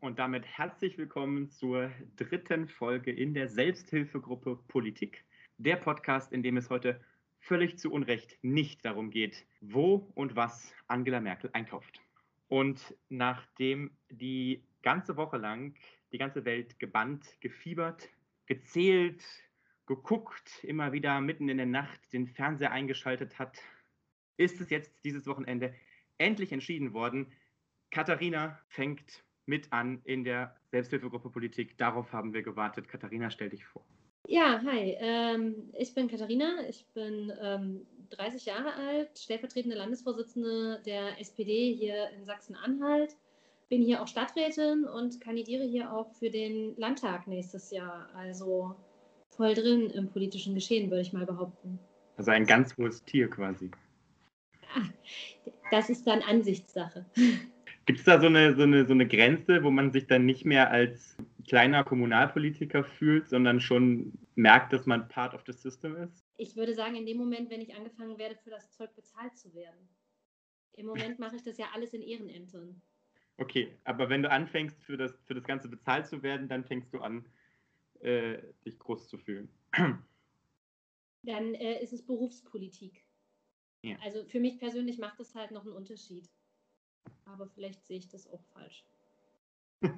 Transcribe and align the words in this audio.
und 0.00 0.18
damit 0.18 0.44
herzlich 0.46 0.98
willkommen 0.98 1.50
zur 1.50 1.90
dritten 2.16 2.68
Folge 2.68 3.10
in 3.10 3.34
der 3.34 3.48
Selbsthilfegruppe 3.48 4.58
Politik, 4.68 5.24
der 5.58 5.76
Podcast, 5.76 6.32
in 6.32 6.42
dem 6.42 6.56
es 6.56 6.70
heute 6.70 7.00
völlig 7.38 7.78
zu 7.78 7.90
Unrecht 7.90 8.38
nicht 8.42 8.84
darum 8.84 9.10
geht, 9.10 9.46
wo 9.60 10.10
und 10.14 10.36
was 10.36 10.74
Angela 10.86 11.20
Merkel 11.20 11.50
einkauft. 11.52 12.00
Und 12.48 12.94
nachdem 13.08 13.90
die 14.10 14.62
ganze 14.82 15.16
Woche 15.16 15.38
lang 15.38 15.74
die 16.12 16.18
ganze 16.18 16.44
Welt 16.44 16.78
gebannt, 16.78 17.36
gefiebert, 17.40 18.08
gezählt, 18.46 19.24
geguckt, 19.86 20.62
immer 20.62 20.92
wieder 20.92 21.20
mitten 21.20 21.48
in 21.48 21.56
der 21.56 21.66
Nacht 21.66 22.12
den 22.12 22.26
Fernseher 22.26 22.72
eingeschaltet 22.72 23.38
hat, 23.38 23.58
ist 24.36 24.60
es 24.60 24.70
jetzt 24.70 25.04
dieses 25.04 25.26
Wochenende 25.26 25.74
endlich 26.18 26.52
entschieden 26.52 26.92
worden. 26.92 27.32
Katharina 27.90 28.60
fängt 28.68 29.25
mit 29.46 29.72
an 29.72 30.00
in 30.04 30.24
der 30.24 30.54
Selbsthilfegruppe 30.70 31.30
Politik. 31.30 31.78
Darauf 31.78 32.12
haben 32.12 32.34
wir 32.34 32.42
gewartet. 32.42 32.88
Katharina, 32.88 33.30
stell 33.30 33.48
dich 33.48 33.64
vor. 33.64 33.82
Ja, 34.28 34.60
hi. 34.64 34.96
Ähm, 34.98 35.70
ich 35.78 35.94
bin 35.94 36.08
Katharina. 36.08 36.68
Ich 36.68 36.84
bin 36.94 37.32
ähm, 37.40 37.86
30 38.10 38.46
Jahre 38.46 38.74
alt, 38.74 39.18
stellvertretende 39.18 39.76
Landesvorsitzende 39.76 40.82
der 40.84 41.20
SPD 41.20 41.74
hier 41.74 42.10
in 42.10 42.24
Sachsen-Anhalt. 42.24 43.16
Bin 43.68 43.82
hier 43.82 44.02
auch 44.02 44.08
Stadträtin 44.08 44.84
und 44.84 45.20
kandidiere 45.20 45.64
hier 45.64 45.92
auch 45.92 46.12
für 46.12 46.30
den 46.30 46.76
Landtag 46.76 47.26
nächstes 47.26 47.70
Jahr. 47.70 48.08
Also 48.14 48.76
voll 49.30 49.54
drin 49.54 49.90
im 49.90 50.08
politischen 50.08 50.54
Geschehen, 50.54 50.90
würde 50.90 51.02
ich 51.02 51.12
mal 51.12 51.26
behaupten. 51.26 51.78
Also 52.16 52.30
ein 52.30 52.46
ganz 52.46 52.76
hohes 52.76 53.04
Tier 53.04 53.28
quasi. 53.28 53.70
Ah, 54.74 54.88
das 55.70 55.90
ist 55.90 56.06
dann 56.06 56.22
Ansichtssache. 56.22 57.04
Gibt 57.86 58.00
es 58.00 58.04
da 58.04 58.20
so 58.20 58.26
eine, 58.26 58.56
so, 58.56 58.62
eine, 58.62 58.84
so 58.84 58.92
eine 58.92 59.06
Grenze, 59.06 59.62
wo 59.62 59.70
man 59.70 59.92
sich 59.92 60.08
dann 60.08 60.26
nicht 60.26 60.44
mehr 60.44 60.72
als 60.72 61.16
kleiner 61.46 61.84
Kommunalpolitiker 61.84 62.82
fühlt, 62.82 63.28
sondern 63.28 63.60
schon 63.60 64.12
merkt, 64.34 64.72
dass 64.72 64.86
man 64.86 65.08
Part 65.08 65.34
of 65.34 65.44
the 65.46 65.52
System 65.52 65.94
ist? 65.96 66.24
Ich 66.36 66.56
würde 66.56 66.74
sagen, 66.74 66.96
in 66.96 67.06
dem 67.06 67.16
Moment, 67.16 67.48
wenn 67.48 67.60
ich 67.60 67.76
angefangen 67.76 68.18
werde, 68.18 68.34
für 68.42 68.50
das 68.50 68.72
Zeug 68.72 68.92
bezahlt 68.96 69.36
zu 69.38 69.54
werden. 69.54 69.88
Im 70.72 70.86
Moment 70.86 71.18
mache 71.20 71.36
ich 71.36 71.44
das 71.44 71.58
ja 71.58 71.66
alles 71.74 71.94
in 71.94 72.02
Ehrenämtern. 72.02 72.82
Okay, 73.38 73.72
aber 73.84 74.08
wenn 74.08 74.22
du 74.22 74.30
anfängst, 74.30 74.82
für 74.82 74.96
das, 74.96 75.14
für 75.24 75.34
das 75.34 75.44
Ganze 75.44 75.68
bezahlt 75.68 76.08
zu 76.08 76.24
werden, 76.24 76.48
dann 76.48 76.64
fängst 76.64 76.92
du 76.92 76.98
an, 76.98 77.24
äh, 78.00 78.38
dich 78.64 78.78
groß 78.80 79.08
zu 79.08 79.16
fühlen. 79.16 79.48
Dann 81.22 81.54
äh, 81.54 81.82
ist 81.82 81.92
es 81.92 82.04
Berufspolitik. 82.04 83.04
Ja. 83.82 83.96
Also 84.02 84.24
für 84.24 84.40
mich 84.40 84.58
persönlich 84.58 84.98
macht 84.98 85.20
das 85.20 85.34
halt 85.34 85.52
noch 85.52 85.64
einen 85.64 85.74
Unterschied. 85.74 86.28
Aber 87.24 87.46
vielleicht 87.46 87.84
sehe 87.84 87.98
ich 87.98 88.08
das 88.08 88.26
auch 88.28 88.42
falsch. 88.52 88.84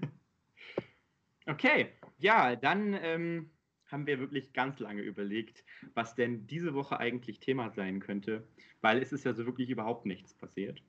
okay, 1.46 1.92
ja, 2.18 2.56
dann 2.56 2.94
ähm, 2.94 3.50
haben 3.86 4.06
wir 4.06 4.18
wirklich 4.18 4.52
ganz 4.52 4.78
lange 4.78 5.02
überlegt, 5.02 5.64
was 5.94 6.14
denn 6.14 6.46
diese 6.46 6.74
Woche 6.74 6.98
eigentlich 6.98 7.40
Thema 7.40 7.70
sein 7.70 8.00
könnte, 8.00 8.46
weil 8.80 9.02
es 9.02 9.12
ist 9.12 9.24
ja 9.24 9.32
so 9.32 9.46
wirklich 9.46 9.70
überhaupt 9.70 10.06
nichts 10.06 10.34
passiert. 10.34 10.82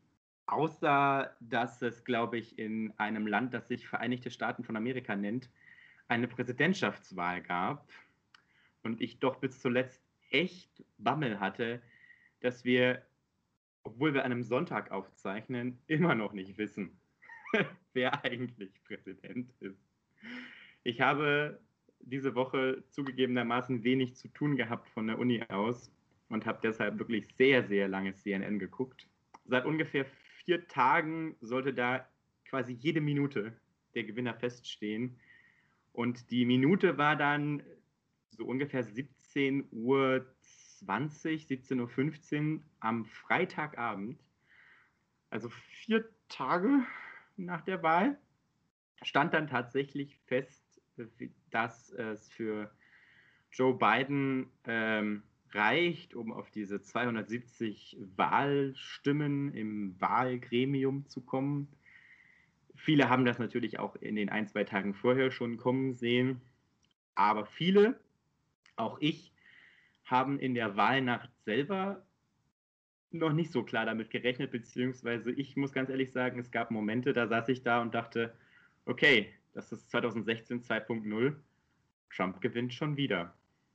Außer, 0.47 1.35
dass 1.39 1.81
es, 1.81 2.03
glaube 2.03 2.39
ich, 2.39 2.57
in 2.57 2.91
einem 2.97 3.27
Land, 3.27 3.53
das 3.53 3.67
sich 3.67 3.87
Vereinigte 3.87 4.31
Staaten 4.31 4.63
von 4.63 4.75
Amerika 4.75 5.15
nennt, 5.15 5.49
eine 6.07 6.27
Präsidentschaftswahl 6.27 7.41
gab 7.41 7.87
und 8.83 8.99
ich 8.99 9.19
doch 9.19 9.35
bis 9.35 9.59
zuletzt 9.61 10.01
echt 10.31 10.83
Bammel 10.97 11.39
hatte, 11.39 11.81
dass 12.41 12.65
wir 12.65 13.03
obwohl 13.89 14.13
wir 14.13 14.23
an 14.23 14.31
einem 14.31 14.43
Sonntag 14.43 14.91
aufzeichnen, 14.91 15.79
immer 15.87 16.13
noch 16.13 16.33
nicht 16.33 16.57
wissen, 16.57 16.99
wer 17.93 18.23
eigentlich 18.23 18.71
Präsident 18.83 19.51
ist. 19.59 19.81
Ich 20.83 21.01
habe 21.01 21.59
diese 21.99 22.35
Woche 22.35 22.83
zugegebenermaßen 22.91 23.83
wenig 23.83 24.15
zu 24.15 24.27
tun 24.29 24.55
gehabt 24.55 24.89
von 24.89 25.07
der 25.07 25.17
Uni 25.17 25.43
aus 25.49 25.91
und 26.29 26.45
habe 26.45 26.59
deshalb 26.61 26.99
wirklich 26.99 27.27
sehr, 27.35 27.67
sehr 27.67 27.87
lange 27.87 28.13
CNN 28.13 28.59
geguckt. 28.59 29.07
Seit 29.45 29.65
ungefähr 29.65 30.05
vier 30.45 30.67
Tagen 30.67 31.35
sollte 31.41 31.73
da 31.73 32.07
quasi 32.45 32.73
jede 32.73 33.01
Minute 33.01 33.53
der 33.95 34.03
Gewinner 34.03 34.35
feststehen. 34.35 35.17
Und 35.93 36.29
die 36.29 36.45
Minute 36.45 36.97
war 36.97 37.15
dann 37.15 37.63
so 38.29 38.45
ungefähr 38.45 38.83
17 38.83 39.67
Uhr 39.71 40.25
20, 40.79 41.45
17.15 41.45 42.55
Uhr 42.55 42.61
am 42.79 43.05
Freitagabend, 43.05 44.19
also 45.29 45.49
vier 45.49 46.09
Tage 46.27 46.83
nach 47.37 47.61
der 47.61 47.83
Wahl, 47.83 48.17
stand 49.03 49.33
dann 49.33 49.47
tatsächlich 49.47 50.17
fest, 50.25 50.63
dass 51.49 51.91
es 51.91 52.29
für 52.29 52.71
Joe 53.51 53.73
Biden 53.73 54.47
ähm, 54.65 55.23
reicht, 55.51 56.13
um 56.13 56.31
auf 56.31 56.51
diese 56.51 56.81
270 56.81 57.97
Wahlstimmen 58.15 59.53
im 59.53 59.99
Wahlgremium 59.99 61.07
zu 61.07 61.21
kommen. 61.21 61.67
Viele 62.75 63.09
haben 63.09 63.25
das 63.25 63.39
natürlich 63.39 63.79
auch 63.79 63.95
in 63.95 64.15
den 64.15 64.29
ein, 64.29 64.47
zwei 64.47 64.63
Tagen 64.63 64.93
vorher 64.93 65.31
schon 65.31 65.57
kommen 65.57 65.93
sehen, 65.95 66.41
aber 67.15 67.45
viele, 67.45 67.99
auch 68.75 68.97
ich, 69.01 69.28
haben 70.09 70.39
in 70.39 70.53
der 70.53 70.75
Wahlnacht 70.75 71.29
selber 71.43 72.05
noch 73.11 73.33
nicht 73.33 73.51
so 73.51 73.63
klar 73.63 73.85
damit 73.85 74.09
gerechnet, 74.09 74.51
beziehungsweise 74.51 75.31
ich 75.31 75.55
muss 75.55 75.73
ganz 75.73 75.89
ehrlich 75.89 76.11
sagen, 76.11 76.39
es 76.39 76.51
gab 76.51 76.71
Momente, 76.71 77.13
da 77.13 77.27
saß 77.27 77.49
ich 77.49 77.63
da 77.63 77.81
und 77.81 77.93
dachte, 77.93 78.33
okay, 78.85 79.33
das 79.53 79.71
ist 79.71 79.89
2016 79.89 80.61
2.0, 80.61 81.35
Trump 82.15 82.41
gewinnt 82.41 82.73
schon 82.73 82.97
wieder. 82.97 83.33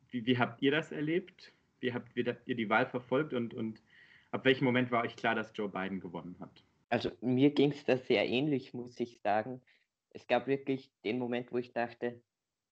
Wie, 0.09 0.25
wie, 0.27 0.39
habt 0.39 0.63
ihr 0.63 0.71
das 0.71 0.93
erlebt? 0.93 1.53
Wie 1.81 1.93
habt, 1.93 2.15
wie 2.15 2.25
habt 2.25 2.47
ihr 2.47 2.55
die 2.55 2.69
Wahl 2.69 2.87
verfolgt 2.87 3.35
und, 3.35 3.55
und 3.55 3.83
ab 4.31 4.45
welchem 4.45 4.65
Moment 4.65 4.91
war 4.91 5.03
euch 5.03 5.17
klar, 5.17 5.35
dass 5.35 5.53
Joe 5.55 5.69
Biden 5.69 6.01
gewonnen 6.01 6.37
hat? 6.39 6.65
Also 6.89 7.11
mir 7.21 7.51
ging 7.51 7.73
es 7.73 7.85
da 7.85 7.97
sehr 7.97 8.27
ähnlich, 8.29 8.73
muss 8.73 9.01
ich 9.01 9.21
sagen. 9.21 9.61
Es 10.11 10.27
gab 10.29 10.47
wirklich 10.47 10.91
den 11.05 11.19
Moment, 11.19 11.51
wo 11.51 11.59
ich 11.59 11.73
dachte, 11.73 12.21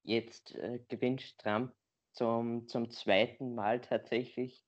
jetzt 0.05 0.55
äh, 0.55 0.79
gewinnt 0.89 1.37
Trump 1.39 1.73
zum, 2.13 2.69
zum 2.69 2.91
zweiten 2.91 3.55
Mal 3.55 3.81
tatsächlich. 3.81 4.65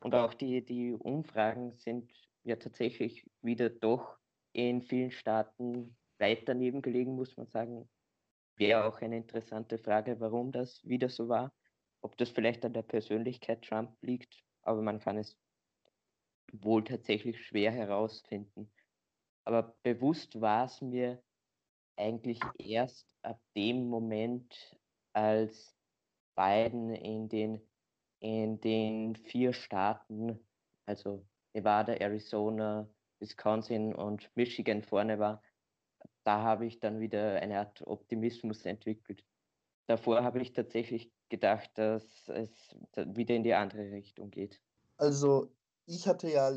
Und 0.00 0.14
auch 0.14 0.34
die, 0.34 0.64
die 0.64 0.92
Umfragen 0.92 1.76
sind 1.76 2.12
ja 2.44 2.56
tatsächlich 2.56 3.28
wieder 3.40 3.70
doch 3.70 4.18
in 4.52 4.82
vielen 4.82 5.10
Staaten 5.10 5.96
weit 6.18 6.48
daneben 6.48 6.82
gelegen, 6.82 7.14
muss 7.14 7.36
man 7.36 7.46
sagen. 7.46 7.88
Wäre 8.56 8.84
auch 8.84 9.00
eine 9.00 9.16
interessante 9.16 9.78
Frage, 9.78 10.20
warum 10.20 10.52
das 10.52 10.84
wieder 10.84 11.08
so 11.08 11.28
war. 11.28 11.52
Ob 12.00 12.16
das 12.16 12.30
vielleicht 12.30 12.64
an 12.64 12.72
der 12.72 12.82
Persönlichkeit 12.82 13.62
Trump 13.62 13.96
liegt, 14.02 14.42
aber 14.62 14.82
man 14.82 15.00
kann 15.00 15.16
es 15.16 15.38
wohl 16.52 16.84
tatsächlich 16.84 17.44
schwer 17.46 17.70
herausfinden. 17.70 18.70
Aber 19.44 19.74
bewusst 19.82 20.40
war 20.40 20.66
es 20.66 20.80
mir 20.80 21.22
eigentlich 21.96 22.40
erst 22.58 23.08
ab 23.22 23.40
dem 23.56 23.88
Moment, 23.88 24.76
als 25.12 25.76
Biden 26.34 26.94
in 26.94 27.28
den, 27.28 27.60
in 28.20 28.60
den 28.60 29.16
vier 29.16 29.52
Staaten, 29.52 30.38
also 30.86 31.26
Nevada, 31.54 31.94
Arizona, 31.94 32.88
Wisconsin 33.18 33.94
und 33.94 34.30
Michigan 34.34 34.82
vorne 34.82 35.18
war, 35.18 35.42
da 36.24 36.42
habe 36.42 36.66
ich 36.66 36.80
dann 36.80 37.00
wieder 37.00 37.40
eine 37.40 37.58
Art 37.58 37.82
Optimismus 37.86 38.64
entwickelt. 38.64 39.24
Davor 39.86 40.22
habe 40.22 40.40
ich 40.40 40.52
tatsächlich 40.52 41.12
gedacht, 41.28 41.70
dass 41.74 42.28
es 42.28 42.76
wieder 42.96 43.34
in 43.34 43.42
die 43.42 43.54
andere 43.54 43.90
Richtung 43.90 44.30
geht. 44.30 44.60
Also 44.96 45.52
ich 45.86 46.06
hatte 46.06 46.30
ja 46.30 46.52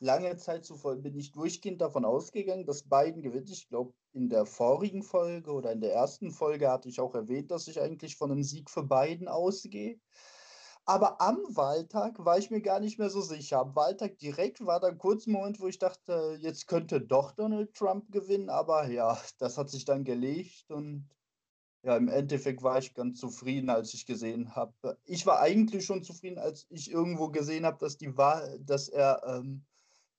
lange 0.00 0.36
Zeit 0.36 0.64
zuvor, 0.64 0.96
bin 0.96 1.16
ich 1.16 1.32
durchgehend 1.32 1.80
davon 1.80 2.04
ausgegangen, 2.04 2.66
dass 2.66 2.88
Biden 2.88 3.22
gewinnt. 3.22 3.50
Ich 3.50 3.68
glaube, 3.68 3.94
in 4.12 4.28
der 4.28 4.46
vorigen 4.46 5.02
Folge 5.02 5.52
oder 5.52 5.72
in 5.72 5.80
der 5.80 5.92
ersten 5.92 6.30
Folge 6.30 6.70
hatte 6.70 6.88
ich 6.88 7.00
auch 7.00 7.14
erwähnt, 7.14 7.50
dass 7.50 7.68
ich 7.68 7.80
eigentlich 7.80 8.16
von 8.16 8.30
einem 8.30 8.42
Sieg 8.42 8.70
für 8.70 8.84
Biden 8.84 9.28
ausgehe. 9.28 9.98
Aber 10.86 11.20
am 11.22 11.38
Wahltag 11.56 12.22
war 12.24 12.38
ich 12.38 12.50
mir 12.50 12.60
gar 12.60 12.78
nicht 12.78 12.98
mehr 12.98 13.08
so 13.08 13.22
sicher. 13.22 13.60
Am 13.60 13.74
Wahltag 13.74 14.18
direkt 14.18 14.64
war 14.66 14.80
da 14.80 14.88
ein 14.88 14.98
kurzer 14.98 15.30
Moment, 15.30 15.58
wo 15.58 15.66
ich 15.66 15.78
dachte, 15.78 16.38
jetzt 16.42 16.66
könnte 16.66 17.00
doch 17.00 17.32
Donald 17.32 17.72
Trump 17.74 18.12
gewinnen. 18.12 18.50
Aber 18.50 18.86
ja, 18.88 19.18
das 19.38 19.56
hat 19.56 19.70
sich 19.70 19.86
dann 19.86 20.04
gelegt 20.04 20.70
und 20.70 21.08
ja, 21.84 21.96
im 21.96 22.08
Endeffekt 22.08 22.62
war 22.62 22.78
ich 22.78 22.94
ganz 22.94 23.20
zufrieden, 23.20 23.68
als 23.68 23.92
ich 23.94 24.06
gesehen 24.06 24.54
habe. 24.54 24.98
Ich 25.04 25.26
war 25.26 25.40
eigentlich 25.40 25.84
schon 25.84 26.02
zufrieden, 26.02 26.38
als 26.38 26.66
ich 26.70 26.90
irgendwo 26.90 27.28
gesehen 27.28 27.66
habe, 27.66 27.78
dass 27.78 27.98
die 27.98 28.16
Wahl, 28.16 28.58
dass 28.60 28.88
er 28.88 29.22
ähm, 29.26 29.64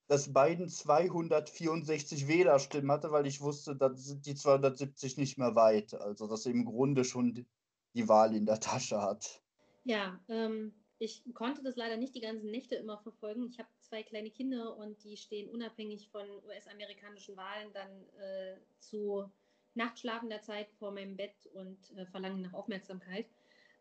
dass 0.07 0.31
Biden 0.33 0.69
264 0.69 2.27
Wählerstimmen 2.27 2.91
hatte, 2.91 3.11
weil 3.11 3.25
ich 3.25 3.41
wusste, 3.41 3.75
da 3.75 3.93
sind 3.93 4.25
die 4.25 4.35
270 4.35 5.17
nicht 5.17 5.37
mehr 5.37 5.55
weit. 5.55 5.93
Also, 5.95 6.27
dass 6.27 6.45
er 6.45 6.51
im 6.51 6.65
Grunde 6.65 7.03
schon 7.03 7.45
die 7.93 8.07
Wahl 8.07 8.35
in 8.35 8.45
der 8.45 8.59
Tasche 8.59 9.01
hat. 9.01 9.41
Ja, 9.83 10.19
ähm, 10.29 10.73
ich 10.99 11.23
konnte 11.33 11.63
das 11.63 11.75
leider 11.75 11.97
nicht 11.97 12.15
die 12.15 12.21
ganzen 12.21 12.51
Nächte 12.51 12.75
immer 12.75 12.97
verfolgen. 12.99 13.47
Ich 13.47 13.59
habe 13.59 13.69
zwei 13.79 14.03
kleine 14.03 14.31
Kinder 14.31 14.77
und 14.77 15.03
die 15.03 15.17
stehen 15.17 15.49
unabhängig 15.49 16.09
von 16.09 16.27
US-amerikanischen 16.45 17.35
Wahlen 17.35 17.71
dann 17.73 17.89
äh, 18.19 18.57
zu 18.79 19.29
Nachtschlafen 19.73 20.29
der 20.29 20.41
Zeit 20.41 20.71
vor 20.79 20.91
meinem 20.91 21.17
Bett 21.17 21.35
und 21.53 21.91
äh, 21.97 22.05
Verlangen 22.05 22.41
nach 22.41 22.53
Aufmerksamkeit. 22.53 23.27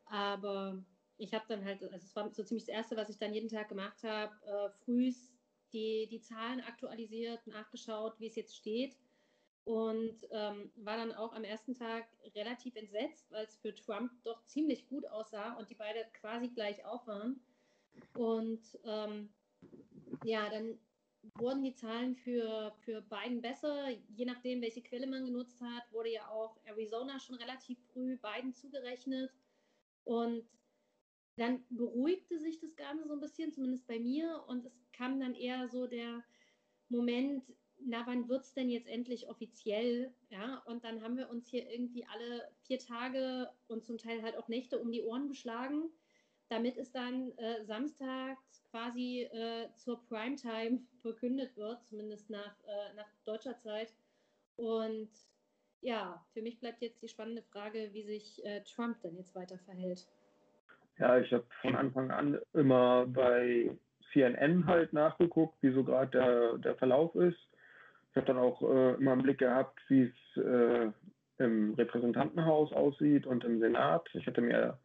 Aber 0.06 0.85
ich 1.17 1.32
habe 1.32 1.44
dann 1.49 1.65
halt, 1.65 1.82
also 1.82 1.97
es 1.97 2.17
war 2.17 2.32
so 2.32 2.43
ziemlich 2.43 2.67
das 2.67 2.75
Erste, 2.75 2.97
was 2.97 3.09
ich 3.09 3.19
dann 3.19 3.32
jeden 3.32 3.49
Tag 3.49 3.69
gemacht 3.69 4.03
habe, 4.03 4.35
äh, 4.47 4.71
frühs 4.85 5.34
die, 5.75 6.06
die 6.11 6.21
Zahlen 6.21 6.61
aktualisiert, 6.61 7.47
nachgeschaut, 7.47 8.19
wie 8.19 8.29
es 8.29 8.37
jetzt 8.37 8.56
steht. 8.56 8.97
Und 9.65 10.29
ähm, 10.31 10.71
war 10.76 10.99
dann 10.99 11.12
auch 11.12 11.32
am 11.32 11.43
ersten 11.44 11.75
Tag 11.75 12.06
relativ 12.35 12.76
entsetzt, 12.76 13.31
weil 13.31 13.44
es 13.44 13.56
für 13.56 13.75
Trump 13.75 14.12
doch 14.23 14.44
ziemlich 14.44 14.87
gut 14.88 15.06
aussah 15.06 15.55
und 15.55 15.71
die 15.71 15.75
beide 15.75 16.05
quasi 16.12 16.49
gleich 16.49 16.85
auf 16.85 17.06
waren. 17.06 17.41
Und 18.15 18.61
ähm, 18.85 19.31
ja, 20.23 20.50
dann 20.50 20.79
wurden 21.38 21.62
die 21.62 21.75
Zahlen 21.75 22.15
für, 22.15 22.75
für 22.85 23.00
Biden 23.03 23.41
besser. 23.41 23.88
Je 24.15 24.26
nachdem, 24.26 24.61
welche 24.61 24.82
Quelle 24.82 25.06
man 25.06 25.25
genutzt 25.25 25.61
hat, 25.61 25.91
wurde 25.93 26.11
ja 26.12 26.29
auch 26.29 26.59
Arizona 26.65 27.19
schon 27.19 27.37
relativ 27.37 27.79
früh 27.93 28.19
Biden 28.19 28.53
zugerechnet. 28.53 29.32
Und 30.05 30.44
dann 31.37 31.65
beruhigte 31.71 32.39
sich 32.39 32.59
das 32.61 32.77
Ganze 32.77 33.07
so 33.07 33.15
ein 33.15 33.21
bisschen, 33.21 33.53
zumindest 33.53 33.87
bei 33.87 33.99
mir. 33.99 34.45
Und 34.47 34.65
es 34.65 34.93
kam 34.93 35.19
dann 35.21 35.35
eher 35.35 35.69
so 35.69 35.87
der 35.87 36.23
Moment, 36.89 37.45
na, 37.81 38.07
wann 38.07 38.29
wird 38.29 38.45
es 38.45 38.55
denn 38.55 38.71
jetzt 38.71 38.89
endlich 38.89 39.29
offiziell? 39.29 40.15
Ja, 40.31 40.63
und 40.67 40.85
dann 40.85 41.03
haben 41.03 41.17
wir 41.17 41.29
uns 41.29 41.49
hier 41.49 41.69
irgendwie 41.71 42.07
alle 42.07 42.49
vier 42.63 42.79
Tage 42.79 43.51
und 43.67 43.85
zum 43.85 43.99
Teil 43.99 44.23
halt 44.23 44.37
auch 44.37 44.49
Nächte 44.49 44.79
um 44.79 44.93
die 44.93 45.03
Ohren 45.03 45.29
geschlagen, 45.29 45.91
damit 46.49 46.77
es 46.77 46.93
dann 46.93 47.37
äh, 47.39 47.65
samstags 47.65 48.63
quasi 48.71 49.23
äh, 49.23 49.69
zur 49.77 50.03
Primetime 50.05 50.87
verkündet 51.03 51.57
wird, 51.57 51.85
zumindest 51.87 52.31
nach, 52.31 52.57
äh, 52.65 52.95
nach 52.95 53.09
deutscher 53.25 53.59
Zeit. 53.59 53.93
Und 54.57 55.11
ja, 55.81 56.25
für 56.33 56.43
mich 56.43 56.61
bleibt 56.61 56.81
jetzt 56.81 57.03
die 57.03 57.09
spannende 57.09 57.43
Frage, 57.43 57.91
wie 57.93 58.05
sich 58.05 58.45
äh, 58.45 58.63
Trump 58.63 59.01
denn 59.03 59.17
jetzt 59.17 59.35
weiter 59.35 59.59
verhält. 59.59 60.07
Ja, 60.99 61.19
ich 61.19 61.32
habe 61.32 61.44
von 61.61 61.75
Anfang 61.75 62.11
an 62.11 62.38
immer 62.52 63.06
bei 63.06 63.70
CNN 64.12 64.67
halt 64.67 64.93
nachgeguckt, 64.93 65.56
wie 65.61 65.73
so 65.73 65.82
gerade 65.82 66.11
der, 66.11 66.58
der 66.58 66.75
Verlauf 66.76 67.14
ist. 67.17 67.38
Ich 68.11 68.17
habe 68.17 68.26
dann 68.26 68.38
auch 68.38 68.62
äh, 68.62 68.94
immer 68.94 69.12
einen 69.12 69.23
Blick 69.23 69.38
gehabt, 69.38 69.81
wie 69.88 70.02
es 70.05 70.43
äh, 70.43 70.91
im 71.38 71.75
Repräsentantenhaus 71.75 72.73
aussieht 72.73 73.26
und 73.26 73.43
im 73.43 73.58
Senat. 73.58 74.08
Ich 74.14 74.25
hätte 74.26 74.41
mir 74.41 74.79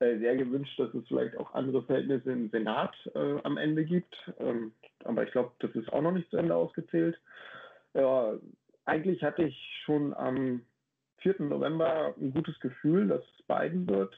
äh, 0.00 0.18
sehr 0.18 0.36
gewünscht, 0.36 0.78
dass 0.78 0.92
es 0.94 1.06
vielleicht 1.06 1.36
auch 1.36 1.54
andere 1.54 1.84
Verhältnisse 1.84 2.32
im 2.32 2.50
Senat 2.50 2.94
äh, 3.14 3.38
am 3.44 3.56
Ende 3.56 3.84
gibt. 3.84 4.14
Ähm, 4.40 4.72
aber 5.04 5.22
ich 5.22 5.30
glaube, 5.30 5.52
das 5.60 5.70
ist 5.72 5.92
auch 5.92 6.02
noch 6.02 6.12
nicht 6.12 6.28
zu 6.30 6.36
Ende 6.36 6.54
ausgezählt. 6.54 7.20
Ja, 7.94 8.34
eigentlich 8.84 9.22
hatte 9.22 9.44
ich 9.44 9.82
schon 9.84 10.14
am 10.14 10.62
4. 11.18 11.36
November 11.40 12.14
ein 12.20 12.32
gutes 12.32 12.58
Gefühl, 12.60 13.08
dass 13.08 13.22
es 13.22 13.46
Biden 13.46 13.86
wird. 13.88 14.12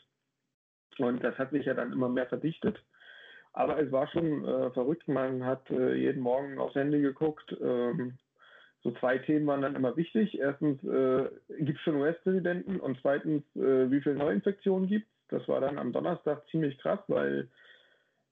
Und 0.98 1.22
das 1.22 1.36
hat 1.38 1.50
sich 1.50 1.66
ja 1.66 1.74
dann 1.74 1.92
immer 1.92 2.08
mehr 2.08 2.26
verdichtet. 2.26 2.82
Aber 3.52 3.80
es 3.80 3.90
war 3.92 4.08
schon 4.08 4.44
äh, 4.44 4.70
verrückt. 4.70 5.06
Man 5.06 5.44
hat 5.44 5.70
äh, 5.70 5.94
jeden 5.94 6.22
Morgen 6.22 6.58
aufs 6.58 6.74
Handy 6.74 7.00
geguckt. 7.00 7.56
Ähm, 7.60 8.18
so 8.82 8.90
zwei 8.92 9.18
Themen 9.18 9.46
waren 9.46 9.62
dann 9.62 9.76
immer 9.76 9.96
wichtig. 9.96 10.38
Erstens, 10.38 10.82
äh, 10.84 11.28
gibt 11.60 11.78
es 11.78 11.84
schon 11.84 11.96
US-Präsidenten? 11.96 12.80
Und 12.80 12.98
zweitens, 13.00 13.44
äh, 13.56 13.90
wie 13.90 14.00
viele 14.00 14.16
Neuinfektionen 14.16 14.88
gibt 14.88 15.06
es? 15.06 15.38
Das 15.38 15.48
war 15.48 15.60
dann 15.60 15.78
am 15.78 15.92
Donnerstag 15.92 16.46
ziemlich 16.50 16.76
krass, 16.78 17.00
weil 17.08 17.48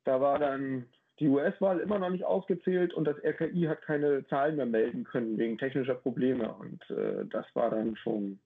da 0.05 0.21
war 0.21 0.39
dann 0.39 0.87
die 1.21 1.29
US-Wahl 1.29 1.79
immer 1.79 1.99
noch 1.99 2.11
nicht 2.11 2.25
ausgezählt 2.25 2.93
und 2.93 3.05
das 3.05 3.17
RKI 3.25 3.63
hat 3.63 3.83
keine 3.83 4.27
Zahlen 4.27 4.57
mehr 4.57 4.67
melden 4.67 5.05
können 5.05 5.39
wegen 5.39 5.57
technischer 5.57 5.95
Probleme. 5.95 6.53
Und 6.53 6.83
äh, 6.91 7.25
das 7.31 7.47
war 7.55 7.71
dann 7.71 7.97
schon 7.97 8.41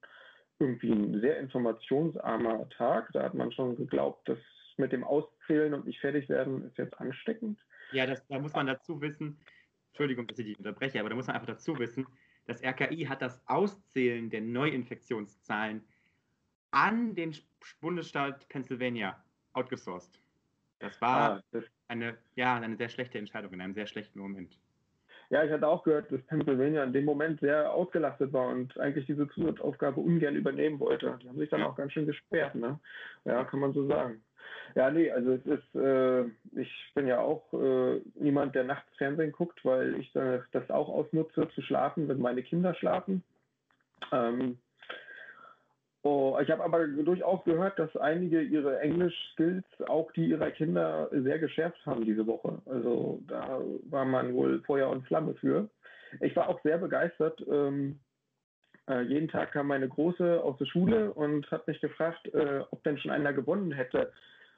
irgendwie 0.59 0.91
ein 0.91 1.19
sehr 1.21 1.39
informationsarmer 1.39 2.69
Tag. 2.69 3.09
Da 3.13 3.23
hat 3.23 3.33
man 3.33 3.51
schon 3.51 3.75
geglaubt, 3.75 4.27
dass 4.27 4.39
mit 4.77 4.91
dem 4.91 5.03
Auszählen 5.03 5.73
und 5.73 5.85
nicht 5.85 5.99
fertig 5.99 6.29
werden 6.29 6.63
ist 6.65 6.77
jetzt 6.77 6.99
ansteckend. 6.99 7.59
Ja, 7.91 8.05
das, 8.05 8.25
da 8.27 8.39
muss 8.39 8.53
man 8.53 8.67
dazu 8.67 9.01
wissen, 9.01 9.37
Entschuldigung, 9.89 10.27
dass 10.27 10.37
ich 10.39 10.45
dich 10.45 10.57
unterbreche, 10.57 10.99
aber 10.99 11.09
da 11.09 11.15
muss 11.15 11.27
man 11.27 11.35
einfach 11.35 11.47
dazu 11.47 11.77
wissen, 11.79 12.05
das 12.45 12.63
RKI 12.63 13.05
hat 13.05 13.21
das 13.21 13.41
Auszählen 13.47 14.29
der 14.29 14.41
Neuinfektionszahlen 14.41 15.83
an 16.71 17.15
den 17.15 17.35
Bundesstaat 17.81 18.47
Pennsylvania 18.49 19.21
outgesourced. 19.53 20.21
Das 20.79 21.01
war 21.01 21.37
ah, 21.37 21.43
das 21.51 21.65
eine, 21.87 22.17
ja, 22.35 22.55
eine 22.55 22.77
sehr 22.77 22.89
schlechte 22.89 23.17
Entscheidung 23.17 23.53
in 23.53 23.61
einem 23.61 23.73
sehr 23.73 23.87
schlechten 23.87 24.19
Moment. 24.19 24.59
Ja, 25.29 25.43
ich 25.43 25.51
hatte 25.51 25.67
auch 25.67 25.83
gehört, 25.83 26.11
dass 26.11 26.21
Pennsylvania 26.23 26.83
in 26.83 26.93
dem 26.93 27.03
Moment 27.03 27.41
sehr 27.41 27.71
ausgelastet 27.71 28.31
war 28.31 28.47
und 28.47 28.79
eigentlich 28.79 29.07
diese 29.07 29.27
Zusatzaufgabe 29.29 29.99
ungern 29.99 30.35
übernehmen 30.35 30.79
wollte. 30.79 31.17
Die 31.21 31.27
haben 31.27 31.37
sich 31.37 31.49
dann 31.49 31.63
auch 31.63 31.75
ganz 31.75 31.91
schön 31.91 32.05
gesperrt, 32.05 32.55
ne? 32.55 32.79
Ja, 33.25 33.43
kann 33.43 33.59
man 33.59 33.73
so 33.73 33.85
sagen. 33.87 34.21
Ja, 34.75 34.89
nee, 34.89 35.11
also 35.11 35.31
es 35.33 35.45
ist, 35.45 35.75
äh, 35.75 36.23
ich 36.55 36.91
bin 36.93 37.07
ja 37.07 37.19
auch 37.19 37.51
äh, 37.53 38.01
niemand, 38.15 38.55
der 38.55 38.63
nachts 38.63 38.95
Fernsehen 38.97 39.31
guckt, 39.31 39.63
weil 39.65 39.95
ich 39.95 40.11
das 40.13 40.69
auch 40.69 40.87
ausnutze 40.87 41.47
zu 41.49 41.61
schlafen, 41.61 42.07
wenn 42.07 42.19
meine 42.19 42.43
Kinder 42.43 42.73
schlafen. 42.73 43.23
Ähm, 44.11 44.57
Oh, 46.09 46.37
ich 46.41 46.49
habe 46.49 46.63
aber 46.63 46.87
durchaus 46.87 47.43
gehört, 47.43 47.77
dass 47.77 47.93
einige 47.97 48.41
ihre 48.41 48.79
Englisch-Skills, 48.79 49.65
auch 49.87 50.09
die 50.13 50.27
ihrer 50.27 50.51
Kinder, 50.51 51.09
sehr 51.11 51.37
geschärft 51.37 51.85
haben 51.85 52.05
diese 52.05 52.25
Woche. 52.25 52.61
Also 52.65 53.19
da 53.27 53.59
war 53.89 54.05
man 54.05 54.33
wohl 54.33 54.61
Feuer 54.61 54.89
und 54.89 55.05
Flamme 55.05 55.33
für. 55.33 55.67
Ich 56.21 56.33
war 56.37 56.47
auch 56.47 56.61
sehr 56.63 56.77
begeistert. 56.77 57.43
Ähm, 57.51 57.99
äh, 58.89 59.01
jeden 59.01 59.27
Tag 59.27 59.51
kam 59.51 59.67
meine 59.67 59.89
Große 59.89 60.41
aus 60.41 60.57
der 60.59 60.65
Schule 60.67 61.11
und 61.13 61.51
hat 61.51 61.67
mich 61.67 61.81
gefragt, 61.81 62.25
äh, 62.33 62.61
ob 62.71 62.81
denn 62.83 62.97
schon 62.99 63.11
einer 63.11 63.33
gewonnen 63.33 63.73
hätte. 63.73 64.13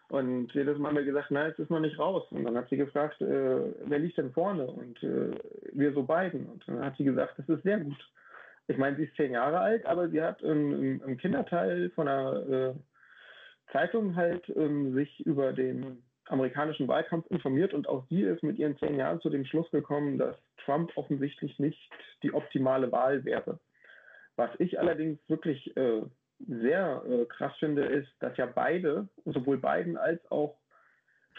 Und 0.10 0.54
jedes 0.54 0.78
Mal 0.78 0.90
haben 0.90 0.98
wir 0.98 1.04
gesagt, 1.04 1.32
nein, 1.32 1.50
es 1.50 1.58
ist 1.58 1.72
noch 1.72 1.80
nicht 1.80 1.98
raus. 1.98 2.28
Und 2.30 2.44
dann 2.44 2.58
hat 2.58 2.70
sie 2.70 2.78
gefragt, 2.78 3.20
äh, 3.22 3.74
wer 3.86 3.98
liegt 3.98 4.20
denn 4.20 4.34
vorne? 4.34 4.68
Und 4.68 5.02
äh, 5.02 5.32
wir 5.74 5.94
so 5.94 6.04
beiden. 6.04 6.46
Und 6.46 6.64
dann 6.68 6.86
hat 6.86 6.96
sie 6.98 7.06
gesagt, 7.06 7.40
das 7.40 7.50
ist 7.50 7.64
sehr 7.64 7.80
gut 7.80 7.98
ich 8.70 8.78
meine, 8.78 8.96
sie 8.96 9.06
ist 9.06 9.16
zehn 9.16 9.32
Jahre 9.32 9.60
alt, 9.60 9.86
aber 9.88 10.10
sie 10.10 10.22
hat 10.22 10.42
im, 10.44 11.02
im 11.02 11.18
Kinderteil 11.18 11.90
von 11.92 12.08
einer 12.08 12.50
äh, 12.50 12.74
Zeitung 13.72 14.16
halt 14.16 14.48
ähm, 14.56 14.94
sich 14.94 15.20
über 15.26 15.54
den 15.54 16.04
amerikanischen 16.26 16.88
Wahlkampf 16.88 17.26
informiert 17.32 17.74
und 17.74 17.90
auch 17.90 18.06
sie 18.10 18.22
ist 18.22 18.44
mit 18.44 18.60
ihren 18.60 18.78
zehn 18.78 18.96
Jahren 18.96 19.20
zu 19.22 19.32
dem 19.32 19.44
Schluss 19.46 19.70
gekommen, 19.72 20.20
dass 20.20 20.36
Trump 20.64 20.92
offensichtlich 20.96 21.58
nicht 21.58 21.80
die 22.22 22.32
optimale 22.32 22.92
Wahl 22.92 23.26
wäre. 23.26 23.60
Was 24.36 24.52
ich 24.60 24.80
allerdings 24.80 25.18
wirklich 25.28 25.76
äh, 25.76 26.04
sehr 26.48 27.02
äh, 27.10 27.26
krass 27.26 27.54
finde, 27.58 27.86
ist, 27.86 28.10
dass 28.20 28.38
ja 28.38 28.46
beide, 28.46 29.08
sowohl 29.26 29.58
Biden 29.58 29.98
als 29.98 30.22
auch 30.32 30.56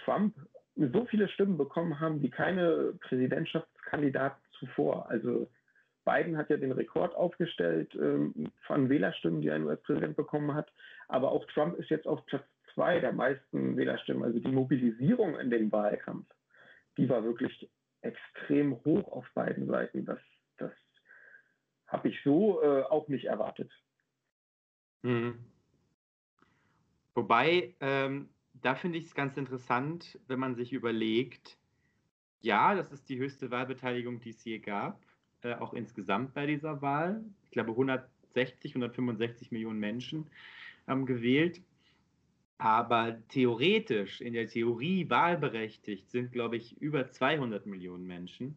Trump, 0.05 0.35
so 0.75 1.05
viele 1.05 1.29
Stimmen 1.29 1.57
bekommen 1.57 2.01
haben 2.01 2.23
wie 2.23 2.31
keine 2.31 2.95
Präsidentschaftskandidaten 3.01 4.43
zuvor. 4.59 5.09
Also 5.09 5.49
Biden 6.11 6.37
hat 6.37 6.51
ja 6.51 6.57
den 6.57 6.73
Rekord 6.73 7.15
aufgestellt 7.15 7.95
ähm, 7.95 8.51
von 8.67 8.89
Wählerstimmen, 8.89 9.43
die 9.43 9.51
ein 9.51 9.65
US-Präsident 9.65 10.17
bekommen 10.17 10.55
hat. 10.55 10.73
Aber 11.09 11.31
auch 11.31 11.45
Trump 11.47 11.79
ist 11.79 11.91
jetzt 11.91 12.07
auf 12.07 12.25
Platz 12.27 12.45
zwei 12.75 13.01
der 13.01 13.13
meisten 13.13 13.77
Wählerstimmen. 13.77 14.25
Also 14.25 14.39
die 14.39 14.51
Mobilisierung 14.51 15.39
in 15.39 15.51
dem 15.51 15.71
Wahlkampf, 15.73 16.27
die 16.97 17.09
war 17.09 17.23
wirklich 17.25 17.69
extrem 18.03 18.83
hoch 18.85 19.13
auf 19.13 19.27
beiden 19.35 19.67
Seiten. 19.67 20.05
Das, 20.05 20.21
das 20.57 20.73
habe 21.87 22.09
ich 22.09 22.21
so 22.23 22.63
äh, 22.63 22.83
auch 22.83 23.09
nicht 23.09 23.27
erwartet. 23.27 23.71
Mhm. 25.03 25.39
Wobei, 27.15 27.75
ähm, 27.81 28.29
da 28.55 28.75
finde 28.75 28.99
ich 28.99 29.07
es 29.07 29.15
ganz 29.15 29.37
interessant, 29.37 30.19
wenn 30.27 30.39
man 30.39 30.55
sich 30.55 30.73
überlegt, 30.73 31.57
ja, 32.41 32.75
das 32.75 32.93
ist 32.93 33.09
die 33.09 33.19
höchste 33.19 33.51
Wahlbeteiligung, 33.51 34.21
die 34.21 34.31
es 34.31 34.45
je 34.45 34.59
gab 34.59 35.10
äh, 35.43 35.55
auch 35.55 35.75
insgesamt 35.75 36.35
bei 36.35 36.47
dieser 36.47 36.83
Wahl. 36.83 37.25
Ich 37.45 37.51
glaube, 37.51 37.71
160, 37.71 38.73
165 38.73 39.51
Millionen 39.53 39.81
Menschen 39.81 40.27
haben 40.87 41.07
gewählt. 41.07 41.61
Aber 42.59 43.17
theoretisch, 43.29 44.21
in 44.21 44.35
der 44.35 44.47
Theorie 44.47 45.09
wahlberechtigt 45.09 46.11
sind, 46.11 46.31
glaube 46.31 46.57
ich, 46.57 46.77
über 46.81 47.11
200 47.11 47.65
Millionen 47.65 48.07
Menschen. 48.07 48.55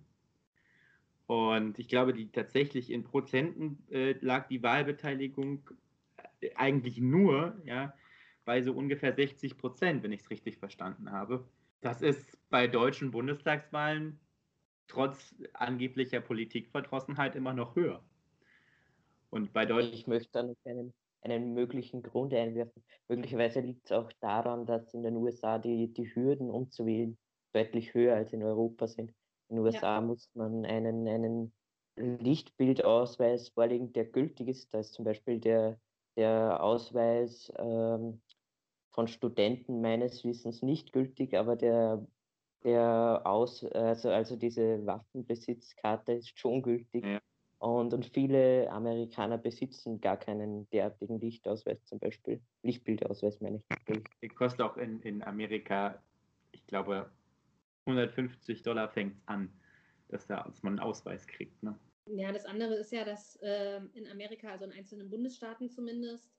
Und 1.25 1.79
ich 1.79 1.87
glaube, 1.87 2.13
die 2.13 2.29
tatsächlich 2.29 2.91
in 2.91 3.03
Prozenten 3.03 3.81
äh, 3.89 4.13
lag 4.19 4.47
die 4.47 4.61
Wahlbeteiligung 4.61 5.69
äh, 6.41 6.49
eigentlich 6.55 6.99
nur 6.99 7.55
ja, 7.63 7.93
bei 8.43 8.61
so 8.61 8.73
ungefähr 8.73 9.13
60 9.13 9.57
Prozent, 9.57 10.03
wenn 10.03 10.11
ich 10.11 10.21
es 10.21 10.29
richtig 10.29 10.57
verstanden 10.57 11.11
habe. 11.11 11.45
Das 11.79 12.01
ist 12.01 12.37
bei 12.49 12.67
deutschen 12.67 13.11
Bundestagswahlen 13.11 14.19
trotz 14.87 15.35
angeblicher 15.53 16.21
Politikverdrossenheit 16.21 17.35
immer 17.35 17.53
noch 17.53 17.75
höher. 17.75 18.03
Und 19.29 19.53
bei 19.53 19.65
Deutschland. 19.65 19.95
Ich 19.95 20.07
möchte 20.07 20.31
da 20.31 20.43
noch 20.43 20.55
einen, 20.65 20.93
einen 21.21 21.53
möglichen 21.53 22.03
Grund 22.03 22.33
einwerfen. 22.33 22.83
Möglicherweise 23.07 23.61
liegt 23.61 23.85
es 23.85 23.91
auch 23.91 24.11
daran, 24.19 24.65
dass 24.65 24.93
in 24.93 25.03
den 25.03 25.15
USA 25.15 25.57
die, 25.57 25.91
die 25.91 26.13
Hürden 26.13 26.49
umzuwählen 26.49 27.17
deutlich 27.53 27.93
höher 27.93 28.15
als 28.15 28.33
in 28.33 28.43
Europa 28.43 28.87
sind. 28.87 29.11
In 29.49 29.55
den 29.55 29.65
USA 29.65 29.95
ja. 29.95 30.01
muss 30.01 30.29
man 30.35 30.65
einen, 30.65 31.07
einen 31.07 31.53
Lichtbildausweis 31.95 33.49
vorlegen, 33.49 33.93
der 33.93 34.05
gültig 34.05 34.47
ist. 34.47 34.73
Da 34.73 34.79
ist 34.79 34.93
zum 34.93 35.05
Beispiel 35.05 35.39
der, 35.39 35.79
der 36.15 36.63
Ausweis 36.63 37.51
ähm, 37.57 38.21
von 38.91 39.07
Studenten 39.07 39.81
meines 39.81 40.23
Wissens 40.23 40.61
nicht 40.61 40.93
gültig, 40.93 41.35
aber 41.35 41.55
der, 41.55 42.05
der 42.63 43.21
Aus, 43.25 43.63
also, 43.65 44.09
also 44.09 44.35
diese 44.35 44.85
Waffenbesitzkarte 44.85 46.13
ist 46.13 46.37
schon 46.39 46.61
gültig. 46.61 47.05
Ja. 47.05 47.19
Und, 47.59 47.93
und 47.93 48.05
viele 48.05 48.69
Amerikaner 48.69 49.37
besitzen 49.37 50.01
gar 50.01 50.17
keinen 50.17 50.69
derartigen 50.71 51.19
Lichtausweis 51.19 51.85
zum 51.85 51.99
Beispiel. 51.99 52.41
Lichtbildausweis 52.61 53.39
meine 53.39 53.61
ich. 53.87 54.03
Die 54.21 54.27
kostet 54.27 54.61
auch 54.61 54.75
in, 54.75 54.99
in 55.01 55.23
Amerika, 55.23 56.01
ich 56.51 56.65
glaube, 56.67 57.09
150 57.85 58.63
Dollar 58.63 58.89
fängt 58.89 59.15
es 59.15 59.27
an, 59.27 59.49
dass, 60.09 60.27
da, 60.27 60.43
dass 60.43 60.61
man 60.61 60.73
einen 60.73 60.79
Ausweis 60.79 61.25
kriegt. 61.25 61.63
Ne? 61.63 61.77
Ja, 62.07 62.33
das 62.33 62.45
andere 62.45 62.75
ist 62.75 62.91
ja, 62.91 63.05
dass 63.05 63.37
äh, 63.37 63.79
in 63.93 64.07
Amerika, 64.07 64.49
also 64.49 64.65
in 64.65 64.73
einzelnen 64.73 65.09
Bundesstaaten 65.09 65.69
zumindest, 65.69 66.33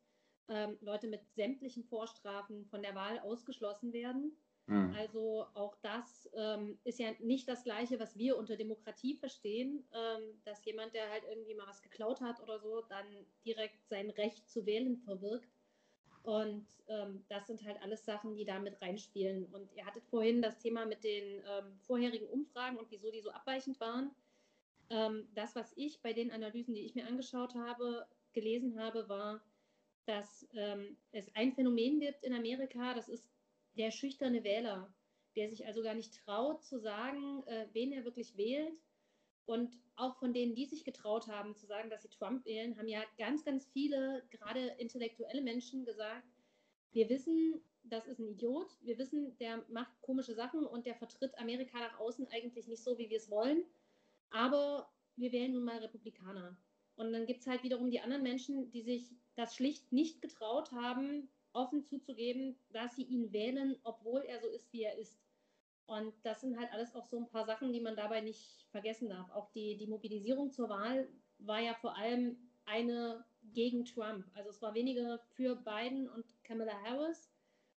ähm, 0.48 0.76
Leute 0.82 1.06
mit 1.06 1.26
sämtlichen 1.34 1.84
Vorstrafen 1.84 2.66
von 2.66 2.82
der 2.82 2.94
Wahl 2.94 3.18
ausgeschlossen 3.20 3.92
werden. 3.94 4.36
Mhm. 4.66 4.94
Also 4.94 5.46
auch 5.54 5.76
das 5.82 6.30
ähm, 6.34 6.78
ist 6.84 6.98
ja 6.98 7.12
nicht 7.20 7.48
das 7.48 7.64
Gleiche, 7.64 8.00
was 8.00 8.16
wir 8.16 8.36
unter 8.38 8.56
Demokratie 8.56 9.14
verstehen, 9.14 9.86
ähm, 9.92 10.40
dass 10.44 10.64
jemand, 10.64 10.94
der 10.94 11.10
halt 11.10 11.24
irgendwie 11.28 11.54
mal 11.54 11.66
was 11.66 11.82
geklaut 11.82 12.20
hat 12.20 12.40
oder 12.40 12.58
so, 12.60 12.80
dann 12.82 13.26
direkt 13.44 13.86
sein 13.86 14.10
Recht 14.10 14.48
zu 14.48 14.64
wählen 14.64 14.96
verwirkt. 14.96 15.52
Und 16.22 16.66
ähm, 16.88 17.22
das 17.28 17.46
sind 17.46 17.62
halt 17.64 17.80
alles 17.82 18.06
Sachen, 18.06 18.34
die 18.34 18.46
da 18.46 18.58
mit 18.58 18.80
reinspielen. 18.80 19.44
Und 19.52 19.70
ihr 19.74 19.84
hattet 19.84 20.06
vorhin 20.06 20.40
das 20.40 20.58
Thema 20.58 20.86
mit 20.86 21.04
den 21.04 21.42
ähm, 21.46 21.78
vorherigen 21.80 22.26
Umfragen 22.28 22.78
und 22.78 22.90
wieso 22.90 23.10
die 23.10 23.20
so 23.20 23.30
abweichend 23.30 23.78
waren. 23.78 24.10
Ähm, 24.88 25.28
das, 25.34 25.54
was 25.54 25.74
ich 25.76 26.00
bei 26.00 26.14
den 26.14 26.30
Analysen, 26.30 26.74
die 26.74 26.86
ich 26.86 26.94
mir 26.94 27.06
angeschaut 27.06 27.54
habe, 27.54 28.06
gelesen 28.32 28.80
habe, 28.80 29.06
war, 29.10 29.42
dass 30.06 30.48
ähm, 30.54 30.96
es 31.12 31.34
ein 31.34 31.52
Phänomen 31.52 32.00
gibt 32.00 32.24
in 32.24 32.32
Amerika, 32.32 32.94
das 32.94 33.08
ist 33.10 33.33
der 33.76 33.90
schüchterne 33.90 34.44
Wähler, 34.44 34.92
der 35.36 35.48
sich 35.48 35.66
also 35.66 35.82
gar 35.82 35.94
nicht 35.94 36.14
traut 36.24 36.64
zu 36.64 36.78
sagen, 36.78 37.42
äh, 37.46 37.66
wen 37.72 37.92
er 37.92 38.04
wirklich 38.04 38.36
wählt. 38.36 38.78
Und 39.46 39.78
auch 39.96 40.16
von 40.18 40.32
denen, 40.32 40.54
die 40.54 40.64
sich 40.64 40.84
getraut 40.84 41.28
haben 41.28 41.54
zu 41.54 41.66
sagen, 41.66 41.90
dass 41.90 42.02
sie 42.02 42.08
Trump 42.08 42.46
wählen, 42.46 42.78
haben 42.78 42.88
ja 42.88 43.02
ganz, 43.18 43.44
ganz 43.44 43.66
viele, 43.66 44.26
gerade 44.30 44.68
intellektuelle 44.78 45.42
Menschen 45.42 45.84
gesagt, 45.84 46.26
wir 46.92 47.10
wissen, 47.10 47.60
das 47.82 48.06
ist 48.06 48.18
ein 48.18 48.28
Idiot, 48.28 48.70
wir 48.80 48.96
wissen, 48.96 49.36
der 49.38 49.62
macht 49.68 50.00
komische 50.00 50.34
Sachen 50.34 50.64
und 50.64 50.86
der 50.86 50.94
vertritt 50.94 51.36
Amerika 51.38 51.78
nach 51.78 51.98
außen 51.98 52.26
eigentlich 52.28 52.66
nicht 52.68 52.82
so, 52.82 52.96
wie 52.96 53.10
wir 53.10 53.18
es 53.18 53.30
wollen, 53.30 53.64
aber 54.30 54.90
wir 55.16 55.32
wählen 55.32 55.52
nun 55.52 55.64
mal 55.64 55.78
Republikaner. 55.78 56.56
Und 56.96 57.12
dann 57.12 57.26
gibt 57.26 57.40
es 57.40 57.46
halt 57.46 57.62
wiederum 57.62 57.90
die 57.90 58.00
anderen 58.00 58.22
Menschen, 58.22 58.70
die 58.70 58.82
sich 58.82 59.12
das 59.34 59.54
schlicht 59.54 59.92
nicht 59.92 60.22
getraut 60.22 60.70
haben, 60.72 61.28
offen 61.54 61.84
zuzugeben, 61.84 62.56
dass 62.72 62.96
sie 62.96 63.04
ihn 63.04 63.32
wählen, 63.32 63.76
obwohl 63.84 64.22
er 64.22 64.40
so 64.40 64.48
ist, 64.48 64.72
wie 64.72 64.82
er 64.82 64.96
ist. 64.98 65.18
Und 65.86 66.12
das 66.22 66.40
sind 66.40 66.58
halt 66.58 66.72
alles 66.72 66.94
auch 66.94 67.04
so 67.04 67.18
ein 67.18 67.28
paar 67.28 67.44
Sachen, 67.44 67.72
die 67.72 67.80
man 67.80 67.96
dabei 67.96 68.20
nicht 68.20 68.66
vergessen 68.70 69.08
darf. 69.08 69.30
Auch 69.30 69.50
die, 69.52 69.76
die 69.76 69.86
Mobilisierung 69.86 70.50
zur 70.50 70.68
Wahl 70.68 71.08
war 71.38 71.60
ja 71.60 71.74
vor 71.74 71.96
allem 71.96 72.36
eine 72.64 73.24
gegen 73.52 73.84
Trump. 73.84 74.24
Also 74.34 74.50
es 74.50 74.62
war 74.62 74.74
weniger 74.74 75.20
für 75.34 75.56
Biden 75.56 76.08
und 76.08 76.24
Kamala 76.42 76.72
Harris, 76.84 77.30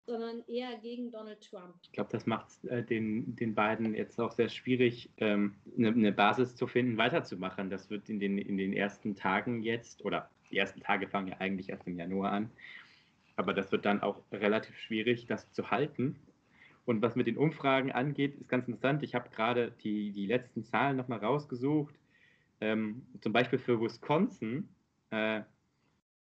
sondern 0.06 0.42
eher 0.48 0.78
gegen 0.78 1.12
Donald 1.12 1.42
Trump. 1.42 1.76
Ich 1.84 1.92
glaube, 1.92 2.10
das 2.12 2.26
macht 2.26 2.64
äh, 2.66 2.82
den, 2.82 3.36
den 3.36 3.54
beiden 3.54 3.94
jetzt 3.94 4.20
auch 4.22 4.32
sehr 4.32 4.48
schwierig, 4.48 5.12
ähm, 5.18 5.56
eine, 5.78 5.90
eine, 5.90 6.14
Basis 6.14 6.56
zu 6.56 6.66
finden, 6.66 6.98
weiterzumachen. 6.98 7.70
Das 7.70 7.90
wird 7.90 8.10
in 8.10 8.20
den, 8.20 8.38
in 8.38 8.58
den 8.58 8.72
ersten 8.72 9.16
Tagen 9.16 9.64
jetzt, 9.64 10.06
oder 10.06 10.30
die 10.50 10.58
ersten 10.58 10.80
Tage 10.80 11.10
fangen 11.10 11.28
ja 11.28 11.38
eigentlich 11.40 11.70
erst 11.70 11.86
im 11.88 11.98
Januar 11.98 12.32
an, 12.32 12.50
aber 13.38 13.54
das 13.54 13.72
wird 13.72 13.86
dann 13.86 14.02
auch 14.02 14.22
relativ 14.32 14.78
schwierig, 14.78 15.28
das 15.28 15.52
zu 15.54 15.72
halten. 15.72 16.18
Und 16.86 17.02
was 17.02 17.16
mit 17.16 17.28
den 17.28 17.38
Umfragen 17.38 17.92
angeht, 17.92 18.36
ist 18.36 18.50
ganz 18.50 18.68
interessant. 18.68 19.04
Ich 19.04 19.14
habe 19.14 19.30
gerade 19.30 19.72
die, 19.84 20.12
die 20.12 20.26
letzten 20.26 20.64
Zahlen 20.64 20.98
nochmal 20.98 21.20
rausgesucht. 21.20 21.96
Ähm, 22.60 23.06
zum 23.22 23.34
Beispiel 23.34 23.60
für 23.60 23.80
Wisconsin 23.80 24.68
äh, 25.12 25.42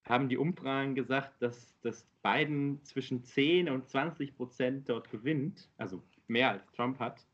haben 0.04 0.28
die 0.28 0.38
Umfragen 0.38 0.94
gesagt, 0.94 1.42
dass, 1.42 1.80
dass 1.82 2.06
Biden 2.22 2.84
zwischen 2.84 3.24
10 3.24 3.70
und 3.70 3.88
20 3.88 4.36
Prozent 4.36 4.90
dort 4.90 5.10
gewinnt, 5.10 5.70
also 5.78 6.04
mehr 6.28 6.52
als 6.52 6.70
Trump 6.74 7.00
hat. 7.00 7.26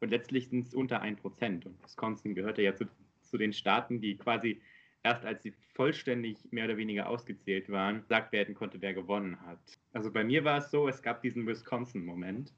Und 0.00 0.08
letztlich 0.08 0.48
sind 0.48 0.66
es 0.66 0.74
unter 0.74 1.02
1 1.02 1.20
Prozent. 1.20 1.66
Und 1.66 1.82
Wisconsin 1.82 2.34
gehörte 2.34 2.62
ja 2.62 2.74
zu, 2.74 2.86
zu 3.20 3.36
den 3.36 3.52
Staaten, 3.52 4.00
die 4.00 4.16
quasi 4.16 4.62
erst 5.02 5.24
als 5.24 5.42
sie 5.42 5.52
vollständig 5.74 6.38
mehr 6.50 6.66
oder 6.66 6.76
weniger 6.76 7.08
ausgezählt 7.08 7.70
waren, 7.70 8.02
gesagt 8.02 8.32
werden 8.32 8.54
konnte, 8.54 8.80
wer 8.80 8.94
gewonnen 8.94 9.40
hat. 9.46 9.58
Also 9.92 10.10
bei 10.10 10.24
mir 10.24 10.44
war 10.44 10.58
es 10.58 10.70
so, 10.70 10.88
es 10.88 11.02
gab 11.02 11.22
diesen 11.22 11.46
Wisconsin-Moment. 11.46 12.52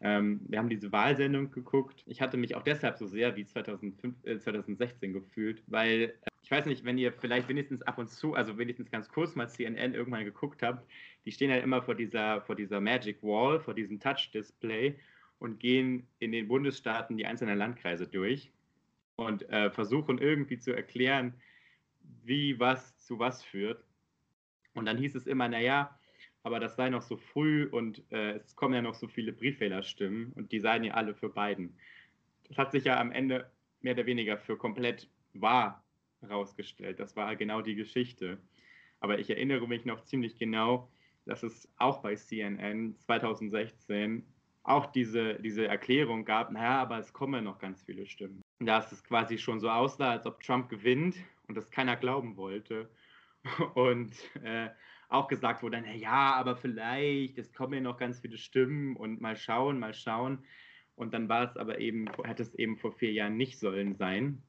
Ähm, 0.00 0.40
wir 0.48 0.58
haben 0.58 0.68
diese 0.68 0.92
Wahlsendung 0.92 1.50
geguckt. 1.50 2.02
Ich 2.06 2.20
hatte 2.20 2.36
mich 2.36 2.54
auch 2.54 2.62
deshalb 2.62 2.98
so 2.98 3.06
sehr 3.06 3.34
wie 3.36 3.46
2005, 3.46 4.14
äh, 4.24 4.38
2016 4.38 5.12
gefühlt, 5.12 5.62
weil 5.66 6.14
äh, 6.22 6.30
ich 6.42 6.50
weiß 6.50 6.66
nicht, 6.66 6.84
wenn 6.84 6.98
ihr 6.98 7.12
vielleicht 7.12 7.48
wenigstens 7.48 7.82
ab 7.82 7.98
und 7.98 8.10
zu, 8.10 8.34
also 8.34 8.58
wenigstens 8.58 8.90
ganz 8.90 9.08
kurz 9.08 9.34
mal 9.34 9.48
CNN 9.48 9.94
irgendwann 9.94 10.24
geguckt 10.24 10.62
habt, 10.62 10.86
die 11.24 11.32
stehen 11.32 11.50
ja 11.50 11.56
immer 11.56 11.82
vor 11.82 11.94
dieser, 11.94 12.42
vor 12.42 12.54
dieser 12.54 12.80
Magic 12.80 13.22
Wall, 13.22 13.58
vor 13.58 13.74
diesem 13.74 13.98
Touch-Display 13.98 14.96
und 15.38 15.60
gehen 15.60 16.06
in 16.18 16.32
den 16.32 16.46
Bundesstaaten 16.46 17.16
die 17.16 17.26
einzelnen 17.26 17.58
Landkreise 17.58 18.06
durch 18.06 18.52
und 19.16 19.48
äh, 19.50 19.70
versuchen 19.70 20.18
irgendwie 20.18 20.58
zu 20.58 20.72
erklären, 20.72 21.34
wie 22.24 22.58
was 22.58 22.96
zu 22.98 23.18
was 23.18 23.42
führt. 23.42 23.84
Und 24.74 24.86
dann 24.86 24.98
hieß 24.98 25.14
es 25.14 25.26
immer, 25.26 25.48
naja, 25.48 25.98
aber 26.42 26.60
das 26.60 26.76
sei 26.76 26.90
noch 26.90 27.02
so 27.02 27.16
früh 27.16 27.64
und 27.64 28.02
äh, 28.12 28.36
es 28.36 28.54
kommen 28.54 28.74
ja 28.74 28.82
noch 28.82 28.94
so 28.94 29.08
viele 29.08 29.32
Briefwählerstimmen 29.32 30.32
und 30.32 30.52
die 30.52 30.60
seien 30.60 30.84
ja 30.84 30.94
alle 30.94 31.14
für 31.14 31.28
Biden. 31.28 31.76
Das 32.48 32.58
hat 32.58 32.72
sich 32.72 32.84
ja 32.84 33.00
am 33.00 33.10
Ende 33.10 33.50
mehr 33.80 33.94
oder 33.94 34.06
weniger 34.06 34.38
für 34.38 34.56
komplett 34.56 35.08
wahr 35.32 35.84
herausgestellt. 36.20 37.00
Das 37.00 37.16
war 37.16 37.34
genau 37.36 37.62
die 37.62 37.74
Geschichte. 37.74 38.38
Aber 39.00 39.18
ich 39.18 39.30
erinnere 39.30 39.66
mich 39.66 39.84
noch 39.84 40.04
ziemlich 40.04 40.38
genau, 40.38 40.90
dass 41.24 41.42
es 41.42 41.68
auch 41.76 42.02
bei 42.02 42.14
CNN 42.14 42.96
2016 43.00 44.24
auch 44.66 44.86
diese, 44.86 45.34
diese 45.36 45.66
Erklärung 45.66 46.24
gab, 46.24 46.50
naja, 46.50 46.80
aber 46.80 46.98
es 46.98 47.12
kommen 47.12 47.44
noch 47.44 47.58
ganz 47.58 47.82
viele 47.84 48.04
Stimmen. 48.06 48.42
Dass 48.58 48.90
es 48.90 49.04
quasi 49.04 49.38
schon 49.38 49.60
so 49.60 49.70
aussah, 49.70 50.10
als 50.10 50.26
ob 50.26 50.42
Trump 50.42 50.68
gewinnt 50.68 51.16
und 51.46 51.56
das 51.56 51.70
keiner 51.70 51.96
glauben 51.96 52.36
wollte. 52.36 52.90
Und 53.74 54.12
äh, 54.42 54.70
auch 55.08 55.28
gesagt 55.28 55.62
wurde, 55.62 55.80
na 55.80 55.94
ja, 55.94 56.34
aber 56.34 56.56
vielleicht, 56.56 57.38
es 57.38 57.52
kommen 57.52 57.74
ja 57.74 57.80
noch 57.80 57.96
ganz 57.96 58.18
viele 58.18 58.38
Stimmen 58.38 58.96
und 58.96 59.20
mal 59.20 59.36
schauen, 59.36 59.78
mal 59.78 59.94
schauen. 59.94 60.44
Und 60.96 61.14
dann 61.14 61.28
war 61.28 61.44
es 61.44 61.56
aber 61.56 61.78
eben, 61.78 62.06
hätte 62.24 62.42
es 62.42 62.56
eben 62.56 62.76
vor 62.76 62.90
vier 62.90 63.12
Jahren 63.12 63.36
nicht 63.36 63.60
sollen 63.60 63.94
sein. 63.94 64.42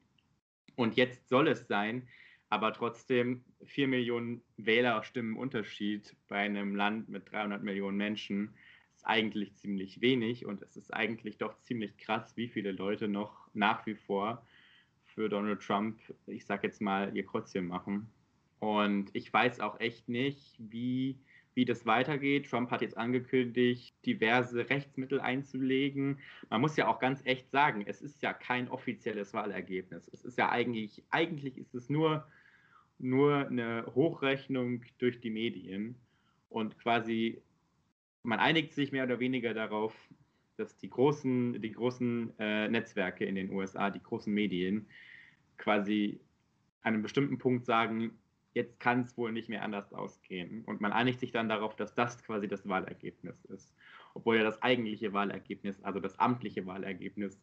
Und 0.74 0.96
jetzt 0.96 1.28
soll 1.28 1.46
es 1.46 1.68
sein, 1.68 2.08
aber 2.48 2.72
trotzdem 2.72 3.44
vier 3.66 3.86
Millionen 3.86 4.42
Wählerstimmen 4.56 5.36
Unterschied 5.36 6.16
bei 6.26 6.38
einem 6.38 6.74
Land 6.74 7.08
mit 7.08 7.30
300 7.30 7.62
Millionen 7.62 7.96
Menschen 7.96 8.56
ist 8.98 9.06
eigentlich 9.06 9.54
ziemlich 9.54 10.00
wenig 10.00 10.44
und 10.44 10.60
es 10.60 10.76
ist 10.76 10.92
eigentlich 10.92 11.38
doch 11.38 11.56
ziemlich 11.60 11.96
krass, 11.98 12.36
wie 12.36 12.48
viele 12.48 12.72
Leute 12.72 13.06
noch 13.06 13.48
nach 13.54 13.86
wie 13.86 13.94
vor 13.94 14.44
für 15.04 15.28
Donald 15.28 15.60
Trump, 15.60 16.00
ich 16.26 16.44
sag 16.44 16.64
jetzt 16.64 16.80
mal, 16.80 17.16
ihr 17.16 17.24
Kreuzchen 17.24 17.68
machen. 17.68 18.10
Und 18.58 19.10
ich 19.12 19.32
weiß 19.32 19.60
auch 19.60 19.78
echt 19.78 20.08
nicht, 20.08 20.56
wie, 20.58 21.16
wie 21.54 21.64
das 21.64 21.86
weitergeht. 21.86 22.50
Trump 22.50 22.72
hat 22.72 22.82
jetzt 22.82 22.96
angekündigt, 22.96 23.94
diverse 24.04 24.68
Rechtsmittel 24.68 25.20
einzulegen. 25.20 26.18
Man 26.50 26.60
muss 26.60 26.76
ja 26.76 26.88
auch 26.88 26.98
ganz 26.98 27.24
echt 27.24 27.52
sagen, 27.52 27.84
es 27.86 28.02
ist 28.02 28.20
ja 28.20 28.32
kein 28.32 28.68
offizielles 28.68 29.32
Wahlergebnis. 29.32 30.08
Es 30.12 30.24
ist 30.24 30.38
ja 30.38 30.50
eigentlich, 30.50 31.04
eigentlich 31.10 31.56
ist 31.56 31.72
es 31.76 31.88
nur, 31.88 32.26
nur 32.98 33.46
eine 33.46 33.86
Hochrechnung 33.94 34.82
durch 34.98 35.20
die 35.20 35.30
Medien. 35.30 35.94
Und 36.48 36.80
quasi, 36.80 37.40
man 38.28 38.40
einigt 38.40 38.74
sich 38.74 38.92
mehr 38.92 39.04
oder 39.04 39.20
weniger 39.20 39.54
darauf, 39.54 39.94
dass 40.58 40.76
die 40.76 40.90
großen, 40.90 41.62
die 41.62 41.72
großen 41.72 42.38
äh, 42.38 42.68
Netzwerke 42.68 43.24
in 43.24 43.36
den 43.36 43.50
USA, 43.50 43.88
die 43.88 44.02
großen 44.02 44.32
Medien, 44.32 44.86
quasi 45.56 46.20
an 46.82 46.92
einem 46.92 47.02
bestimmten 47.02 47.38
Punkt 47.38 47.64
sagen, 47.64 48.18
jetzt 48.52 48.78
kann 48.80 49.00
es 49.00 49.16
wohl 49.16 49.32
nicht 49.32 49.48
mehr 49.48 49.62
anders 49.62 49.94
ausgehen. 49.94 50.62
Und 50.64 50.80
man 50.82 50.92
einigt 50.92 51.20
sich 51.20 51.32
dann 51.32 51.48
darauf, 51.48 51.74
dass 51.74 51.94
das 51.94 52.22
quasi 52.22 52.48
das 52.48 52.68
Wahlergebnis 52.68 53.44
ist. 53.46 53.74
Obwohl 54.12 54.36
ja 54.36 54.44
das 54.44 54.60
eigentliche 54.62 55.12
Wahlergebnis, 55.14 55.82
also 55.82 55.98
das 55.98 56.18
amtliche 56.18 56.66
Wahlergebnis, 56.66 57.40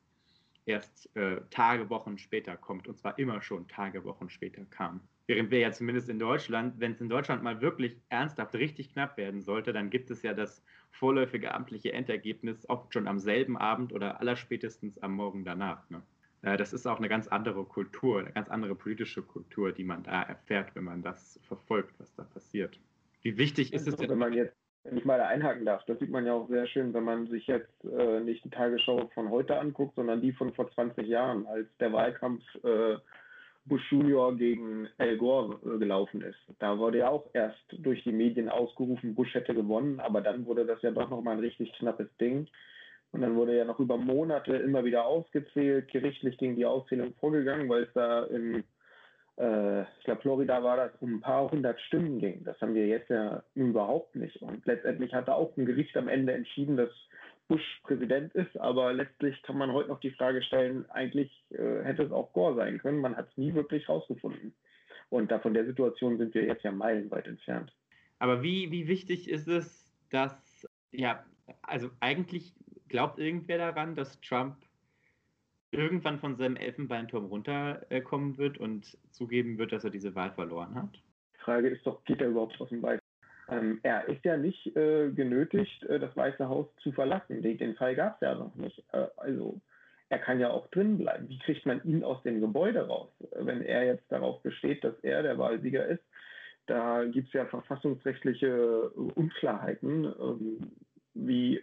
erst 0.68 1.15
äh, 1.15 1.42
Tage, 1.50 1.89
Wochen 1.89 2.20
später 2.20 2.58
kommt. 2.58 2.88
Und 2.88 3.00
zwar 3.00 3.18
immer 3.18 3.42
schon 3.42 3.68
Tage, 3.68 4.04
Wochen 4.04 4.30
später 4.30 4.65
kam. 4.65 5.01
Während 5.27 5.50
wir 5.51 5.60
ja 5.60 5.72
zumindest 5.72 6.10
in 6.10 6.20
Deutschland, 6.20 6.79
wenn 6.79 6.91
es 6.91 7.01
in 7.01 7.10
Deutschland 7.10 7.41
mal 7.41 7.62
wirklich 7.62 7.98
ernsthaft 8.10 8.53
richtig 8.55 8.94
knapp 8.94 9.17
werden 9.17 9.41
sollte, 9.41 9.74
dann 9.74 9.89
gibt 9.89 10.12
es 10.12 10.22
ja 10.22 10.34
das 10.34 10.63
vorläufige 10.91 11.53
amtliche 11.53 11.94
Endergebnis 11.94 12.70
oft 12.70 12.94
schon 12.94 13.08
am 13.08 13.20
selben 13.20 13.58
Abend 13.58 13.91
oder 13.91 14.20
allerspätestens 14.22 14.98
am 15.00 15.13
Morgen 15.13 15.44
danach. 15.44 15.89
Ne? 15.89 16.01
äh, 16.46 16.58
das 16.58 16.74
ist 16.74 16.86
auch 16.86 17.00
eine 17.00 17.10
ganz 17.10 17.27
andere 17.27 17.63
Kultur, 17.65 18.20
eine 18.20 18.32
ganz 18.32 18.50
andere 18.50 18.75
politische 18.75 19.22
Kultur, 19.22 19.72
die 19.72 19.84
man 19.84 20.03
da 20.03 20.24
erfährt, 20.24 20.75
wenn 20.75 20.84
man 20.84 21.01
das 21.01 21.39
verfolgt, 21.48 22.00
was 22.00 22.13
da 22.15 22.24
passiert. 22.24 22.79
Wie 23.24 23.38
wichtig 23.38 23.74
ist 23.74 23.88
es 23.88 23.96
denn? 23.96 24.10
Wenn 24.10 24.20
man 24.20 24.34
jetzt, 24.34 24.55
wenn 24.84 24.98
ich 24.98 25.05
mal 25.05 25.17
da 25.17 25.27
einhaken 25.27 25.65
darf, 25.65 25.84
das 25.86 26.00
sieht 26.00 26.12
man 26.12 26.25
ja 26.25 26.34
auch 26.34 26.48
sehr 26.48 26.67
schön, 26.67 26.94
wenn 26.94 27.03
man 27.03 27.27
sich 27.27 27.48
jetzt 27.48 27.84
äh, 27.86 28.20
nicht 28.20 28.46
die 28.46 28.51
Tagesschau 28.51 29.10
von 29.15 29.29
heute 29.29 29.60
anguckt, 29.60 29.96
sondern 29.96 30.22
die 30.22 30.32
von 30.32 30.53
vor 30.53 30.70
20 30.72 31.08
Jahren, 31.08 31.48
als 31.48 31.67
der 31.79 31.91
Wahlkampf 31.91 32.44
äh, 32.63 32.98
Bush 33.66 33.92
Junior 33.92 34.36
gegen 34.36 34.88
Al 34.98 35.18
Gore 35.18 35.60
äh, 35.66 35.80
gelaufen 35.80 36.22
ist. 36.22 36.40
Da 36.60 36.78
wurde 36.78 37.00
ja 37.00 37.10
auch 37.10 37.28
erst 37.34 37.64
durch 37.80 38.04
die 38.04 38.12
Medien 38.12 38.50
ausgerufen, 38.50 39.16
Bush 39.16 39.34
hätte 39.34 39.54
gewonnen, 39.54 40.00
aber 40.00 40.22
dann 40.22 40.46
wurde 40.46 40.66
das 40.66 40.82
ja 40.82 40.92
doch 40.92 41.10
nochmal 41.10 41.36
ein 41.36 41.40
richtig 41.44 41.74
knappes 41.74 42.08
Ding. 42.18 42.48
Und 43.12 43.22
dann 43.22 43.36
wurde 43.36 43.58
ja 43.58 43.66
noch 43.66 43.80
über 43.80 43.98
Monate 43.98 44.56
immer 44.58 44.84
wieder 44.84 45.06
ausgezählt, 45.06 45.90
gerichtlich 45.90 46.38
gegen 46.38 46.56
die 46.56 46.66
Auszählung 46.66 47.14
vorgegangen, 47.20 47.70
weil 47.70 47.84
es 47.84 47.94
da 47.94 48.26
in, 48.26 48.64
äh, 49.38 49.82
ich 49.84 50.04
glaube, 50.04 50.22
Florida 50.22 50.62
war 50.64 50.78
das 50.78 50.92
um 51.00 51.16
ein 51.16 51.22
paar 51.22 51.50
hundert 51.50 51.80
Stimmen 51.82 52.20
ging. 52.20 52.44
Das 52.44 52.60
haben 52.62 52.76
wir 52.76 52.88
jetzt 52.88 53.10
ja 53.10 53.42
überhaupt 53.56 54.16
nicht. 54.16 54.42
Und 54.42 54.66
letztendlich 54.66 55.14
hat 55.14 55.28
da 55.28 55.34
auch 55.34 55.56
ein 55.56 55.66
Gericht 55.66 55.96
am 55.98 56.10
Ende 56.10 56.34
entschieden, 56.34 56.78
dass 56.78 56.92
Bush 57.48 57.82
Präsident 57.84 58.34
ist, 58.34 58.58
aber 58.58 58.94
letztlich 58.94 59.42
kann 59.44 59.58
man 59.58 59.72
heute 59.72 59.90
noch 59.90 60.00
die 60.00 60.12
Frage 60.12 60.42
stellen, 60.42 60.90
eigentlich 60.90 61.32
äh, 61.52 61.84
hätte 61.84 62.04
es 62.04 62.12
auch 62.12 62.34
Gore 62.34 62.56
sein 62.56 62.80
können. 62.80 63.02
Man 63.02 63.16
hat 63.16 63.30
es 63.30 63.38
nie 63.38 63.54
wirklich 63.54 63.88
rausgefunden. 63.88 64.56
Und 65.10 65.32
da 65.32 65.40
von 65.40 65.54
der 65.54 65.66
Situation 65.66 66.18
sind 66.18 66.34
wir 66.34 66.46
jetzt 66.46 66.64
ja 66.64 66.72
meilenweit 66.72 67.28
entfernt. 67.28 67.72
Aber 68.18 68.42
wie, 68.42 68.72
wie 68.72 68.88
wichtig 68.88 69.30
ist 69.30 69.48
es, 69.48 69.94
dass, 70.10 70.68
ja, 70.92 71.24
also 71.62 71.90
eigentlich 72.00 72.56
glaubt 72.88 73.20
irgendwer 73.20 73.60
daran, 73.60 73.96
dass 73.96 74.20
Trump 74.22 74.58
irgendwann 75.72 76.20
von 76.20 76.38
seinem 76.38 76.56
Elfenbeinturm 76.56 77.25
runterkommen 77.25 78.38
wird 78.38 78.58
und 78.58 78.98
zugeben 79.12 79.58
wird, 79.58 79.72
dass 79.72 79.84
er 79.84 79.90
diese 79.92 80.16
Wahl 80.16 80.32
verloren 80.32 80.74
hat? 80.75 80.96
Die 81.36 81.42
Frage 81.42 81.68
ist 81.70 81.86
doch, 81.86 82.04
geht 82.06 82.22
er 82.22 82.30
überhaupt 82.30 82.60
aus 82.60 82.70
dem 82.70 82.82
Weißen 82.82 83.05
ähm, 83.50 83.80
er 83.84 84.08
ist 84.08 84.24
ja 84.25 84.38
nicht 84.38 84.75
äh, 84.75 85.12
genötigt, 85.12 85.84
äh, 85.84 86.00
das 86.00 86.16
Weiße 86.16 86.48
Haus 86.48 86.68
zu 86.82 86.92
verlassen. 86.92 87.42
Den, 87.42 87.58
den 87.58 87.75
Fall 87.75 87.96
gab 87.96 88.16
es 88.16 88.22
ja 88.22 88.36
noch 88.36 88.56
nicht. 88.56 88.84
Äh, 88.92 89.08
also 89.18 89.60
er 90.10 90.20
kann 90.20 90.40
ja 90.40 90.50
auch 90.50 90.68
drin 90.68 90.98
bleiben. 90.98 91.30
Wie 91.30 91.40
kriegt 91.40 91.66
man 91.66 91.84
ihn 91.84 92.04
aus 92.04 92.22
dem 92.24 92.42
Gebäude 92.42 92.88
raus, 92.88 93.10
wenn 93.36 93.62
er 93.62 93.86
jetzt 93.86 94.12
darauf 94.12 94.42
besteht, 94.42 94.84
dass 94.84 94.96
er 95.02 95.24
der 95.24 95.38
Wahlsieger 95.38 95.86
ist? 95.86 96.04
Da 96.68 97.06
gibt 97.06 97.28
es 97.28 97.34
ja 97.34 97.46
verfassungsrechtliche 97.46 98.90
Unklarheiten, 98.90 100.06
ähm, 100.06 100.72
wie 101.14 101.62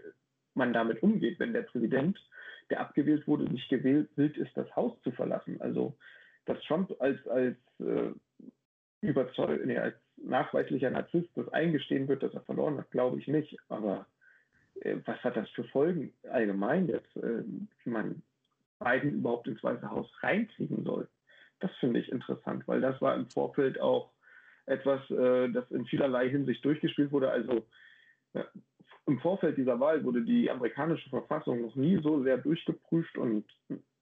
man 0.54 0.72
damit 0.72 1.02
umgeht, 1.02 1.40
wenn 1.40 1.52
der 1.52 1.62
Präsident, 1.62 2.18
der 2.70 2.80
abgewählt 2.80 3.26
wurde, 3.26 3.44
nicht 3.44 3.68
gewählt 3.68 4.08
ist, 4.16 4.56
das 4.56 4.74
Haus 4.76 4.92
zu 5.02 5.10
verlassen. 5.12 5.60
Also 5.60 5.96
dass 6.44 6.60
Trump 6.62 6.94
als, 7.00 7.26
als 7.28 7.56
äh, 7.80 8.12
überzeugt, 9.00 9.64
nee, 9.66 9.78
als 9.78 9.94
nachweislicher 10.24 10.90
Narzisst 10.90 11.30
das 11.34 11.48
eingestehen 11.48 12.08
wird, 12.08 12.22
dass 12.22 12.34
er 12.34 12.42
verloren 12.42 12.78
hat, 12.78 12.90
glaube 12.90 13.18
ich 13.18 13.28
nicht. 13.28 13.56
Aber 13.68 14.06
äh, 14.80 14.96
was 15.04 15.22
hat 15.22 15.36
das 15.36 15.48
für 15.50 15.64
Folgen 15.64 16.12
allgemein 16.30 16.88
jetzt, 16.88 17.16
äh, 17.16 17.44
wie 17.84 17.90
man 17.90 18.22
Biden 18.78 19.14
überhaupt 19.14 19.48
ins 19.48 19.62
Weiße 19.62 19.90
Haus 19.90 20.10
reinkriegen 20.20 20.84
soll? 20.84 21.08
Das 21.60 21.70
finde 21.76 22.00
ich 22.00 22.10
interessant, 22.10 22.66
weil 22.66 22.80
das 22.80 23.00
war 23.00 23.14
im 23.14 23.26
Vorfeld 23.30 23.80
auch 23.80 24.10
etwas, 24.66 25.08
äh, 25.10 25.48
das 25.50 25.70
in 25.70 25.86
vielerlei 25.86 26.28
Hinsicht 26.28 26.64
durchgespielt 26.64 27.12
wurde. 27.12 27.30
Also 27.30 27.64
im 29.06 29.18
Vorfeld 29.20 29.58
dieser 29.58 29.78
Wahl 29.78 30.04
wurde 30.04 30.22
die 30.22 30.50
amerikanische 30.50 31.10
Verfassung 31.10 31.62
noch 31.62 31.74
nie 31.74 32.00
so 32.02 32.22
sehr 32.22 32.38
durchgeprüft 32.38 33.18
und 33.18 33.44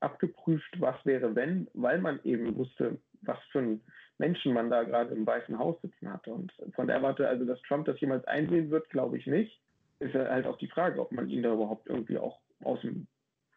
abgeprüft, 0.01 0.81
was 0.81 0.97
wäre, 1.05 1.35
wenn, 1.35 1.69
weil 1.75 2.01
man 2.01 2.21
eben 2.25 2.57
wusste, 2.57 2.99
was 3.23 3.39
für 3.51 3.61
ein 3.61 3.81
Menschen 4.21 4.53
man 4.53 4.71
da 4.71 4.85
gerade 4.85 5.13
im 5.15 5.27
Weißen 5.27 5.59
Haus 5.59 5.81
sitzen 5.83 6.13
hatte. 6.13 6.33
Und 6.33 6.53
von 6.75 6.87
der 6.87 7.03
Warte, 7.03 7.27
also 7.27 7.45
dass 7.45 7.61
Trump 7.63 7.87
das 7.87 8.01
jemals 8.01 8.25
einsehen 8.27 8.71
wird, 8.71 8.89
glaube 8.91 9.19
ich 9.19 9.27
nicht. 9.27 9.61
Ist 9.99 10.15
halt 10.15 10.47
auch 10.47 10.59
die 10.59 10.69
Frage, 10.69 11.01
ob 11.01 11.11
man 11.11 11.29
ihn 11.29 11.43
da 11.43 11.53
überhaupt 11.53 11.89
irgendwie 11.89 12.19
auch 12.19 12.39
aus 12.63 12.81
dem, 12.83 13.07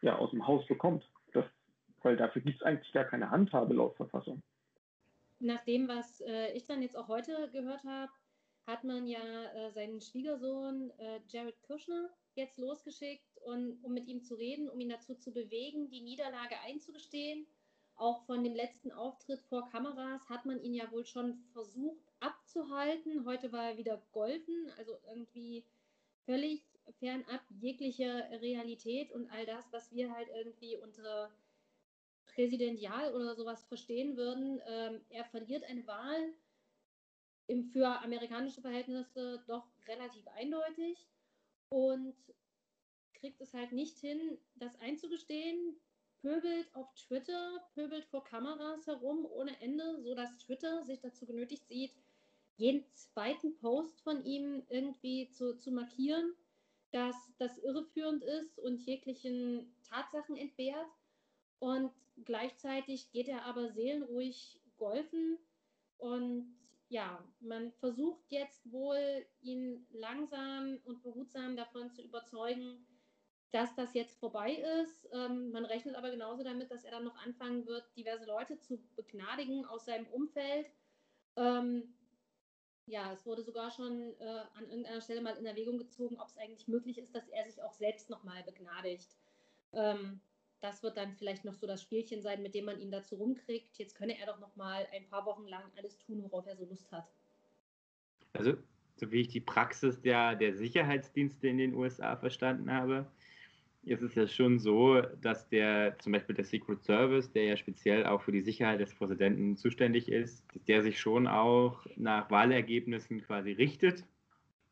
ja, 0.02 0.16
aus 0.16 0.30
dem 0.30 0.46
Haus 0.46 0.66
bekommt. 0.66 1.08
Das, 1.32 1.44
weil 2.02 2.16
dafür 2.16 2.42
gibt 2.42 2.60
es 2.60 2.66
eigentlich 2.66 2.92
gar 2.92 3.04
keine 3.04 3.30
Handhabe 3.30 3.74
laut 3.74 3.94
Verfassung. 3.96 4.42
Nach 5.38 5.62
dem, 5.64 5.86
was 5.86 6.20
äh, 6.22 6.52
ich 6.52 6.66
dann 6.66 6.82
jetzt 6.82 6.96
auch 6.96 7.08
heute 7.08 7.50
gehört 7.52 7.84
habe, 7.84 8.10
hat 8.66 8.82
man 8.84 9.06
ja 9.06 9.20
äh, 9.20 9.70
seinen 9.72 10.00
Schwiegersohn 10.00 10.90
äh, 10.98 11.20
Jared 11.28 11.60
Kushner 11.62 12.08
jetzt 12.34 12.58
losgeschickt, 12.58 13.34
und, 13.44 13.78
um 13.84 13.92
mit 13.92 14.08
ihm 14.08 14.22
zu 14.22 14.34
reden, 14.34 14.68
um 14.68 14.80
ihn 14.80 14.88
dazu 14.88 15.14
zu 15.14 15.32
bewegen, 15.32 15.90
die 15.90 16.00
Niederlage 16.00 16.56
einzugestehen 16.66 17.46
auch 17.96 18.24
von 18.26 18.42
dem 18.42 18.54
letzten 18.54 18.90
Auftritt 18.92 19.40
vor 19.42 19.68
Kameras 19.70 20.28
hat 20.28 20.46
man 20.46 20.60
ihn 20.60 20.74
ja 20.74 20.90
wohl 20.90 21.04
schon 21.04 21.38
versucht 21.52 22.12
abzuhalten. 22.20 23.24
Heute 23.24 23.52
war 23.52 23.70
er 23.70 23.78
wieder 23.78 24.02
golfen, 24.12 24.70
also 24.76 24.98
irgendwie 25.08 25.64
völlig 26.24 26.64
fernab 26.98 27.42
jeglicher 27.50 28.30
Realität 28.40 29.12
und 29.12 29.30
all 29.30 29.46
das, 29.46 29.72
was 29.72 29.92
wir 29.92 30.12
halt 30.12 30.28
irgendwie 30.34 30.76
unter 30.76 31.30
präsidential 32.26 33.14
oder 33.14 33.34
sowas 33.34 33.64
verstehen 33.64 34.16
würden. 34.16 34.60
Ähm, 34.66 35.00
er 35.10 35.24
verliert 35.26 35.64
eine 35.64 35.86
Wahl 35.86 36.34
im, 37.46 37.64
für 37.64 37.86
amerikanische 38.00 38.60
Verhältnisse 38.60 39.42
doch 39.46 39.66
relativ 39.86 40.26
eindeutig 40.28 41.06
und 41.68 42.14
kriegt 43.14 43.40
es 43.40 43.54
halt 43.54 43.72
nicht 43.72 43.98
hin, 43.98 44.38
das 44.56 44.78
einzugestehen, 44.80 45.76
pöbelt 46.24 46.74
auf 46.74 46.90
Twitter, 46.94 47.62
pöbelt 47.74 48.06
vor 48.06 48.24
Kameras 48.24 48.86
herum 48.86 49.26
ohne 49.26 49.60
Ende, 49.60 50.00
sodass 50.02 50.38
Twitter 50.38 50.82
sich 50.82 50.98
dazu 51.00 51.26
genötigt 51.26 51.68
sieht, 51.68 51.92
jeden 52.56 52.82
zweiten 52.94 53.58
Post 53.58 54.00
von 54.00 54.24
ihm 54.24 54.62
irgendwie 54.70 55.28
zu, 55.28 55.58
zu 55.58 55.70
markieren, 55.70 56.32
dass 56.92 57.14
das 57.36 57.58
irreführend 57.58 58.24
ist 58.24 58.58
und 58.58 58.80
jeglichen 58.86 59.70
Tatsachen 59.86 60.36
entbehrt. 60.36 60.88
Und 61.58 61.92
gleichzeitig 62.24 63.12
geht 63.12 63.28
er 63.28 63.44
aber 63.44 63.68
seelenruhig 63.68 64.62
golfen. 64.78 65.36
Und 65.98 66.56
ja, 66.88 67.22
man 67.40 67.70
versucht 67.72 68.24
jetzt 68.30 68.72
wohl, 68.72 69.26
ihn 69.42 69.86
langsam 69.90 70.78
und 70.84 71.02
behutsam 71.02 71.54
davon 71.54 71.90
zu 71.90 72.00
überzeugen, 72.00 72.86
dass 73.52 73.74
das 73.76 73.94
jetzt 73.94 74.18
vorbei 74.18 74.52
ist. 74.82 75.08
Ähm, 75.12 75.52
man 75.52 75.64
rechnet 75.64 75.94
aber 75.94 76.10
genauso 76.10 76.42
damit, 76.42 76.70
dass 76.70 76.84
er 76.84 76.90
dann 76.90 77.04
noch 77.04 77.16
anfangen 77.24 77.66
wird, 77.66 77.84
diverse 77.96 78.26
Leute 78.26 78.58
zu 78.58 78.82
begnadigen 78.96 79.64
aus 79.66 79.84
seinem 79.84 80.06
Umfeld. 80.06 80.70
Ähm, 81.36 81.94
ja, 82.86 83.12
es 83.12 83.24
wurde 83.24 83.42
sogar 83.42 83.70
schon 83.70 84.14
äh, 84.18 84.42
an 84.54 84.68
irgendeiner 84.68 85.00
Stelle 85.00 85.22
mal 85.22 85.36
in 85.36 85.46
Erwägung 85.46 85.78
gezogen, 85.78 86.18
ob 86.20 86.28
es 86.28 86.36
eigentlich 86.36 86.68
möglich 86.68 86.98
ist, 86.98 87.14
dass 87.14 87.28
er 87.28 87.44
sich 87.44 87.62
auch 87.62 87.72
selbst 87.72 88.10
nochmal 88.10 88.42
begnadigt. 88.42 89.16
Ähm, 89.72 90.20
das 90.60 90.82
wird 90.82 90.96
dann 90.96 91.12
vielleicht 91.14 91.44
noch 91.44 91.54
so 91.54 91.66
das 91.66 91.82
Spielchen 91.82 92.22
sein, 92.22 92.42
mit 92.42 92.54
dem 92.54 92.64
man 92.64 92.80
ihn 92.80 92.90
dazu 92.90 93.16
rumkriegt. 93.16 93.76
Jetzt 93.78 93.94
könne 93.94 94.18
er 94.18 94.26
doch 94.26 94.38
nochmal 94.38 94.86
ein 94.92 95.06
paar 95.06 95.26
Wochen 95.26 95.46
lang 95.46 95.62
alles 95.76 95.98
tun, 95.98 96.22
worauf 96.22 96.46
er 96.46 96.56
so 96.56 96.64
Lust 96.64 96.90
hat. 96.90 97.06
Also, 98.32 98.54
so 98.96 99.10
wie 99.12 99.20
ich 99.20 99.28
die 99.28 99.40
Praxis 99.40 100.00
der, 100.00 100.34
der 100.36 100.54
Sicherheitsdienste 100.54 101.48
in 101.48 101.58
den 101.58 101.74
USA 101.74 102.16
verstanden 102.16 102.70
habe, 102.72 103.10
ist 103.86 104.02
es 104.02 104.14
ja 104.14 104.26
schon 104.26 104.58
so, 104.58 105.00
dass 105.20 105.48
der 105.48 105.98
zum 105.98 106.12
Beispiel 106.12 106.34
der 106.34 106.44
Secret 106.44 106.82
Service, 106.82 107.30
der 107.32 107.44
ja 107.44 107.56
speziell 107.56 108.06
auch 108.06 108.22
für 108.22 108.32
die 108.32 108.40
Sicherheit 108.40 108.80
des 108.80 108.94
Präsidenten 108.94 109.56
zuständig 109.56 110.10
ist, 110.10 110.44
der 110.68 110.82
sich 110.82 110.98
schon 110.98 111.26
auch 111.26 111.86
nach 111.96 112.30
Wahlergebnissen 112.30 113.22
quasi 113.22 113.52
richtet. 113.52 114.04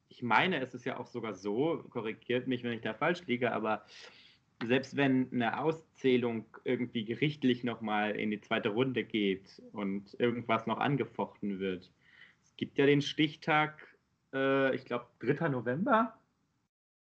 Ich 0.09 0.23
meine, 0.23 0.61
es 0.61 0.75
ist 0.75 0.85
ja 0.85 0.99
auch 0.99 1.07
sogar 1.07 1.35
so, 1.35 1.85
korrigiert 1.91 2.47
mich, 2.47 2.65
wenn 2.65 2.73
ich 2.73 2.81
da 2.81 2.95
falsch 2.95 3.27
liege, 3.27 3.53
aber 3.53 3.85
selbst 4.67 4.97
wenn 4.97 5.29
eine 5.33 5.59
Auszählung 5.59 6.47
irgendwie 6.65 7.05
gerichtlich 7.05 7.65
nochmal 7.65 8.13
in 8.13 8.31
die 8.31 8.41
zweite 8.41 8.71
Runde 8.71 9.05
geht 9.05 9.63
und 9.73 10.15
irgendwas 10.19 10.67
noch 10.67 10.79
angefochten 10.79 11.59
wird, 11.59 11.91
es 12.45 12.57
gibt 12.57 12.79
ja 12.79 12.87
den 12.87 13.03
Stichtag, 13.03 13.87
äh, 14.33 14.75
ich 14.75 14.85
glaube, 14.85 15.07
3. 15.21 15.49
November, 15.49 16.17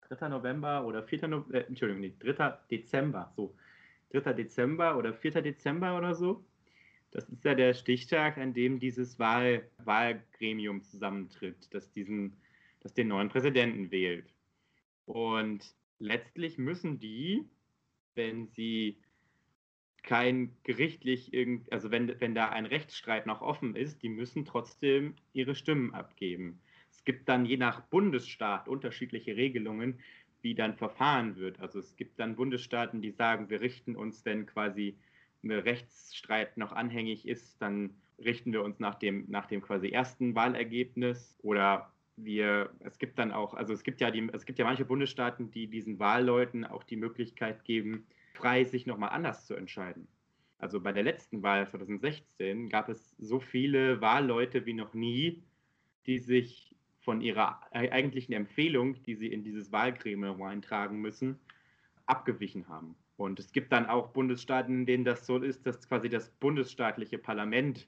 3. 0.10 0.30
November 0.30 0.86
oder 0.86 1.04
4. 1.04 1.28
No 1.28 1.46
äh, 1.52 1.60
Entschuldigung, 1.62 2.02
nee, 2.02 2.14
3. 2.20 2.58
Dezember, 2.70 3.32
so. 3.36 3.56
3. 4.12 4.34
Dezember 4.34 4.98
oder 4.98 5.14
4. 5.14 5.42
Dezember 5.42 5.98
oder 5.98 6.16
so. 6.16 6.44
Das 7.12 7.30
ist 7.30 7.44
ja 7.44 7.54
der 7.54 7.74
Stichtag, 7.74 8.38
an 8.38 8.54
dem 8.54 8.80
dieses 8.80 9.20
Wahl 9.20 9.70
Wahlgremium 9.78 10.82
zusammentritt, 10.84 11.72
das, 11.72 11.92
diesen, 11.92 12.36
das 12.82 12.94
den 12.94 13.10
neuen 13.10 13.30
Präsidenten 13.30 13.92
wählt. 13.92 14.34
Und 15.06 15.64
letztlich 16.00 16.58
müssen 16.58 17.00
die, 17.00 17.46
wenn 18.16 18.48
sie 18.48 18.98
kein 20.04 20.56
gerichtlich, 20.64 21.32
also 21.72 21.92
wenn, 21.92 22.20
wenn 22.20 22.36
da 22.36 22.50
ein 22.50 22.66
Rechtsstreit 22.66 23.26
noch 23.26 23.42
offen 23.42 23.76
ist, 23.76 24.04
die 24.04 24.10
müssen 24.10 24.44
trotzdem 24.44 25.16
ihre 25.34 25.56
Stimmen 25.56 25.94
abgeben. 25.94 26.60
Gibt 27.06 27.28
dann 27.30 27.46
je 27.46 27.58
nach 27.58 27.82
Bundesstaat 27.82 28.68
unterschiedliche 28.68 29.36
Regelungen, 29.36 30.00
wie 30.42 30.56
dann 30.56 30.76
verfahren 30.76 31.38
wird. 31.38 31.60
Also 31.60 31.80
es 31.80 31.96
gibt 31.96 32.20
dann 32.20 32.36
Bundesstaaten, 32.36 33.02
die 33.02 33.12
sagen, 33.12 33.50
wir 33.50 33.62
richten 33.62 33.96
uns, 33.96 34.26
wenn 34.26 34.46
quasi 34.46 34.98
ein 35.44 35.52
Rechtsstreit 35.52 36.58
noch 36.58 36.72
anhängig 36.72 37.28
ist, 37.28 37.62
dann 37.62 37.92
richten 38.24 38.54
wir 38.54 38.64
uns 38.64 38.80
nach 38.80 38.96
dem, 38.96 39.26
nach 39.30 39.46
dem 39.46 39.62
quasi 39.62 39.90
ersten 39.90 40.36
Wahlergebnis 40.36 41.38
oder 41.42 41.92
wir, 42.16 42.70
es 42.80 43.00
gibt 43.00 43.18
dann 43.18 43.32
auch, 43.32 43.54
also 43.54 43.74
es 43.74 43.84
gibt 43.84 44.00
ja 44.00 44.12
die, 44.12 44.30
es 44.34 44.46
gibt 44.46 44.60
ja 44.60 44.66
manche 44.66 44.86
Bundesstaaten, 44.86 45.50
die 45.50 45.68
diesen 45.68 46.00
Wahlleuten 46.00 46.64
auch 46.64 46.84
die 46.84 46.96
Möglichkeit 46.96 47.64
geben, 47.66 48.06
frei 48.36 48.64
sich 48.66 48.86
nochmal 48.86 49.10
anders 49.10 49.46
zu 49.46 49.56
entscheiden. 49.56 50.08
Also 50.60 50.80
bei 50.80 50.92
der 50.92 51.04
letzten 51.04 51.42
Wahl 51.44 51.68
2016 51.68 52.70
gab 52.70 52.88
es 52.90 53.16
so 53.18 53.40
viele 53.40 54.00
Wahlleute 54.00 54.66
wie 54.66 54.74
noch 54.74 54.94
nie, 54.94 55.44
die 56.06 56.20
sich 56.20 56.73
von 57.04 57.22
ihrer 57.22 57.62
eigentlichen 57.72 58.34
Empfehlung, 58.34 59.02
die 59.04 59.16
sie 59.16 59.28
in 59.28 59.44
dieses 59.44 59.72
Wahlgremium 59.72 60.42
eintragen 60.42 61.02
müssen, 61.02 61.40
abgewichen 62.06 62.68
haben. 62.68 62.96
Und 63.18 63.40
es 63.40 63.52
gibt 63.52 63.72
dann 63.72 63.86
auch 63.86 64.10
Bundesstaaten, 64.14 64.80
in 64.80 64.86
denen 64.86 65.06
das 65.06 65.26
so 65.26 65.38
ist, 65.38 65.66
dass 65.66 65.88
quasi 65.88 66.10
das 66.10 66.30
bundesstaatliche 66.40 67.18
Parlament 67.18 67.88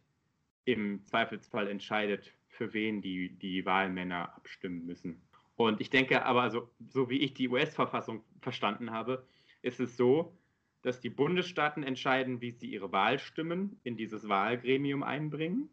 im 0.65 1.05
Zweifelsfall 1.05 1.67
entscheidet, 1.67 2.33
für 2.47 2.73
wen 2.73 3.01
die, 3.01 3.29
die 3.29 3.65
Wahlmänner 3.65 4.35
abstimmen 4.35 4.85
müssen. 4.85 5.21
Und 5.55 5.79
ich 5.81 5.89
denke 5.89 6.25
aber, 6.25 6.41
also, 6.41 6.69
so 6.87 7.09
wie 7.09 7.19
ich 7.19 7.33
die 7.33 7.47
US-Verfassung 7.47 8.23
verstanden 8.41 8.91
habe, 8.91 9.25
ist 9.61 9.79
es 9.79 9.95
so, 9.95 10.37
dass 10.81 10.99
die 10.99 11.09
Bundesstaaten 11.09 11.83
entscheiden, 11.83 12.41
wie 12.41 12.51
sie 12.51 12.67
ihre 12.67 12.91
Wahlstimmen 12.91 13.79
in 13.83 13.97
dieses 13.97 14.27
Wahlgremium 14.27 15.03
einbringen. 15.03 15.69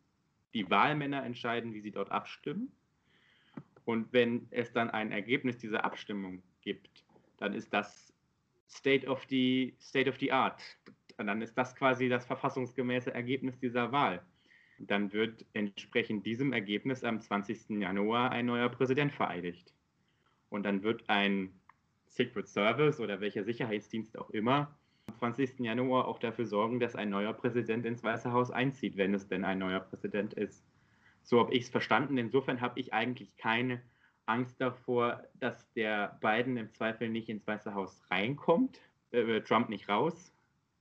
Die 0.54 0.70
Wahlmänner 0.70 1.24
entscheiden, 1.24 1.74
wie 1.74 1.80
sie 1.80 1.90
dort 1.90 2.10
abstimmen. 2.10 2.72
Und 3.84 4.12
wenn 4.12 4.46
es 4.50 4.72
dann 4.72 4.90
ein 4.90 5.12
Ergebnis 5.12 5.58
dieser 5.58 5.84
Abstimmung 5.84 6.42
gibt, 6.60 7.04
dann 7.38 7.54
ist 7.54 7.72
das 7.72 8.12
State 8.68 9.06
of 9.06 9.24
the, 9.28 9.74
State 9.80 10.08
of 10.08 10.18
the 10.18 10.32
Art. 10.32 10.62
Und 11.18 11.26
dann 11.26 11.42
ist 11.42 11.56
das 11.58 11.74
quasi 11.74 12.08
das 12.08 12.24
verfassungsgemäße 12.24 13.12
Ergebnis 13.12 13.58
dieser 13.58 13.92
Wahl. 13.92 14.22
Dann 14.78 15.12
wird 15.12 15.44
entsprechend 15.52 16.26
diesem 16.26 16.52
Ergebnis 16.52 17.04
am 17.04 17.20
20. 17.20 17.80
Januar 17.80 18.30
ein 18.30 18.46
neuer 18.46 18.68
Präsident 18.68 19.12
vereidigt. 19.12 19.74
Und 20.48 20.64
dann 20.64 20.82
wird 20.82 21.08
ein 21.08 21.52
Secret 22.06 22.48
Service 22.48 23.00
oder 23.00 23.20
welcher 23.20 23.44
Sicherheitsdienst 23.44 24.18
auch 24.18 24.30
immer 24.30 24.76
am 25.06 25.16
20. 25.16 25.60
Januar 25.60 26.06
auch 26.06 26.18
dafür 26.18 26.46
sorgen, 26.46 26.80
dass 26.80 26.96
ein 26.96 27.10
neuer 27.10 27.32
Präsident 27.32 27.86
ins 27.86 28.02
Weiße 28.02 28.32
Haus 28.32 28.50
einzieht, 28.50 28.96
wenn 28.96 29.14
es 29.14 29.28
denn 29.28 29.44
ein 29.44 29.58
neuer 29.58 29.80
Präsident 29.80 30.34
ist. 30.34 30.64
So 31.22 31.38
habe 31.40 31.52
ich 31.52 31.64
es 31.64 31.68
verstanden. 31.68 32.18
Insofern 32.18 32.60
habe 32.60 32.80
ich 32.80 32.92
eigentlich 32.92 33.36
keine 33.36 33.82
Angst 34.26 34.60
davor, 34.60 35.22
dass 35.34 35.72
der 35.72 36.18
Biden 36.20 36.56
im 36.56 36.72
Zweifel 36.72 37.08
nicht 37.08 37.28
ins 37.28 37.46
Weiße 37.46 37.74
Haus 37.74 38.02
reinkommt, 38.10 38.80
äh, 39.10 39.40
Trump 39.40 39.68
nicht 39.68 39.88
raus, 39.88 40.32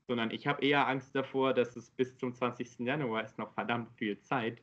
sondern 0.08 0.32
ich 0.32 0.48
habe 0.48 0.64
eher 0.64 0.88
Angst 0.88 1.16
davor, 1.16 1.54
dass 1.54 1.76
es 1.76 1.90
bis 1.92 2.18
zum 2.18 2.34
20. 2.34 2.86
Januar 2.86 3.24
ist 3.24 3.38
noch 3.38 3.54
verdammt 3.54 3.92
viel 3.94 4.20
Zeit, 4.20 4.62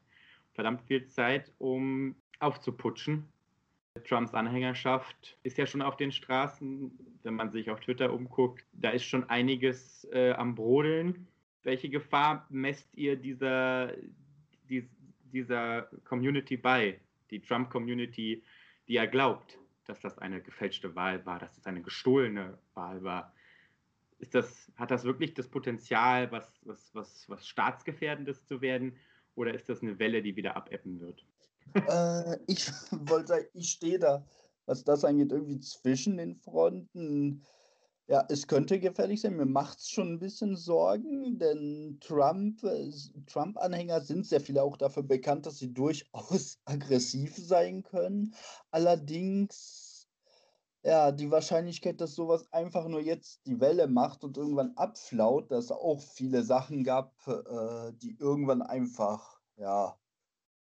verdammt 0.52 0.82
viel 0.82 1.06
Zeit, 1.06 1.52
um 1.58 2.14
aufzuputschen. 2.40 3.28
Trumps 4.04 4.32
Anhängerschaft 4.32 5.36
ist 5.42 5.58
ja 5.58 5.66
schon 5.66 5.82
auf 5.82 5.96
den 5.96 6.12
Straßen, 6.12 6.92
wenn 7.22 7.34
man 7.34 7.50
sich 7.50 7.70
auf 7.70 7.80
Twitter 7.80 8.12
umguckt, 8.12 8.64
da 8.72 8.90
ist 8.90 9.04
schon 9.04 9.28
einiges 9.28 10.04
äh, 10.12 10.32
am 10.32 10.54
Brodeln. 10.54 11.26
Welche 11.62 11.88
Gefahr 11.88 12.46
messt 12.48 12.88
ihr 12.94 13.16
dieser, 13.16 13.92
die, 14.68 14.88
dieser 15.32 15.82
Community 16.04 16.56
bei, 16.56 17.00
die 17.30 17.40
Trump-Community, 17.40 18.42
die 18.86 18.92
ja 18.92 19.06
glaubt, 19.06 19.58
dass 19.86 20.00
das 20.00 20.18
eine 20.18 20.42
gefälschte 20.42 20.94
Wahl 20.94 21.24
war, 21.26 21.38
dass 21.38 21.56
es 21.56 21.66
eine 21.66 21.82
gestohlene 21.82 22.58
Wahl 22.74 23.02
war. 23.02 23.34
Ist 24.18 24.34
das, 24.34 24.70
hat 24.76 24.90
das 24.90 25.04
wirklich 25.04 25.34
das 25.34 25.48
Potenzial, 25.48 26.30
was, 26.32 26.60
was, 26.64 26.94
was, 26.94 27.28
was 27.28 27.46
staatsgefährdendes 27.46 28.44
zu 28.46 28.60
werden, 28.60 28.96
oder 29.34 29.54
ist 29.54 29.68
das 29.68 29.82
eine 29.82 29.98
Welle, 29.98 30.20
die 30.20 30.34
wieder 30.34 30.56
abebben 30.56 31.00
wird? 31.00 31.24
Äh, 31.74 32.38
ich 32.46 32.68
wollte 32.90 33.48
ich 33.54 33.70
stehe 33.70 33.98
da, 33.98 34.26
was 34.66 34.84
das 34.84 35.04
angeht, 35.04 35.32
irgendwie 35.32 35.60
zwischen 35.60 36.16
den 36.16 36.34
Fronten. 36.34 37.44
Ja, 38.10 38.24
es 38.30 38.46
könnte 38.46 38.80
gefährlich 38.80 39.20
sein. 39.20 39.36
Mir 39.36 39.44
macht 39.44 39.78
es 39.80 39.90
schon 39.90 40.14
ein 40.14 40.18
bisschen 40.18 40.56
Sorgen, 40.56 41.38
denn 41.38 41.98
Trump, 42.00 42.62
äh, 42.64 42.90
Trump-Anhänger 43.26 44.00
sind 44.00 44.26
sehr 44.26 44.40
viele 44.40 44.62
auch 44.62 44.78
dafür 44.78 45.02
bekannt, 45.02 45.44
dass 45.44 45.58
sie 45.58 45.74
durchaus 45.74 46.58
aggressiv 46.64 47.36
sein 47.36 47.82
können. 47.82 48.34
Allerdings, 48.70 50.08
ja, 50.84 51.12
die 51.12 51.30
Wahrscheinlichkeit, 51.30 52.00
dass 52.00 52.14
sowas 52.14 52.50
einfach 52.52 52.88
nur 52.88 53.00
jetzt 53.00 53.46
die 53.46 53.60
Welle 53.60 53.88
macht 53.88 54.24
und 54.24 54.38
irgendwann 54.38 54.76
abflaut, 54.76 55.50
dass 55.52 55.66
es 55.66 55.72
auch 55.72 56.00
viele 56.00 56.44
Sachen 56.44 56.84
gab, 56.84 57.14
äh, 57.28 57.92
die 57.94 58.16
irgendwann 58.18 58.62
einfach, 58.62 59.40
ja, 59.56 59.98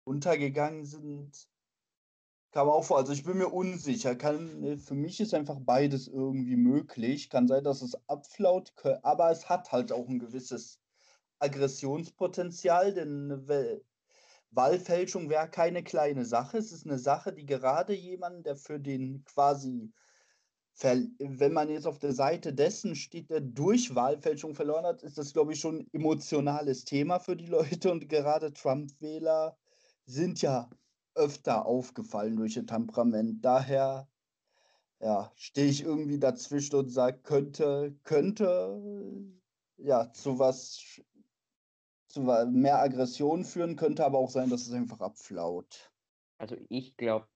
untergegangen 0.06 0.86
sind, 0.86 1.51
Kam 2.52 2.68
auch 2.68 2.84
vor. 2.84 2.98
Also 2.98 3.14
ich 3.14 3.24
bin 3.24 3.38
mir 3.38 3.48
unsicher. 3.48 4.16
Kann, 4.16 4.64
äh, 4.64 4.78
für 4.78 4.94
mich 4.94 5.20
ist 5.20 5.34
einfach 5.34 5.60
beides 5.62 6.08
irgendwie 6.08 6.58
möglich. 6.58 7.30
Kann 7.30 7.48
sein, 7.48 7.64
dass 7.64 7.82
es 7.82 7.98
abflaut, 8.10 8.74
aber 9.04 9.32
es 9.32 9.50
hat 9.50 9.72
halt 9.72 9.92
auch 9.92 10.08
ein 10.08 10.20
gewisses 10.20 10.80
Aggressionspotenzial, 11.40 12.94
denn 12.94 13.48
Wahlfälschung 14.52 15.30
wäre 15.30 15.50
keine 15.50 15.84
kleine 15.84 16.26
Sache. 16.26 16.58
Es 16.58 16.72
ist 16.72 16.86
eine 16.86 17.00
Sache, 17.00 17.34
die 17.34 17.46
gerade 17.46 17.94
jemand, 17.94 18.46
der 18.46 18.58
für 18.58 18.80
den 18.80 19.24
quasi, 19.24 19.92
wenn 20.84 21.54
man 21.54 21.70
jetzt 21.70 21.88
auf 21.88 22.00
der 22.00 22.14
Seite 22.14 22.54
dessen 22.54 22.96
steht, 22.96 23.30
der 23.30 23.42
durch 23.42 23.96
Wahlfälschung 23.96 24.56
verloren 24.56 24.86
hat, 24.86 25.04
ist 25.04 25.18
das, 25.18 25.34
glaube 25.34 25.54
ich, 25.54 25.60
schon 25.60 25.80
ein 25.80 25.90
emotionales 25.94 26.84
Thema 26.84 27.20
für 27.20 27.36
die 27.38 27.48
Leute 27.48 27.92
und 27.92 28.10
gerade 28.10 28.54
Trump-Wähler 28.54 29.58
sind 30.06 30.42
ja 30.42 30.70
öfter 31.15 31.65
aufgefallen 31.65 32.36
durch 32.36 32.58
ihr 32.58 32.65
Temperament. 32.65 33.43
Daher 33.43 34.08
ja, 35.00 35.32
stehe 35.36 35.67
ich 35.67 35.84
irgendwie 35.84 36.19
dazwischen 36.19 36.76
und 36.76 36.89
sage, 36.89 37.19
könnte, 37.24 37.95
könnte 38.04 38.82
ja 39.78 40.12
zu 40.13 40.38
was 40.39 41.02
zu 42.08 42.21
mehr 42.21 42.80
Aggression 42.80 43.45
führen, 43.45 43.76
könnte 43.78 44.06
aber 44.06 44.19
auch 44.19 44.30
sein, 44.30 44.50
dass 44.50 44.67
es 44.67 44.74
einfach 44.74 45.00
abflaut. 45.00 45.91
Also 46.38 46.58
ich 46.69 46.97
glaube, 46.97 47.28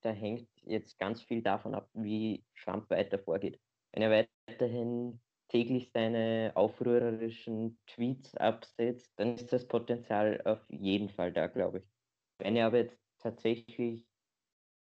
da 0.00 0.10
hängt 0.10 0.48
jetzt 0.62 0.98
ganz 0.98 1.22
viel 1.22 1.42
davon 1.42 1.74
ab, 1.74 1.88
wie 1.92 2.44
Trump 2.64 2.88
weiter 2.90 3.18
vorgeht. 3.18 3.60
Wenn 3.92 4.02
er 4.02 4.26
weiterhin 4.48 5.20
täglich 5.48 5.90
seine 5.92 6.52
aufrührerischen 6.54 7.78
Tweets 7.86 8.34
absetzt, 8.36 9.12
dann 9.16 9.34
ist 9.34 9.52
das 9.52 9.66
Potenzial 9.66 10.40
auf 10.44 10.64
jeden 10.68 11.08
Fall 11.08 11.32
da, 11.32 11.46
glaube 11.46 11.78
ich. 11.78 11.95
Wenn 12.38 12.56
er 12.56 12.66
aber 12.66 12.78
jetzt 12.78 12.98
tatsächlich 13.18 14.06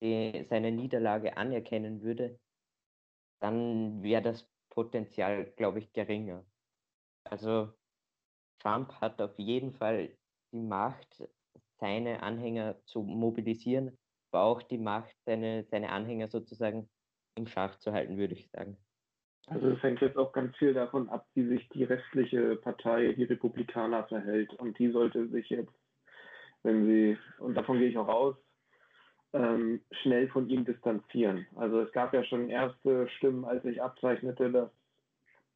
die, 0.01 0.45
seine 0.49 0.71
Niederlage 0.71 1.37
anerkennen 1.37 2.01
würde, 2.01 2.39
dann 3.39 4.01
wäre 4.03 4.21
das 4.21 4.47
Potenzial, 4.69 5.51
glaube 5.57 5.79
ich, 5.79 5.91
geringer. 5.91 6.45
Also 7.23 7.73
Trump 8.59 8.93
hat 9.01 9.21
auf 9.21 9.37
jeden 9.37 9.73
Fall 9.73 10.17
die 10.51 10.61
Macht, 10.61 11.23
seine 11.79 12.21
Anhänger 12.21 12.79
zu 12.85 13.01
mobilisieren, 13.01 13.97
aber 14.31 14.43
auch 14.43 14.61
die 14.61 14.77
Macht, 14.77 15.15
seine, 15.25 15.65
seine 15.65 15.89
Anhänger 15.89 16.27
sozusagen 16.27 16.89
im 17.35 17.47
Schach 17.47 17.77
zu 17.79 17.91
halten, 17.91 18.17
würde 18.17 18.35
ich 18.35 18.49
sagen. 18.51 18.77
Also 19.47 19.69
es 19.69 19.81
hängt 19.81 20.01
jetzt 20.01 20.17
auch 20.17 20.31
ganz 20.31 20.55
viel 20.57 20.73
davon 20.73 21.09
ab, 21.09 21.27
wie 21.33 21.47
sich 21.47 21.67
die 21.69 21.83
restliche 21.83 22.55
Partei, 22.57 23.13
die 23.13 23.23
Republikaner, 23.23 24.07
verhält. 24.07 24.53
Und 24.53 24.77
die 24.77 24.91
sollte 24.91 25.27
sich 25.29 25.49
jetzt 25.49 25.73
wenn 26.63 26.85
sie, 26.85 27.17
und 27.39 27.55
davon 27.55 27.79
gehe 27.79 27.89
ich 27.89 27.97
auch 27.97 28.07
aus, 28.07 28.35
ähm, 29.33 29.81
schnell 30.01 30.27
von 30.27 30.49
ihm 30.49 30.65
distanzieren. 30.65 31.45
Also 31.55 31.79
es 31.81 31.91
gab 31.93 32.13
ja 32.13 32.23
schon 32.23 32.49
erste 32.49 33.07
Stimmen, 33.17 33.45
als 33.45 33.63
sich 33.63 33.81
abzeichnete, 33.81 34.51
dass 34.51 34.69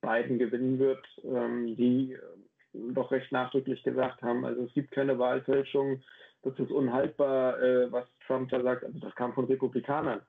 Biden 0.02 0.40
gewinnen 0.40 0.80
wird, 0.80 1.06
ähm, 1.24 1.76
die 1.76 2.14
äh, 2.14 2.20
doch 2.94 3.12
recht 3.12 3.32
nachdrücklich 3.32 3.84
gesagt 3.84 4.22
haben, 4.22 4.46
also 4.46 4.64
es 4.64 4.74
gibt 4.74 4.92
keine 4.92 5.18
Wahlfälschung, 5.20 6.02
das 6.44 6.58
ist 6.60 6.72
unhaltbar, 6.72 7.62
äh, 7.62 7.92
was 7.92 8.06
Trump 8.28 8.50
da 8.50 8.62
sagt, 8.62 8.84
also 8.84 9.00
das 9.00 9.16
kam 9.16 9.34
von 9.34 9.46
Republikanern. 9.46 10.22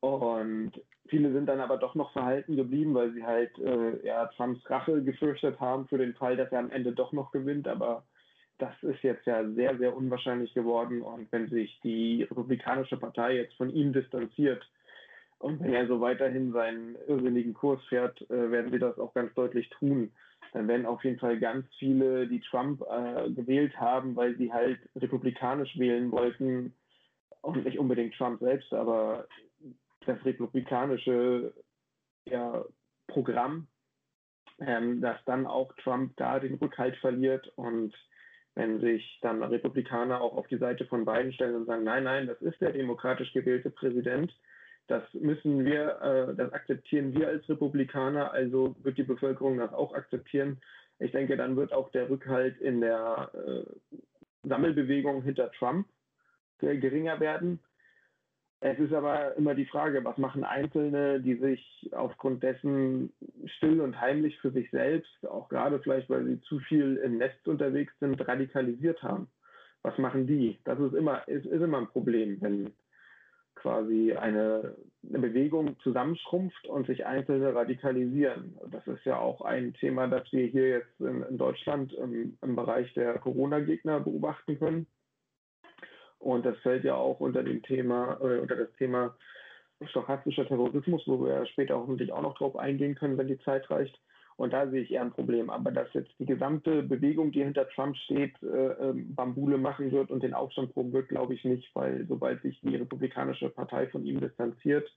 Und 0.00 0.72
viele 1.08 1.32
sind 1.32 1.46
dann 1.46 1.60
aber 1.60 1.76
doch 1.76 1.94
noch 1.94 2.12
verhalten 2.12 2.56
geblieben, 2.56 2.94
weil 2.94 3.12
sie 3.12 3.24
halt 3.24 3.58
äh, 3.58 4.06
ja, 4.06 4.26
Trumps 4.36 4.68
Rache 4.70 5.02
gefürchtet 5.02 5.58
haben 5.58 5.88
für 5.88 5.98
den 5.98 6.14
Fall, 6.14 6.36
dass 6.36 6.52
er 6.52 6.60
am 6.60 6.70
Ende 6.70 6.92
doch 6.92 7.12
noch 7.12 7.32
gewinnt. 7.32 7.66
Aber 7.66 8.04
das 8.58 8.74
ist 8.82 9.02
jetzt 9.02 9.26
ja 9.26 9.48
sehr, 9.50 9.76
sehr 9.78 9.96
unwahrscheinlich 9.96 10.52
geworden. 10.54 11.02
Und 11.02 11.30
wenn 11.32 11.48
sich 11.48 11.78
die 11.82 12.24
Republikanische 12.24 12.96
Partei 12.96 13.36
jetzt 13.36 13.54
von 13.54 13.70
ihm 13.70 13.92
distanziert 13.92 14.68
und 15.38 15.60
wenn 15.60 15.72
er 15.72 15.86
so 15.86 16.00
weiterhin 16.00 16.52
seinen 16.52 16.96
irrsinnigen 17.06 17.54
Kurs 17.54 17.82
fährt, 17.88 18.20
äh, 18.30 18.50
werden 18.50 18.72
sie 18.72 18.78
das 18.78 18.98
auch 18.98 19.14
ganz 19.14 19.32
deutlich 19.34 19.68
tun. 19.70 20.12
Dann 20.52 20.66
werden 20.66 20.86
auf 20.86 21.04
jeden 21.04 21.18
Fall 21.18 21.38
ganz 21.38 21.66
viele, 21.78 22.26
die 22.26 22.40
Trump 22.40 22.82
äh, 22.82 23.30
gewählt 23.30 23.78
haben, 23.78 24.16
weil 24.16 24.36
sie 24.36 24.52
halt 24.52 24.78
republikanisch 24.96 25.78
wählen 25.78 26.10
wollten 26.10 26.74
und 27.42 27.64
nicht 27.64 27.78
unbedingt 27.78 28.14
Trump 28.14 28.40
selbst, 28.40 28.72
aber 28.72 29.28
das 30.06 30.24
republikanische 30.24 31.52
ja, 32.26 32.64
Programm 33.06 33.68
ähm, 34.60 35.00
dass 35.00 35.18
dann 35.24 35.46
auch 35.46 35.72
Trump 35.82 36.16
da 36.16 36.40
den 36.40 36.54
Rückhalt 36.54 36.96
verliert 36.96 37.50
und 37.56 37.94
wenn 38.58 38.80
sich 38.80 39.20
dann 39.22 39.40
Republikaner 39.40 40.20
auch 40.20 40.36
auf 40.36 40.48
die 40.48 40.58
Seite 40.58 40.84
von 40.86 41.04
Biden 41.04 41.32
stellen 41.32 41.54
und 41.54 41.66
sagen, 41.66 41.84
nein, 41.84 42.02
nein, 42.02 42.26
das 42.26 42.42
ist 42.42 42.60
der 42.60 42.72
demokratisch 42.72 43.32
gewählte 43.32 43.70
Präsident, 43.70 44.34
das 44.88 45.04
müssen 45.14 45.64
wir, 45.64 46.00
äh, 46.02 46.34
das 46.34 46.52
akzeptieren 46.52 47.14
wir 47.14 47.28
als 47.28 47.48
Republikaner, 47.48 48.32
also 48.32 48.74
wird 48.82 48.98
die 48.98 49.04
Bevölkerung 49.04 49.58
das 49.58 49.72
auch 49.72 49.94
akzeptieren. 49.94 50.60
Ich 50.98 51.12
denke, 51.12 51.36
dann 51.36 51.54
wird 51.54 51.72
auch 51.72 51.92
der 51.92 52.10
Rückhalt 52.10 52.60
in 52.60 52.80
der 52.80 53.30
äh, 53.32 53.62
Sammelbewegung 54.42 55.22
hinter 55.22 55.52
Trump 55.52 55.86
geringer 56.58 57.20
werden. 57.20 57.60
Es 58.60 58.78
ist 58.80 58.92
aber 58.92 59.36
immer 59.36 59.54
die 59.54 59.66
Frage, 59.66 60.04
was 60.04 60.18
machen 60.18 60.42
Einzelne, 60.42 61.20
die 61.20 61.36
sich 61.36 61.88
aufgrund 61.92 62.42
dessen 62.42 63.12
still 63.44 63.80
und 63.80 64.00
heimlich 64.00 64.36
für 64.40 64.50
sich 64.50 64.68
selbst, 64.72 65.26
auch 65.28 65.48
gerade 65.48 65.78
vielleicht, 65.78 66.10
weil 66.10 66.24
sie 66.24 66.40
zu 66.40 66.58
viel 66.60 66.96
im 66.96 67.18
Netz 67.18 67.34
unterwegs 67.46 67.92
sind, 68.00 68.26
radikalisiert 68.26 69.00
haben. 69.02 69.28
Was 69.82 69.96
machen 69.98 70.26
die? 70.26 70.58
Das 70.64 70.80
ist 70.80 70.92
immer, 70.92 71.26
ist, 71.28 71.46
ist 71.46 71.62
immer 71.62 71.78
ein 71.78 71.86
Problem, 71.86 72.38
wenn 72.40 72.72
quasi 73.54 74.12
eine, 74.14 74.74
eine 75.08 75.18
Bewegung 75.20 75.78
zusammenschrumpft 75.80 76.66
und 76.66 76.88
sich 76.88 77.06
Einzelne 77.06 77.54
radikalisieren. 77.54 78.58
Das 78.72 78.84
ist 78.88 79.04
ja 79.04 79.18
auch 79.18 79.40
ein 79.40 79.72
Thema, 79.74 80.08
das 80.08 80.32
wir 80.32 80.46
hier 80.46 80.68
jetzt 80.68 81.00
in, 81.00 81.22
in 81.22 81.38
Deutschland 81.38 81.92
im, 81.92 82.36
im 82.42 82.56
Bereich 82.56 82.92
der 82.94 83.18
Corona-Gegner 83.18 84.00
beobachten 84.00 84.58
können 84.58 84.86
und 86.18 86.44
das 86.44 86.58
fällt 86.58 86.84
ja 86.84 86.94
auch 86.94 87.20
unter 87.20 87.42
dem 87.42 87.62
Thema, 87.62 88.18
äh, 88.20 88.38
unter 88.38 88.56
das 88.56 88.72
Thema 88.78 89.16
stochastischer 89.90 90.46
Terrorismus, 90.46 91.02
wo 91.06 91.24
wir 91.24 91.46
später 91.46 91.76
hoffentlich 91.76 92.12
auch 92.12 92.22
noch 92.22 92.36
drauf 92.36 92.56
eingehen 92.56 92.94
können, 92.94 93.16
wenn 93.16 93.28
die 93.28 93.38
Zeit 93.40 93.70
reicht. 93.70 93.98
Und 94.36 94.52
da 94.52 94.68
sehe 94.70 94.82
ich 94.82 94.92
eher 94.92 95.02
ein 95.02 95.12
Problem. 95.12 95.50
Aber 95.50 95.72
dass 95.72 95.92
jetzt 95.94 96.12
die 96.20 96.26
gesamte 96.26 96.82
Bewegung, 96.82 97.32
die 97.32 97.42
hinter 97.42 97.68
Trump 97.70 97.96
steht, 97.96 98.40
äh, 98.42 98.46
ähm, 98.46 99.14
Bambule 99.14 99.58
machen 99.58 99.90
wird 99.90 100.10
und 100.10 100.22
den 100.22 100.34
Aufstand 100.34 100.72
proben 100.74 100.92
wird, 100.92 101.08
glaube 101.08 101.34
ich 101.34 101.44
nicht, 101.44 101.74
weil 101.74 102.06
sobald 102.08 102.42
sich 102.42 102.60
die 102.60 102.76
Republikanische 102.76 103.50
Partei 103.50 103.88
von 103.88 104.04
ihm 104.04 104.20
distanziert 104.20 104.88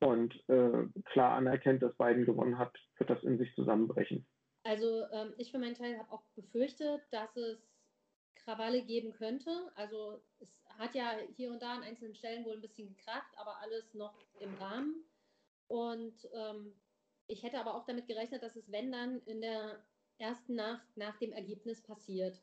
und 0.00 0.34
äh, 0.48 0.86
klar 1.04 1.36
anerkennt, 1.36 1.82
dass 1.82 1.96
Biden 1.96 2.26
gewonnen 2.26 2.58
hat, 2.58 2.72
wird 2.98 3.10
das 3.10 3.22
in 3.22 3.38
sich 3.38 3.54
zusammenbrechen. 3.54 4.26
Also 4.64 5.04
ähm, 5.12 5.34
ich 5.38 5.52
für 5.52 5.58
meinen 5.58 5.74
Teil 5.74 5.96
habe 5.98 6.10
auch 6.10 6.24
befürchtet, 6.34 7.00
dass 7.12 7.36
es 7.36 7.58
Krawalle 8.44 8.82
geben 8.82 9.12
könnte. 9.12 9.72
Also 9.74 10.20
es 10.40 10.48
hat 10.78 10.94
ja 10.94 11.18
hier 11.36 11.50
und 11.50 11.62
da 11.62 11.74
an 11.74 11.82
einzelnen 11.82 12.14
Stellen 12.14 12.44
wohl 12.44 12.54
ein 12.54 12.60
bisschen 12.60 12.88
gekracht, 12.88 13.32
aber 13.36 13.58
alles 13.60 13.94
noch 13.94 14.14
im 14.40 14.54
Rahmen. 14.56 15.04
Und 15.68 16.28
ähm, 16.34 16.74
ich 17.26 17.42
hätte 17.42 17.58
aber 17.58 17.74
auch 17.74 17.86
damit 17.86 18.06
gerechnet, 18.06 18.42
dass 18.42 18.56
es, 18.56 18.70
wenn 18.70 18.92
dann, 18.92 19.20
in 19.26 19.40
der 19.40 19.84
ersten 20.18 20.54
Nacht 20.54 20.86
nach 20.96 21.16
dem 21.18 21.32
Ergebnis 21.32 21.82
passiert. 21.82 22.40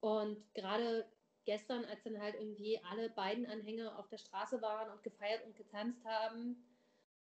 Und 0.00 0.42
gerade 0.54 1.06
gestern, 1.44 1.84
als 1.84 2.02
dann 2.04 2.20
halt 2.20 2.36
irgendwie 2.36 2.80
alle 2.90 3.10
beiden 3.10 3.46
Anhänger 3.46 3.98
auf 3.98 4.08
der 4.08 4.18
Straße 4.18 4.62
waren 4.62 4.90
und 4.90 5.02
gefeiert 5.02 5.44
und 5.44 5.56
getanzt 5.56 6.04
haben, 6.04 6.64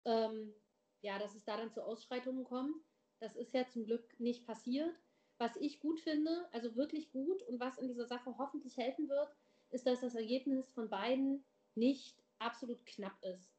ähm, 0.05 0.53
ja, 1.01 1.19
dass 1.19 1.35
es 1.35 1.45
da 1.45 1.57
dann 1.57 1.71
zu 1.71 1.83
Ausschreitungen 1.83 2.43
kommt. 2.43 2.75
Das 3.19 3.35
ist 3.35 3.53
ja 3.53 3.67
zum 3.67 3.85
Glück 3.85 4.19
nicht 4.19 4.45
passiert. 4.45 4.95
Was 5.37 5.55
ich 5.57 5.79
gut 5.79 5.99
finde, 5.99 6.47
also 6.51 6.75
wirklich 6.75 7.11
gut 7.11 7.43
und 7.43 7.59
was 7.59 7.77
in 7.77 7.87
dieser 7.87 8.07
Sache 8.07 8.37
hoffentlich 8.37 8.75
helfen 8.77 9.07
wird, 9.07 9.29
ist, 9.69 9.85
dass 9.85 10.01
das 10.01 10.15
Ergebnis 10.15 10.69
von 10.71 10.89
beiden 10.89 11.43
nicht 11.75 12.17
absolut 12.39 12.85
knapp 12.85 13.23
ist. 13.23 13.51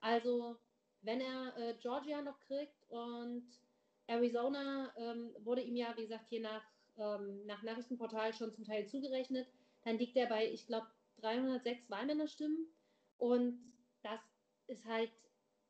Also 0.00 0.56
wenn 1.02 1.20
er 1.20 1.56
äh, 1.56 1.74
Georgia 1.80 2.22
noch 2.22 2.38
kriegt 2.40 2.82
und 2.88 3.46
Arizona 4.06 4.92
ähm, 4.96 5.34
wurde 5.38 5.62
ihm 5.62 5.76
ja, 5.76 5.96
wie 5.96 6.02
gesagt, 6.02 6.28
hier 6.28 6.40
nach, 6.40 6.64
ähm, 6.96 7.44
nach 7.46 7.62
Nachrichtenportal 7.62 8.32
schon 8.32 8.52
zum 8.52 8.64
Teil 8.64 8.86
zugerechnet, 8.86 9.48
dann 9.84 9.98
liegt 9.98 10.16
er 10.16 10.26
bei, 10.26 10.50
ich 10.50 10.66
glaube, 10.66 10.86
306 11.20 11.90
Wahlmännerstimmen 11.90 12.66
und 13.18 13.58
das 14.02 14.20
ist 14.66 14.84
halt 14.86 15.12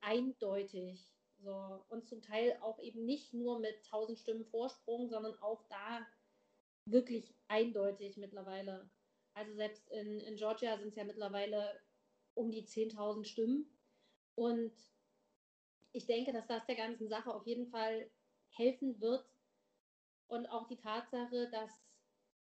eindeutig 0.01 1.13
so, 1.45 1.85
und 1.89 2.09
zum 2.09 2.23
Teil 2.23 2.59
auch 2.61 2.79
eben 2.81 3.05
nicht 3.05 3.35
nur 3.35 3.61
mit 3.61 3.77
1000 3.85 4.19
Stimmen 4.19 4.45
Vorsprung, 4.47 5.09
sondern 5.09 5.35
auch 5.43 5.63
da 5.69 6.07
wirklich 6.87 7.35
eindeutig 7.49 8.17
mittlerweile. 8.17 8.91
Also 9.35 9.55
selbst 9.55 9.89
in, 9.91 10.21
in 10.21 10.37
Georgia 10.37 10.77
sind 10.79 10.89
es 10.89 10.97
ja 10.97 11.05
mittlerweile 11.05 11.81
um 12.35 12.51
die 12.51 12.65
10.000 12.65 13.25
Stimmen. 13.25 13.67
Und 14.35 14.73
ich 15.93 16.07
denke, 16.07 16.33
dass 16.33 16.47
das 16.47 16.67
der 16.67 16.77
ganzen 16.77 17.09
Sache 17.09 17.33
auf 17.33 17.47
jeden 17.47 17.67
Fall 17.67 18.11
helfen 18.51 19.01
wird. 19.01 19.25
Und 20.27 20.47
auch 20.47 20.67
die 20.67 20.79
Tatsache, 20.79 21.49
dass 21.51 21.71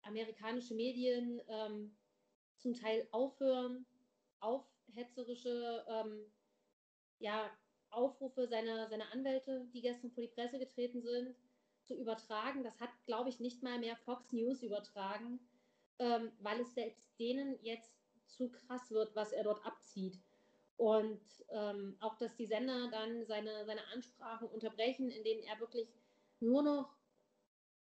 amerikanische 0.03 0.75
Medien 0.75 1.41
ähm, 1.47 1.97
zum 2.57 2.73
Teil 2.73 3.07
aufhören, 3.11 3.85
aufhetzerische 4.39 5.85
ähm, 5.87 6.31
ja, 7.21 7.49
Aufrufe 7.91 8.47
seiner, 8.47 8.87
seiner 8.89 9.11
Anwälte, 9.11 9.67
die 9.73 9.81
gestern 9.81 10.11
vor 10.11 10.23
die 10.23 10.29
Presse 10.29 10.59
getreten 10.59 11.01
sind, 11.01 11.35
zu 11.83 11.95
übertragen. 11.95 12.63
Das 12.63 12.79
hat, 12.79 12.89
glaube 13.05 13.29
ich, 13.29 13.39
nicht 13.39 13.63
mal 13.63 13.79
mehr 13.79 13.95
Fox 13.95 14.31
News 14.31 14.63
übertragen, 14.63 15.39
ähm, 15.99 16.31
weil 16.39 16.61
es 16.61 16.73
selbst 16.73 17.07
denen 17.19 17.57
jetzt 17.63 17.93
zu 18.27 18.49
krass 18.49 18.91
wird, 18.91 19.15
was 19.15 19.31
er 19.31 19.43
dort 19.43 19.65
abzieht. 19.65 20.19
Und 20.77 21.21
ähm, 21.49 21.97
auch, 21.99 22.17
dass 22.17 22.35
die 22.35 22.45
Sender 22.45 22.89
dann 22.89 23.25
seine, 23.25 23.65
seine 23.65 23.85
Ansprachen 23.87 24.47
unterbrechen, 24.47 25.11
in 25.11 25.23
denen 25.23 25.43
er 25.43 25.59
wirklich 25.59 25.93
nur 26.39 26.63
noch 26.63 26.97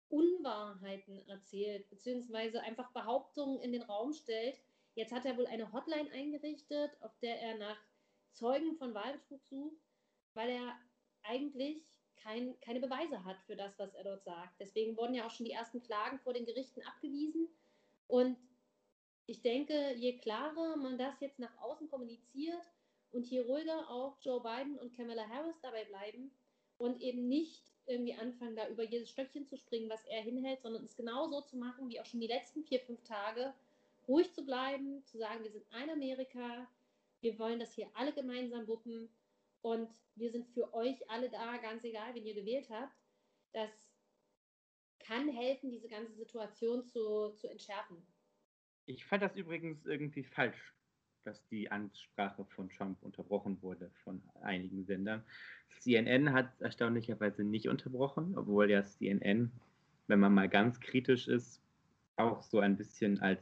Unwahrheiten 0.09 1.27
erzählt, 1.27 1.89
beziehungsweise 1.89 2.61
einfach 2.61 2.91
Behauptungen 2.91 3.59
in 3.61 3.71
den 3.71 3.81
Raum 3.81 4.13
stellt. 4.13 4.59
Jetzt 4.93 5.11
hat 5.11 5.25
er 5.25 5.37
wohl 5.37 5.47
eine 5.47 5.73
Hotline 5.73 6.11
eingerichtet, 6.11 6.91
auf 7.01 7.17
der 7.19 7.41
er 7.41 7.57
nach 7.57 7.79
Zeugen 8.31 8.75
von 8.75 8.93
Wahlbetrug 8.93 9.43
sucht 9.45 9.92
weil 10.33 10.49
er 10.49 10.75
eigentlich 11.23 11.83
kein, 12.15 12.59
keine 12.61 12.79
Beweise 12.79 13.23
hat 13.23 13.41
für 13.45 13.55
das, 13.55 13.77
was 13.77 13.93
er 13.93 14.03
dort 14.03 14.23
sagt. 14.23 14.59
Deswegen 14.59 14.95
wurden 14.97 15.13
ja 15.13 15.25
auch 15.25 15.31
schon 15.31 15.45
die 15.45 15.51
ersten 15.51 15.81
Klagen 15.81 16.19
vor 16.19 16.33
den 16.33 16.45
Gerichten 16.45 16.81
abgewiesen. 16.83 17.47
Und 18.07 18.37
ich 19.25 19.41
denke, 19.41 19.93
je 19.95 20.17
klarer 20.17 20.75
man 20.77 20.97
das 20.97 21.19
jetzt 21.19 21.39
nach 21.39 21.55
außen 21.61 21.89
kommuniziert 21.89 22.61
und 23.11 23.27
je 23.27 23.41
ruhiger 23.41 23.89
auch 23.89 24.17
Joe 24.21 24.41
Biden 24.41 24.77
und 24.79 24.95
Kamala 24.95 25.27
Harris 25.27 25.59
dabei 25.61 25.85
bleiben 25.85 26.31
und 26.77 27.01
eben 27.01 27.27
nicht 27.27 27.63
irgendwie 27.85 28.15
anfangen, 28.15 28.55
da 28.55 28.67
über 28.69 28.83
jedes 28.83 29.09
Stöckchen 29.09 29.45
zu 29.45 29.57
springen, 29.57 29.89
was 29.89 30.05
er 30.05 30.21
hinhält, 30.21 30.61
sondern 30.61 30.85
es 30.85 30.95
genau 30.95 31.27
so 31.27 31.41
zu 31.41 31.57
machen, 31.57 31.89
wie 31.89 31.99
auch 31.99 32.05
schon 32.05 32.21
die 32.21 32.27
letzten 32.27 32.63
vier, 32.63 32.79
fünf 32.79 33.03
Tage, 33.03 33.53
ruhig 34.07 34.33
zu 34.33 34.45
bleiben, 34.45 35.03
zu 35.05 35.17
sagen, 35.17 35.43
wir 35.43 35.51
sind 35.51 35.65
ein 35.71 35.89
Amerika, 35.89 36.67
wir 37.21 37.37
wollen 37.39 37.59
das 37.59 37.73
hier 37.73 37.89
alle 37.93 38.13
gemeinsam 38.13 38.67
wuppen 38.67 39.09
und 39.63 39.89
wir 40.15 40.29
sind 40.29 40.45
für 40.49 40.73
euch 40.73 41.09
alle 41.09 41.29
da, 41.29 41.57
ganz 41.57 41.83
egal, 41.83 42.13
wen 42.13 42.25
ihr 42.25 42.35
gewählt 42.35 42.69
habt. 42.69 42.93
Das 43.53 43.69
kann 44.99 45.29
helfen, 45.29 45.71
diese 45.71 45.87
ganze 45.87 46.13
Situation 46.13 46.85
zu, 46.85 47.31
zu 47.31 47.47
entschärfen. 47.49 47.97
Ich 48.85 49.05
fand 49.05 49.23
das 49.23 49.35
übrigens 49.35 49.85
irgendwie 49.85 50.23
falsch, 50.23 50.75
dass 51.23 51.47
die 51.47 51.71
Ansprache 51.71 52.45
von 52.45 52.69
Trump 52.69 53.01
unterbrochen 53.01 53.61
wurde 53.61 53.89
von 54.03 54.21
einigen 54.41 54.83
Sendern. 54.83 55.23
CNN 55.79 56.33
hat 56.33 56.59
erstaunlicherweise 56.59 57.43
nicht 57.43 57.69
unterbrochen, 57.69 58.37
obwohl 58.37 58.69
ja 58.69 58.83
CNN, 58.83 59.49
wenn 60.07 60.19
man 60.19 60.33
mal 60.33 60.49
ganz 60.49 60.81
kritisch 60.81 61.29
ist, 61.29 61.61
auch 62.17 62.43
so 62.43 62.59
ein 62.59 62.75
bisschen 62.75 63.19
als 63.21 63.41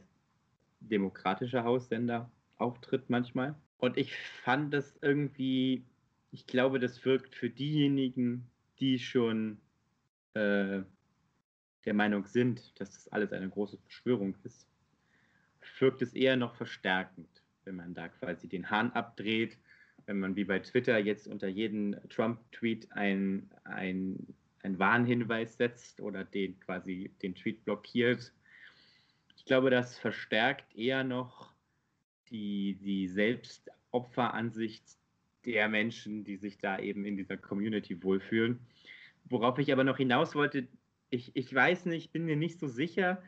demokratischer 0.78 1.64
Haussender 1.64 2.30
auftritt 2.58 3.10
manchmal. 3.10 3.56
Und 3.78 3.96
ich 3.96 4.14
fand 4.14 4.72
das 4.72 4.96
irgendwie 5.02 5.84
ich 6.32 6.46
glaube, 6.46 6.80
das 6.80 7.04
wirkt 7.04 7.34
für 7.34 7.50
diejenigen, 7.50 8.50
die 8.80 8.98
schon 8.98 9.60
äh, 10.34 10.80
der 11.84 11.94
Meinung 11.94 12.24
sind, 12.26 12.80
dass 12.80 12.90
das 12.92 13.08
alles 13.08 13.32
eine 13.32 13.48
große 13.48 13.78
Verschwörung 13.78 14.34
ist, 14.42 14.66
wirkt 15.78 16.00
es 16.00 16.14
eher 16.14 16.36
noch 16.36 16.54
verstärkend, 16.54 17.42
wenn 17.64 17.76
man 17.76 17.94
da 17.94 18.08
quasi 18.08 18.48
den 18.48 18.70
Hahn 18.70 18.92
abdreht, 18.92 19.58
wenn 20.06 20.20
man 20.20 20.34
wie 20.34 20.44
bei 20.44 20.58
Twitter 20.58 20.98
jetzt 20.98 21.28
unter 21.28 21.48
jeden 21.48 21.96
Trump-Tweet 22.08 22.90
ein, 22.92 23.50
ein, 23.64 24.34
ein 24.62 24.78
Warnhinweis 24.78 25.56
setzt 25.56 26.00
oder 26.00 26.24
den 26.24 26.58
quasi 26.60 27.12
den 27.20 27.34
Tweet 27.34 27.64
blockiert. 27.64 28.32
Ich 29.36 29.44
glaube, 29.44 29.70
das 29.70 29.98
verstärkt 29.98 30.74
eher 30.74 31.04
noch 31.04 31.52
die, 32.30 32.78
die 32.80 33.08
Selbstopferansicht 33.08 35.01
der 35.44 35.68
Menschen, 35.68 36.24
die 36.24 36.36
sich 36.36 36.58
da 36.58 36.78
eben 36.78 37.04
in 37.04 37.16
dieser 37.16 37.36
Community 37.36 38.02
wohlfühlen. 38.02 38.60
Worauf 39.24 39.58
ich 39.58 39.72
aber 39.72 39.84
noch 39.84 39.96
hinaus 39.96 40.34
wollte, 40.34 40.68
ich, 41.10 41.34
ich 41.34 41.54
weiß 41.54 41.86
nicht, 41.86 42.12
bin 42.12 42.24
mir 42.24 42.36
nicht 42.36 42.58
so 42.58 42.68
sicher, 42.68 43.22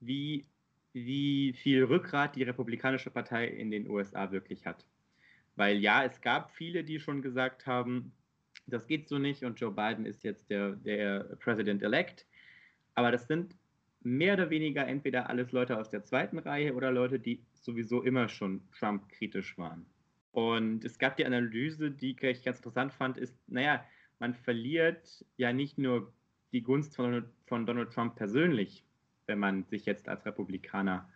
wie, 0.00 0.46
wie 0.92 1.54
viel 1.54 1.84
Rückgrat 1.84 2.36
die 2.36 2.42
Republikanische 2.42 3.10
Partei 3.10 3.46
in 3.48 3.70
den 3.70 3.88
USA 3.88 4.30
wirklich 4.30 4.66
hat. 4.66 4.86
Weil 5.56 5.78
ja, 5.78 6.04
es 6.04 6.20
gab 6.20 6.50
viele, 6.52 6.84
die 6.84 7.00
schon 7.00 7.22
gesagt 7.22 7.66
haben, 7.66 8.12
das 8.66 8.86
geht 8.86 9.08
so 9.08 9.18
nicht 9.18 9.42
und 9.42 9.58
Joe 9.60 9.72
Biden 9.72 10.06
ist 10.06 10.22
jetzt 10.24 10.50
der, 10.50 10.76
der 10.76 11.36
President-elect. 11.40 12.26
Aber 12.94 13.10
das 13.10 13.26
sind 13.26 13.56
mehr 14.02 14.34
oder 14.34 14.50
weniger 14.50 14.86
entweder 14.86 15.28
alles 15.28 15.52
Leute 15.52 15.78
aus 15.78 15.90
der 15.90 16.04
zweiten 16.04 16.38
Reihe 16.38 16.74
oder 16.74 16.90
Leute, 16.90 17.18
die 17.18 17.44
sowieso 17.54 18.02
immer 18.02 18.28
schon 18.28 18.62
Trump-kritisch 18.72 19.56
waren. 19.58 19.86
Und 20.32 20.84
es 20.84 20.98
gab 20.98 21.16
die 21.16 21.26
Analyse, 21.26 21.90
die 21.90 22.12
ich 22.12 22.42
ganz 22.42 22.58
interessant 22.58 22.92
fand, 22.92 23.18
ist, 23.18 23.36
naja, 23.48 23.84
man 24.18 24.34
verliert 24.34 25.24
ja 25.36 25.52
nicht 25.52 25.78
nur 25.78 26.12
die 26.52 26.62
Gunst 26.62 26.96
von, 26.96 27.24
von 27.46 27.66
Donald 27.66 27.92
Trump 27.92 28.16
persönlich, 28.16 28.84
wenn 29.26 29.38
man 29.38 29.64
sich 29.64 29.84
jetzt 29.84 30.08
als 30.08 30.24
Republikaner 30.24 31.08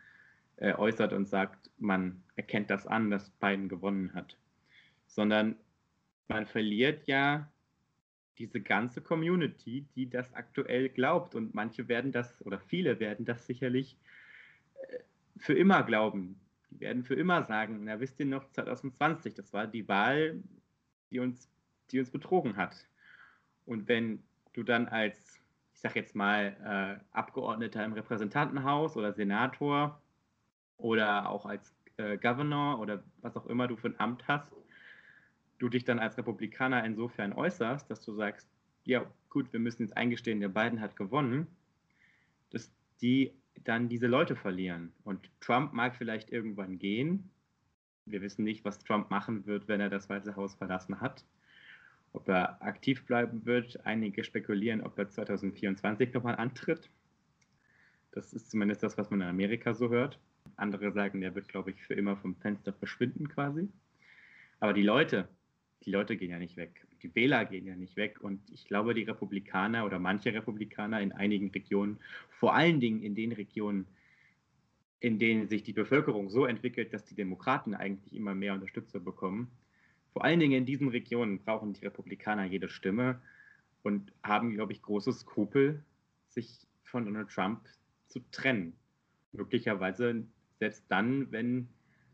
äh, 0.57 0.75
äußert 0.75 1.13
und 1.13 1.27
sagt, 1.27 1.71
man 1.79 2.23
erkennt 2.37 2.71
das 2.71 2.87
an, 2.87 3.11
dass 3.11 3.31
Biden 3.31 3.69
gewonnen 3.69 4.13
hat, 4.15 4.37
sondern 5.07 5.57
man 6.29 6.47
verliert 6.47 7.07
ja 7.07 7.51
diese 8.39 8.61
ganze 8.61 9.01
Community, 9.01 9.87
die 9.95 10.11
das 10.11 10.35
aktuell 10.35 10.89
glaubt. 10.89 11.35
Und 11.35 11.55
manche 11.55 11.89
werden 11.89 12.13
das, 12.13 12.45
oder 12.45 12.59
viele 12.59 13.01
werden 13.01 13.25
das 13.25 13.47
sicherlich 13.47 13.97
äh, 14.75 14.99
für 15.37 15.55
immer 15.55 15.83
glauben. 15.85 16.39
Die 16.71 16.81
werden 16.81 17.05
für 17.05 17.15
immer 17.15 17.43
sagen, 17.45 17.85
na 17.85 18.01
wisst 18.01 18.19
ihr 18.21 18.27
noch, 18.27 18.51
2020, 18.51 19.35
das 19.35 19.53
war 19.53 19.67
die 19.67 19.89
Wahl, 19.89 20.43
die 21.11 21.21
uns, 21.21 21.51
die 21.91 22.01
uns 22.01 22.11
betrogen 22.11 22.57
hat. 22.57 22.89
Und 23.65 23.89
wenn 23.89 24.23
du 24.53 24.63
dann 24.63 24.89
als, 24.89 25.41
ich 25.75 25.81
sag 25.81 25.97
jetzt 25.97 26.15
mal, 26.15 27.01
äh, 27.03 27.17
Abgeordneter 27.17 27.85
im 27.85 27.93
Repräsentantenhaus 27.93 28.97
oder 28.97 29.13
Senator 29.13 30.01
oder 30.79 31.29
auch 31.29 31.47
als 31.47 31.75
äh, 31.97 32.19
Governor 32.19 32.81
oder 32.81 33.03
was 33.21 33.37
auch 33.37 33.47
immer 33.47 33.69
du 33.69 33.77
für 33.77 33.89
ein 33.89 34.01
Amt 34.01 34.27
hast, 34.29 34.53
du 35.59 35.69
dich 35.69 35.85
dann 35.85 35.99
als 35.99 36.19
Republikaner 36.19 36.85
insofern 36.85 37.33
äußerst, 37.33 37.91
dass 37.91 38.01
du 38.03 38.13
sagst, 38.13 38.49
ja 38.85 39.05
gut, 39.31 39.53
wir 39.53 39.61
müssen 39.61 39.83
jetzt 39.83 39.97
eingestehen, 39.97 40.41
der 40.41 40.49
Biden 40.49 40.81
hat 40.81 40.97
gewonnen, 40.97 41.47
dass 42.51 42.73
die 43.01 43.33
dann 43.65 43.89
diese 43.89 44.07
Leute 44.07 44.37
verlieren. 44.37 44.93
Und 45.05 45.31
Trump 45.41 45.73
mag 45.73 45.97
vielleicht 45.97 46.31
irgendwann 46.31 46.79
gehen. 46.79 47.31
Wir 48.05 48.23
wissen 48.23 48.45
nicht, 48.45 48.65
was 48.65 48.79
Trump 48.79 49.11
machen 49.11 49.47
wird, 49.47 49.69
wenn 49.69 49.81
er 49.81 49.91
das 49.91 50.09
Weiße 50.09 50.37
Haus 50.37 50.55
verlassen 50.55 51.01
hat. 51.01 51.25
Ob 52.13 52.29
er 52.29 52.63
aktiv 52.63 53.05
bleiben 53.05 53.45
wird. 53.45 53.85
Einige 53.85 54.25
spekulieren, 54.25 54.81
ob 54.81 54.99
er 54.99 55.09
2024 55.09 56.15
nochmal 56.15 56.37
antritt. 56.37 56.89
Das 58.13 58.33
ist 58.33 58.51
zumindest 58.51 58.83
das, 58.83 58.97
was 58.97 59.11
man 59.11 59.21
in 59.21 59.29
Amerika 59.29 59.75
so 59.75 59.91
hört. 59.91 60.19
Andere 60.57 60.93
sagen, 60.93 61.21
der 61.21 61.35
wird, 61.35 61.49
glaube 61.49 61.71
ich, 61.71 61.83
für 61.83 61.95
immer 61.95 62.17
vom 62.17 62.37
Fenster 62.37 62.73
verschwinden 62.73 63.29
quasi. 63.29 63.69
Aber 64.61 64.73
die 64.73 64.83
Leute, 64.83 65.29
die 65.85 65.91
Leute 65.91 66.17
gehen 66.17 66.31
ja 66.31 66.39
nicht 66.39 66.57
weg. 66.57 66.86
Die 67.07 67.15
Wähler 67.15 67.45
gehen 67.45 67.67
ja 67.67 67.77
nicht 67.77 67.97
weg. 67.97 68.21
Und 68.21 68.41
ich 68.51 68.67
glaube, 68.67 68.95
die 68.95 69.05
Republikaner 69.05 69.87
oder 69.87 69.99
manche 70.01 70.35
Republikaner 70.35 71.01
in 71.01 71.13
einigen 71.13 71.51
Regionen, 71.51 71.99
vor 72.29 72.55
allen 72.55 72.81
Dingen 72.81 73.01
in 73.03 73.15
den 73.15 73.33
Regionen, 73.33 73.87
in 74.99 75.19
denen 75.19 75.49
sich 75.49 75.63
die 75.63 75.73
Bevölkerung 75.73 76.31
so 76.31 76.47
entwickelt, 76.47 76.93
dass 76.93 77.05
die 77.05 77.15
Demokraten 77.15 77.75
eigentlich 77.75 78.15
immer 78.15 78.35
mehr 78.35 78.55
Unterstützer 78.55 78.99
bekommen, 78.99 79.51
vor 80.13 80.25
allen 80.25 80.41
Dingen 80.41 80.55
in 80.55 80.67
diesen 80.67 80.89
Regionen 80.89 81.39
brauchen 81.45 81.75
die 81.75 81.85
Republikaner 81.85 82.47
jede 82.47 82.69
Stimme 82.69 83.21
und 83.83 84.13
haben, 84.23 84.55
glaube 84.55 84.73
ich, 84.73 84.83
große 84.83 85.13
Skrupel, 85.13 85.85
sich 86.31 86.67
von 86.83 87.05
Donald 87.05 87.29
Trump 87.29 87.61
zu 88.07 88.21
trennen. 88.31 88.73
Möglicherweise 89.33 90.25
selbst 90.59 90.85
dann, 90.89 91.31
wenn 91.31 91.69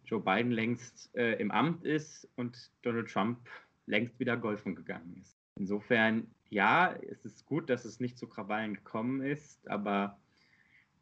Joe 0.04 0.20
Biden 0.20 0.50
längst 0.50 1.14
äh, 1.14 1.34
im 1.34 1.50
Amt 1.50 1.84
ist 1.84 2.28
und 2.36 2.70
Donald 2.82 3.08
Trump 3.08 3.38
längst 3.86 4.18
wieder 4.18 4.36
golfen 4.36 4.74
gegangen 4.74 5.16
ist. 5.20 5.38
Insofern, 5.56 6.30
ja, 6.48 6.94
es 6.94 7.24
ist 7.24 7.46
gut, 7.46 7.68
dass 7.68 7.84
es 7.84 8.00
nicht 8.00 8.18
zu 8.18 8.28
Krawallen 8.28 8.74
gekommen 8.74 9.22
ist, 9.22 9.68
aber 9.68 10.18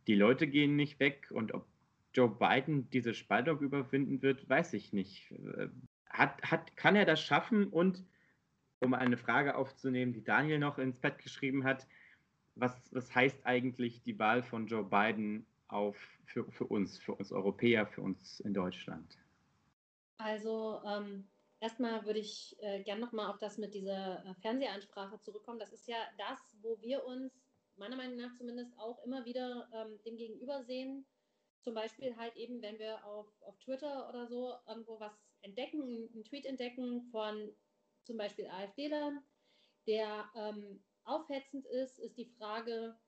die 0.06 0.14
Leute 0.14 0.46
gehen 0.46 0.76
nicht 0.76 0.98
weg 0.98 1.28
und 1.30 1.52
ob 1.54 1.66
Joe 2.12 2.28
Biden 2.28 2.90
diese 2.90 3.14
Spaltung 3.14 3.60
überwinden 3.60 4.22
wird, 4.22 4.48
weiß 4.48 4.72
ich 4.74 4.92
nicht. 4.92 5.30
Äh, 5.32 5.68
hat, 6.08 6.42
hat, 6.42 6.76
kann 6.76 6.96
er 6.96 7.04
das 7.04 7.20
schaffen? 7.20 7.68
Und 7.68 8.04
um 8.80 8.94
eine 8.94 9.16
Frage 9.16 9.54
aufzunehmen, 9.54 10.12
die 10.12 10.24
Daniel 10.24 10.58
noch 10.58 10.78
ins 10.78 10.98
Bett 10.98 11.18
geschrieben 11.18 11.64
hat, 11.64 11.86
was, 12.56 12.92
was 12.92 13.14
heißt 13.14 13.46
eigentlich 13.46 14.02
die 14.02 14.18
Wahl 14.18 14.42
von 14.42 14.66
Joe 14.66 14.84
Biden 14.84 15.46
auf 15.68 15.96
für, 16.24 16.50
für 16.50 16.64
uns, 16.64 16.98
für 16.98 17.14
uns 17.14 17.30
Europäer, 17.30 17.86
für 17.86 18.02
uns 18.02 18.40
in 18.40 18.54
Deutschland? 18.54 19.18
Also 20.18 20.82
ähm, 20.84 21.24
erstmal 21.60 22.04
würde 22.04 22.18
ich 22.18 22.56
äh, 22.60 22.82
gerne 22.82 23.00
nochmal 23.00 23.30
auf 23.30 23.38
das 23.38 23.58
mit 23.58 23.74
dieser 23.74 24.24
äh, 24.24 24.34
Fernsehansprache 24.40 25.20
zurückkommen. 25.20 25.58
Das 25.58 25.72
ist 25.72 25.86
ja 25.86 25.96
das, 26.18 26.38
wo 26.62 26.80
wir 26.80 27.04
uns 27.04 27.32
meiner 27.76 27.96
Meinung 27.96 28.16
nach 28.16 28.34
zumindest 28.36 28.76
auch 28.78 29.02
immer 29.04 29.24
wieder 29.24 29.68
ähm, 29.72 30.00
dem 30.04 30.16
Gegenüber 30.16 30.62
sehen. 30.64 31.06
Zum 31.62 31.74
Beispiel 31.74 32.16
halt 32.16 32.36
eben, 32.36 32.62
wenn 32.62 32.78
wir 32.78 33.04
auf, 33.04 33.26
auf 33.42 33.58
Twitter 33.58 34.08
oder 34.08 34.26
so 34.26 34.54
irgendwo 34.66 34.98
was 34.98 35.12
entdecken, 35.42 36.08
einen 36.12 36.24
Tweet 36.24 36.46
entdecken 36.46 37.02
von 37.10 37.54
zum 38.04 38.16
Beispiel 38.16 38.46
AfDler, 38.46 39.12
der 39.86 40.30
ähm, 40.34 40.82
aufhetzend 41.04 41.66
ist, 41.66 41.98
ist 41.98 42.16
die 42.16 42.32
Frage, 42.38 42.98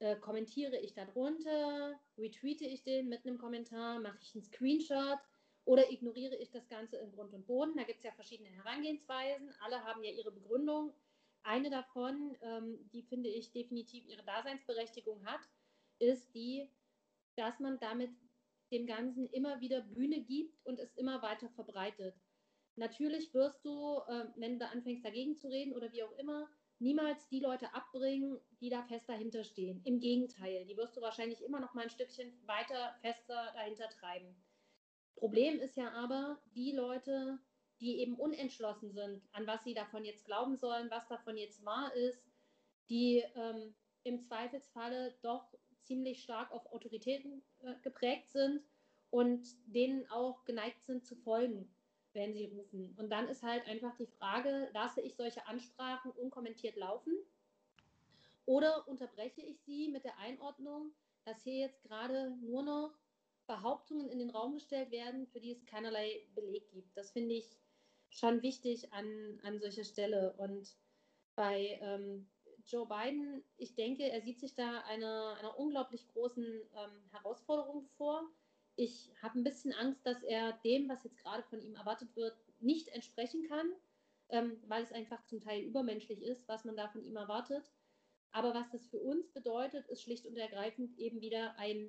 äh, 0.00 0.16
kommentiere 0.16 0.78
ich 0.78 0.94
darunter, 0.94 2.00
retweete 2.18 2.64
ich 2.64 2.82
den 2.82 3.08
mit 3.08 3.24
einem 3.24 3.38
Kommentar, 3.38 4.00
mache 4.00 4.18
ich 4.20 4.34
einen 4.34 4.42
Screenshot 4.42 5.18
oder 5.64 5.90
ignoriere 5.90 6.36
ich 6.36 6.50
das 6.50 6.68
Ganze 6.68 6.96
in 6.98 7.12
Grund 7.12 7.32
und 7.32 7.46
Boden. 7.46 7.76
Da 7.76 7.84
gibt 7.84 7.98
es 7.98 8.04
ja 8.04 8.12
verschiedene 8.12 8.50
Herangehensweisen. 8.50 9.52
Alle 9.60 9.82
haben 9.84 10.02
ja 10.04 10.10
ihre 10.10 10.32
Begründung. 10.32 10.92
Eine 11.42 11.70
davon, 11.70 12.36
ähm, 12.42 12.88
die 12.92 13.02
finde 13.02 13.28
ich 13.28 13.52
definitiv 13.52 14.06
ihre 14.06 14.22
Daseinsberechtigung 14.24 15.24
hat, 15.26 15.40
ist 15.98 16.34
die, 16.34 16.68
dass 17.36 17.60
man 17.60 17.78
damit 17.80 18.10
dem 18.70 18.86
Ganzen 18.86 19.26
immer 19.26 19.60
wieder 19.60 19.82
Bühne 19.82 20.20
gibt 20.22 20.64
und 20.64 20.78
es 20.80 20.94
immer 20.94 21.22
weiter 21.22 21.48
verbreitet. 21.50 22.14
Natürlich 22.76 23.32
wirst 23.34 23.64
du, 23.64 24.00
äh, 24.08 24.26
wenn 24.36 24.58
du 24.58 24.66
anfängst 24.66 25.04
dagegen 25.04 25.36
zu 25.36 25.48
reden 25.48 25.74
oder 25.74 25.92
wie 25.92 26.02
auch 26.02 26.12
immer, 26.18 26.48
niemals 26.78 27.28
die 27.28 27.40
Leute 27.40 27.72
abbringen, 27.72 28.40
die 28.60 28.68
da 28.68 28.82
fest 28.82 29.08
dahinter 29.08 29.44
stehen. 29.44 29.80
Im 29.84 30.00
Gegenteil, 30.00 30.64
die 30.66 30.76
wirst 30.76 30.96
du 30.96 31.00
wahrscheinlich 31.00 31.42
immer 31.42 31.60
noch 31.60 31.74
mal 31.74 31.82
ein 31.82 31.90
Stückchen 31.90 32.32
weiter 32.46 32.96
fester 33.00 33.52
dahinter 33.54 33.88
treiben. 33.90 34.34
Problem 35.16 35.60
ist 35.60 35.76
ja 35.76 35.90
aber, 35.92 36.38
die 36.54 36.72
Leute, 36.72 37.38
die 37.80 37.98
eben 37.98 38.16
unentschlossen 38.16 38.92
sind, 38.92 39.22
an 39.32 39.46
was 39.46 39.64
sie 39.64 39.74
davon 39.74 40.04
jetzt 40.04 40.24
glauben 40.24 40.56
sollen, 40.56 40.90
was 40.90 41.06
davon 41.08 41.36
jetzt 41.36 41.64
wahr 41.64 41.94
ist, 41.94 42.26
die 42.88 43.24
ähm, 43.34 43.74
im 44.02 44.20
Zweifelsfalle 44.20 45.14
doch 45.22 45.46
ziemlich 45.82 46.22
stark 46.22 46.50
auf 46.52 46.66
Autoritäten 46.72 47.42
äh, 47.62 47.74
geprägt 47.82 48.30
sind 48.30 48.62
und 49.10 49.46
denen 49.66 50.08
auch 50.10 50.44
geneigt 50.44 50.82
sind 50.82 51.04
zu 51.04 51.16
folgen 51.16 51.68
wenn 52.14 52.32
sie 52.32 52.46
rufen. 52.46 52.94
Und 52.96 53.10
dann 53.10 53.28
ist 53.28 53.42
halt 53.42 53.66
einfach 53.66 53.94
die 53.96 54.06
Frage, 54.06 54.70
lasse 54.72 55.00
ich 55.00 55.16
solche 55.16 55.46
Ansprachen 55.46 56.12
unkommentiert 56.12 56.76
laufen 56.76 57.12
oder 58.46 58.86
unterbreche 58.88 59.42
ich 59.42 59.60
sie 59.60 59.88
mit 59.88 60.04
der 60.04 60.16
Einordnung, 60.18 60.92
dass 61.24 61.42
hier 61.42 61.58
jetzt 61.58 61.82
gerade 61.82 62.30
nur 62.40 62.62
noch 62.62 62.94
Behauptungen 63.46 64.08
in 64.08 64.18
den 64.18 64.30
Raum 64.30 64.54
gestellt 64.54 64.90
werden, 64.90 65.26
für 65.26 65.40
die 65.40 65.52
es 65.52 65.64
keinerlei 65.66 66.26
Beleg 66.34 66.70
gibt. 66.70 66.96
Das 66.96 67.10
finde 67.10 67.34
ich 67.34 67.56
schon 68.10 68.42
wichtig 68.42 68.92
an, 68.92 69.40
an 69.42 69.58
solcher 69.58 69.84
Stelle. 69.84 70.34
Und 70.38 70.76
bei 71.34 71.78
ähm, 71.82 72.28
Joe 72.66 72.86
Biden, 72.86 73.44
ich 73.56 73.74
denke, 73.74 74.08
er 74.08 74.22
sieht 74.22 74.40
sich 74.40 74.54
da 74.54 74.80
einer, 74.82 75.36
einer 75.38 75.58
unglaublich 75.58 76.06
großen 76.08 76.44
ähm, 76.44 77.10
Herausforderung 77.10 77.86
vor 77.96 78.30
ich 78.76 79.12
habe 79.22 79.38
ein 79.38 79.44
bisschen 79.44 79.72
Angst, 79.72 80.04
dass 80.04 80.22
er 80.22 80.52
dem, 80.64 80.88
was 80.88 81.04
jetzt 81.04 81.18
gerade 81.18 81.44
von 81.44 81.60
ihm 81.60 81.76
erwartet 81.76 82.14
wird, 82.16 82.36
nicht 82.60 82.88
entsprechen 82.88 83.46
kann, 83.48 83.70
ähm, 84.30 84.60
weil 84.66 84.82
es 84.82 84.92
einfach 84.92 85.24
zum 85.26 85.40
Teil 85.40 85.62
übermenschlich 85.62 86.22
ist, 86.22 86.48
was 86.48 86.64
man 86.64 86.76
da 86.76 86.88
von 86.88 87.04
ihm 87.04 87.16
erwartet. 87.16 87.70
Aber 88.32 88.52
was 88.52 88.70
das 88.72 88.86
für 88.86 88.98
uns 88.98 89.30
bedeutet, 89.30 89.86
ist 89.88 90.02
schlicht 90.02 90.26
und 90.26 90.36
ergreifend 90.36 90.98
eben 90.98 91.20
wieder 91.20 91.56
ein 91.56 91.88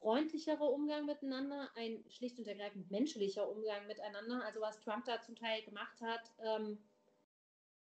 freundlicherer 0.00 0.70
Umgang 0.70 1.06
miteinander, 1.06 1.70
ein 1.74 2.02
schlicht 2.08 2.38
und 2.38 2.48
ergreifend 2.48 2.90
menschlicher 2.90 3.48
Umgang 3.48 3.86
miteinander. 3.86 4.42
Also 4.44 4.60
was 4.60 4.80
Trump 4.80 5.04
da 5.04 5.20
zum 5.20 5.36
Teil 5.36 5.62
gemacht 5.62 6.00
hat, 6.00 6.32
ähm, 6.44 6.78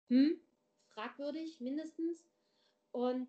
hm, 0.10 0.40
fragwürdig 0.90 1.62
mindestens. 1.62 2.26
Und 2.92 3.28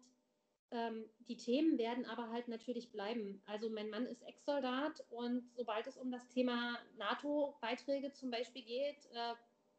ähm, 0.70 1.05
die 1.28 1.37
Themen 1.37 1.78
werden 1.78 2.07
aber 2.07 2.31
halt 2.31 2.49
natürlich 2.49 2.91
bleiben. 2.91 3.43
Also 3.47 3.68
mein 3.68 3.91
Mann 3.91 4.07
ist 4.07 4.22
Ex-Soldat 4.22 5.05
und 5.11 5.45
sobald 5.55 5.87
es 5.87 5.99
um 5.99 6.11
das 6.11 6.28
Thema 6.28 6.78
NATO-Beiträge 6.97 8.12
zum 8.12 8.31
Beispiel 8.31 8.62
geht, 8.62 9.07
äh, 9.12 9.35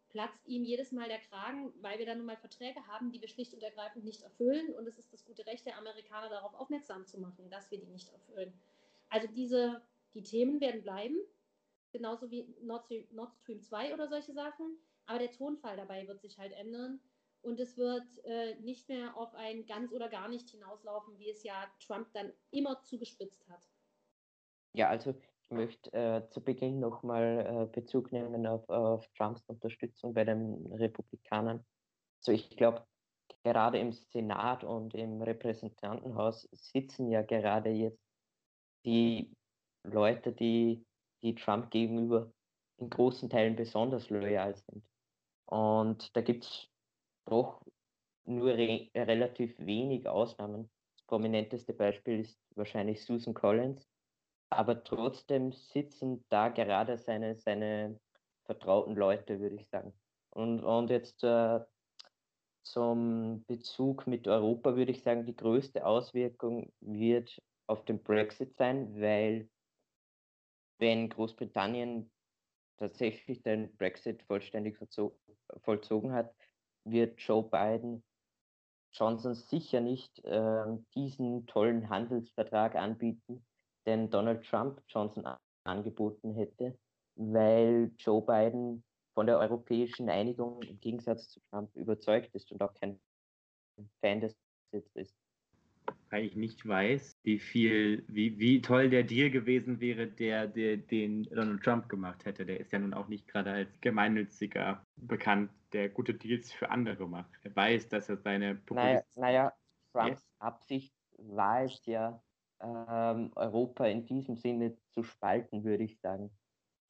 platzt 0.09 0.45
ihm 0.45 0.63
jedes 0.63 0.91
Mal 0.91 1.07
der 1.07 1.19
Kragen, 1.19 1.73
weil 1.81 1.97
wir 1.97 2.05
dann 2.05 2.17
nun 2.17 2.27
mal 2.27 2.37
Verträge 2.37 2.85
haben, 2.87 3.11
die 3.11 3.21
wir 3.21 3.29
schlicht 3.29 3.53
und 3.53 3.63
ergreifend 3.63 4.03
nicht 4.03 4.21
erfüllen. 4.21 4.75
Und 4.75 4.85
es 4.87 4.99
ist 4.99 5.11
das 5.13 5.23
gute 5.23 5.45
Recht 5.45 5.65
der 5.65 5.77
Amerikaner, 5.77 6.29
darauf 6.29 6.53
aufmerksam 6.53 7.07
zu 7.07 7.19
machen, 7.19 7.49
dass 7.49 7.71
wir 7.71 7.79
die 7.79 7.87
nicht 7.87 8.09
erfüllen. 8.09 8.53
Also 9.11 9.27
diese, 9.27 9.81
die 10.15 10.23
Themen 10.23 10.59
werden 10.61 10.81
bleiben, 10.81 11.17
genauso 11.91 12.31
wie 12.31 12.55
Nord 12.61 12.85
Stream, 12.85 13.07
Nord 13.11 13.35
Stream 13.41 13.61
2 13.61 13.93
oder 13.93 14.07
solche 14.07 14.33
Sachen. 14.33 14.77
Aber 15.05 15.19
der 15.19 15.31
Tonfall 15.31 15.75
dabei 15.77 16.07
wird 16.07 16.21
sich 16.21 16.37
halt 16.39 16.53
ändern. 16.53 16.99
Und 17.41 17.59
es 17.59 17.77
wird 17.77 18.05
äh, 18.23 18.55
nicht 18.61 18.87
mehr 18.87 19.17
auf 19.17 19.33
ein 19.35 19.65
ganz 19.65 19.91
oder 19.91 20.09
gar 20.09 20.29
nicht 20.29 20.49
hinauslaufen, 20.49 21.17
wie 21.17 21.29
es 21.29 21.43
ja 21.43 21.69
Trump 21.85 22.07
dann 22.13 22.31
immer 22.51 22.81
zugespitzt 22.83 23.49
hat. 23.49 23.67
Ja, 24.73 24.89
also 24.89 25.09
ich 25.09 25.49
möchte 25.49 25.91
äh, 25.91 26.29
zu 26.29 26.41
Beginn 26.41 26.79
nochmal 26.79 27.67
äh, 27.67 27.73
Bezug 27.73 28.11
nehmen 28.11 28.45
auf, 28.47 28.69
auf 28.69 29.05
Trumps 29.17 29.43
Unterstützung 29.47 30.13
bei 30.13 30.23
den 30.23 30.71
Republikanern. 30.71 31.65
So, 32.19 32.31
ich 32.31 32.55
glaube, 32.55 32.85
gerade 33.43 33.79
im 33.79 33.91
Senat 33.91 34.63
und 34.63 34.93
im 34.93 35.21
Repräsentantenhaus 35.21 36.47
sitzen 36.51 37.09
ja 37.09 37.23
gerade 37.23 37.71
jetzt 37.71 38.10
die 38.85 39.31
Leute, 39.83 40.31
die, 40.31 40.85
die 41.21 41.35
Trump 41.35 41.71
gegenüber 41.71 42.31
in 42.77 42.89
großen 42.89 43.29
Teilen 43.29 43.55
besonders 43.55 44.09
loyal 44.09 44.55
sind. 44.55 44.83
Und 45.45 46.15
da 46.15 46.21
gibt 46.21 46.45
es 46.45 46.67
doch 47.25 47.61
nur 48.25 48.53
re 48.53 48.89
relativ 48.95 49.57
wenig 49.59 50.07
Ausnahmen. 50.07 50.69
Das 50.95 51.05
prominenteste 51.05 51.73
Beispiel 51.73 52.21
ist 52.21 52.39
wahrscheinlich 52.55 53.03
Susan 53.03 53.33
Collins. 53.33 53.87
Aber 54.49 54.83
trotzdem 54.83 55.51
sitzen 55.51 56.25
da 56.29 56.49
gerade 56.49 56.97
seine, 56.97 57.35
seine 57.35 57.99
vertrauten 58.45 58.95
Leute, 58.95 59.39
würde 59.39 59.55
ich 59.55 59.67
sagen. 59.69 59.93
Und, 60.29 60.63
und 60.63 60.89
jetzt 60.89 61.23
äh, 61.23 61.59
zum 62.63 63.43
Bezug 63.45 64.07
mit 64.07 64.27
Europa 64.27 64.75
würde 64.75 64.91
ich 64.91 65.03
sagen, 65.03 65.25
die 65.25 65.35
größte 65.35 65.85
Auswirkung 65.85 66.71
wird 66.79 67.41
auf 67.71 67.85
den 67.85 68.03
Brexit 68.03 68.55
sein, 68.57 68.93
weil 68.99 69.49
wenn 70.79 71.09
Großbritannien 71.09 72.11
tatsächlich 72.77 73.41
den 73.43 73.75
Brexit 73.77 74.21
vollständig 74.23 74.77
vollzogen 75.63 76.11
hat, 76.11 76.35
wird 76.83 77.19
Joe 77.21 77.43
Biden 77.43 78.03
Johnson 78.93 79.35
sicher 79.35 79.79
nicht 79.79 80.19
äh, 80.25 80.65
diesen 80.95 81.45
tollen 81.47 81.89
Handelsvertrag 81.89 82.75
anbieten, 82.75 83.45
den 83.85 84.09
Donald 84.09 84.45
Trump 84.45 84.81
Johnson 84.87 85.25
angeboten 85.63 86.33
hätte, 86.33 86.77
weil 87.15 87.91
Joe 87.97 88.21
Biden 88.21 88.83
von 89.13 89.27
der 89.27 89.39
europäischen 89.39 90.09
Einigung 90.09 90.61
im 90.63 90.79
Gegensatz 90.79 91.29
zu 91.29 91.39
Trump 91.49 91.73
überzeugt 91.75 92.35
ist 92.35 92.51
und 92.51 92.61
auch 92.61 92.73
kein 92.73 92.99
Fan 94.01 94.19
des 94.19 94.35
Brexit 94.71 94.91
ist 94.95 95.20
weil 96.11 96.25
ich 96.25 96.35
nicht 96.35 96.67
weiß, 96.67 97.17
wie 97.23 97.39
viel, 97.39 98.03
wie, 98.07 98.37
wie 98.37 98.61
toll 98.61 98.89
der 98.89 99.03
Deal 99.03 99.31
gewesen 99.31 99.79
wäre, 99.79 100.07
der, 100.07 100.47
der 100.47 100.77
den 100.77 101.23
Donald 101.23 101.63
Trump 101.63 101.87
gemacht 101.89 102.25
hätte. 102.25 102.45
Der 102.45 102.59
ist 102.59 102.71
ja 102.73 102.79
nun 102.79 102.93
auch 102.93 103.07
nicht 103.07 103.27
gerade 103.27 103.51
als 103.51 103.79
gemeinnütziger 103.79 104.85
bekannt, 104.97 105.51
der 105.71 105.89
gute 105.89 106.13
Deals 106.13 106.51
für 106.51 106.69
andere 106.69 107.07
macht. 107.07 107.31
Er 107.43 107.55
weiß, 107.55 107.87
dass 107.89 108.09
er 108.09 108.17
seine 108.17 108.61
Naja, 108.69 109.01
naja 109.15 109.53
Trumps 109.93 110.21
ja. 110.21 110.47
Absicht 110.47 110.93
war 111.17 111.63
es 111.63 111.85
ja, 111.85 112.21
ähm, 112.61 113.31
Europa 113.35 113.85
in 113.85 114.05
diesem 114.05 114.35
Sinne 114.35 114.77
zu 114.89 115.03
spalten, 115.03 115.63
würde 115.63 115.85
ich 115.85 115.99
sagen. 115.99 116.29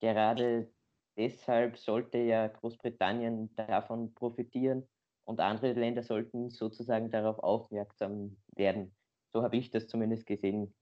Gerade 0.01 0.71
deshalb 1.15 1.77
sollte 1.77 2.17
ja 2.17 2.47
Großbritannien 2.47 3.53
davon 3.55 4.13
profitieren 4.15 4.87
und 5.25 5.39
andere 5.39 5.73
Länder 5.73 6.01
sollten 6.01 6.49
sozusagen 6.49 7.11
darauf 7.11 7.37
aufmerksam 7.39 8.37
werden. 8.55 8.95
So 9.33 9.43
habe 9.43 9.57
ich 9.57 9.71
das 9.71 9.87
zumindest 9.87 10.25
gesehen. 10.25 10.73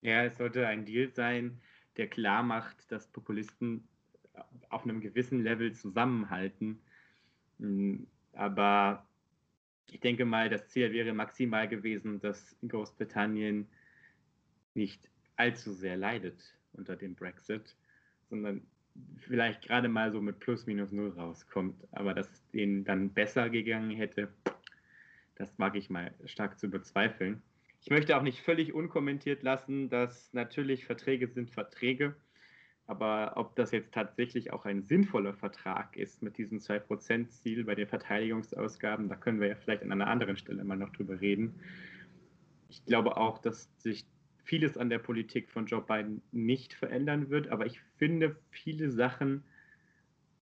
Ja, 0.00 0.24
es 0.24 0.36
sollte 0.36 0.66
ein 0.66 0.84
Deal 0.84 1.12
sein, 1.14 1.60
der 1.96 2.08
klar 2.08 2.42
macht, 2.42 2.90
dass 2.90 3.06
Populisten 3.08 3.88
auf 4.70 4.82
einem 4.82 5.00
gewissen 5.00 5.42
Level 5.42 5.72
zusammenhalten. 5.72 6.80
Hm, 7.58 8.06
aber 8.32 9.06
ich 9.90 10.00
denke 10.00 10.24
mal, 10.24 10.48
das 10.48 10.68
Ziel 10.68 10.92
wäre 10.92 11.12
maximal 11.12 11.68
gewesen, 11.68 12.18
dass 12.20 12.56
Großbritannien 12.66 13.68
nicht 14.74 15.08
allzu 15.36 15.72
sehr 15.72 15.96
leidet 15.96 16.56
unter 16.72 16.96
dem 16.96 17.14
Brexit, 17.14 17.76
sondern 18.30 18.66
vielleicht 19.18 19.62
gerade 19.62 19.88
mal 19.88 20.10
so 20.10 20.20
mit 20.20 20.40
plus 20.40 20.66
minus 20.66 20.92
null 20.92 21.10
rauskommt. 21.10 21.86
Aber 21.92 22.14
dass 22.14 22.30
es 22.32 22.50
denen 22.50 22.84
dann 22.84 23.12
besser 23.12 23.50
gegangen 23.50 23.90
hätte, 23.90 24.32
das 25.36 25.56
mag 25.58 25.76
ich 25.76 25.90
mal 25.90 26.14
stark 26.24 26.58
zu 26.58 26.70
bezweifeln. 26.70 27.42
Ich 27.84 27.90
möchte 27.90 28.16
auch 28.16 28.22
nicht 28.22 28.40
völlig 28.40 28.74
unkommentiert 28.74 29.42
lassen, 29.42 29.88
dass 29.88 30.32
natürlich 30.32 30.84
Verträge 30.84 31.26
sind 31.26 31.50
Verträge. 31.50 32.14
Aber 32.86 33.32
ob 33.36 33.56
das 33.56 33.72
jetzt 33.72 33.92
tatsächlich 33.92 34.52
auch 34.52 34.64
ein 34.64 34.82
sinnvoller 34.82 35.34
Vertrag 35.34 35.96
ist 35.96 36.22
mit 36.22 36.38
diesem 36.38 36.58
2%-Ziel 36.58 37.64
bei 37.64 37.74
den 37.74 37.88
Verteidigungsausgaben, 37.88 39.08
da 39.08 39.16
können 39.16 39.40
wir 39.40 39.48
ja 39.48 39.56
vielleicht 39.56 39.82
an 39.82 39.90
einer 39.90 40.06
anderen 40.06 40.36
Stelle 40.36 40.62
mal 40.62 40.76
noch 40.76 40.90
drüber 40.90 41.20
reden. 41.20 41.54
Ich 42.68 42.84
glaube 42.84 43.16
auch, 43.16 43.38
dass 43.38 43.68
sich 43.78 44.04
vieles 44.44 44.78
an 44.78 44.88
der 44.88 44.98
Politik 44.98 45.50
von 45.50 45.66
Joe 45.66 45.82
Biden 45.82 46.22
nicht 46.30 46.74
verändern 46.74 47.30
wird, 47.30 47.48
aber 47.48 47.66
ich 47.66 47.80
finde 47.96 48.36
viele 48.50 48.90
Sachen, 48.90 49.42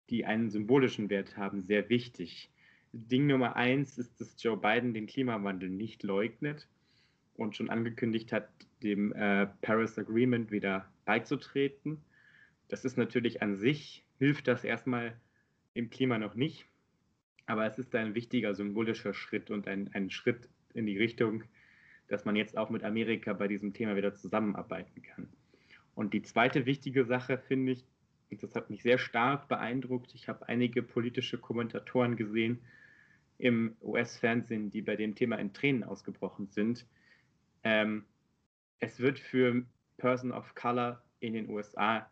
die 0.09 0.25
einen 0.25 0.49
symbolischen 0.49 1.09
Wert 1.09 1.37
haben, 1.37 1.61
sehr 1.61 1.89
wichtig. 1.89 2.51
Ding 2.91 3.27
Nummer 3.27 3.55
eins 3.55 3.97
ist, 3.97 4.19
dass 4.19 4.41
Joe 4.41 4.57
Biden 4.57 4.93
den 4.93 5.07
Klimawandel 5.07 5.69
nicht 5.69 6.03
leugnet 6.03 6.67
und 7.41 7.55
schon 7.55 7.69
angekündigt 7.69 8.31
hat, 8.31 8.49
dem 8.83 9.13
äh, 9.13 9.47
Paris 9.61 9.97
Agreement 9.97 10.51
wieder 10.51 10.89
beizutreten. 11.05 12.01
Das 12.67 12.85
ist 12.85 12.97
natürlich 12.97 13.41
an 13.41 13.57
sich, 13.57 14.05
hilft 14.17 14.47
das 14.47 14.63
erstmal 14.63 15.19
im 15.73 15.89
Klima 15.89 16.17
noch 16.17 16.35
nicht, 16.35 16.65
aber 17.45 17.65
es 17.65 17.77
ist 17.77 17.93
ein 17.95 18.15
wichtiger 18.15 18.53
symbolischer 18.53 19.13
Schritt 19.13 19.51
und 19.51 19.67
ein, 19.67 19.89
ein 19.93 20.09
Schritt 20.09 20.49
in 20.73 20.85
die 20.85 20.97
Richtung, 20.97 21.43
dass 22.07 22.25
man 22.25 22.35
jetzt 22.35 22.57
auch 22.57 22.69
mit 22.69 22.83
Amerika 22.83 23.33
bei 23.33 23.47
diesem 23.47 23.73
Thema 23.73 23.95
wieder 23.95 24.13
zusammenarbeiten 24.13 25.01
kann. 25.01 25.27
Und 25.95 26.13
die 26.13 26.21
zweite 26.21 26.65
wichtige 26.65 27.05
Sache 27.05 27.37
finde 27.37 27.73
ich, 27.73 27.85
und 28.29 28.41
das 28.43 28.55
hat 28.55 28.69
mich 28.69 28.81
sehr 28.81 28.97
stark 28.97 29.49
beeindruckt, 29.49 30.13
ich 30.15 30.29
habe 30.29 30.47
einige 30.47 30.81
politische 30.83 31.37
Kommentatoren 31.37 32.15
gesehen 32.15 32.59
im 33.37 33.75
US-Fernsehen, 33.81 34.69
die 34.69 34.81
bei 34.81 34.95
dem 34.95 35.15
Thema 35.15 35.37
in 35.37 35.51
Tränen 35.51 35.83
ausgebrochen 35.83 36.47
sind, 36.47 36.85
ähm, 37.63 38.05
es 38.79 38.99
wird 38.99 39.19
für 39.19 39.63
Person 39.97 40.31
of 40.31 40.55
Color 40.55 41.01
in 41.19 41.33
den 41.33 41.49
USA 41.49 42.09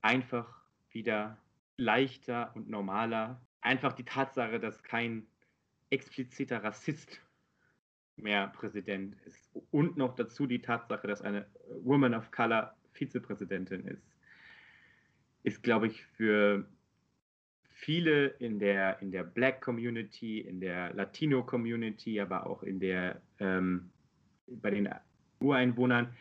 einfach 0.00 0.62
wieder 0.90 1.38
leichter 1.76 2.52
und 2.54 2.68
normaler. 2.68 3.40
Einfach 3.60 3.92
die 3.92 4.04
Tatsache, 4.04 4.58
dass 4.58 4.82
kein 4.82 5.26
expliziter 5.90 6.62
Rassist 6.64 7.20
mehr 8.16 8.48
Präsident 8.48 9.14
ist. 9.26 9.50
Und 9.70 9.96
noch 9.96 10.14
dazu 10.14 10.46
die 10.46 10.62
Tatsache, 10.62 11.06
dass 11.06 11.22
eine 11.22 11.46
Woman 11.82 12.14
of 12.14 12.30
Color 12.30 12.74
Vizepräsidentin 12.92 13.86
ist, 13.86 14.16
ist, 15.42 15.62
glaube 15.62 15.88
ich, 15.88 16.02
für 16.02 16.66
viele 17.68 18.28
in 18.28 18.58
der, 18.58 19.00
in 19.02 19.12
der 19.12 19.22
Black 19.22 19.60
Community, 19.60 20.40
in 20.40 20.60
der 20.60 20.94
Latino 20.94 21.44
Community, 21.44 22.18
aber 22.20 22.46
auch 22.46 22.62
in 22.62 22.80
der 22.80 23.20
ähm, 23.38 23.90
bei 24.46 24.70
den 24.70 24.88
Ureinwohnern 25.40 26.14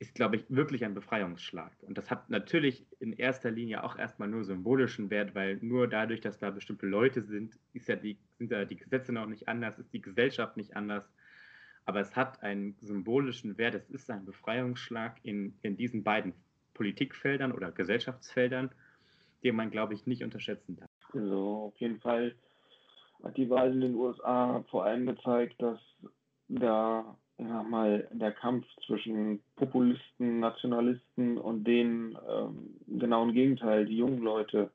ist, 0.00 0.14
glaube 0.14 0.36
ich, 0.36 0.44
wirklich 0.48 0.84
ein 0.84 0.94
Befreiungsschlag. 0.94 1.72
Und 1.82 1.98
das 1.98 2.10
hat 2.10 2.30
natürlich 2.30 2.86
in 3.00 3.12
erster 3.12 3.50
Linie 3.50 3.82
auch 3.82 3.98
erstmal 3.98 4.28
nur 4.28 4.44
symbolischen 4.44 5.10
Wert, 5.10 5.34
weil 5.34 5.58
nur 5.60 5.88
dadurch, 5.88 6.20
dass 6.20 6.38
da 6.38 6.50
bestimmte 6.50 6.86
Leute 6.86 7.22
sind, 7.22 7.58
ja 7.72 7.96
die, 7.96 8.16
sind 8.38 8.52
ja 8.52 8.64
die 8.64 8.76
Gesetze 8.76 9.12
noch 9.12 9.26
nicht 9.26 9.48
anders, 9.48 9.78
ist 9.78 9.92
die 9.92 10.00
Gesellschaft 10.00 10.56
nicht 10.56 10.76
anders. 10.76 11.10
Aber 11.84 12.00
es 12.00 12.14
hat 12.14 12.42
einen 12.42 12.76
symbolischen 12.80 13.58
Wert, 13.58 13.74
es 13.74 13.90
ist 13.90 14.10
ein 14.10 14.24
Befreiungsschlag 14.24 15.16
in, 15.24 15.54
in 15.62 15.76
diesen 15.76 16.04
beiden 16.04 16.34
Politikfeldern 16.74 17.50
oder 17.50 17.72
Gesellschaftsfeldern, 17.72 18.70
den 19.42 19.56
man, 19.56 19.70
glaube 19.70 19.94
ich, 19.94 20.06
nicht 20.06 20.22
unterschätzen 20.22 20.76
darf. 20.76 20.88
Also 21.12 21.72
auf 21.72 21.76
jeden 21.78 21.98
Fall 21.98 22.36
hat 23.24 23.36
die 23.36 23.50
Wahl 23.50 23.72
in 23.72 23.80
den 23.80 23.94
USA 23.96 24.62
vor 24.70 24.84
allem 24.84 25.06
gezeigt, 25.06 25.60
dass 25.60 25.80
da 26.48 27.16
ja, 27.38 27.62
mal 27.62 28.08
der 28.12 28.32
Kampf 28.32 28.66
zwischen 28.86 29.40
Populisten, 29.56 30.40
Nationalisten 30.40 31.38
und 31.38 31.64
den 31.64 32.18
ähm, 32.28 32.98
genauen 32.98 33.32
Gegenteil, 33.32 33.86
die 33.86 33.96
jungen 33.96 34.22
Leute, 34.22 34.70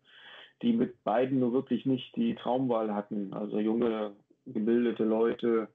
die 0.61 0.71
mit 0.71 1.03
beiden 1.03 1.39
nur 1.39 1.51
wirklich 1.51 1.85
nicht 1.85 2.15
die 2.15 2.35
Traumwahl 2.35 2.93
hatten, 2.93 3.33
also 3.33 3.59
junge, 3.59 4.15
gebildete 4.45 5.03
Leute, 5.03 5.67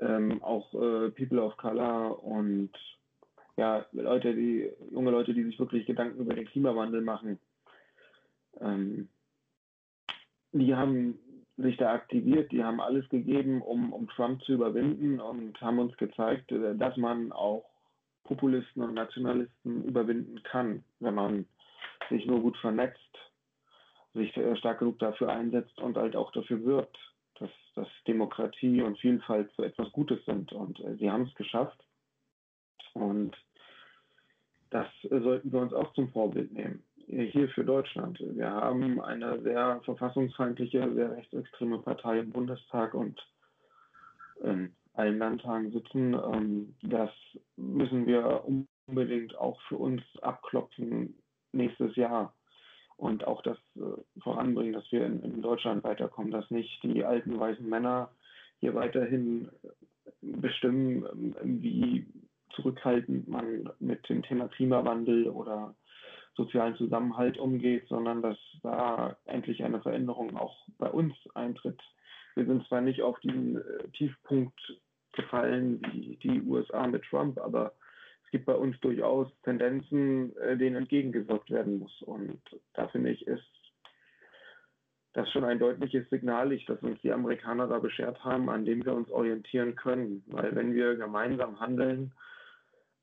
ähm, 0.00 0.42
auch 0.42 0.74
äh, 0.74 1.10
People 1.10 1.42
of 1.42 1.56
Color 1.56 2.22
und 2.22 2.70
ja, 3.56 3.86
Leute, 3.92 4.34
die, 4.34 4.70
junge 4.90 5.10
Leute, 5.10 5.34
die 5.34 5.44
sich 5.44 5.58
wirklich 5.58 5.86
Gedanken 5.86 6.20
über 6.20 6.34
den 6.34 6.46
Klimawandel 6.46 7.02
machen. 7.02 7.38
Ähm, 8.60 9.08
die 10.52 10.74
haben 10.74 11.18
sich 11.56 11.76
da 11.76 11.92
aktiviert, 11.92 12.50
die 12.50 12.64
haben 12.64 12.80
alles 12.80 13.08
gegeben, 13.08 13.62
um, 13.62 13.92
um 13.92 14.08
Trump 14.08 14.42
zu 14.42 14.52
überwinden 14.52 15.20
und 15.20 15.60
haben 15.60 15.78
uns 15.78 15.96
gezeigt, 15.96 16.50
äh, 16.52 16.76
dass 16.76 16.96
man 16.96 17.32
auch 17.32 17.64
Populisten 18.24 18.82
und 18.82 18.94
Nationalisten 18.94 19.84
überwinden 19.84 20.42
kann, 20.44 20.84
wenn 21.00 21.14
man 21.14 21.46
sich 22.08 22.26
nur 22.26 22.40
gut 22.40 22.56
vernetzt. 22.58 22.98
sich 24.14 24.36
äh, 24.36 24.56
stark 24.56 24.80
genug 24.80 24.98
dafür 24.98 25.30
einsetzt 25.30 25.78
und 25.80 25.96
halt 25.96 26.16
auch 26.16 26.32
dafür 26.32 26.62
wirbt, 26.64 26.98
dass, 27.38 27.50
dass 27.74 27.88
Demokratie 28.06 28.82
und 28.82 28.98
Vielfalt 28.98 29.50
so 29.56 29.62
etwas 29.62 29.90
Gutes 29.92 30.24
sind. 30.26 30.52
Und 30.52 30.80
äh, 30.80 30.96
sie 30.96 31.10
haben 31.10 31.22
es 31.22 31.34
geschafft. 31.34 31.82
Und 32.92 33.36
das 34.70 34.86
äh, 35.04 35.20
sollten 35.20 35.52
wir 35.52 35.60
uns 35.60 35.72
auch 35.72 35.92
zum 35.94 36.10
Vorbild 36.12 36.52
nehmen. 36.52 36.82
Hier 37.06 37.48
für 37.50 37.64
Deutschland. 37.64 38.18
Wir 38.20 38.50
haben 38.50 39.00
eine 39.00 39.40
sehr 39.42 39.80
verfassungsfeindliche, 39.84 40.92
sehr 40.94 41.16
rechtsextreme 41.16 41.78
Partei 41.78 42.20
im 42.20 42.30
Bundestag 42.30 42.94
und 42.94 43.20
in 44.42 44.74
allen 44.94 45.18
Landtagen 45.18 45.72
sitzen. 45.72 46.14
Ähm, 46.14 46.74
das 46.82 47.10
müssen 47.56 48.06
wir 48.06 48.44
unbedingt 48.86 49.36
auch 49.36 49.60
für 49.62 49.76
uns 49.76 50.02
abklopfen 50.20 51.14
nächstes 51.52 51.96
Jahr 51.96 52.34
und 52.96 53.26
auch 53.26 53.42
das 53.42 53.58
äh, 53.76 54.20
voranbringen, 54.20 54.72
dass 54.72 54.90
wir 54.92 55.04
in, 55.04 55.42
Deutschland 55.42 55.84
weiterkommen, 55.84 56.30
dass 56.30 56.50
nicht 56.50 56.82
die 56.82 57.04
alten 57.04 57.38
weißen 57.38 57.68
Männer 57.68 58.10
hier 58.60 58.74
weiterhin 58.74 59.48
bestimmen, 60.20 61.34
wie 61.42 62.06
zurückhaltend 62.54 63.28
man 63.28 63.70
mit 63.80 64.08
dem 64.08 64.22
Thema 64.22 64.48
Klimawandel 64.48 65.28
oder 65.28 65.74
sozialen 66.34 66.76
Zusammenhalt 66.76 67.38
umgeht, 67.38 67.86
sondern 67.88 68.22
dass 68.22 68.38
da 68.62 69.16
endlich 69.26 69.62
eine 69.64 69.80
Veränderung 69.80 70.36
auch 70.36 70.66
bei 70.78 70.88
uns 70.88 71.14
eintritt. 71.34 71.80
Wir 72.34 72.46
sind 72.46 72.66
zwar 72.66 72.80
nicht 72.80 73.02
auf 73.02 73.18
diesen 73.20 73.56
äh, 73.56 73.88
Tiefpunkt 73.92 74.58
gefallen 75.12 75.82
wie 75.92 76.16
die 76.16 76.40
USA 76.42 76.86
mit 76.86 77.04
Trump, 77.04 77.38
aber 77.38 77.72
gibt 78.32 78.46
bei 78.46 78.54
uns 78.54 78.80
durchaus 78.80 79.28
Tendenzen, 79.44 80.34
äh, 80.38 80.56
denen 80.56 80.76
entgegengewirkt 80.76 81.50
werden 81.50 81.78
muss. 81.78 82.02
Und 82.02 82.40
da 82.74 82.88
finde 82.88 83.10
ich, 83.10 83.24
ist 83.26 83.44
das 85.12 85.30
schon 85.30 85.44
ein 85.44 85.58
deutliches 85.58 86.08
Signal, 86.08 86.58
das 86.66 86.82
uns 86.82 87.00
die 87.02 87.12
Amerikaner 87.12 87.68
da 87.68 87.78
beschert 87.78 88.24
haben, 88.24 88.48
an 88.48 88.64
dem 88.64 88.84
wir 88.84 88.94
uns 88.94 89.10
orientieren 89.10 89.76
können. 89.76 90.24
Weil 90.26 90.56
wenn 90.56 90.74
wir 90.74 90.96
gemeinsam 90.96 91.60
handeln 91.60 92.12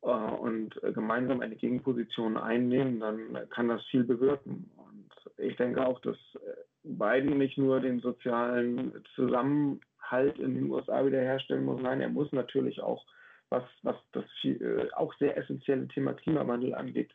und 0.02 0.80
gemeinsam 0.94 1.42
eine 1.42 1.56
Gegenposition 1.56 2.38
einnehmen, 2.38 3.00
dann 3.00 3.50
kann 3.50 3.68
das 3.68 3.84
viel 3.88 4.04
bewirken. 4.04 4.70
Und 4.78 5.10
ich 5.38 5.56
denke 5.58 5.86
auch, 5.86 6.00
dass 6.02 6.18
Biden 6.84 7.38
nicht 7.38 7.58
nur 7.58 7.82
den 7.82 8.00
sozialen 8.00 9.04
Zusammenhalt 9.16 10.40
in 10.40 10.56
den 10.56 10.72
USA 10.72 11.06
wiederherstellen 11.06 11.66
muss, 11.66 11.82
nein, 11.82 12.02
er 12.02 12.10
muss 12.10 12.32
natürlich 12.32 12.82
auch 12.82 13.06
was, 13.50 13.64
was 13.82 13.96
das 14.12 14.26
viel, 14.42 14.62
äh, 14.62 14.94
auch 14.94 15.14
sehr 15.18 15.36
essentielle 15.38 15.88
Thema 15.88 16.14
Klimawandel 16.14 16.76
angeht, 16.76 17.12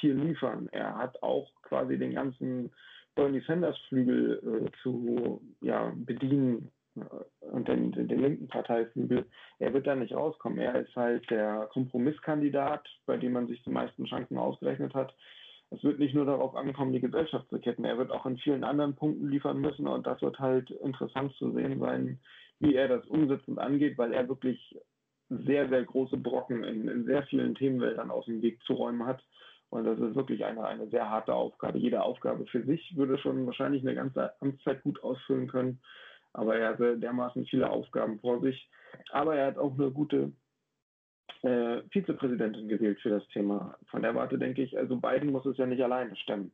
viel 0.00 0.14
liefern. 0.14 0.68
Er 0.72 0.96
hat 0.96 1.22
auch 1.22 1.50
quasi 1.62 1.98
den 1.98 2.14
ganzen 2.14 2.70
Bernie 3.14 3.42
Sanders 3.46 3.76
Flügel 3.88 4.40
äh, 4.44 4.82
zu 4.82 5.40
ja, 5.60 5.92
bedienen 5.96 6.70
und 7.40 7.68
den, 7.68 7.92
den, 7.92 8.08
linken 8.08 8.48
Parteiflügel. 8.48 9.26
Er 9.58 9.72
wird 9.72 9.86
da 9.86 9.94
nicht 9.94 10.14
rauskommen. 10.14 10.58
Er 10.58 10.74
ist 10.80 10.94
halt 10.96 11.28
der 11.30 11.68
Kompromisskandidat, 11.72 12.86
bei 13.06 13.16
dem 13.16 13.32
man 13.32 13.46
sich 13.46 13.62
die 13.62 13.70
meisten 13.70 14.04
Chancen 14.04 14.38
ausgerechnet 14.38 14.94
hat. 14.94 15.14
Es 15.70 15.84
wird 15.84 15.98
nicht 15.98 16.14
nur 16.14 16.24
darauf 16.24 16.54
ankommen, 16.54 16.92
die 16.92 17.00
Gesellschaft 17.00 17.48
zu 17.50 17.58
ketten. 17.58 17.84
Er 17.84 17.98
wird 17.98 18.10
auch 18.10 18.24
in 18.26 18.38
vielen 18.38 18.64
anderen 18.64 18.96
Punkten 18.96 19.28
liefern 19.28 19.60
müssen 19.60 19.86
und 19.86 20.06
das 20.06 20.20
wird 20.22 20.38
halt 20.38 20.70
interessant 20.70 21.34
zu 21.34 21.52
sehen 21.52 21.78
sein, 21.80 22.18
wie 22.60 22.74
er 22.74 22.88
das 22.88 23.06
umsetzt 23.06 23.48
und 23.48 23.58
angeht, 23.58 23.98
weil 23.98 24.12
er 24.12 24.28
wirklich 24.28 24.76
sehr, 25.28 25.68
sehr 25.68 25.84
große 25.84 26.16
Brocken 26.16 26.64
in, 26.64 26.88
in 26.88 27.04
sehr 27.04 27.22
vielen 27.24 27.54
Themenwäldern 27.54 28.10
aus 28.10 28.24
dem 28.24 28.40
Weg 28.40 28.62
zu 28.64 28.72
räumen 28.72 29.04
hat. 29.04 29.22
Und 29.70 29.84
das 29.84 29.98
ist 29.98 30.14
wirklich 30.14 30.44
eine, 30.44 30.64
eine 30.64 30.88
sehr 30.88 31.10
harte 31.10 31.34
Aufgabe. 31.34 31.78
Jede 31.78 32.02
Aufgabe 32.02 32.46
für 32.46 32.64
sich 32.64 32.96
würde 32.96 33.18
schon 33.18 33.44
wahrscheinlich 33.44 33.82
eine 33.82 33.94
ganze 33.94 34.32
Amtszeit 34.40 34.82
gut 34.82 35.02
ausfüllen 35.04 35.48
können. 35.48 35.80
Aber 36.38 36.56
er 36.56 36.68
hatte 36.68 36.96
dermaßen 36.96 37.46
viele 37.46 37.68
Aufgaben 37.68 38.20
vor 38.20 38.40
sich. 38.40 38.70
Aber 39.10 39.34
er 39.34 39.48
hat 39.48 39.58
auch 39.58 39.74
eine 39.74 39.90
gute 39.90 40.32
äh, 41.42 41.82
Vizepräsidentin 41.90 42.68
gewählt 42.68 43.00
für 43.00 43.10
das 43.10 43.26
Thema. 43.28 43.76
Von 43.90 44.02
der 44.02 44.14
Warte 44.14 44.38
denke 44.38 44.62
ich, 44.62 44.78
also 44.78 44.96
Biden 44.96 45.32
muss 45.32 45.46
es 45.46 45.56
ja 45.56 45.66
nicht 45.66 45.82
alleine 45.82 46.14
stemmen. 46.16 46.52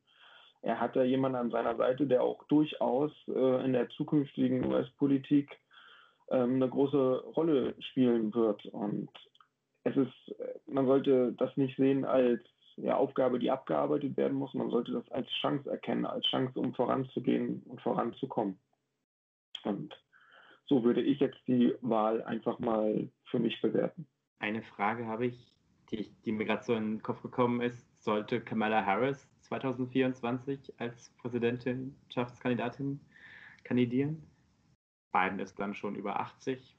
Er 0.63 0.81
hat 0.81 0.97
da 0.97 1.05
jemanden 1.05 1.37
an 1.37 1.51
seiner 1.51 1.77
Seite, 1.77 2.07
der 2.07 2.23
auch 2.23 2.45
durchaus 2.45 3.13
äh, 3.29 3.65
in 3.65 3.75
der 3.75 3.91
zukünftigen 3.91 4.65
US-Politik 4.65 5.51
ähm, 6.31 6.55
eine 6.55 6.69
große 6.71 7.25
Rolle 7.37 7.75
spielen 7.91 8.35
wird. 8.35 8.65
Und 8.67 9.11
es 9.85 9.95
ist, 9.97 10.35
man 10.67 10.87
sollte 10.87 11.35
das 11.35 11.55
nicht 11.59 11.77
sehen 11.77 12.07
als 12.07 12.41
ja, 12.77 12.97
Aufgabe, 12.97 13.39
die 13.39 13.51
abgearbeitet 13.51 14.17
werden 14.17 14.39
muss. 14.39 14.55
Man 14.55 14.71
sollte 14.71 14.93
das 14.93 15.07
als 15.13 15.29
Chance 15.43 15.71
erkennen, 15.71 16.07
als 16.07 16.25
Chance, 16.25 16.59
um 16.59 16.73
voranzugehen 16.73 17.63
und 17.67 17.83
voranzukommen. 17.83 18.59
Und 19.65 19.95
so 20.67 20.85
würde 20.85 21.03
ich 21.03 21.21
jetzt 21.21 21.41
die 21.47 21.75
Wahl 21.81 22.23
einfach 22.23 22.59
mal 22.59 23.11
für 23.25 23.39
mich 23.39 23.61
bewerten. 23.61 24.07
Eine 24.39 24.63
Frage 24.63 25.07
habe 25.07 25.27
ich, 25.27 25.53
die, 25.91 26.11
die 26.25 26.33
mir 26.33 26.47
gerade 26.47 26.65
so 26.65 26.75
in 26.75 26.97
den 26.97 27.03
Kopf 27.03 27.23
gekommen 27.23 27.61
ist. 27.61 27.87
Sollte 28.03 28.41
Kamala 28.41 28.85
Harris 28.85 29.29
2024 29.43 30.75
als 30.79 31.11
Präsidentschaftskandidatin 31.19 33.01
kandidieren? 33.63 34.23
Biden 35.13 35.39
ist 35.39 35.59
dann 35.59 35.75
schon 35.75 35.95
über 35.95 36.19
80. 36.19 36.77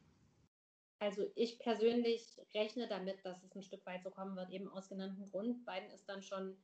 Also 0.99 1.23
ich 1.35 1.59
persönlich 1.59 2.39
rechne 2.53 2.87
damit, 2.87 3.23
dass 3.23 3.43
es 3.43 3.55
ein 3.55 3.63
Stück 3.63 3.85
weit 3.85 4.03
so 4.03 4.09
kommen 4.09 4.35
wird, 4.35 4.49
eben 4.49 4.67
aus 4.69 4.89
genanntem 4.89 5.29
Grund. 5.29 5.65
Biden 5.65 5.89
ist 5.91 6.07
dann 6.09 6.21
schon 6.21 6.57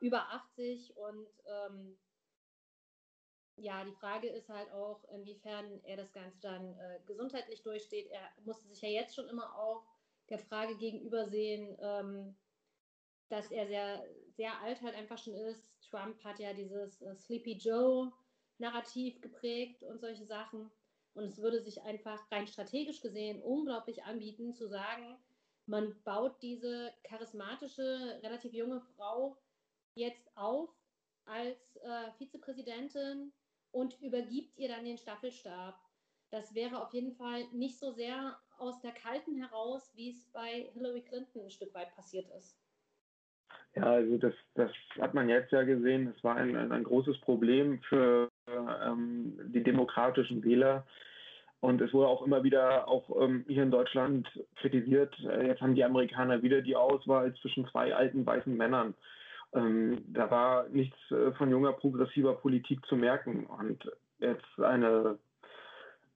über 0.00 0.32
80 0.32 0.96
und 0.96 1.26
ähm, 1.46 1.96
ja, 3.60 3.84
die 3.84 3.94
Frage 3.94 4.28
ist 4.28 4.48
halt 4.48 4.70
auch, 4.72 5.02
inwiefern 5.12 5.80
er 5.84 5.96
das 5.96 6.12
Ganze 6.12 6.40
dann 6.40 6.78
äh, 6.78 7.00
gesundheitlich 7.06 7.62
durchsteht. 7.62 8.10
Er 8.10 8.28
musste 8.44 8.66
sich 8.68 8.80
ja 8.82 8.88
jetzt 8.88 9.14
schon 9.14 9.28
immer 9.28 9.58
auch 9.58 9.84
der 10.28 10.38
Frage 10.38 10.76
gegenüber 10.76 11.26
sehen, 11.26 11.76
ähm, 11.80 12.36
dass 13.28 13.50
er 13.50 13.66
sehr, 13.66 14.04
sehr 14.36 14.60
alt 14.62 14.80
halt 14.82 14.94
einfach 14.94 15.18
schon 15.18 15.34
ist. 15.34 15.70
Trump 15.90 16.22
hat 16.24 16.38
ja 16.38 16.52
dieses 16.52 17.00
äh, 17.02 17.14
Sleepy 17.14 17.52
Joe 17.52 18.12
Narrativ 18.58 19.20
geprägt 19.20 19.82
und 19.84 20.00
solche 20.00 20.26
Sachen. 20.26 20.70
Und 21.14 21.24
es 21.24 21.38
würde 21.38 21.62
sich 21.62 21.82
einfach 21.82 22.30
rein 22.30 22.46
strategisch 22.46 23.00
gesehen 23.00 23.42
unglaublich 23.42 24.04
anbieten, 24.04 24.54
zu 24.54 24.68
sagen, 24.68 25.16
man 25.66 26.00
baut 26.02 26.40
diese 26.42 26.92
charismatische, 27.04 28.20
relativ 28.22 28.52
junge 28.52 28.80
Frau 28.80 29.36
jetzt 29.94 30.30
auf 30.36 30.70
als 31.24 31.76
äh, 31.76 32.10
Vizepräsidentin 32.16 33.32
und 33.72 34.00
übergibt 34.00 34.56
ihr 34.58 34.68
dann 34.68 34.84
den 34.84 34.98
Staffelstab. 34.98 35.78
Das 36.30 36.54
wäre 36.54 36.82
auf 36.82 36.92
jeden 36.92 37.12
Fall 37.12 37.44
nicht 37.52 37.78
so 37.78 37.90
sehr 37.92 38.36
aus 38.58 38.80
der 38.80 38.92
Kalten 38.92 39.36
heraus, 39.36 39.92
wie 39.94 40.10
es 40.10 40.26
bei 40.32 40.68
Hillary 40.74 41.02
Clinton 41.02 41.42
ein 41.42 41.50
Stück 41.50 41.72
weit 41.74 41.94
passiert 41.94 42.28
ist. 42.36 42.58
Ja, 43.74 43.84
also 43.84 44.18
das, 44.18 44.34
das 44.54 44.70
hat 45.00 45.14
man 45.14 45.28
jetzt 45.28 45.52
ja 45.52 45.62
gesehen. 45.62 46.12
Es 46.14 46.22
war 46.24 46.36
ein, 46.36 46.56
ein 46.72 46.84
großes 46.84 47.18
Problem 47.20 47.80
für 47.88 48.28
ähm, 48.46 49.38
die 49.52 49.62
demokratischen 49.62 50.44
Wähler, 50.44 50.86
und 51.60 51.80
es 51.80 51.92
wurde 51.92 52.08
auch 52.08 52.24
immer 52.24 52.44
wieder, 52.44 52.86
auch 52.86 53.20
ähm, 53.20 53.44
hier 53.48 53.64
in 53.64 53.70
Deutschland, 53.70 54.28
kritisiert, 54.56 55.14
äh, 55.24 55.48
jetzt 55.48 55.60
haben 55.60 55.74
die 55.74 55.84
Amerikaner 55.84 56.42
wieder 56.42 56.62
die 56.62 56.76
Auswahl 56.76 57.34
zwischen 57.34 57.66
zwei 57.68 57.94
alten 57.94 58.24
weißen 58.24 58.56
Männern. 58.56 58.94
Ähm, 59.54 60.04
da 60.08 60.30
war 60.30 60.68
nichts 60.68 60.96
äh, 61.10 61.32
von 61.32 61.50
junger, 61.50 61.72
progressiver 61.72 62.34
Politik 62.34 62.84
zu 62.86 62.96
merken. 62.96 63.46
Und 63.46 63.90
jetzt 64.18 64.60
eine 64.60 65.18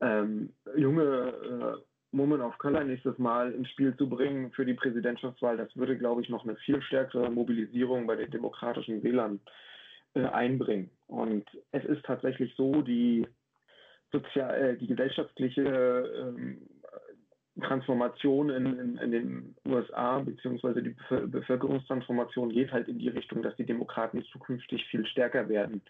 ähm, 0.01 0.53
junge 0.77 1.03
äh, 1.03 2.17
Woman 2.17 2.43
of 2.43 2.59
Color 2.59 2.85
nächstes 2.85 3.19
Mal 3.19 3.53
ins 3.53 3.71
Spiel 3.71 3.97
zu 3.97 4.09
bringen 4.09 4.53
für 4.53 4.67
die 4.67 4.75
Präsidentschaftswahl, 4.75 5.57
das 5.57 5.75
würde, 5.77 5.97
glaube 5.97 6.21
ich, 6.21 6.29
noch 6.29 6.45
eine 6.45 6.57
viel 6.57 6.83
stärkere 6.83 7.31
Mobilisierung 7.31 8.07
bei 8.07 8.17
den 8.17 8.31
demokratischen 8.31 9.03
Wählern 9.03 9.41
äh, 10.15 10.25
einbringen. 10.25 10.91
Und 11.07 11.45
es 11.71 11.85
ist 11.85 12.05
tatsächlich 12.05 12.55
so, 12.55 12.83
die 12.83 13.27
sozial, 14.13 14.55
äh, 14.55 14.77
die 14.77 14.89
gesellschaftliche 14.89 15.63
ähm, 15.63 16.59
Transformation 17.61 18.51
in, 18.51 18.67
in, 18.79 18.97
in, 18.97 19.11
den 19.11 19.55
USA 19.67 20.21
beziehungsweise 20.21 20.83
die 20.83 20.97
Bevölkerungstransformation 21.11 22.49
geht 22.49 22.73
halt 22.73 22.89
in 22.89 22.99
die 22.99 23.11
Richtung, 23.11 23.43
dass 23.43 23.55
die 23.57 23.67
Demokraten 23.67 24.25
zukünftig 24.33 24.87
viel 24.87 25.07
stärker 25.07 25.49
werden 25.49 25.83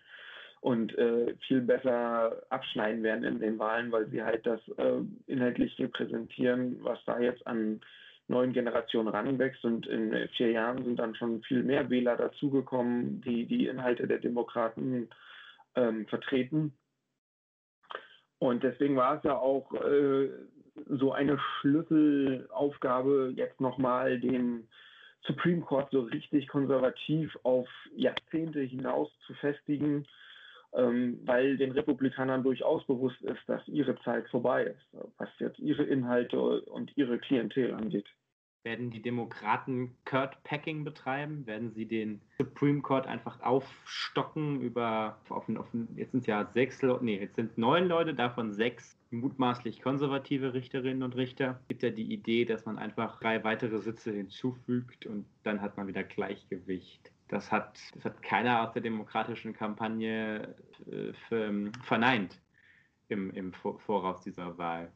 und 0.60 0.96
äh, 0.98 1.34
viel 1.46 1.60
besser 1.60 2.42
abschneiden 2.50 3.02
werden 3.02 3.24
in 3.24 3.40
den 3.40 3.58
Wahlen, 3.58 3.92
weil 3.92 4.08
sie 4.08 4.22
halt 4.22 4.44
das 4.46 4.60
äh, 4.76 5.00
inhaltlich 5.26 5.78
repräsentieren, 5.78 6.78
was 6.82 6.98
da 7.04 7.20
jetzt 7.20 7.46
an 7.46 7.80
neuen 8.28 8.52
Generationen 8.52 9.08
ranwächst. 9.08 9.64
Und 9.64 9.86
in 9.86 10.28
vier 10.36 10.52
Jahren 10.52 10.84
sind 10.84 10.98
dann 10.98 11.14
schon 11.14 11.42
viel 11.42 11.62
mehr 11.62 11.90
Wähler 11.90 12.16
dazugekommen, 12.16 13.20
die 13.22 13.46
die 13.46 13.66
Inhalte 13.66 14.06
der 14.06 14.18
Demokraten 14.18 15.08
ähm, 15.74 16.06
vertreten. 16.06 16.72
Und 18.38 18.62
deswegen 18.62 18.96
war 18.96 19.18
es 19.18 19.24
ja 19.24 19.36
auch 19.36 19.72
äh, 19.74 20.28
so 20.88 21.12
eine 21.12 21.38
Schlüsselaufgabe, 21.38 23.32
jetzt 23.36 23.60
nochmal 23.60 24.18
den 24.20 24.68
Supreme 25.22 25.60
Court 25.60 25.90
so 25.90 26.00
richtig 26.02 26.48
konservativ 26.48 27.36
auf 27.42 27.68
Jahrzehnte 27.94 28.60
hinaus 28.60 29.10
zu 29.26 29.34
festigen 29.34 30.06
ähm, 30.74 31.20
weil 31.24 31.56
den 31.56 31.72
Republikanern 31.72 32.42
durchaus 32.42 32.84
bewusst 32.86 33.20
ist, 33.22 33.40
dass 33.46 33.66
ihre 33.68 33.98
Zeit 34.02 34.28
vorbei 34.30 34.64
ist, 34.64 35.02
was 35.18 35.28
jetzt 35.38 35.58
ihre 35.58 35.82
Inhalte 35.82 36.62
und 36.62 36.96
ihre 36.96 37.18
Klientel 37.18 37.74
angeht. 37.74 38.08
Werden 38.64 38.90
die 38.90 39.02
Demokraten 39.02 39.96
Kurt 40.04 40.42
Packing 40.44 40.84
betreiben? 40.84 41.46
Werden 41.46 41.72
sie 41.72 41.86
den 41.86 42.22
Supreme 42.38 42.80
Court 42.80 43.06
einfach 43.06 43.42
aufstocken 43.42 44.60
über, 44.60 45.18
auf, 45.28 45.48
auf, 45.48 45.66
jetzt 45.96 46.12
sind 46.12 46.20
es 46.20 46.26
ja 46.26 46.46
sechs 46.52 46.80
Leute, 46.80 47.04
nee, 47.04 47.18
jetzt 47.18 47.36
sind 47.36 47.58
neun 47.58 47.88
Leute, 47.88 48.14
davon 48.14 48.52
sechs 48.52 48.96
mutmaßlich 49.12 49.80
konservative 49.82 50.54
Richterinnen 50.54 51.02
und 51.02 51.16
Richter. 51.16 51.58
Es 51.62 51.68
gibt 51.68 51.82
ja 51.82 51.90
die 51.90 52.12
Idee, 52.12 52.44
dass 52.44 52.64
man 52.64 52.78
einfach 52.78 53.20
drei 53.20 53.44
weitere 53.44 53.78
Sitze 53.78 54.12
hinzufügt 54.12 55.06
und 55.06 55.26
dann 55.42 55.60
hat 55.60 55.76
man 55.76 55.86
wieder 55.86 56.02
Gleichgewicht. 56.02 57.12
Das 57.28 57.50
hat, 57.50 57.78
das 57.94 58.04
hat 58.04 58.22
keiner 58.22 58.62
aus 58.62 58.72
der 58.72 58.82
demokratischen 58.82 59.54
Kampagne 59.54 60.54
äh, 60.90 61.12
verneint 61.82 62.42
im, 63.08 63.30
im 63.30 63.52
Voraus 63.52 64.22
dieser 64.22 64.58
Wahl. 64.58 64.92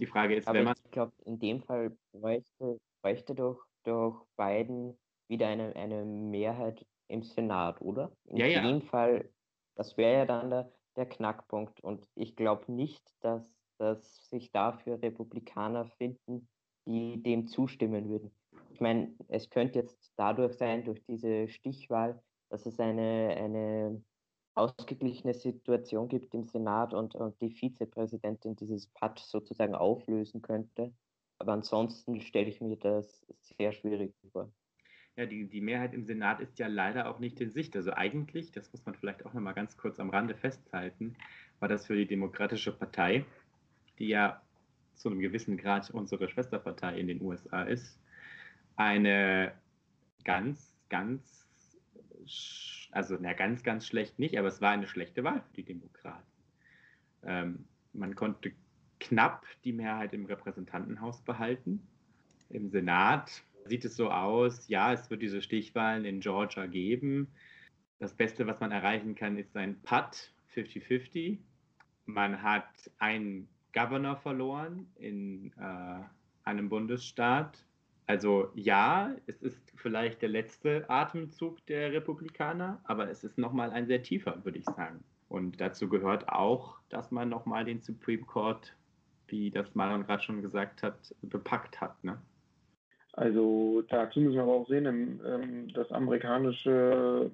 Die 0.00 0.06
Frage 0.06 0.36
ist, 0.36 0.48
Aber 0.48 0.58
wenn 0.58 0.64
man. 0.64 0.74
Ich 0.84 0.90
glaube, 0.90 1.12
in 1.24 1.38
dem 1.38 1.62
Fall 1.62 1.96
bräuchte, 2.12 2.78
bräuchte 3.02 3.34
doch, 3.34 3.64
doch 3.84 4.26
Biden 4.36 4.96
wieder 5.28 5.48
eine, 5.48 5.74
eine 5.76 6.04
Mehrheit 6.04 6.86
im 7.08 7.22
Senat, 7.22 7.80
oder? 7.80 8.10
In 8.24 8.36
ja, 8.36 8.46
ja. 8.46 8.62
dem 8.62 8.82
Fall, 8.82 9.28
das 9.74 9.96
wäre 9.96 10.18
ja 10.18 10.26
dann 10.26 10.50
der, 10.50 10.72
der 10.96 11.06
Knackpunkt. 11.06 11.80
Und 11.80 12.06
ich 12.14 12.36
glaube 12.36 12.70
nicht, 12.72 13.02
dass, 13.20 13.55
dass 13.78 14.28
sich 14.28 14.52
dafür 14.52 15.00
Republikaner 15.02 15.86
finden, 15.98 16.48
die 16.86 17.22
dem 17.22 17.46
zustimmen 17.46 18.08
würden 18.08 18.30
ich 18.76 18.80
meine, 18.82 19.10
es 19.28 19.48
könnte 19.48 19.78
jetzt 19.78 20.12
dadurch 20.16 20.52
sein, 20.52 20.84
durch 20.84 21.02
diese 21.04 21.48
Stichwahl, 21.48 22.22
dass 22.50 22.66
es 22.66 22.78
eine, 22.78 23.34
eine 23.34 24.04
ausgeglichene 24.54 25.32
Situation 25.32 26.08
gibt 26.08 26.34
im 26.34 26.44
Senat 26.44 26.92
und, 26.92 27.14
und 27.14 27.40
die 27.40 27.50
Vizepräsidentin 27.50 28.54
dieses 28.54 28.88
Patt 28.88 29.18
sozusagen 29.18 29.74
auflösen 29.74 30.42
könnte. 30.42 30.92
Aber 31.38 31.54
ansonsten 31.54 32.20
stelle 32.20 32.48
ich 32.50 32.60
mir 32.60 32.76
das 32.76 33.26
sehr 33.40 33.72
schwierig 33.72 34.14
vor. 34.30 34.52
Ja, 35.16 35.24
die, 35.24 35.48
die 35.48 35.62
Mehrheit 35.62 35.94
im 35.94 36.04
Senat 36.04 36.40
ist 36.40 36.58
ja 36.58 36.66
leider 36.66 37.08
auch 37.08 37.18
nicht 37.18 37.40
in 37.40 37.50
Sicht. 37.50 37.74
Also 37.76 37.92
eigentlich, 37.92 38.52
das 38.52 38.70
muss 38.72 38.84
man 38.84 38.94
vielleicht 38.94 39.24
auch 39.24 39.32
nochmal 39.32 39.54
ganz 39.54 39.78
kurz 39.78 39.98
am 39.98 40.10
Rande 40.10 40.34
festhalten, 40.34 41.16
war 41.60 41.68
das 41.68 41.86
für 41.86 41.96
die 41.96 42.06
Demokratische 42.06 42.76
Partei, 42.76 43.24
die 43.98 44.08
ja 44.08 44.42
zu 44.94 45.08
einem 45.08 45.20
gewissen 45.20 45.56
Grad 45.56 45.90
unsere 45.90 46.28
Schwesterpartei 46.28 46.98
in 46.98 47.06
den 47.06 47.20
USA 47.20 47.62
ist, 47.62 47.98
eine 48.76 49.52
ganz, 50.24 50.74
ganz, 50.88 51.46
also 52.90 53.16
na, 53.20 53.32
ganz, 53.32 53.62
ganz 53.62 53.86
schlecht 53.86 54.18
nicht, 54.18 54.38
aber 54.38 54.48
es 54.48 54.60
war 54.60 54.72
eine 54.72 54.86
schlechte 54.86 55.24
Wahl 55.24 55.42
für 55.42 55.54
die 55.54 55.64
Demokraten. 55.64 56.26
Ähm, 57.24 57.64
man 57.92 58.14
konnte 58.14 58.52
knapp 59.00 59.46
die 59.64 59.72
Mehrheit 59.72 60.12
im 60.12 60.26
Repräsentantenhaus 60.26 61.22
behalten. 61.22 61.86
Im 62.50 62.70
Senat 62.70 63.42
sieht 63.66 63.84
es 63.84 63.96
so 63.96 64.10
aus, 64.10 64.68
ja, 64.68 64.92
es 64.92 65.10
wird 65.10 65.22
diese 65.22 65.42
Stichwahlen 65.42 66.04
in 66.04 66.20
Georgia 66.20 66.66
geben. 66.66 67.28
Das 67.98 68.14
Beste, 68.14 68.46
was 68.46 68.60
man 68.60 68.72
erreichen 68.72 69.14
kann, 69.14 69.38
ist 69.38 69.56
ein 69.56 69.80
Putt, 69.82 70.32
50-50. 70.54 71.38
Man 72.06 72.42
hat 72.42 72.68
einen 72.98 73.48
Governor 73.76 74.16
verloren 74.16 74.86
in 74.96 75.52
äh, 75.58 76.00
einem 76.44 76.68
Bundesstaat 76.68 77.66
also 78.06 78.50
ja, 78.54 79.14
es 79.26 79.42
ist 79.42 79.72
vielleicht 79.76 80.22
der 80.22 80.28
letzte 80.28 80.88
Atemzug 80.88 81.64
der 81.66 81.92
Republikaner, 81.92 82.80
aber 82.84 83.10
es 83.10 83.24
ist 83.24 83.36
nochmal 83.36 83.70
ein 83.70 83.86
sehr 83.88 84.02
tiefer, 84.02 84.44
würde 84.44 84.58
ich 84.58 84.64
sagen. 84.64 85.02
Und 85.28 85.60
dazu 85.60 85.88
gehört 85.88 86.28
auch, 86.28 86.76
dass 86.88 87.10
man 87.10 87.28
nochmal 87.28 87.64
den 87.64 87.80
Supreme 87.80 88.22
Court, 88.22 88.72
wie 89.26 89.50
das 89.50 89.74
Maron 89.74 90.06
gerade 90.06 90.22
schon 90.22 90.40
gesagt 90.40 90.84
hat, 90.84 91.14
bepackt 91.22 91.80
hat. 91.80 92.02
Ne? 92.04 92.16
Also 93.14 93.82
dazu 93.88 94.20
müssen 94.20 94.36
wir 94.36 94.42
aber 94.42 94.54
auch 94.54 94.68
sehen, 94.68 94.86
ähm, 95.26 95.68
das 95.74 95.90
amerikanische 95.90 97.32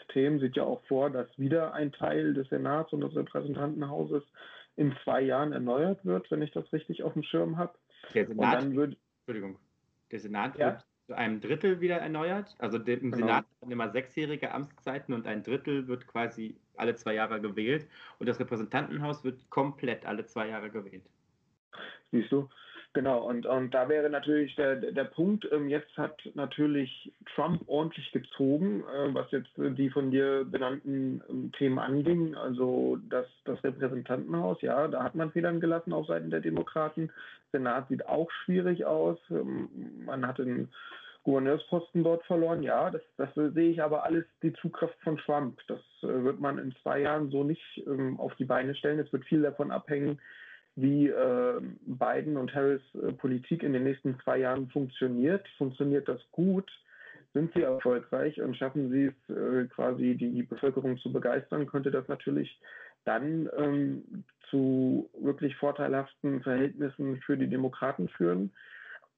System 0.00 0.40
sieht 0.40 0.56
ja 0.56 0.64
auch 0.64 0.82
vor, 0.86 1.10
dass 1.10 1.28
wieder 1.38 1.74
ein 1.74 1.92
Teil 1.92 2.34
des 2.34 2.48
Senats 2.48 2.92
und 2.92 3.02
des 3.02 3.14
Repräsentantenhauses 3.14 4.24
in 4.78 4.96
zwei 5.02 5.20
Jahren 5.22 5.52
erneuert 5.52 6.04
wird, 6.04 6.30
wenn 6.30 6.40
ich 6.40 6.52
das 6.52 6.72
richtig 6.72 7.02
auf 7.02 7.12
dem 7.12 7.24
Schirm 7.24 7.56
habe. 7.58 7.74
Der 8.14 8.26
Senat, 8.26 8.54
und 8.54 8.62
dann 8.62 8.76
wird, 8.76 8.96
Entschuldigung, 9.18 9.58
der 10.12 10.20
Senat 10.20 10.56
ja. 10.56 10.66
wird 10.66 10.86
zu 11.08 11.16
einem 11.16 11.40
Drittel 11.40 11.80
wieder 11.80 11.96
erneuert. 11.96 12.54
Also 12.58 12.78
im 12.78 12.84
genau. 12.84 13.16
Senat 13.16 13.46
sind 13.60 13.72
immer 13.72 13.90
sechsjährige 13.90 14.52
Amtszeiten 14.52 15.14
und 15.14 15.26
ein 15.26 15.42
Drittel 15.42 15.88
wird 15.88 16.06
quasi 16.06 16.56
alle 16.76 16.94
zwei 16.94 17.14
Jahre 17.14 17.40
gewählt. 17.40 17.88
Und 18.20 18.28
das 18.28 18.38
Repräsentantenhaus 18.38 19.24
wird 19.24 19.50
komplett 19.50 20.06
alle 20.06 20.24
zwei 20.26 20.48
Jahre 20.48 20.70
gewählt. 20.70 21.04
Siehst 22.12 22.30
du? 22.30 22.48
Genau, 22.94 23.28
und, 23.28 23.44
und 23.44 23.74
da 23.74 23.88
wäre 23.88 24.08
natürlich 24.08 24.56
der, 24.56 24.76
der 24.76 25.04
Punkt, 25.04 25.46
ähm, 25.52 25.68
jetzt 25.68 25.94
hat 25.96 26.18
natürlich 26.34 27.12
Trump 27.34 27.62
ordentlich 27.66 28.10
gezogen, 28.12 28.82
äh, 28.82 29.14
was 29.14 29.30
jetzt 29.30 29.50
die 29.56 29.90
von 29.90 30.10
dir 30.10 30.44
benannten 30.44 31.22
ähm, 31.28 31.52
Themen 31.52 31.78
anging. 31.78 32.34
Also 32.34 32.98
das, 33.10 33.26
das 33.44 33.62
Repräsentantenhaus, 33.62 34.62
ja, 34.62 34.88
da 34.88 35.02
hat 35.04 35.14
man 35.14 35.30
Federn 35.32 35.60
gelassen 35.60 35.92
auf 35.92 36.06
Seiten 36.06 36.30
der 36.30 36.40
Demokraten. 36.40 37.10
Senat 37.52 37.88
sieht 37.88 38.06
auch 38.06 38.30
schwierig 38.44 38.86
aus. 38.86 39.18
Ähm, 39.30 39.68
man 40.06 40.26
hat 40.26 40.38
den 40.38 40.68
Gouverneursposten 41.24 42.02
dort 42.02 42.24
verloren. 42.24 42.62
Ja, 42.62 42.90
das, 42.90 43.02
das 43.18 43.28
sehe 43.34 43.70
ich 43.70 43.82
aber 43.82 44.04
alles 44.04 44.24
die 44.42 44.54
Zugkraft 44.54 44.98
von 45.04 45.18
Trump. 45.18 45.60
Das 45.68 45.80
äh, 46.02 46.06
wird 46.24 46.40
man 46.40 46.58
in 46.58 46.74
zwei 46.82 47.00
Jahren 47.00 47.30
so 47.30 47.44
nicht 47.44 47.82
ähm, 47.86 48.18
auf 48.18 48.34
die 48.36 48.46
Beine 48.46 48.74
stellen. 48.74 48.98
Es 48.98 49.12
wird 49.12 49.26
viel 49.26 49.42
davon 49.42 49.70
abhängen, 49.70 50.18
wie 50.80 51.08
äh, 51.08 51.60
Biden 51.86 52.36
und 52.36 52.54
Harris 52.54 52.82
äh, 52.94 53.12
Politik 53.12 53.62
in 53.62 53.72
den 53.72 53.84
nächsten 53.84 54.18
zwei 54.20 54.38
Jahren 54.38 54.68
funktioniert. 54.68 55.46
Funktioniert 55.58 56.08
das 56.08 56.20
gut? 56.30 56.70
Sind 57.34 57.52
sie 57.52 57.62
erfolgreich 57.62 58.40
und 58.40 58.56
schaffen 58.56 58.90
sie 58.90 59.06
es 59.06 59.36
äh, 59.36 59.66
quasi 59.66 60.14
die 60.14 60.42
Bevölkerung 60.44 60.96
zu 60.98 61.12
begeistern, 61.12 61.66
könnte 61.66 61.90
das 61.90 62.06
natürlich 62.08 62.60
dann 63.04 63.48
ähm, 63.56 64.24
zu 64.50 65.10
wirklich 65.20 65.56
vorteilhaften 65.56 66.42
Verhältnissen 66.42 67.20
für 67.22 67.36
die 67.36 67.48
Demokraten 67.48 68.08
führen. 68.08 68.52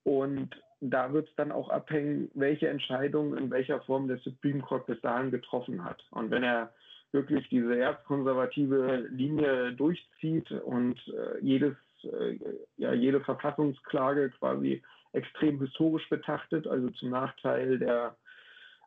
Und 0.02 0.61
da 0.80 1.12
wird 1.12 1.28
es 1.28 1.34
dann 1.36 1.52
auch 1.52 1.68
abhängen, 1.68 2.30
welche 2.34 2.68
Entscheidung 2.68 3.36
in 3.36 3.50
welcher 3.50 3.80
Form 3.82 4.08
der 4.08 4.18
Supreme 4.18 4.61
Court 4.61 4.86
bis 4.86 5.00
dahin 5.02 5.30
getroffen 5.30 5.84
hat. 5.84 6.02
Und 6.11 6.30
wenn 6.30 6.42
er 6.42 6.72
wirklich 7.12 7.48
diese 7.48 7.78
erzkonservative 7.78 9.08
Linie 9.11 9.72
durchzieht 9.72 10.50
und 10.50 10.96
äh, 11.08 11.38
jedes, 11.40 11.76
äh, 12.04 12.38
ja, 12.76 12.92
jede 12.92 13.20
Verfassungsklage 13.20 14.30
quasi 14.30 14.82
extrem 15.12 15.61
historisch 15.61 16.08
betrachtet, 16.08 16.66
also 16.66 16.88
zum 16.90 17.11
Nachteil 17.11 17.78
der 17.78 18.16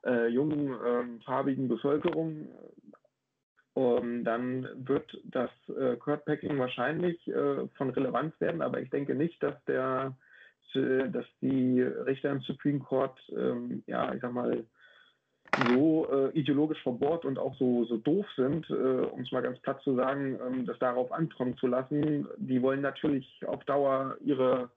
äh, 0.06 0.28
jungen 0.28 0.76
ähm, 0.86 1.22
farbigen 1.22 1.68
Bevölkerung. 1.68 2.50
Um, 3.76 4.24
dann 4.24 4.68
wird 4.88 5.20
das 5.24 5.50
äh, 5.70 5.96
Packing 5.96 6.60
wahrscheinlich 6.60 7.28
äh, 7.28 7.68
von 7.76 7.90
Relevanz 7.90 8.40
werden, 8.40 8.62
aber 8.62 8.80
ich 8.80 8.92
denke 8.92 9.16
nicht, 9.16 9.42
dass 9.42 9.56
der 9.66 10.16
dass 10.76 11.26
die 11.40 11.82
Richter 11.84 12.32
im 12.32 12.42
Supreme 12.42 12.80
Court, 12.80 13.20
ähm, 13.30 13.84
ja, 13.86 14.12
ich 14.12 14.22
sag 14.22 14.34
mal, 14.34 14.66
so 15.68 16.08
äh, 16.12 16.38
ideologisch 16.38 16.82
verbohrt 16.82 17.26
und 17.26 17.38
auch 17.38 17.56
so, 17.58 17.86
so 17.86 17.98
doof 17.98 18.26
sind, 18.36 18.70
äh, 18.70 18.74
um 18.74 19.22
es 19.22 19.32
mal 19.32 19.42
ganz 19.42 19.60
platt 19.60 19.82
zu 19.82 19.96
sagen, 19.96 20.40
ähm, 20.46 20.66
das 20.66 20.80
darauf 20.80 21.12
ankommen 21.12 21.58
zu 21.58 21.68
lassen. 21.68 22.28
Die 22.38 22.62
wollen 22.62 22.82
natürlich 22.82 23.28
auf 23.46 23.64
Dauer 23.66 24.18
ihre 24.24 24.72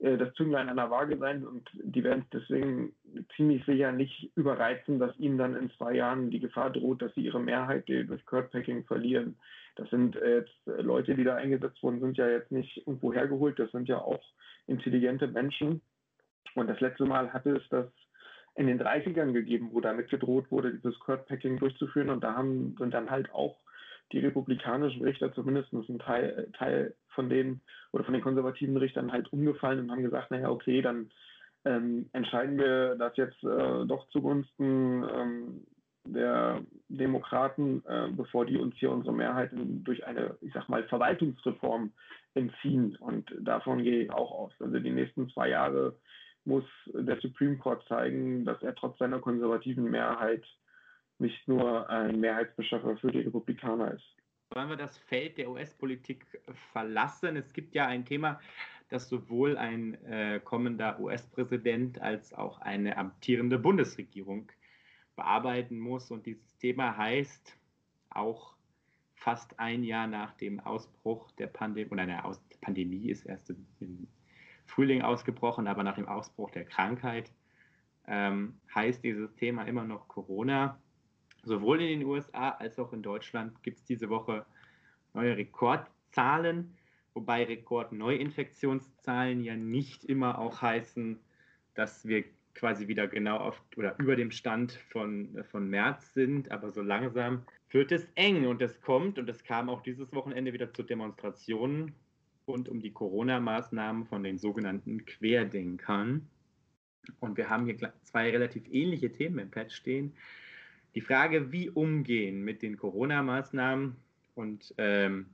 äh, 0.00 0.16
das 0.18 0.34
Zünglein 0.34 0.68
an 0.68 0.76
der 0.76 0.90
Waage 0.90 1.16
sein 1.18 1.46
und 1.46 1.68
die 1.72 2.04
werden 2.04 2.24
es 2.24 2.40
deswegen 2.40 2.92
ziemlich 3.36 3.64
sicher 3.64 3.92
nicht 3.92 4.30
überreizen, 4.36 4.98
dass 4.98 5.18
ihnen 5.18 5.38
dann 5.38 5.56
in 5.56 5.70
zwei 5.72 5.94
Jahren 5.94 6.30
die 6.30 6.40
Gefahr 6.40 6.70
droht, 6.70 7.00
dass 7.02 7.14
sie 7.14 7.22
ihre 7.22 7.40
Mehrheit 7.40 7.88
durch 7.88 8.24
Curd-Packing 8.26 8.84
verlieren. 8.84 9.36
Das 9.76 9.88
sind 9.88 10.16
jetzt 10.16 10.52
Leute, 10.66 11.14
die 11.14 11.24
da 11.24 11.36
eingesetzt 11.36 11.82
wurden, 11.82 12.00
sind 12.00 12.18
ja 12.18 12.28
jetzt 12.28 12.52
nicht 12.52 12.76
irgendwo 12.86 13.14
hergeholt, 13.14 13.58
das 13.58 13.70
sind 13.72 13.88
ja 13.88 13.98
auch 13.98 14.22
intelligente 14.66 15.26
Menschen. 15.28 15.80
Und 16.54 16.68
das 16.68 16.80
letzte 16.80 17.06
Mal 17.06 17.32
hatte 17.32 17.56
es 17.56 17.62
das 17.70 17.86
in 18.54 18.66
den 18.66 18.80
30ern 18.80 19.32
gegeben, 19.32 19.70
wo 19.72 19.80
damit 19.80 20.10
gedroht 20.10 20.50
wurde, 20.50 20.74
dieses 20.74 20.98
Curd-Packing 21.00 21.58
durchzuführen. 21.58 22.10
Und 22.10 22.22
da 22.22 22.34
haben, 22.34 22.76
sind 22.78 22.92
dann 22.92 23.10
halt 23.10 23.32
auch 23.32 23.56
die 24.12 24.18
republikanischen 24.18 25.02
Richter, 25.02 25.32
zumindest 25.32 25.72
ein 25.72 25.98
Teil, 25.98 26.48
Teil 26.58 26.94
von 27.08 27.30
denen 27.30 27.62
oder 27.92 28.04
von 28.04 28.12
den 28.12 28.22
konservativen 28.22 28.76
Richtern 28.76 29.10
halt 29.10 29.32
umgefallen 29.32 29.80
und 29.80 29.90
haben 29.90 30.02
gesagt, 30.02 30.30
naja, 30.30 30.50
okay, 30.50 30.82
dann 30.82 31.10
ähm, 31.64 32.10
entscheiden 32.12 32.58
wir 32.58 32.96
das 32.96 33.16
jetzt 33.16 33.42
äh, 33.44 33.86
doch 33.86 34.08
zugunsten 34.10 35.04
ähm, 35.14 35.66
der 36.04 36.60
Demokraten, 36.88 37.82
äh, 37.86 38.08
bevor 38.10 38.44
die 38.44 38.56
uns 38.56 38.74
hier 38.76 38.90
unsere 38.90 39.14
Mehrheit 39.14 39.50
durch 39.52 40.04
eine, 40.04 40.36
ich 40.40 40.52
sag 40.52 40.68
mal, 40.68 40.82
Verwaltungsreform 40.84 41.92
entziehen. 42.34 42.96
Und 42.96 43.32
davon 43.40 43.82
gehe 43.82 44.02
ich 44.02 44.10
auch 44.10 44.32
aus. 44.32 44.52
Also 44.58 44.78
die 44.78 44.90
nächsten 44.90 45.28
zwei 45.30 45.48
Jahre 45.48 45.94
muss 46.44 46.64
der 46.92 47.20
Supreme 47.20 47.56
Court 47.56 47.84
zeigen, 47.88 48.44
dass 48.44 48.62
er 48.62 48.74
trotz 48.74 48.98
seiner 48.98 49.20
konservativen 49.20 49.84
Mehrheit 49.84 50.44
nicht 51.18 51.46
nur 51.46 51.88
ein 51.88 52.20
Mehrheitsbeschaffer 52.20 52.96
für 52.96 53.12
die 53.12 53.20
Republikaner 53.20 53.92
ist. 53.92 54.16
Wollen 54.50 54.68
wir 54.68 54.76
das 54.76 54.98
Feld 54.98 55.38
der 55.38 55.50
US-Politik 55.50 56.26
verlassen? 56.72 57.36
Es 57.36 57.52
gibt 57.52 57.74
ja 57.74 57.86
ein 57.86 58.04
Thema, 58.04 58.40
das 58.88 59.08
sowohl 59.08 59.56
ein 59.56 59.94
äh, 60.04 60.40
kommender 60.44 61.00
US-Präsident 61.00 62.00
als 62.02 62.34
auch 62.34 62.60
eine 62.60 62.98
amtierende 62.98 63.58
Bundesregierung 63.58 64.50
bearbeiten 65.16 65.78
muss. 65.78 66.10
Und 66.10 66.26
dieses 66.26 66.58
Thema 66.58 66.96
heißt 66.96 67.56
auch 68.10 68.54
fast 69.14 69.58
ein 69.58 69.84
Jahr 69.84 70.06
nach 70.06 70.34
dem 70.34 70.60
Ausbruch 70.60 71.30
der 71.32 71.46
Pandemie, 71.46 71.90
oder 71.90 72.24
Aus 72.24 72.42
Pandemie 72.60 73.08
ist 73.08 73.24
erst 73.24 73.50
im 73.50 74.08
Frühling 74.74 75.02
ausgebrochen, 75.02 75.68
aber 75.68 75.82
nach 75.82 75.96
dem 75.96 76.08
Ausbruch 76.08 76.50
der 76.50 76.64
Krankheit 76.64 77.30
ähm, 78.06 78.54
heißt 78.74 79.04
dieses 79.04 79.34
Thema 79.34 79.64
immer 79.64 79.84
noch 79.84 80.08
Corona. 80.08 80.80
Sowohl 81.44 81.82
in 81.82 82.00
den 82.00 82.08
USA 82.08 82.50
als 82.50 82.78
auch 82.78 82.92
in 82.92 83.02
Deutschland 83.02 83.62
gibt 83.62 83.78
es 83.78 83.84
diese 83.84 84.08
Woche 84.08 84.46
neue 85.12 85.36
Rekordzahlen, 85.36 86.76
wobei 87.14 87.44
Rekordneuinfektionszahlen 87.44 89.44
ja 89.44 89.56
nicht 89.56 90.04
immer 90.04 90.38
auch 90.38 90.62
heißen, 90.62 91.18
dass 91.74 92.06
wir 92.06 92.24
quasi 92.54 92.88
wieder 92.88 93.08
genau 93.08 93.38
auf 93.38 93.62
oder 93.76 93.98
über 93.98 94.16
dem 94.16 94.30
Stand 94.30 94.72
von, 94.90 95.44
von 95.50 95.68
März 95.68 96.14
sind, 96.14 96.50
aber 96.50 96.70
so 96.70 96.82
langsam 96.82 97.42
wird 97.70 97.92
es 97.92 98.08
eng 98.14 98.46
und 98.46 98.62
es 98.62 98.80
kommt 98.80 99.18
und 99.18 99.28
es 99.28 99.44
kam 99.44 99.68
auch 99.68 99.82
dieses 99.82 100.14
Wochenende 100.14 100.52
wieder 100.52 100.72
zu 100.72 100.82
Demonstrationen 100.82 101.94
rund 102.46 102.68
um 102.68 102.80
die 102.80 102.92
Corona-Maßnahmen 102.92 104.06
von 104.06 104.22
den 104.22 104.38
sogenannten 104.38 105.04
Querdenkern. 105.04 106.28
Und 107.20 107.36
wir 107.36 107.48
haben 107.50 107.66
hier 107.66 107.92
zwei 108.02 108.30
relativ 108.30 108.64
ähnliche 108.70 109.10
Themen 109.10 109.38
im 109.38 109.50
Pad 109.50 109.72
stehen. 109.72 110.14
Die 110.94 111.00
Frage, 111.00 111.52
wie 111.52 111.70
umgehen 111.70 112.44
mit 112.44 112.62
den 112.62 112.76
Corona-Maßnahmen 112.76 113.96
und 114.34 114.74
ähm, 114.78 115.26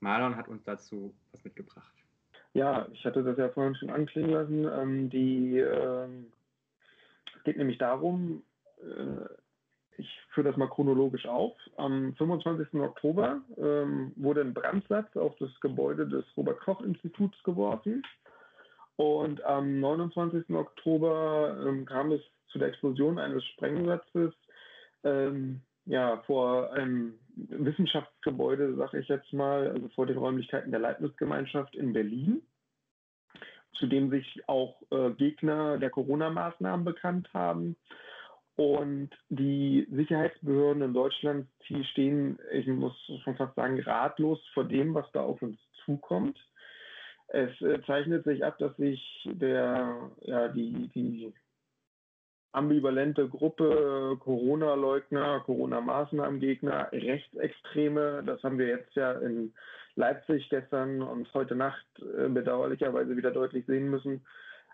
Marlon 0.00 0.36
hat 0.36 0.48
uns 0.48 0.64
dazu 0.64 1.14
was 1.30 1.44
mitgebracht. 1.44 1.92
Ja, 2.54 2.86
ich 2.92 3.04
hatte 3.04 3.22
das 3.22 3.38
ja 3.38 3.48
vorhin 3.48 3.74
schon 3.76 3.90
anklingen 3.90 4.30
lassen. 4.30 4.64
Ähm, 4.66 5.10
die, 5.10 5.58
ähm, 5.58 6.32
es 7.36 7.44
geht 7.44 7.56
nämlich 7.56 7.78
darum, 7.78 8.42
äh, 8.80 9.41
ich 9.98 10.20
führe 10.30 10.48
das 10.48 10.56
mal 10.56 10.68
chronologisch 10.68 11.26
auf. 11.26 11.56
Am 11.76 12.14
25. 12.16 12.74
Oktober 12.80 13.40
ähm, 13.58 14.12
wurde 14.16 14.40
ein 14.40 14.54
Brandsatz 14.54 15.14
auf 15.16 15.34
das 15.38 15.50
Gebäude 15.60 16.06
des 16.06 16.24
Robert-Koch-Instituts 16.36 17.42
geworfen. 17.42 18.02
Und 18.96 19.42
am 19.44 19.80
29. 19.80 20.50
Oktober 20.50 21.64
ähm, 21.66 21.84
kam 21.84 22.12
es 22.12 22.20
zu 22.48 22.58
der 22.58 22.68
Explosion 22.68 23.18
eines 23.18 23.44
Sprengsatzes 23.44 24.32
ähm, 25.04 25.60
ja, 25.86 26.18
vor 26.26 26.72
einem 26.72 27.18
Wissenschaftsgebäude, 27.34 28.76
sage 28.76 29.00
ich 29.00 29.08
jetzt 29.08 29.32
mal, 29.32 29.68
also 29.68 29.88
vor 29.90 30.06
den 30.06 30.18
Räumlichkeiten 30.18 30.70
der 30.70 30.80
Leibniz-Gemeinschaft 30.80 31.74
in 31.74 31.92
Berlin, 31.92 32.42
zu 33.74 33.86
dem 33.86 34.10
sich 34.10 34.42
auch 34.46 34.80
äh, 34.90 35.10
Gegner 35.12 35.78
der 35.78 35.90
Corona-Maßnahmen 35.90 36.84
bekannt 36.84 37.32
haben. 37.32 37.76
Und 38.56 39.10
die 39.30 39.86
Sicherheitsbehörden 39.90 40.82
in 40.82 40.92
Deutschland, 40.92 41.48
die 41.68 41.84
stehen, 41.84 42.38
ich 42.52 42.66
muss 42.66 42.94
schon 43.24 43.36
fast 43.36 43.54
sagen, 43.54 43.80
ratlos 43.80 44.40
vor 44.52 44.64
dem, 44.64 44.94
was 44.94 45.10
da 45.12 45.22
auf 45.22 45.40
uns 45.40 45.58
zukommt. 45.84 46.38
Es 47.28 47.60
äh, 47.62 47.80
zeichnet 47.86 48.24
sich 48.24 48.44
ab, 48.44 48.58
dass 48.58 48.76
sich 48.76 49.26
der, 49.32 50.10
ja, 50.20 50.48
die, 50.48 50.90
die 50.94 51.32
ambivalente 52.52 53.26
Gruppe 53.26 54.18
Corona-Leugner, 54.20 55.40
Corona-Maßnahmengegner, 55.40 56.92
Rechtsextreme, 56.92 58.22
das 58.26 58.42
haben 58.42 58.58
wir 58.58 58.66
jetzt 58.66 58.94
ja 58.94 59.12
in 59.12 59.54
Leipzig 59.94 60.48
gestern 60.50 61.00
und 61.00 61.32
heute 61.32 61.54
Nacht 61.54 61.86
äh, 62.00 62.28
bedauerlicherweise 62.28 63.16
wieder 63.16 63.30
deutlich 63.30 63.64
sehen 63.64 63.88
müssen, 63.88 64.26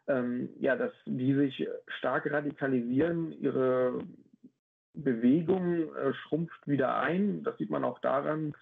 ähm, 0.08 0.48
ja, 0.58 0.76
dass 0.76 0.92
die 1.04 1.34
sich 1.34 1.68
stark 1.98 2.30
radikalisieren, 2.30 3.32
ihre 3.40 4.00
Bewegung 4.94 5.94
äh, 5.94 6.12
schrumpft 6.14 6.66
wieder 6.66 6.98
ein. 6.98 7.44
Das 7.44 7.56
sieht 7.58 7.70
man 7.70 7.84
auch 7.84 8.00
daran, 8.00 8.54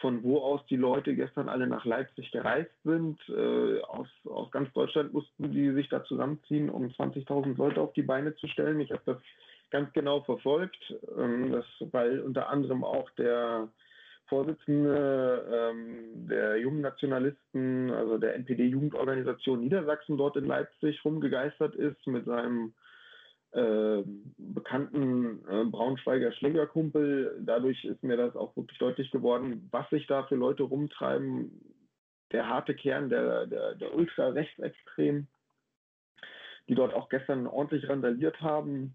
von 0.00 0.22
wo 0.22 0.38
aus 0.38 0.64
die 0.66 0.76
Leute 0.76 1.14
gestern 1.14 1.48
alle 1.48 1.66
nach 1.66 1.84
Leipzig 1.84 2.30
gereist 2.30 2.70
sind. 2.84 3.18
Äh, 3.28 3.80
aus, 3.80 4.08
aus 4.24 4.50
ganz 4.50 4.72
Deutschland 4.72 5.12
mussten 5.12 5.52
die 5.52 5.72
sich 5.72 5.88
da 5.88 6.04
zusammenziehen, 6.04 6.70
um 6.70 6.86
20.000 6.86 7.56
Leute 7.56 7.80
auf 7.80 7.92
die 7.94 8.02
Beine 8.02 8.34
zu 8.36 8.46
stellen. 8.46 8.80
Ich 8.80 8.92
habe 8.92 9.02
das 9.06 9.18
ganz 9.70 9.92
genau 9.92 10.20
verfolgt, 10.22 10.94
ähm, 11.16 11.52
das, 11.52 11.64
weil 11.92 12.20
unter 12.20 12.48
anderem 12.48 12.84
auch 12.84 13.10
der 13.10 13.68
Vorsitzende 14.30 15.44
ähm, 15.52 16.28
der 16.28 16.56
Jungen 16.58 16.80
Nationalisten, 16.80 17.90
also 17.90 18.16
der 18.16 18.36
NPD-Jugendorganisation 18.36 19.60
Niedersachsen 19.60 20.16
dort 20.16 20.36
in 20.36 20.46
Leipzig 20.46 21.04
rumgegeistert 21.04 21.74
ist 21.74 22.06
mit 22.06 22.24
seinem 22.26 22.72
äh, 23.50 24.04
bekannten 24.38 25.44
äh, 25.48 25.64
Braunschweiger 25.64 26.30
Schlägerkumpel. 26.30 27.40
Dadurch 27.40 27.84
ist 27.84 28.04
mir 28.04 28.16
das 28.16 28.36
auch 28.36 28.56
wirklich 28.56 28.78
deutlich 28.78 29.10
geworden, 29.10 29.68
was 29.72 29.90
sich 29.90 30.06
da 30.06 30.22
für 30.22 30.36
Leute 30.36 30.62
rumtreiben. 30.62 31.50
Der 32.30 32.46
harte 32.46 32.76
Kern 32.76 33.08
der, 33.08 33.48
der, 33.48 33.74
der 33.74 33.92
Ultra-Rechtsextremen, 33.92 35.26
die 36.68 36.76
dort 36.76 36.94
auch 36.94 37.08
gestern 37.08 37.48
ordentlich 37.48 37.88
randaliert 37.88 38.40
haben 38.40 38.94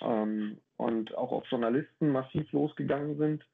ähm, 0.00 0.58
und 0.76 1.16
auch 1.16 1.30
auf 1.30 1.46
Journalisten 1.48 2.10
massiv 2.10 2.50
losgegangen 2.50 3.16
sind 3.18 3.44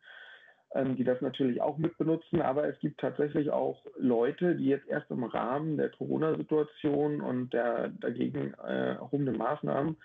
ähm, 0.74 0.96
die 0.96 1.04
das 1.04 1.20
natürlich 1.20 1.60
auch 1.60 1.78
mitbenutzen. 1.78 2.40
Aber 2.40 2.66
es 2.66 2.78
gibt 2.80 3.00
tatsächlich 3.00 3.50
auch 3.50 3.84
Leute, 3.98 4.54
die 4.56 4.66
jetzt 4.66 4.88
erst 4.88 5.10
im 5.10 5.24
Rahmen 5.24 5.76
der 5.76 5.90
Corona-Situation 5.90 7.20
und 7.20 7.52
der 7.52 7.88
dagegen 7.88 8.54
äh, 8.54 8.94
erhobenen 8.94 9.36
Maßnahmen 9.36 9.96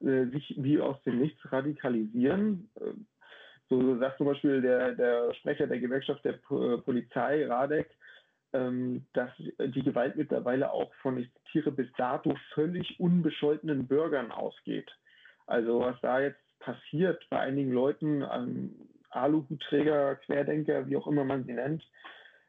äh, 0.00 0.26
sich 0.26 0.54
wie 0.58 0.80
aus 0.80 1.00
dem 1.04 1.20
Nichts 1.20 1.40
radikalisieren. 1.52 2.68
Äh, 2.80 2.94
so 3.70 3.98
sagt 3.98 4.18
zum 4.18 4.26
Beispiel 4.26 4.62
der, 4.62 4.92
der 4.92 5.34
Sprecher 5.34 5.66
der 5.66 5.78
Gewerkschaft 5.78 6.24
der 6.24 6.32
P 6.32 6.78
Polizei, 6.84 7.46
Radek, 7.46 7.90
ähm, 8.54 9.04
dass 9.12 9.30
die 9.36 9.82
Gewalt 9.82 10.16
mittlerweile 10.16 10.72
auch 10.72 10.92
von, 11.02 11.18
ich 11.18 11.30
zitiere, 11.44 11.70
bis 11.70 11.88
dato 11.98 12.34
völlig 12.54 12.98
unbescholtenen 12.98 13.86
Bürgern 13.86 14.32
ausgeht. 14.32 14.90
Also 15.46 15.80
was 15.80 16.00
da 16.00 16.20
jetzt 16.20 16.40
passiert 16.60 17.24
bei 17.30 17.40
einigen 17.40 17.72
Leuten, 17.72 18.24
ähm, 18.32 18.74
Aluhutträger, 19.10 20.16
Querdenker, 20.16 20.86
wie 20.86 20.96
auch 20.96 21.06
immer 21.06 21.24
man 21.24 21.44
sie 21.44 21.52
nennt, 21.52 21.82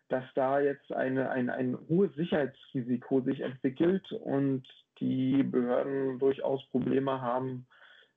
dass 0.10 0.24
da 0.36 0.60
jetzt 0.60 0.91
eine, 0.91 1.30
ein, 1.30 1.49
ein 1.49 1.78
hohes 1.88 2.14
Sicherheitsrisiko 2.16 3.22
sich 3.22 3.41
entwickelt 3.41 4.12
und 4.12 4.68
die 4.99 5.43
Behörden 5.43 6.20
durchaus 6.20 6.66
Probleme 6.70 7.22
haben, 7.22 7.68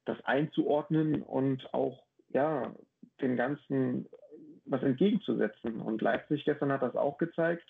das 0.05 0.17
einzuordnen 0.25 1.23
und 1.23 1.73
auch 1.73 2.03
ja, 2.31 2.75
den 3.21 3.37
ganzen 3.37 4.09
was 4.65 4.83
entgegenzusetzen. 4.83 5.81
Und 5.81 6.03
Leipzig 6.03 6.45
gestern 6.45 6.73
hat 6.73 6.83
das 6.83 6.97
auch 6.97 7.19
gezeigt. 7.19 7.69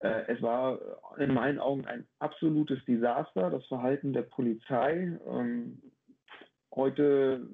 Äh, 0.00 0.24
es 0.28 0.42
war 0.42 0.78
in 1.18 1.32
meinen 1.32 1.58
Augen 1.58 1.86
ein 1.86 2.06
absolutes 2.18 2.84
Desaster, 2.84 3.50
das 3.50 3.66
Verhalten 3.66 4.12
der 4.12 4.22
Polizei. 4.22 5.18
Ähm, 5.26 5.82
heute 6.74 7.48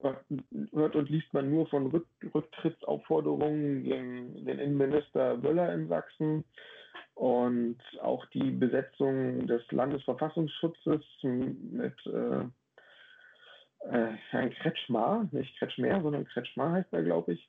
hört 0.00 0.96
und 0.96 1.10
liest 1.10 1.32
man 1.32 1.50
nur 1.50 1.66
von 1.68 1.86
Rück 1.88 2.06
Rücktrittsaufforderungen 2.34 3.82
gegen 3.82 4.44
den 4.44 4.58
Innenminister 4.58 5.42
Wöller 5.42 5.72
in 5.72 5.88
Sachsen 5.88 6.44
und 7.14 7.78
auch 8.00 8.24
die 8.26 8.50
Besetzung 8.50 9.46
des 9.46 9.62
Landesverfassungsschutzes 9.72 11.04
mit 11.22 11.94
äh, 12.06 12.44
äh, 13.90 14.12
Herrn 14.30 14.50
Kretschmar, 14.50 15.28
nicht 15.32 15.58
Kretschmer, 15.58 16.00
sondern 16.00 16.26
Kretschmar 16.26 16.72
heißt 16.72 16.92
er, 16.92 17.02
glaube 17.02 17.32
ich, 17.32 17.48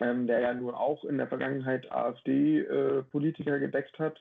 ähm, 0.00 0.26
der 0.26 0.40
ja 0.40 0.54
nun 0.54 0.74
auch 0.74 1.04
in 1.04 1.16
der 1.16 1.28
Vergangenheit 1.28 1.90
AfD-Politiker 1.90 3.56
äh, 3.56 3.60
gedeckt 3.60 3.98
hat 3.98 4.20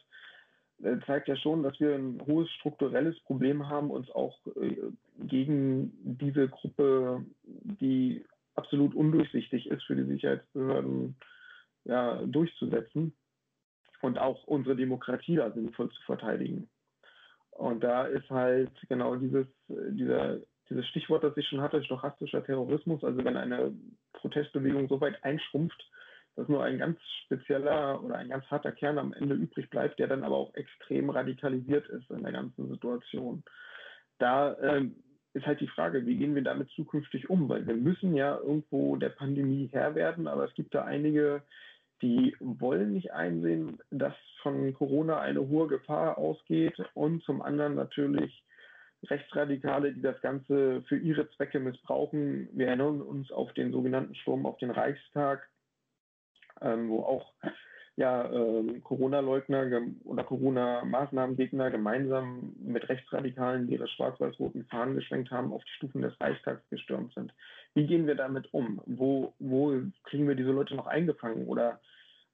zeigt 1.06 1.28
ja 1.28 1.36
schon, 1.36 1.64
dass 1.64 1.80
wir 1.80 1.96
ein 1.96 2.22
hohes 2.26 2.50
strukturelles 2.52 3.20
Problem 3.22 3.68
haben, 3.68 3.90
uns 3.90 4.10
auch 4.12 4.38
äh, 4.62 4.78
gegen 5.20 5.92
diese 6.04 6.48
Gruppe, 6.48 7.26
die 7.44 8.26
absolut 8.56 8.96
undurchsichtig 8.96 9.68
ist 9.68 9.84
für 9.84 9.96
die 9.96 10.06
Sicherheitsbehörden, 10.06 11.16
ja, 11.86 12.22
durchzusetzen 12.26 13.14
und 14.02 14.18
auch 14.18 14.46
unsere 14.46 14.76
Demokratie 14.76 15.38
da 15.38 15.52
sinnvoll 15.52 15.90
zu 15.90 16.02
verteidigen. 16.04 16.70
Und 17.52 17.84
da 17.84 18.06
ist 18.06 18.30
halt 18.30 18.72
genau 18.88 19.16
dieses, 19.16 19.48
dieser, 19.68 20.40
dieses 20.70 20.86
Stichwort, 20.88 21.24
das 21.24 21.36
ich 21.38 21.48
schon 21.48 21.62
hatte, 21.62 21.84
stochastischer 21.84 22.44
Terrorismus, 22.44 23.04
also 23.04 23.24
wenn 23.24 23.38
eine 23.38 23.74
Protestbewegung 24.14 24.88
so 24.90 25.02
weit 25.02 25.24
einschrumpft, 25.24 25.84
dass 26.38 26.48
nur 26.48 26.64
ein 26.64 26.78
ganz 26.78 27.00
spezieller 27.26 28.02
oder 28.04 28.16
ein 28.16 28.30
ganz 28.30 28.46
harter 28.46 28.72
Kern 28.72 29.00
am 29.00 29.12
Ende 29.12 29.34
übrig 29.34 29.70
bleibt, 29.72 29.98
der 29.98 30.08
dann 30.08 30.24
aber 30.24 30.38
auch 30.38 30.54
extrem 30.54 31.10
radikalisiert 31.10 31.90
ist 31.90 32.10
in 32.12 32.22
der 32.22 32.32
ganzen 32.32 32.70
Situation. 32.70 33.44
Da 34.20 34.56
ähm, 34.62 34.96
ist 35.34 35.48
halt 35.48 35.60
die 35.62 35.68
Frage, 35.68 36.06
wie 36.06 36.16
gehen 36.16 36.36
wir 36.36 36.44
damit 36.44 36.70
zukünftig 36.72 37.30
um? 37.30 37.50
Weil 37.50 37.66
wir 37.66 37.74
müssen 37.74 38.16
ja 38.16 38.38
irgendwo 38.38 38.96
der 38.98 39.10
Pandemie 39.10 39.70
Herr 39.72 39.96
werden, 39.96 40.28
aber 40.28 40.46
es 40.46 40.54
gibt 40.54 40.76
da 40.76 40.86
einige, 40.86 41.42
die 42.04 42.36
wollen 42.40 42.94
nicht 42.94 43.14
einsehen, 43.14 43.80
dass 43.90 44.14
von 44.44 44.72
Corona 44.76 45.20
eine 45.20 45.48
hohe 45.48 45.68
Gefahr 45.68 46.20
ausgeht 46.20 46.78
und 46.94 47.24
zum 47.24 47.42
anderen 47.42 47.74
natürlich 47.74 48.44
Rechtsradikale, 49.08 49.94
die 49.94 50.02
das 50.02 50.20
Ganze 50.22 50.84
für 50.84 50.98
ihre 50.98 51.30
Zwecke 51.32 51.60
missbrauchen. 51.60 52.50
Wir 52.54 52.68
erinnern 52.68 53.02
uns 53.02 53.32
auf 53.32 53.52
den 53.54 53.72
sogenannten 53.72 54.14
Sturm 54.16 54.46
auf 54.46 54.58
den 54.58 54.72
Reichstag, 54.72 55.48
ähm, 56.62 56.90
wo 56.90 57.04
auch 57.04 57.34
ja, 57.98 58.32
ähm, 58.32 58.84
Corona-Leugner 58.84 59.82
oder 60.04 60.24
Corona-Maßnahmengegner 60.24 61.72
gemeinsam 61.72 62.54
mit 62.60 62.88
Rechtsradikalen, 62.88 63.66
die 63.66 63.74
ihre 63.74 63.88
schwarz-weiß-roten 63.88 64.66
Fahnen 64.66 64.96
geschwenkt 64.96 65.32
haben, 65.32 65.52
auf 65.52 65.64
die 65.64 65.74
Stufen 65.74 66.04
des 66.04 66.20
Reichstags 66.22 66.62
gestürmt 66.70 67.14
sind. 67.16 67.34
Wie 67.74 67.88
gehen 67.88 68.06
wir 68.06 68.14
damit 68.14 68.54
um? 68.54 68.82
Wo, 68.86 69.34
wo 69.40 69.82
kriegen 70.04 70.28
wir 70.28 70.36
diese 70.36 70.52
Leute 70.52 70.76
noch 70.76 70.86
eingefangen? 70.86 71.48
Oder 71.48 71.82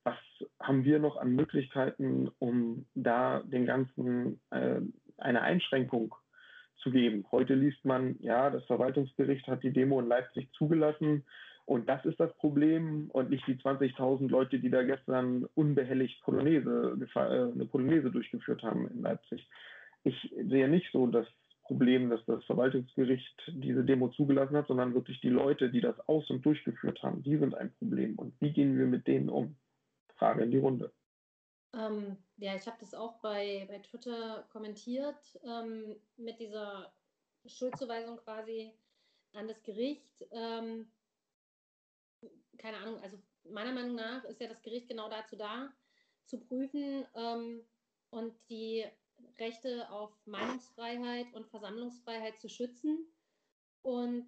was 0.03 0.17
haben 0.59 0.83
wir 0.83 0.99
noch 0.99 1.15
an 1.15 1.33
Möglichkeiten, 1.33 2.29
um 2.39 2.85
da 2.93 3.41
den 3.45 3.65
ganzen 3.65 4.41
äh, 4.51 4.81
eine 5.17 5.41
Einschränkung 5.43 6.13
zu 6.75 6.91
geben? 6.91 7.25
Heute 7.31 7.53
liest 7.53 7.85
man, 7.85 8.17
ja, 8.19 8.49
das 8.49 8.65
Verwaltungsgericht 8.65 9.47
hat 9.47 9.63
die 9.63 9.71
Demo 9.71 10.01
in 10.01 10.09
Leipzig 10.09 10.51
zugelassen 10.57 11.23
und 11.65 11.87
das 11.87 12.03
ist 12.05 12.19
das 12.19 12.33
Problem 12.35 13.09
und 13.11 13.29
nicht 13.29 13.47
die 13.47 13.55
20.000 13.55 14.29
Leute, 14.29 14.59
die 14.59 14.69
da 14.69 14.83
gestern 14.83 15.45
unbehelligt 15.55 16.21
Polonaise, 16.21 16.97
äh, 17.15 17.19
eine 17.19 17.65
Polonaise 17.65 18.11
durchgeführt 18.11 18.63
haben 18.63 18.87
in 18.89 19.01
Leipzig. 19.01 19.47
Ich 20.03 20.33
sehe 20.49 20.67
nicht 20.67 20.91
so 20.91 21.07
das 21.07 21.25
Problem, 21.63 22.09
dass 22.09 22.23
das 22.25 22.43
Verwaltungsgericht 22.43 23.53
diese 23.53 23.85
Demo 23.85 24.09
zugelassen 24.09 24.57
hat, 24.57 24.67
sondern 24.67 24.93
wirklich 24.93 25.21
die 25.21 25.29
Leute, 25.29 25.69
die 25.69 25.79
das 25.79 25.97
aus- 26.09 26.29
und 26.29 26.45
durchgeführt 26.45 27.01
haben, 27.01 27.23
die 27.23 27.37
sind 27.37 27.55
ein 27.55 27.73
Problem. 27.75 28.15
Und 28.15 28.33
wie 28.41 28.51
gehen 28.51 28.77
wir 28.77 28.85
mit 28.85 29.07
denen 29.07 29.29
um? 29.29 29.55
Frage 30.15 30.43
in 30.43 30.51
die 30.51 30.57
Runde. 30.57 30.91
Ähm, 31.73 32.17
ja, 32.37 32.55
ich 32.55 32.67
habe 32.67 32.77
das 32.79 32.93
auch 32.93 33.19
bei, 33.21 33.65
bei 33.67 33.79
Twitter 33.79 34.45
kommentiert 34.51 35.39
ähm, 35.43 35.95
mit 36.17 36.39
dieser 36.39 36.93
Schuldzuweisung 37.45 38.17
quasi 38.17 38.71
an 39.33 39.47
das 39.47 39.61
Gericht. 39.63 40.25
Ähm, 40.31 40.87
keine 42.63 42.77
Ahnung, 42.77 43.01
also 43.03 43.17
meiner 43.43 43.73
Meinung 43.73 43.95
nach 43.95 44.23
ist 44.23 44.39
ja 44.39 44.47
das 44.47 44.61
Gericht 44.61 44.87
genau 44.87 45.09
dazu 45.09 45.35
da, 45.35 45.69
zu 46.25 46.39
prüfen 46.39 47.05
ähm, 47.13 47.61
und 48.09 48.33
die 48.49 48.85
Rechte 49.37 49.89
auf 49.91 50.11
Meinungsfreiheit 50.25 51.33
und 51.33 51.49
Versammlungsfreiheit 51.49 52.39
zu 52.39 52.47
schützen. 52.47 53.05
Und 53.81 54.25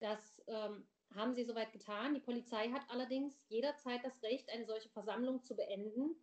das 0.00 0.42
ähm, 0.48 0.84
haben 1.14 1.32
sie 1.32 1.44
soweit 1.44 1.72
getan. 1.72 2.14
Die 2.14 2.20
Polizei 2.20 2.70
hat 2.70 2.82
allerdings 2.88 3.40
jederzeit 3.48 4.04
das 4.04 4.20
Recht, 4.24 4.50
eine 4.50 4.66
solche 4.66 4.88
Versammlung 4.88 5.44
zu 5.44 5.54
beenden, 5.54 6.16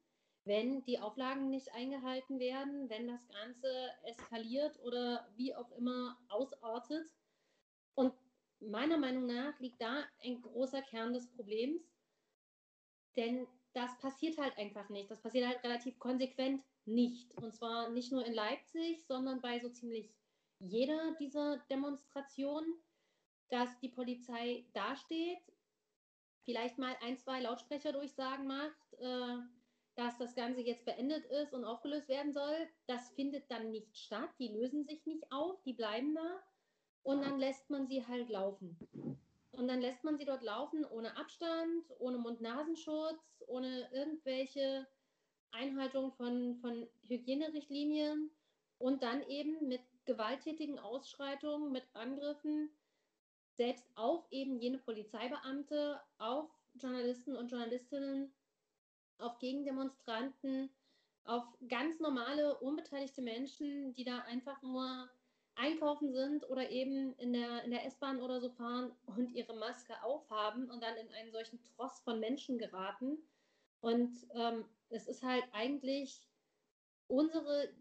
wenn 0.43 0.83
die 0.83 0.99
Auflagen 0.99 1.49
nicht 1.49 1.73
eingehalten 1.73 2.39
werden, 2.39 2.89
wenn 2.89 3.07
das 3.07 3.25
Ganze 3.29 3.89
eskaliert 4.03 4.77
oder 4.81 5.29
wie 5.37 5.55
auch 5.55 5.71
immer 5.71 6.19
ausartet. 6.27 7.07
Und 7.95 8.13
meiner 8.59 8.97
Meinung 8.97 9.25
nach 9.25 9.59
liegt 9.59 9.81
da 9.81 10.03
ein 10.23 10.41
großer 10.41 10.81
Kern 10.81 11.13
des 11.13 11.29
Problems, 11.31 11.81
denn 13.15 13.47
das 13.73 13.97
passiert 13.99 14.37
halt 14.37 14.57
einfach 14.57 14.89
nicht. 14.89 15.11
Das 15.11 15.21
passiert 15.21 15.47
halt 15.47 15.63
relativ 15.63 15.99
konsequent 15.99 16.63
nicht. 16.85 17.35
Und 17.35 17.53
zwar 17.53 17.89
nicht 17.89 18.11
nur 18.11 18.25
in 18.25 18.33
Leipzig, 18.33 19.05
sondern 19.05 19.41
bei 19.41 19.59
so 19.59 19.69
ziemlich 19.69 20.11
jeder 20.59 21.15
dieser 21.19 21.57
Demonstrationen, 21.69 22.73
dass 23.49 23.77
die 23.79 23.89
Polizei 23.89 24.65
dasteht, 24.73 25.39
vielleicht 26.43 26.77
mal 26.77 26.95
ein, 27.01 27.17
zwei 27.17 27.41
Lautsprecherdurchsagen 27.41 28.47
macht, 28.47 28.93
äh, 28.99 29.37
dass 29.95 30.17
das 30.17 30.35
Ganze 30.35 30.61
jetzt 30.61 30.85
beendet 30.85 31.25
ist 31.25 31.53
und 31.53 31.65
aufgelöst 31.65 32.07
werden 32.07 32.31
soll. 32.33 32.69
Das 32.87 33.09
findet 33.11 33.49
dann 33.51 33.71
nicht 33.71 33.97
statt. 33.97 34.29
Die 34.39 34.49
lösen 34.49 34.85
sich 34.85 35.05
nicht 35.05 35.31
auf, 35.31 35.61
die 35.63 35.73
bleiben 35.73 36.15
da 36.15 36.43
und 37.07 37.21
dann 37.21 37.39
lässt 37.39 37.69
man 37.69 37.87
sie 37.87 38.05
halt 38.05 38.27
laufen. 38.27 38.77
Und 39.53 39.69
dann 39.69 39.79
lässt 39.79 40.03
man 40.03 40.17
sie 40.17 40.25
dort 40.25 40.43
laufen 40.43 40.83
ohne 40.83 41.15
Abstand, 41.15 41.85
ohne 41.99 42.17
Mund-Nasenschutz, 42.17 43.43
ohne 43.47 43.89
irgendwelche 43.93 44.85
Einhaltung 45.51 46.11
von, 46.11 46.57
von 46.57 46.85
Hygienerichtlinien 47.03 48.29
und 48.77 49.03
dann 49.03 49.23
eben 49.29 49.69
mit 49.69 49.79
gewalttätigen 50.03 50.79
Ausschreitungen, 50.79 51.71
mit 51.71 51.85
Angriffen, 51.93 52.69
selbst 53.55 53.89
auf 53.95 54.29
eben 54.29 54.59
jene 54.59 54.77
Polizeibeamte, 54.77 56.01
auf 56.17 56.49
Journalisten 56.73 57.37
und 57.37 57.49
Journalistinnen, 57.49 58.33
auf 59.17 59.39
Gegendemonstranten, 59.39 60.69
auf 61.23 61.45
ganz 61.69 62.01
normale, 62.01 62.57
unbeteiligte 62.59 63.21
Menschen, 63.21 63.93
die 63.93 64.03
da 64.03 64.19
einfach 64.19 64.61
nur 64.61 65.09
einkaufen 65.57 66.13
sind 66.13 66.49
oder 66.49 66.69
eben 66.69 67.13
in 67.17 67.33
der, 67.33 67.63
in 67.63 67.71
der 67.71 67.85
S-Bahn 67.85 68.21
oder 68.21 68.39
so 68.39 68.49
fahren 68.49 68.91
und 69.05 69.31
ihre 69.31 69.55
Maske 69.55 70.01
aufhaben 70.03 70.69
und 70.69 70.81
dann 70.81 70.95
in 70.97 71.11
einen 71.13 71.31
solchen 71.31 71.61
Tross 71.63 71.99
von 72.01 72.19
Menschen 72.19 72.57
geraten. 72.57 73.17
Und 73.81 74.27
ähm, 74.33 74.65
es 74.89 75.07
ist 75.07 75.23
halt 75.23 75.43
eigentlich 75.51 76.27
unsere 77.07 77.73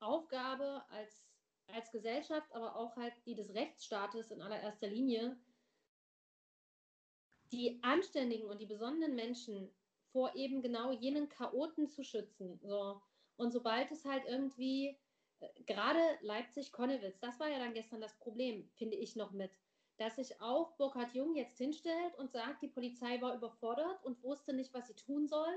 Aufgabe 0.00 0.82
als, 0.90 1.24
als 1.68 1.90
Gesellschaft, 1.90 2.52
aber 2.52 2.76
auch 2.76 2.96
halt 2.96 3.14
die 3.26 3.34
des 3.34 3.54
Rechtsstaates 3.54 4.30
in 4.30 4.42
allererster 4.42 4.88
Linie, 4.88 5.38
die 7.52 7.78
anständigen 7.82 8.48
und 8.48 8.60
die 8.60 8.66
besonnenen 8.66 9.14
Menschen 9.14 9.70
vor 10.12 10.34
eben 10.34 10.62
genau 10.62 10.92
jenen 10.92 11.28
Chaoten 11.28 11.88
zu 11.88 12.02
schützen. 12.02 12.58
So. 12.62 13.00
Und 13.36 13.52
sobald 13.52 13.90
es 13.90 14.04
halt 14.04 14.24
irgendwie 14.26 14.98
gerade 15.66 16.00
Leipzig-Konnewitz, 16.22 17.20
das 17.20 17.38
war 17.40 17.48
ja 17.48 17.58
dann 17.58 17.74
gestern 17.74 18.00
das 18.00 18.16
Problem, 18.18 18.68
finde 18.74 18.96
ich 18.96 19.16
noch 19.16 19.32
mit, 19.32 19.50
dass 19.96 20.16
sich 20.16 20.40
auch 20.40 20.72
Burkhard 20.76 21.14
Jung 21.14 21.34
jetzt 21.34 21.58
hinstellt 21.58 22.16
und 22.18 22.32
sagt, 22.32 22.62
die 22.62 22.68
Polizei 22.68 23.20
war 23.20 23.34
überfordert 23.34 24.02
und 24.04 24.22
wusste 24.22 24.52
nicht, 24.52 24.72
was 24.72 24.88
sie 24.88 24.94
tun 24.94 25.28
soll. 25.28 25.52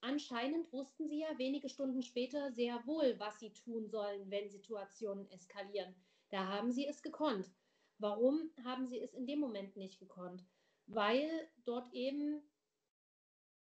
Anscheinend 0.00 0.72
wussten 0.72 1.08
sie 1.08 1.20
ja 1.20 1.38
wenige 1.38 1.68
Stunden 1.68 2.02
später 2.02 2.52
sehr 2.52 2.86
wohl, 2.86 3.18
was 3.18 3.38
sie 3.40 3.52
tun 3.52 3.88
sollen, 3.88 4.30
wenn 4.30 4.50
Situationen 4.50 5.30
eskalieren. 5.30 5.94
Da 6.30 6.46
haben 6.46 6.72
sie 6.72 6.86
es 6.86 7.02
gekonnt. 7.02 7.50
Warum 7.98 8.50
haben 8.64 8.86
sie 8.86 9.00
es 9.00 9.14
in 9.14 9.26
dem 9.26 9.38
Moment 9.38 9.76
nicht 9.76 9.98
gekonnt? 9.98 10.44
Weil 10.86 11.48
dort 11.64 11.92
eben 11.92 12.42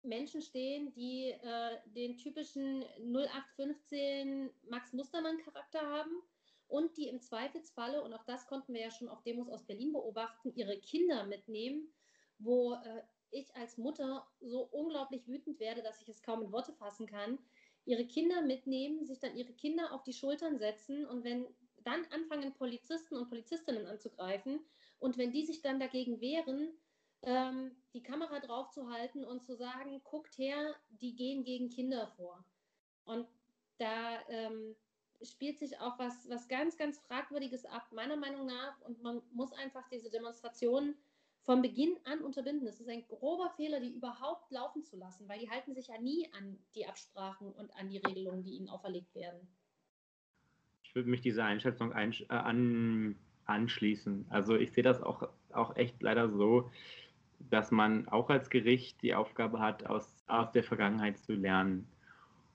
Menschen 0.08 0.42
stehen, 0.42 0.92
die 0.94 1.30
äh, 1.30 1.76
den 1.86 2.16
typischen 2.16 2.84
0815 2.98 4.50
Max 4.68 4.92
Mustermann-Charakter 4.92 5.80
haben 5.80 6.22
und 6.66 6.96
die 6.96 7.08
im 7.08 7.20
Zweifelsfalle, 7.20 8.02
und 8.02 8.12
auch 8.12 8.24
das 8.24 8.46
konnten 8.46 8.74
wir 8.74 8.82
ja 8.82 8.90
schon 8.90 9.08
auf 9.08 9.22
Demos 9.22 9.48
aus 9.48 9.66
Berlin 9.66 9.92
beobachten, 9.92 10.52
ihre 10.54 10.78
Kinder 10.80 11.24
mitnehmen, 11.24 11.92
wo 12.38 12.74
äh, 12.74 13.02
ich 13.30 13.54
als 13.56 13.76
Mutter 13.76 14.26
so 14.40 14.62
unglaublich 14.72 15.26
wütend 15.26 15.60
werde, 15.60 15.82
dass 15.82 16.00
ich 16.00 16.08
es 16.08 16.22
kaum 16.22 16.42
in 16.42 16.52
Worte 16.52 16.72
fassen 16.72 17.06
kann, 17.06 17.38
ihre 17.84 18.06
Kinder 18.06 18.42
mitnehmen, 18.42 19.04
sich 19.04 19.18
dann 19.18 19.36
ihre 19.36 19.52
Kinder 19.52 19.92
auf 19.92 20.02
die 20.04 20.12
Schultern 20.12 20.58
setzen 20.58 21.06
und 21.06 21.24
wenn 21.24 21.46
dann 21.84 22.04
anfangen 22.10 22.54
Polizisten 22.54 23.16
und 23.16 23.28
Polizistinnen 23.28 23.86
anzugreifen. 23.86 24.60
Und 24.98 25.16
wenn 25.16 25.32
die 25.32 25.46
sich 25.46 25.62
dann 25.62 25.80
dagegen 25.80 26.20
wehren, 26.20 26.76
ähm, 27.22 27.72
die 27.94 28.02
Kamera 28.02 28.40
drauf 28.40 28.70
zu 28.70 28.90
halten 28.90 29.24
und 29.24 29.42
zu 29.44 29.56
sagen, 29.56 30.00
guckt 30.04 30.38
her, 30.38 30.74
die 30.90 31.14
gehen 31.16 31.44
gegen 31.44 31.68
Kinder 31.68 32.06
vor. 32.16 32.44
Und 33.04 33.26
da 33.78 34.18
ähm, 34.28 34.76
spielt 35.22 35.58
sich 35.58 35.78
auch 35.80 35.98
was, 35.98 36.28
was 36.28 36.48
ganz, 36.48 36.76
ganz 36.76 37.00
Fragwürdiges 37.00 37.64
ab, 37.64 37.90
meiner 37.92 38.16
Meinung 38.16 38.46
nach. 38.46 38.80
Und 38.82 39.02
man 39.02 39.22
muss 39.32 39.52
einfach 39.52 39.88
diese 39.88 40.10
Demonstrationen 40.10 40.94
von 41.48 41.62
Beginn 41.62 41.96
an 42.04 42.20
unterbinden. 42.20 42.68
Es 42.68 42.80
ist 42.80 42.88
ein 42.88 43.06
grober 43.08 43.50
Fehler, 43.56 43.80
die 43.80 43.94
überhaupt 43.94 44.50
laufen 44.50 44.84
zu 44.84 44.96
lassen, 44.96 45.28
weil 45.28 45.40
die 45.40 45.50
halten 45.50 45.74
sich 45.74 45.88
ja 45.88 45.98
nie 45.98 46.28
an 46.34 46.58
die 46.74 46.86
Absprachen 46.86 47.52
und 47.52 47.74
an 47.74 47.88
die 47.88 47.98
Regelungen, 47.98 48.42
die 48.42 48.56
ihnen 48.56 48.68
auferlegt 48.68 49.14
werden. 49.14 49.48
Ich 50.82 50.94
würde 50.94 51.08
mich 51.08 51.20
dieser 51.20 51.44
Einschätzung 51.44 51.92
einsch 51.92 52.22
äh, 52.22 52.34
an, 52.34 53.18
anschließen. 53.46 54.26
Also 54.28 54.56
ich 54.56 54.72
sehe 54.72 54.84
das 54.84 55.02
auch, 55.02 55.28
auch 55.52 55.74
echt 55.76 56.02
leider 56.02 56.28
so, 56.28 56.70
dass 57.38 57.70
man 57.70 58.08
auch 58.08 58.30
als 58.30 58.50
Gericht 58.50 59.02
die 59.02 59.14
Aufgabe 59.14 59.60
hat, 59.60 59.86
aus, 59.86 60.24
aus 60.26 60.50
der 60.52 60.64
Vergangenheit 60.64 61.18
zu 61.18 61.34
lernen 61.34 61.88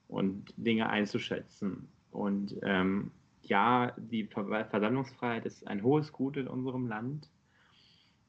und 0.07 0.53
Dinge 0.57 0.89
einzuschätzen. 0.89 1.87
Und 2.11 2.55
ähm, 2.63 3.11
ja, 3.41 3.93
die 3.97 4.25
Versammlungsfreiheit 4.25 5.45
ist 5.45 5.67
ein 5.67 5.83
hohes 5.83 6.11
Gut 6.11 6.37
in 6.37 6.47
unserem 6.47 6.87
Land, 6.87 7.29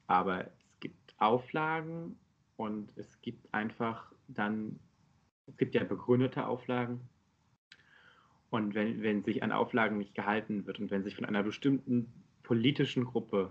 aber 0.07 0.47
es 0.47 0.81
gibt 0.81 1.15
Auflagen 1.19 2.17
und 2.57 2.97
es 2.97 3.21
gibt 3.21 3.53
einfach 3.53 4.13
dann, 4.29 4.79
es 5.47 5.57
gibt 5.57 5.75
ja 5.75 5.85
begründete 5.85 6.47
Auflagen. 6.47 7.01
Und 8.51 8.75
wenn, 8.75 9.03
wenn 9.03 9.23
sich 9.23 9.43
an 9.43 9.53
Auflagen 9.53 9.99
nicht 9.99 10.15
gehalten 10.15 10.67
wird 10.67 10.79
und 10.79 10.91
wenn 10.91 11.03
sich 11.03 11.17
von 11.17 11.25
einer 11.25 11.43
bestimmten 11.43 12.13
politischen 12.43 13.05
Gruppe 13.05 13.51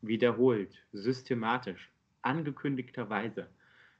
wiederholt, 0.00 0.84
systematisch, 0.92 1.90
angekündigterweise 2.24 3.48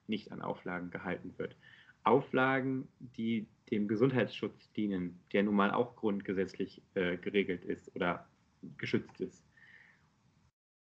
nicht 0.06 0.32
an 0.32 0.42
Auflagen 0.42 0.90
gehalten 0.90 1.34
wird. 1.38 1.56
Auflagen, 2.02 2.88
die 2.98 3.46
dem 3.70 3.88
Gesundheitsschutz 3.88 4.70
dienen, 4.72 5.20
der 5.32 5.42
nun 5.42 5.54
mal 5.54 5.70
auch 5.70 5.96
grundgesetzlich 5.96 6.82
äh, 6.94 7.16
geregelt 7.16 7.64
ist 7.64 7.94
oder 7.96 8.28
geschützt 8.76 9.20
ist, 9.20 9.44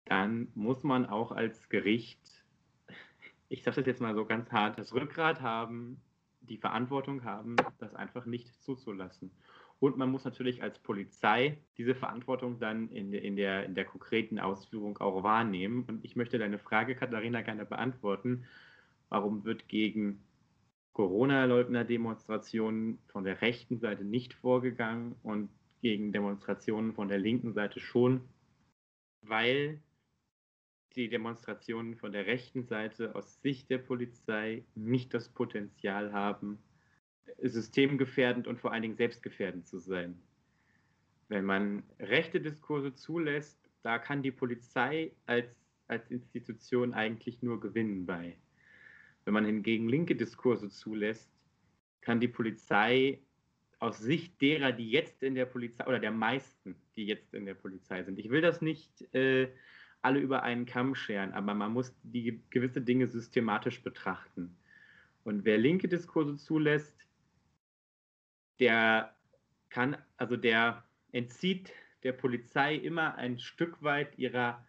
dann 0.05 0.47
muss 0.53 0.83
man 0.83 1.05
auch 1.05 1.31
als 1.31 1.69
Gericht, 1.69 2.45
ich 3.49 3.63
sage 3.63 3.77
das 3.77 3.87
jetzt 3.87 4.01
mal 4.01 4.15
so 4.15 4.25
ganz 4.25 4.51
hart, 4.51 4.77
das 4.77 4.93
Rückgrat 4.93 5.41
haben, 5.41 6.01
die 6.41 6.57
Verantwortung 6.57 7.23
haben, 7.23 7.55
das 7.79 7.93
einfach 7.93 8.25
nicht 8.25 8.53
zuzulassen. 8.63 9.31
Und 9.79 9.97
man 9.97 10.11
muss 10.11 10.25
natürlich 10.25 10.63
als 10.63 10.79
Polizei 10.79 11.59
diese 11.77 11.93
Verantwortung 11.93 12.59
dann 12.59 12.89
in, 12.89 13.13
in, 13.13 13.35
der, 13.35 13.65
in 13.65 13.75
der 13.75 13.85
konkreten 13.85 14.39
Ausführung 14.39 14.97
auch 14.97 15.21
wahrnehmen. 15.21 15.85
Und 15.87 16.03
ich 16.03 16.15
möchte 16.15 16.39
deine 16.39 16.57
Frage, 16.57 16.95
Katharina, 16.95 17.41
gerne 17.41 17.65
beantworten. 17.65 18.45
Warum 19.09 19.45
wird 19.45 19.67
gegen 19.67 20.23
Corona-Leugner-Demonstrationen 20.93 22.97
von 23.07 23.23
der 23.23 23.41
rechten 23.41 23.77
Seite 23.77 24.03
nicht 24.03 24.33
vorgegangen 24.33 25.15
und 25.21 25.49
gegen 25.81 26.11
Demonstrationen 26.11 26.93
von 26.93 27.07
der 27.07 27.19
linken 27.19 27.53
Seite 27.53 27.79
schon? 27.79 28.21
Weil 29.21 29.79
die 30.95 31.07
Demonstrationen 31.07 31.95
von 31.95 32.11
der 32.11 32.25
rechten 32.25 32.65
Seite 32.65 33.13
aus 33.13 33.39
Sicht 33.43 33.69
der 33.69 33.77
Polizei 33.77 34.65
nicht 34.73 35.13
das 35.13 35.29
Potenzial 35.29 36.13
haben, 36.13 36.57
systemgefährdend 37.41 38.47
und 38.47 38.59
vor 38.59 38.71
allen 38.71 38.81
Dingen 38.81 38.95
selbstgefährdend 38.95 39.67
zu 39.67 39.79
sein. 39.79 40.19
Wenn 41.29 41.45
man 41.45 41.83
rechte 41.99 42.39
Diskurse 42.39 42.93
zulässt, 42.93 43.59
da 43.83 43.99
kann 43.99 44.23
die 44.23 44.31
Polizei 44.31 45.11
als, 45.25 45.47
als 45.87 46.09
Institution 46.09 46.93
eigentlich 46.93 47.41
nur 47.41 47.59
gewinnen 47.59 48.05
bei. 48.05 48.37
Wenn 49.25 49.33
man 49.33 49.45
hingegen 49.45 49.89
linke 49.89 50.15
Diskurse 50.15 50.69
zulässt, 50.69 51.29
kann 52.01 52.19
die 52.19 52.29
Polizei 52.29 53.19
aus 53.79 53.99
Sicht 53.99 54.41
derer, 54.41 54.71
die 54.71 54.89
jetzt 54.89 55.21
in 55.21 55.35
der 55.35 55.45
Polizei, 55.45 55.85
oder 55.85 55.99
der 55.99 56.11
meisten, 56.11 56.75
die 56.95 57.05
jetzt 57.05 57.33
in 57.33 57.45
der 57.45 57.53
Polizei 57.53 58.03
sind, 58.03 58.17
ich 58.17 58.29
will 58.29 58.41
das 58.41 58.61
nicht 58.61 59.13
äh, 59.13 59.49
alle 60.01 60.19
über 60.19 60.43
einen 60.43 60.65
Kamm 60.65 60.95
scheren, 60.95 61.33
aber 61.33 61.53
man 61.53 61.73
muss 61.73 61.93
die 62.03 62.41
gewisse 62.49 62.81
Dinge 62.81 63.07
systematisch 63.07 63.83
betrachten. 63.83 64.55
Und 65.23 65.43
wer 65.43 65.57
linke 65.57 65.87
Diskurse 65.87 66.37
zulässt, 66.37 67.06
der 68.59 69.15
kann, 69.69 69.97
also 70.17 70.37
der 70.37 70.83
entzieht 71.11 71.73
der 72.03 72.13
Polizei 72.13 72.75
immer 72.75 73.15
ein 73.15 73.39
Stück 73.39 73.81
weit 73.81 74.17
ihrer 74.17 74.65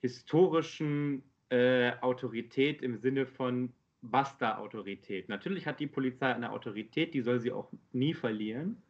historischen 0.00 1.22
äh, 1.50 1.92
Autorität 2.00 2.82
im 2.82 2.98
Sinne 2.98 3.26
von 3.26 3.72
Basta-Autorität. 4.02 5.28
Natürlich 5.28 5.66
hat 5.66 5.80
die 5.80 5.86
Polizei 5.86 6.32
eine 6.32 6.52
Autorität, 6.52 7.14
die 7.14 7.22
soll 7.22 7.40
sie 7.40 7.52
auch 7.52 7.72
nie 7.92 8.14
verlieren. 8.14 8.82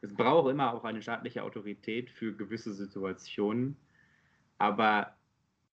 Es 0.00 0.12
braucht 0.12 0.50
immer 0.50 0.74
auch 0.74 0.84
eine 0.84 1.02
staatliche 1.02 1.42
Autorität 1.42 2.10
für 2.10 2.34
gewisse 2.34 2.74
Situationen. 2.74 3.76
Aber 4.58 5.16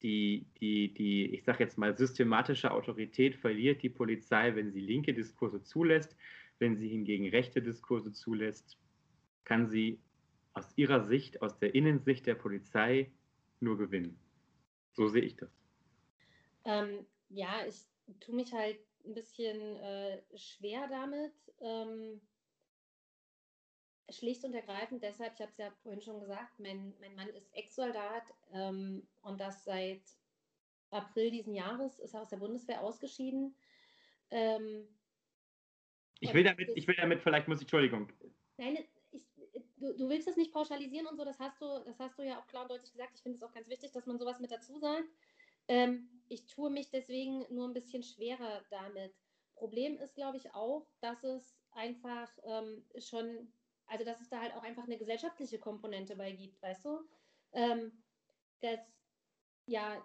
die, 0.04 0.46
die, 0.60 0.94
die, 0.94 1.34
ich 1.34 1.44
sage 1.44 1.64
jetzt 1.64 1.78
mal, 1.78 1.96
systematische 1.96 2.72
Autorität 2.72 3.36
verliert 3.36 3.84
die 3.84 3.90
Polizei, 3.90 4.56
wenn 4.56 4.72
sie 4.72 4.80
linke 4.80 5.14
Diskurse 5.14 5.62
zulässt. 5.64 6.16
Wenn 6.62 6.78
sie 6.78 6.90
hingegen 6.90 7.28
rechte 7.28 7.60
Diskurse 7.60 8.12
zulässt, 8.12 8.78
kann 9.46 9.68
sie 9.68 10.00
aus 10.54 10.72
ihrer 10.76 11.04
Sicht, 11.04 11.42
aus 11.42 11.58
der 11.58 11.74
Innensicht 11.74 12.28
der 12.28 12.36
Polizei 12.36 13.12
nur 13.60 13.80
gewinnen. 13.80 14.20
So 14.92 15.08
sehe 15.08 15.24
ich 15.24 15.36
das. 15.36 15.50
Ähm, 16.66 17.08
ja, 17.30 17.66
ich 17.66 17.88
tue 18.20 18.36
mich 18.36 18.54
halt 18.54 18.78
ein 19.04 19.16
bisschen 19.16 19.60
äh, 19.78 20.22
schwer 20.38 20.88
damit. 20.88 21.34
Ähm, 21.62 22.22
schlicht 24.12 24.44
und 24.44 24.54
ergreifend 24.54 25.02
deshalb, 25.02 25.34
ich 25.34 25.42
habe 25.42 25.52
es 25.52 25.58
ja 25.58 25.72
vorhin 25.82 26.02
schon 26.02 26.20
gesagt, 26.20 26.60
mein, 26.60 26.94
mein 27.00 27.16
Mann 27.16 27.30
ist 27.30 27.52
Ex-Soldat 27.56 28.36
ähm, 28.54 29.08
und 29.24 29.42
das 29.42 29.64
seit 29.64 30.04
April 30.92 31.32
diesen 31.32 31.56
Jahres 31.56 31.98
ist 31.98 32.14
er 32.14 32.22
aus 32.22 32.30
der 32.30 32.38
Bundeswehr 32.38 32.84
ausgeschieden. 32.84 33.56
Ähm, 34.30 34.88
ich, 36.22 36.34
will 36.34 36.44
damit, 36.44 36.70
ich 36.76 36.88
will 36.88 36.96
damit, 36.96 37.22
vielleicht 37.22 37.48
muss 37.48 37.60
ich, 37.60 37.64
Entschuldigung. 37.64 38.12
Nein, 38.58 38.78
ich, 39.12 39.24
du, 39.78 39.98
du 39.98 40.10
willst 40.10 40.28
das 40.28 40.38
nicht 40.38 40.54
pauschalisieren 40.54 41.08
und 41.08 41.18
so, 41.18 41.26
das 41.26 41.40
hast 41.40 41.62
du, 41.62 41.84
das 41.86 42.00
hast 42.00 42.18
du 42.18 42.24
ja 42.24 42.40
auch 42.40 42.48
klar 42.48 42.64
und 42.64 42.72
deutlich 42.72 42.92
gesagt. 42.92 43.12
Ich 43.16 43.24
finde 43.24 43.38
es 43.38 43.44
auch 43.44 43.54
ganz 43.54 43.68
wichtig, 43.68 43.92
dass 43.92 44.06
man 44.06 44.18
sowas 44.18 44.40
mit 44.40 44.52
dazu 44.52 44.80
sagt. 44.80 45.10
Ähm, 45.68 46.10
ich 46.30 46.48
tue 46.48 46.70
mich 46.70 46.90
deswegen 46.90 47.46
nur 47.54 47.68
ein 47.68 47.74
bisschen 47.74 48.04
schwerer 48.04 48.64
damit. 48.70 49.14
Problem 49.56 49.98
ist, 49.98 50.16
glaube 50.16 50.38
ich, 50.38 50.54
auch, 50.56 50.88
dass 51.02 51.24
es 51.24 51.56
einfach 51.72 52.30
ähm, 52.46 52.84
schon 52.98 53.52
also 53.92 54.06
dass 54.06 54.22
es 54.22 54.30
da 54.30 54.40
halt 54.40 54.56
auch 54.56 54.64
einfach 54.64 54.86
eine 54.86 54.98
gesellschaftliche 54.98 55.60
Komponente 55.60 56.16
bei 56.16 56.32
gibt, 56.32 56.62
weißt 56.62 56.86
du? 56.86 57.02
Ähm, 57.52 57.92
dass 58.62 58.80
ja 59.66 60.02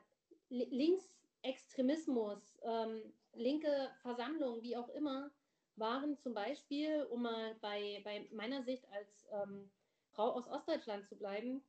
Linksextremismus, 0.49 2.59
ähm, 2.63 3.15
linke 3.35 3.93
Versammlungen, 4.03 4.61
wie 4.63 4.77
auch 4.77 4.89
immer, 4.89 5.31
waren 5.77 6.19
zum 6.19 6.35
Beispiel, 6.35 7.05
um 7.11 7.23
mal 7.23 7.55
bei, 7.61 8.01
bei 8.05 8.29
meiner 8.33 8.63
Sicht 8.63 8.87
als 8.93 9.27
ähm, 9.33 9.71
Frau 10.11 10.33
aus 10.33 10.49
Ostdeutschland 10.49 11.07
zu 11.07 11.17
bleiben, 11.17 11.63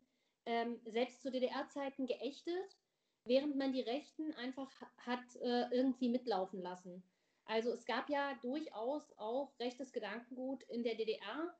ähm, 0.45 0.79
selbst 0.85 1.21
zu 1.21 1.31
DDR-Zeiten 1.31 2.05
geächtet, 2.05 2.77
während 3.25 3.57
man 3.57 3.73
die 3.73 3.81
Rechten 3.81 4.33
einfach 4.33 4.71
hat 4.97 5.35
äh, 5.41 5.69
irgendwie 5.71 6.09
mitlaufen 6.09 6.61
lassen. 6.61 7.03
Also 7.45 7.71
es 7.71 7.85
gab 7.85 8.09
ja 8.09 8.33
durchaus 8.41 9.17
auch 9.17 9.51
rechtes 9.59 9.91
Gedankengut 9.91 10.63
in 10.63 10.83
der 10.83 10.95
DDR, 10.95 11.53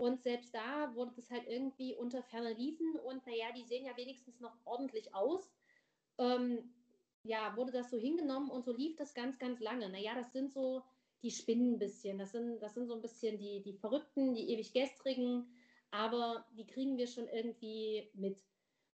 und 0.00 0.22
selbst 0.22 0.54
da 0.54 0.94
wurde 0.94 1.12
das 1.16 1.30
halt 1.30 1.46
irgendwie 1.46 1.94
unter 1.94 2.22
ferner 2.22 2.54
Liefen 2.54 2.98
und 3.00 3.26
naja, 3.26 3.52
die 3.54 3.64
sehen 3.64 3.84
ja 3.84 3.94
wenigstens 3.98 4.40
noch 4.40 4.56
ordentlich 4.64 5.14
aus. 5.14 5.52
Ähm, 6.16 6.72
ja, 7.22 7.54
wurde 7.54 7.70
das 7.70 7.90
so 7.90 7.98
hingenommen 7.98 8.50
und 8.50 8.64
so 8.64 8.74
lief 8.74 8.96
das 8.96 9.12
ganz, 9.12 9.38
ganz 9.38 9.60
lange. 9.60 9.90
Naja, 9.90 10.14
das 10.14 10.32
sind 10.32 10.54
so, 10.54 10.82
die 11.22 11.30
spinnen 11.30 11.74
ein 11.74 11.78
bisschen. 11.78 12.18
Das 12.18 12.32
sind, 12.32 12.60
das 12.60 12.74
sind 12.74 12.86
so 12.86 12.94
ein 12.94 13.02
bisschen 13.02 13.38
die, 13.38 13.62
die 13.62 13.74
Verrückten, 13.74 14.34
die 14.34 14.50
ewig 14.50 14.72
Gestrigen, 14.72 15.46
aber 15.90 16.46
die 16.56 16.66
kriegen 16.66 16.96
wir 16.96 17.06
schon 17.06 17.28
irgendwie 17.28 18.10
mit. 18.14 18.38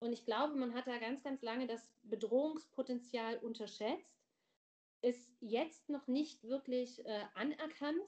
Und 0.00 0.12
ich 0.12 0.24
glaube, 0.24 0.54
man 0.56 0.74
hat 0.74 0.86
da 0.86 0.98
ganz, 0.98 1.22
ganz 1.22 1.42
lange 1.42 1.66
das 1.66 1.88
Bedrohungspotenzial 2.02 3.38
unterschätzt, 3.38 4.20
ist 5.00 5.36
jetzt 5.40 5.88
noch 5.88 6.06
nicht 6.06 6.44
wirklich 6.44 7.04
äh, 7.04 7.24
anerkannt 7.34 8.02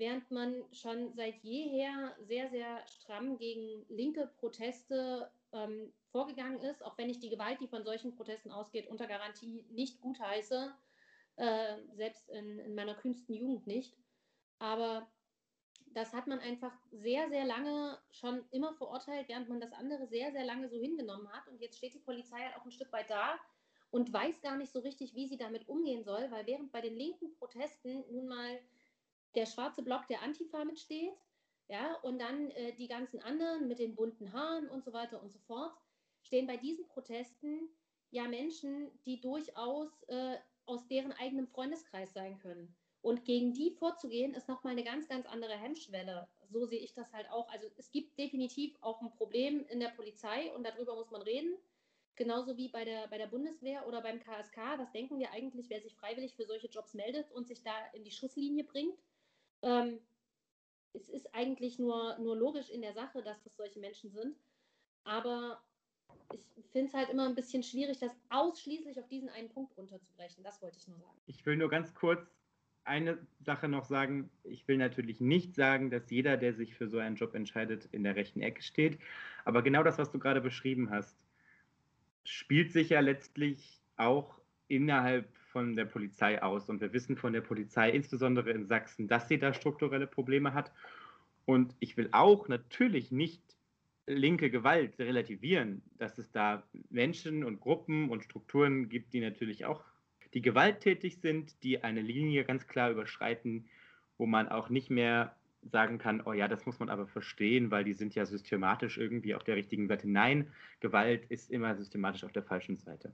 während 0.00 0.30
man 0.30 0.64
schon 0.72 1.12
seit 1.14 1.36
jeher 1.42 2.16
sehr, 2.20 2.48
sehr 2.48 2.86
stramm 2.86 3.36
gegen 3.36 3.84
linke 3.88 4.30
Proteste 4.38 5.30
ähm, 5.52 5.92
vorgegangen 6.10 6.58
ist, 6.60 6.82
auch 6.84 6.96
wenn 6.96 7.10
ich 7.10 7.18
die 7.18 7.28
Gewalt, 7.28 7.60
die 7.60 7.68
von 7.68 7.84
solchen 7.84 8.14
Protesten 8.14 8.50
ausgeht, 8.50 8.88
unter 8.88 9.06
Garantie 9.06 9.62
nicht 9.70 10.00
gutheiße, 10.00 10.72
äh, 11.40 11.78
selbst 11.94 12.28
in, 12.28 12.58
in 12.58 12.74
meiner 12.74 12.94
kühnsten 12.94 13.34
Jugend 13.34 13.66
nicht. 13.66 13.96
Aber 14.58 15.10
das 15.86 16.12
hat 16.12 16.26
man 16.26 16.38
einfach 16.38 16.72
sehr, 16.92 17.28
sehr 17.30 17.46
lange 17.46 17.98
schon 18.10 18.44
immer 18.50 18.74
verurteilt, 18.74 19.28
während 19.28 19.48
man 19.48 19.60
das 19.60 19.72
andere 19.72 20.06
sehr, 20.06 20.32
sehr 20.32 20.44
lange 20.44 20.68
so 20.68 20.76
hingenommen 20.76 21.32
hat. 21.32 21.48
Und 21.48 21.60
jetzt 21.60 21.78
steht 21.78 21.94
die 21.94 22.00
Polizei 22.00 22.38
halt 22.38 22.56
auch 22.56 22.64
ein 22.64 22.70
Stück 22.70 22.92
weit 22.92 23.08
da 23.08 23.40
und 23.90 24.12
weiß 24.12 24.42
gar 24.42 24.56
nicht 24.56 24.70
so 24.70 24.80
richtig, 24.80 25.14
wie 25.14 25.26
sie 25.26 25.38
damit 25.38 25.66
umgehen 25.66 26.04
soll, 26.04 26.30
weil 26.30 26.46
während 26.46 26.72
bei 26.72 26.82
den 26.82 26.94
linken 26.94 27.32
Protesten 27.32 28.04
nun 28.12 28.28
mal 28.28 28.60
der 29.34 29.46
schwarze 29.46 29.82
Block 29.82 30.06
der 30.08 30.22
Antifa 30.22 30.64
mitsteht, 30.64 31.14
ja, 31.68 31.94
und 32.02 32.18
dann 32.18 32.50
äh, 32.50 32.74
die 32.74 32.88
ganzen 32.88 33.20
anderen 33.22 33.66
mit 33.66 33.78
den 33.78 33.94
bunten 33.94 34.32
Haaren 34.32 34.68
und 34.68 34.84
so 34.84 34.92
weiter 34.92 35.22
und 35.22 35.30
so 35.32 35.38
fort, 35.38 35.72
stehen 36.22 36.46
bei 36.46 36.56
diesen 36.56 36.86
Protesten 36.88 37.70
ja 38.10 38.28
Menschen, 38.28 38.90
die 39.06 39.20
durchaus 39.20 40.02
äh, 40.08 40.36
aus 40.66 40.86
deren 40.86 41.12
eigenem 41.12 41.46
Freundeskreis 41.46 42.12
sein 42.12 42.38
können. 42.38 42.74
Und 43.02 43.24
gegen 43.24 43.54
die 43.54 43.70
vorzugehen, 43.70 44.34
ist 44.34 44.48
nochmal 44.48 44.72
eine 44.72 44.84
ganz, 44.84 45.08
ganz 45.08 45.26
andere 45.26 45.54
Hemmschwelle. 45.54 46.28
So 46.50 46.66
sehe 46.66 46.80
ich 46.80 46.92
das 46.92 47.12
halt 47.12 47.30
auch. 47.30 47.48
Also 47.50 47.68
es 47.76 47.90
gibt 47.90 48.18
definitiv 48.18 48.76
auch 48.82 49.00
ein 49.00 49.10
Problem 49.12 49.64
in 49.68 49.80
der 49.80 49.88
Polizei 49.88 50.52
und 50.54 50.64
darüber 50.64 50.94
muss 50.94 51.10
man 51.10 51.22
reden. 51.22 51.56
Genauso 52.16 52.58
wie 52.58 52.68
bei 52.68 52.84
der, 52.84 53.08
bei 53.08 53.16
der 53.16 53.28
Bundeswehr 53.28 53.86
oder 53.86 54.02
beim 54.02 54.20
KSK. 54.20 54.58
Was 54.76 54.92
denken 54.92 55.18
wir 55.18 55.30
eigentlich, 55.30 55.70
wer 55.70 55.80
sich 55.80 55.94
freiwillig 55.94 56.34
für 56.34 56.44
solche 56.44 56.66
Jobs 56.66 56.92
meldet 56.92 57.30
und 57.32 57.48
sich 57.48 57.62
da 57.62 57.72
in 57.94 58.04
die 58.04 58.10
Schusslinie 58.10 58.64
bringt? 58.64 58.98
Ähm, 59.62 60.00
es 60.92 61.08
ist 61.08 61.34
eigentlich 61.34 61.78
nur, 61.78 62.18
nur 62.18 62.36
logisch 62.36 62.68
in 62.68 62.82
der 62.82 62.92
Sache, 62.92 63.22
dass 63.22 63.42
das 63.42 63.56
solche 63.56 63.78
Menschen 63.78 64.10
sind. 64.10 64.36
Aber 65.04 65.62
ich 66.56 66.66
finde 66.72 66.88
es 66.88 66.94
halt 66.94 67.10
immer 67.10 67.28
ein 67.28 67.34
bisschen 67.34 67.62
schwierig, 67.62 67.98
das 67.98 68.12
ausschließlich 68.28 68.98
auf 68.98 69.08
diesen 69.08 69.28
einen 69.30 69.48
Punkt 69.48 69.76
runterzubrechen. 69.76 70.44
Das 70.44 70.62
wollte 70.62 70.78
ich 70.78 70.86
nur 70.86 70.98
sagen. 70.98 71.18
Ich 71.26 71.44
will 71.44 71.56
nur 71.56 71.68
ganz 71.68 71.94
kurz 71.94 72.24
eine 72.84 73.18
Sache 73.40 73.68
noch 73.68 73.84
sagen. 73.84 74.30
Ich 74.44 74.66
will 74.68 74.76
natürlich 74.76 75.20
nicht 75.20 75.54
sagen, 75.54 75.90
dass 75.90 76.10
jeder, 76.10 76.36
der 76.36 76.54
sich 76.54 76.74
für 76.74 76.88
so 76.88 76.98
einen 76.98 77.16
Job 77.16 77.34
entscheidet, 77.34 77.88
in 77.92 78.04
der 78.04 78.16
rechten 78.16 78.40
Ecke 78.40 78.62
steht. 78.62 78.98
Aber 79.44 79.62
genau 79.62 79.82
das, 79.82 79.98
was 79.98 80.10
du 80.10 80.18
gerade 80.18 80.40
beschrieben 80.40 80.90
hast, 80.90 81.16
spielt 82.24 82.72
sich 82.72 82.90
ja 82.90 83.00
letztlich 83.00 83.80
auch 83.96 84.38
innerhalb 84.68 85.28
von 85.52 85.76
der 85.76 85.84
Polizei 85.84 86.42
aus. 86.42 86.68
Und 86.68 86.80
wir 86.80 86.92
wissen 86.92 87.16
von 87.16 87.32
der 87.32 87.40
Polizei, 87.40 87.90
insbesondere 87.90 88.50
in 88.50 88.66
Sachsen, 88.66 89.08
dass 89.08 89.28
sie 89.28 89.38
da 89.38 89.52
strukturelle 89.52 90.06
Probleme 90.06 90.54
hat. 90.54 90.72
Und 91.44 91.74
ich 91.80 91.96
will 91.96 92.08
auch 92.12 92.48
natürlich 92.48 93.10
nicht 93.10 93.42
linke 94.14 94.50
Gewalt 94.50 94.98
relativieren, 94.98 95.82
dass 95.98 96.18
es 96.18 96.30
da 96.30 96.62
Menschen 96.90 97.44
und 97.44 97.60
Gruppen 97.60 98.10
und 98.10 98.24
Strukturen 98.24 98.88
gibt, 98.88 99.12
die 99.12 99.20
natürlich 99.20 99.64
auch 99.64 99.82
die 100.34 100.42
gewalttätig 100.42 101.18
sind, 101.18 101.62
die 101.62 101.82
eine 101.82 102.02
Linie 102.02 102.44
ganz 102.44 102.66
klar 102.66 102.90
überschreiten, 102.90 103.68
wo 104.16 104.26
man 104.26 104.48
auch 104.48 104.68
nicht 104.68 104.90
mehr 104.90 105.34
sagen 105.62 105.98
kann, 105.98 106.22
oh 106.24 106.32
ja, 106.32 106.48
das 106.48 106.66
muss 106.66 106.78
man 106.78 106.88
aber 106.88 107.06
verstehen, 107.06 107.70
weil 107.70 107.84
die 107.84 107.94
sind 107.94 108.14
ja 108.14 108.24
systematisch 108.24 108.96
irgendwie 108.96 109.34
auf 109.34 109.44
der 109.44 109.56
richtigen 109.56 109.88
Seite. 109.88 110.08
Nein, 110.08 110.52
Gewalt 110.80 111.24
ist 111.28 111.50
immer 111.50 111.74
systematisch 111.76 112.24
auf 112.24 112.32
der 112.32 112.42
falschen 112.42 112.76
Seite. 112.76 113.12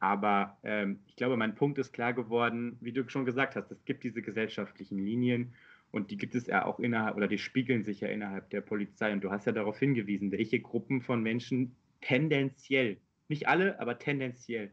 Aber 0.00 0.56
ähm, 0.64 1.00
ich 1.06 1.16
glaube, 1.16 1.36
mein 1.36 1.54
Punkt 1.54 1.78
ist 1.78 1.92
klar 1.92 2.12
geworden, 2.12 2.76
wie 2.80 2.92
du 2.92 3.08
schon 3.08 3.24
gesagt 3.24 3.54
hast, 3.54 3.70
es 3.70 3.84
gibt 3.84 4.02
diese 4.02 4.22
gesellschaftlichen 4.22 4.98
Linien 4.98 5.54
und 5.94 6.10
die 6.10 6.16
gibt 6.16 6.34
es 6.34 6.46
ja 6.48 6.64
auch 6.64 6.80
innerhalb, 6.80 7.16
oder 7.16 7.28
die 7.28 7.38
spiegeln 7.38 7.84
sich 7.84 8.00
ja 8.00 8.08
innerhalb 8.08 8.50
der 8.50 8.60
Polizei. 8.60 9.12
Und 9.12 9.22
du 9.22 9.30
hast 9.30 9.46
ja 9.46 9.52
darauf 9.52 9.78
hingewiesen, 9.78 10.32
welche 10.32 10.58
Gruppen 10.60 11.02
von 11.02 11.22
Menschen 11.22 11.76
tendenziell, 12.00 12.96
nicht 13.28 13.46
alle, 13.46 13.80
aber 13.80 13.98
tendenziell. 13.98 14.72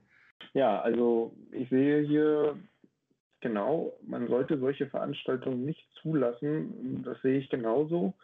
Ja, 0.53 0.81
also 0.81 1.35
ich 1.51 1.69
sehe 1.69 2.01
hier 2.01 2.57
genau, 3.39 3.93
man 4.01 4.27
sollte 4.27 4.57
solche 4.57 4.87
Veranstaltungen 4.87 5.63
nicht 5.63 5.87
zulassen. 6.01 7.03
Das 7.03 7.21
sehe 7.21 7.37
ich 7.37 7.49
genauso. 7.49 8.15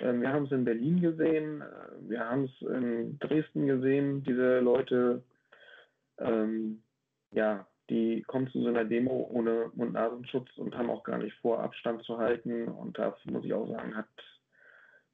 Ähm, 0.00 0.20
wir 0.20 0.32
haben 0.32 0.46
es 0.46 0.52
in 0.52 0.64
Berlin 0.64 1.00
gesehen, 1.00 1.60
äh, 1.60 2.08
wir 2.08 2.20
haben 2.20 2.44
es 2.44 2.68
in 2.68 3.18
Dresden 3.20 3.66
gesehen, 3.66 4.24
diese 4.24 4.58
Leute, 4.60 5.22
ähm, 6.18 6.82
ja, 7.32 7.66
die 7.90 8.22
kommen 8.22 8.48
zu 8.48 8.62
so 8.62 8.68
einer 8.68 8.84
Demo 8.84 9.28
ohne 9.32 9.70
Mund-Nasenschutz 9.74 10.48
und 10.56 10.76
haben 10.76 10.90
auch 10.90 11.02
gar 11.02 11.18
nicht 11.18 11.36
vor, 11.42 11.60
Abstand 11.60 12.04
zu 12.04 12.18
halten. 12.18 12.68
Und 12.68 12.96
da 12.98 13.16
muss 13.24 13.44
ich 13.44 13.52
auch 13.52 13.68
sagen, 13.68 13.96
hat 13.96 14.06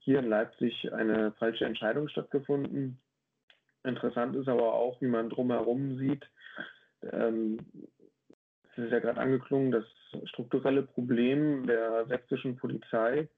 hier 0.01 0.19
in 0.19 0.29
Leipzig 0.29 0.93
eine 0.93 1.33
falsche 1.33 1.65
Entscheidung 1.65 2.09
stattgefunden. 2.09 3.01
Interessant 3.83 4.37
ist 4.37 4.49
aber 4.49 4.75
auch, 4.75 5.01
wie 5.01 5.07
man 5.07 5.31
drumherum 5.31 5.99
sieht. 5.99 6.25
Ähm, 7.13 7.59
es 8.73 8.85
ist 8.85 8.93
ja 8.93 8.99
gerade 8.99 9.21
angeklungen, 9.21 9.71
das 9.71 9.85
strukturelle 10.25 10.83
Problem 10.83 11.67
der 11.67 12.05
sächsischen 12.07 12.57
Polizei. 12.57 13.29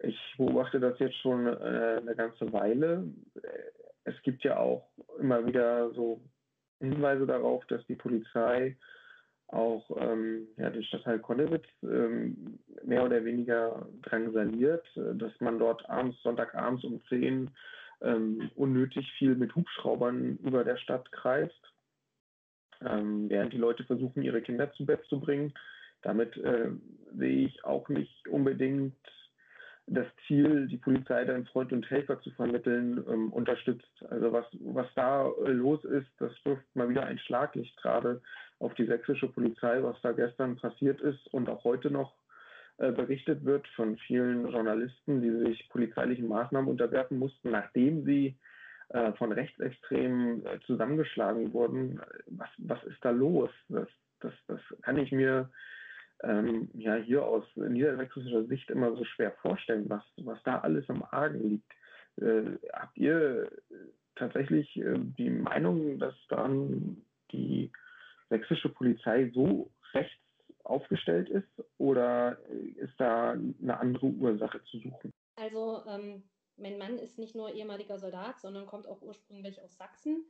Ich 0.00 0.18
beobachte 0.36 0.80
das 0.80 0.98
jetzt 0.98 1.16
schon 1.16 1.46
äh, 1.46 2.00
eine 2.00 2.14
ganze 2.14 2.52
Weile. 2.52 3.04
Es 4.04 4.20
gibt 4.22 4.44
ja 4.44 4.58
auch 4.58 4.86
immer 5.18 5.46
wieder 5.46 5.90
so 5.92 6.20
Hinweise 6.88 7.26
darauf, 7.26 7.64
dass 7.66 7.84
die 7.86 7.94
Polizei 7.94 8.76
auch 9.48 9.90
ähm, 9.96 10.46
ja, 10.56 10.70
den 10.70 10.84
Stadtteil 10.84 11.18
Konnewitz 11.18 11.66
ähm, 11.82 12.58
mehr 12.84 13.04
oder 13.04 13.24
weniger 13.24 13.86
drangsaliert, 14.02 14.86
äh, 14.96 15.14
dass 15.16 15.32
man 15.40 15.58
dort 15.58 15.88
abends, 15.88 16.20
Sonntagabends 16.22 16.84
um 16.84 17.02
10 17.08 17.50
ähm, 18.02 18.50
unnötig 18.54 19.10
viel 19.18 19.34
mit 19.34 19.54
Hubschraubern 19.54 20.38
über 20.42 20.64
der 20.64 20.76
Stadt 20.76 21.10
kreist, 21.12 21.72
ähm, 22.80 23.28
während 23.28 23.52
die 23.52 23.58
Leute 23.58 23.84
versuchen, 23.84 24.22
ihre 24.22 24.40
Kinder 24.40 24.72
zu 24.72 24.86
Bett 24.86 25.04
zu 25.08 25.20
bringen. 25.20 25.52
Damit 26.02 26.36
äh, 26.38 26.70
sehe 27.16 27.46
ich 27.46 27.64
auch 27.64 27.88
nicht 27.88 28.28
unbedingt 28.28 28.94
das 29.92 30.06
Ziel, 30.26 30.68
die 30.68 30.76
Polizei 30.76 31.24
dann 31.24 31.46
Freund 31.46 31.72
und 31.72 31.88
Helfer 31.90 32.20
zu 32.20 32.30
vermitteln, 32.30 33.04
ähm, 33.08 33.32
unterstützt. 33.32 34.04
Also 34.08 34.32
was, 34.32 34.46
was 34.60 34.86
da 34.94 35.28
äh, 35.44 35.50
los 35.50 35.84
ist, 35.84 36.08
das 36.18 36.32
wirft 36.44 36.64
mal 36.74 36.88
wieder 36.88 37.04
ein 37.06 37.18
Schlaglicht 37.18 37.76
gerade 37.76 38.22
auf 38.60 38.72
die 38.74 38.86
sächsische 38.86 39.28
Polizei, 39.28 39.82
was 39.82 40.00
da 40.02 40.12
gestern 40.12 40.56
passiert 40.56 41.00
ist 41.00 41.26
und 41.34 41.48
auch 41.48 41.64
heute 41.64 41.90
noch 41.90 42.14
äh, 42.78 42.92
berichtet 42.92 43.44
wird 43.44 43.66
von 43.74 43.96
vielen 43.98 44.48
Journalisten, 44.48 45.22
die 45.22 45.44
sich 45.44 45.68
polizeilichen 45.70 46.28
Maßnahmen 46.28 46.70
unterwerfen 46.70 47.18
mussten, 47.18 47.50
nachdem 47.50 48.04
sie 48.04 48.38
äh, 48.90 49.12
von 49.14 49.32
Rechtsextremen 49.32 50.46
äh, 50.46 50.60
zusammengeschlagen 50.66 51.52
wurden. 51.52 52.00
Was, 52.26 52.48
was 52.58 52.82
ist 52.84 53.04
da 53.04 53.10
los? 53.10 53.50
Das, 53.68 53.88
das, 54.20 54.34
das 54.46 54.60
kann 54.82 54.98
ich 54.98 55.10
mir 55.10 55.50
ähm, 56.22 56.70
ja 56.74 56.96
hier 56.96 57.24
aus 57.24 57.44
niedersächsischer 57.56 58.44
Sicht 58.44 58.70
immer 58.70 58.94
so 58.96 59.04
schwer 59.04 59.32
vorstellen, 59.42 59.88
was, 59.88 60.02
was 60.18 60.42
da 60.44 60.60
alles 60.60 60.88
am 60.88 61.04
Argen 61.10 61.48
liegt. 61.48 61.72
Äh, 62.16 62.58
habt 62.72 62.96
ihr 62.98 63.50
tatsächlich 64.16 64.76
äh, 64.76 64.98
die 64.98 65.30
Meinung, 65.30 65.98
dass 65.98 66.14
dann 66.28 67.02
die 67.32 67.70
sächsische 68.28 68.68
Polizei 68.68 69.30
so 69.34 69.70
rechts 69.94 70.14
aufgestellt 70.64 71.28
ist 71.30 71.48
oder 71.78 72.38
ist 72.76 72.94
da 72.98 73.32
eine 73.32 73.80
andere 73.80 74.06
Ursache 74.06 74.62
zu 74.64 74.78
suchen? 74.78 75.12
Also 75.36 75.82
ähm, 75.88 76.22
mein 76.56 76.78
Mann 76.78 76.98
ist 76.98 77.18
nicht 77.18 77.34
nur 77.34 77.52
ehemaliger 77.52 77.98
Soldat, 77.98 78.40
sondern 78.40 78.66
kommt 78.66 78.86
auch 78.86 79.00
ursprünglich 79.00 79.60
aus 79.62 79.76
Sachsen. 79.76 80.24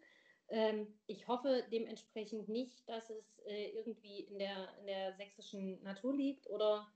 Ähm, 0.51 0.99
ich 1.07 1.29
hoffe 1.29 1.65
dementsprechend 1.73 2.49
nicht, 2.49 2.89
dass 2.89 3.09
es 3.09 3.39
äh, 3.47 3.71
irgendwie 3.71 4.21
in 4.21 4.39
der, 4.39 4.69
in 4.81 4.87
der 4.87 5.15
sächsischen 5.15 5.81
Natur 5.83 6.15
liegt 6.15 6.49
oder 6.51 6.93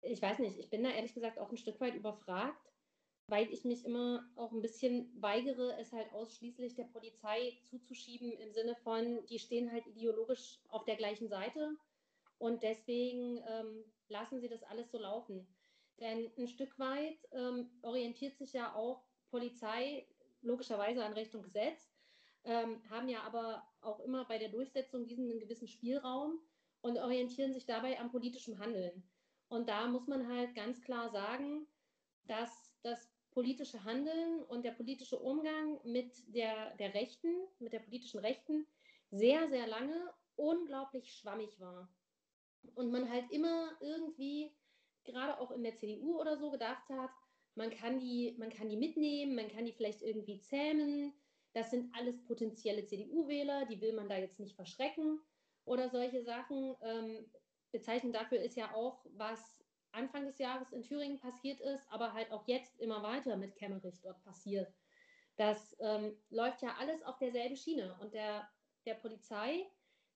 ich 0.00 0.22
weiß 0.22 0.38
nicht, 0.38 0.58
ich 0.58 0.70
bin 0.70 0.82
da 0.82 0.90
ehrlich 0.90 1.12
gesagt 1.12 1.38
auch 1.38 1.50
ein 1.50 1.56
Stück 1.58 1.80
weit 1.80 1.94
überfragt, 1.94 2.72
weil 3.26 3.52
ich 3.52 3.64
mich 3.64 3.84
immer 3.84 4.26
auch 4.36 4.52
ein 4.52 4.62
bisschen 4.62 5.12
weigere, 5.20 5.76
es 5.78 5.92
halt 5.92 6.10
ausschließlich 6.14 6.74
der 6.74 6.84
Polizei 6.84 7.58
zuzuschieben 7.64 8.32
im 8.32 8.52
Sinne 8.52 8.74
von, 8.76 9.26
die 9.26 9.38
stehen 9.38 9.70
halt 9.70 9.86
ideologisch 9.86 10.60
auf 10.68 10.84
der 10.86 10.96
gleichen 10.96 11.28
Seite 11.28 11.76
und 12.38 12.62
deswegen 12.62 13.42
ähm, 13.46 13.84
lassen 14.08 14.40
sie 14.40 14.48
das 14.48 14.62
alles 14.62 14.90
so 14.90 14.98
laufen. 14.98 15.46
Denn 16.00 16.30
ein 16.38 16.48
Stück 16.48 16.78
weit 16.78 17.18
ähm, 17.32 17.68
orientiert 17.82 18.38
sich 18.38 18.54
ja 18.54 18.74
auch 18.74 19.02
Polizei 19.30 20.06
logischerweise 20.40 21.04
an 21.04 21.12
Recht 21.12 21.34
und 21.34 21.42
Gesetz 21.42 21.97
ähm, 22.44 22.80
haben 22.90 23.08
ja 23.08 23.22
aber 23.22 23.66
auch 23.80 24.00
immer 24.00 24.24
bei 24.24 24.38
der 24.38 24.48
Durchsetzung 24.48 25.06
diesen 25.06 25.38
gewissen 25.38 25.68
Spielraum 25.68 26.40
und 26.80 26.98
orientieren 26.98 27.52
sich 27.52 27.66
dabei 27.66 27.98
am 27.98 28.10
politischen 28.10 28.58
Handeln. 28.58 29.02
Und 29.48 29.68
da 29.68 29.86
muss 29.88 30.06
man 30.06 30.28
halt 30.28 30.54
ganz 30.54 30.80
klar 30.82 31.10
sagen, 31.10 31.66
dass 32.24 32.76
das 32.82 33.10
politische 33.30 33.84
Handeln 33.84 34.42
und 34.44 34.64
der 34.64 34.72
politische 34.72 35.18
Umgang 35.18 35.80
mit 35.84 36.12
der, 36.34 36.74
der 36.76 36.94
Rechten, 36.94 37.34
mit 37.58 37.72
der 37.72 37.80
politischen 37.80 38.20
Rechten, 38.20 38.66
sehr, 39.10 39.48
sehr 39.48 39.66
lange 39.66 40.12
unglaublich 40.36 41.12
schwammig 41.12 41.58
war. 41.60 41.88
Und 42.74 42.90
man 42.90 43.10
halt 43.10 43.30
immer 43.30 43.70
irgendwie, 43.80 44.52
gerade 45.04 45.38
auch 45.40 45.50
in 45.50 45.62
der 45.62 45.76
CDU 45.76 46.20
oder 46.20 46.36
so, 46.36 46.50
gedacht 46.50 46.88
hat, 46.90 47.10
man 47.54 47.70
kann 47.70 47.98
die, 47.98 48.34
man 48.38 48.50
kann 48.50 48.68
die 48.68 48.76
mitnehmen, 48.76 49.34
man 49.34 49.48
kann 49.48 49.64
die 49.64 49.72
vielleicht 49.72 50.02
irgendwie 50.02 50.40
zähmen, 50.40 51.12
das 51.58 51.70
sind 51.70 51.92
alles 51.96 52.24
potenzielle 52.24 52.86
CDU-Wähler, 52.86 53.66
die 53.66 53.80
will 53.80 53.92
man 53.92 54.08
da 54.08 54.16
jetzt 54.16 54.38
nicht 54.38 54.54
verschrecken 54.54 55.20
oder 55.64 55.88
solche 55.90 56.22
Sachen. 56.22 56.76
Ähm, 56.82 57.30
Bezeichnend 57.70 58.14
dafür 58.14 58.40
ist 58.40 58.56
ja 58.56 58.72
auch, 58.74 59.04
was 59.12 59.62
Anfang 59.92 60.24
des 60.24 60.38
Jahres 60.38 60.72
in 60.72 60.82
Thüringen 60.82 61.18
passiert 61.18 61.60
ist, 61.60 61.86
aber 61.90 62.12
halt 62.14 62.30
auch 62.30 62.46
jetzt 62.46 62.78
immer 62.80 63.02
weiter 63.02 63.36
mit 63.36 63.56
Kemmerich 63.56 64.00
dort 64.00 64.22
passiert. 64.24 64.72
Das 65.36 65.76
ähm, 65.80 66.16
läuft 66.30 66.62
ja 66.62 66.76
alles 66.78 67.02
auf 67.02 67.18
derselben 67.18 67.56
Schiene 67.56 67.96
und 68.00 68.14
der, 68.14 68.48
der 68.86 68.94
Polizei, 68.94 69.66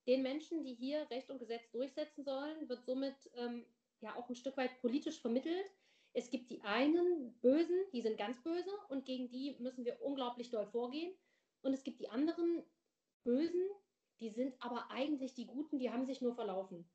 den 0.06 0.22
Menschen, 0.22 0.64
die 0.64 0.74
hier 0.74 1.08
Recht 1.10 1.30
und 1.30 1.38
Gesetz 1.38 1.70
durchsetzen 1.70 2.24
sollen, 2.24 2.68
wird 2.68 2.84
somit 2.84 3.14
ähm, 3.36 3.66
ja 4.00 4.16
auch 4.16 4.28
ein 4.28 4.36
Stück 4.36 4.56
weit 4.56 4.80
politisch 4.80 5.20
vermittelt. 5.20 5.66
Es 6.14 6.30
gibt 6.30 6.50
die 6.50 6.62
einen 6.62 7.34
Bösen, 7.40 7.78
die 7.92 8.02
sind 8.02 8.18
ganz 8.18 8.42
böse 8.42 8.70
und 8.88 9.04
gegen 9.04 9.28
die 9.28 9.56
müssen 9.60 9.84
wir 9.84 10.00
unglaublich 10.02 10.50
doll 10.50 10.66
vorgehen. 10.66 11.14
Und 11.62 11.72
es 11.72 11.82
gibt 11.82 12.00
die 12.00 12.10
anderen 12.10 12.64
Bösen, 13.24 13.68
die 14.20 14.30
sind 14.30 14.54
aber 14.60 14.90
eigentlich 14.90 15.34
die 15.34 15.46
Guten, 15.46 15.78
die 15.78 15.90
haben 15.90 16.06
sich 16.06 16.20
nur 16.20 16.34
verlaufen. 16.34 16.88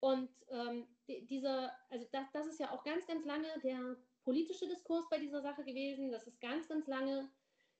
Und 0.00 0.30
ähm, 0.48 0.86
dieser, 1.06 1.72
also 1.90 2.06
das, 2.12 2.30
das 2.32 2.46
ist 2.46 2.58
ja 2.58 2.70
auch 2.72 2.84
ganz, 2.84 3.06
ganz 3.06 3.24
lange 3.24 3.48
der 3.62 3.96
politische 4.22 4.66
Diskurs 4.66 5.08
bei 5.10 5.18
dieser 5.18 5.42
Sache 5.42 5.64
gewesen. 5.64 6.10
Das 6.10 6.26
ist 6.26 6.40
ganz, 6.40 6.68
ganz 6.68 6.86
lange 6.86 7.30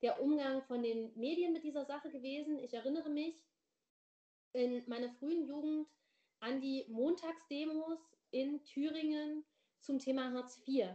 der 0.02 0.20
Umgang 0.20 0.62
von 0.62 0.82
den 0.82 1.16
Medien 1.16 1.52
mit 1.52 1.65
dieser 1.65 1.85
Sache 1.85 2.11
gewesen. 2.11 2.59
Ich 2.59 2.74
erinnere 2.74 3.11
mich 3.11 3.43
in 4.52 4.82
meiner 4.89 5.11
frühen 5.15 5.47
Jugend 5.47 5.89
an 6.40 6.61
die 6.61 6.86
Montagsdemos 6.89 7.98
in 8.31 8.65
Thüringen 8.65 9.44
zum 9.81 9.98
Thema 9.98 10.32
Hartz 10.32 10.61
IV. 10.66 10.89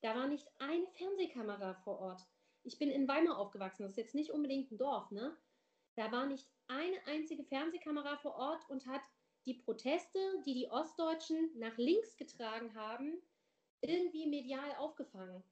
Da 0.00 0.16
war 0.16 0.26
nicht 0.26 0.48
eine 0.58 0.86
Fernsehkamera 0.86 1.74
vor 1.74 2.00
Ort 2.00 2.26
ich 2.64 2.78
bin 2.78 2.90
in 2.90 3.08
Weimar 3.08 3.38
aufgewachsen, 3.38 3.82
das 3.82 3.92
ist 3.92 3.98
jetzt 3.98 4.14
nicht 4.14 4.30
unbedingt 4.30 4.70
ein 4.70 4.78
Dorf, 4.78 5.10
ne? 5.10 5.36
Da 5.96 6.10
war 6.10 6.26
nicht 6.26 6.46
eine 6.68 6.96
einzige 7.06 7.44
Fernsehkamera 7.44 8.16
vor 8.16 8.34
Ort 8.36 8.68
und 8.70 8.86
hat 8.86 9.02
die 9.44 9.54
Proteste, 9.54 10.18
die 10.46 10.54
die 10.54 10.70
Ostdeutschen 10.70 11.50
nach 11.58 11.76
links 11.76 12.16
getragen 12.16 12.74
haben, 12.74 13.20
irgendwie 13.80 14.26
medial 14.26 14.76
aufgefangen. 14.78 15.42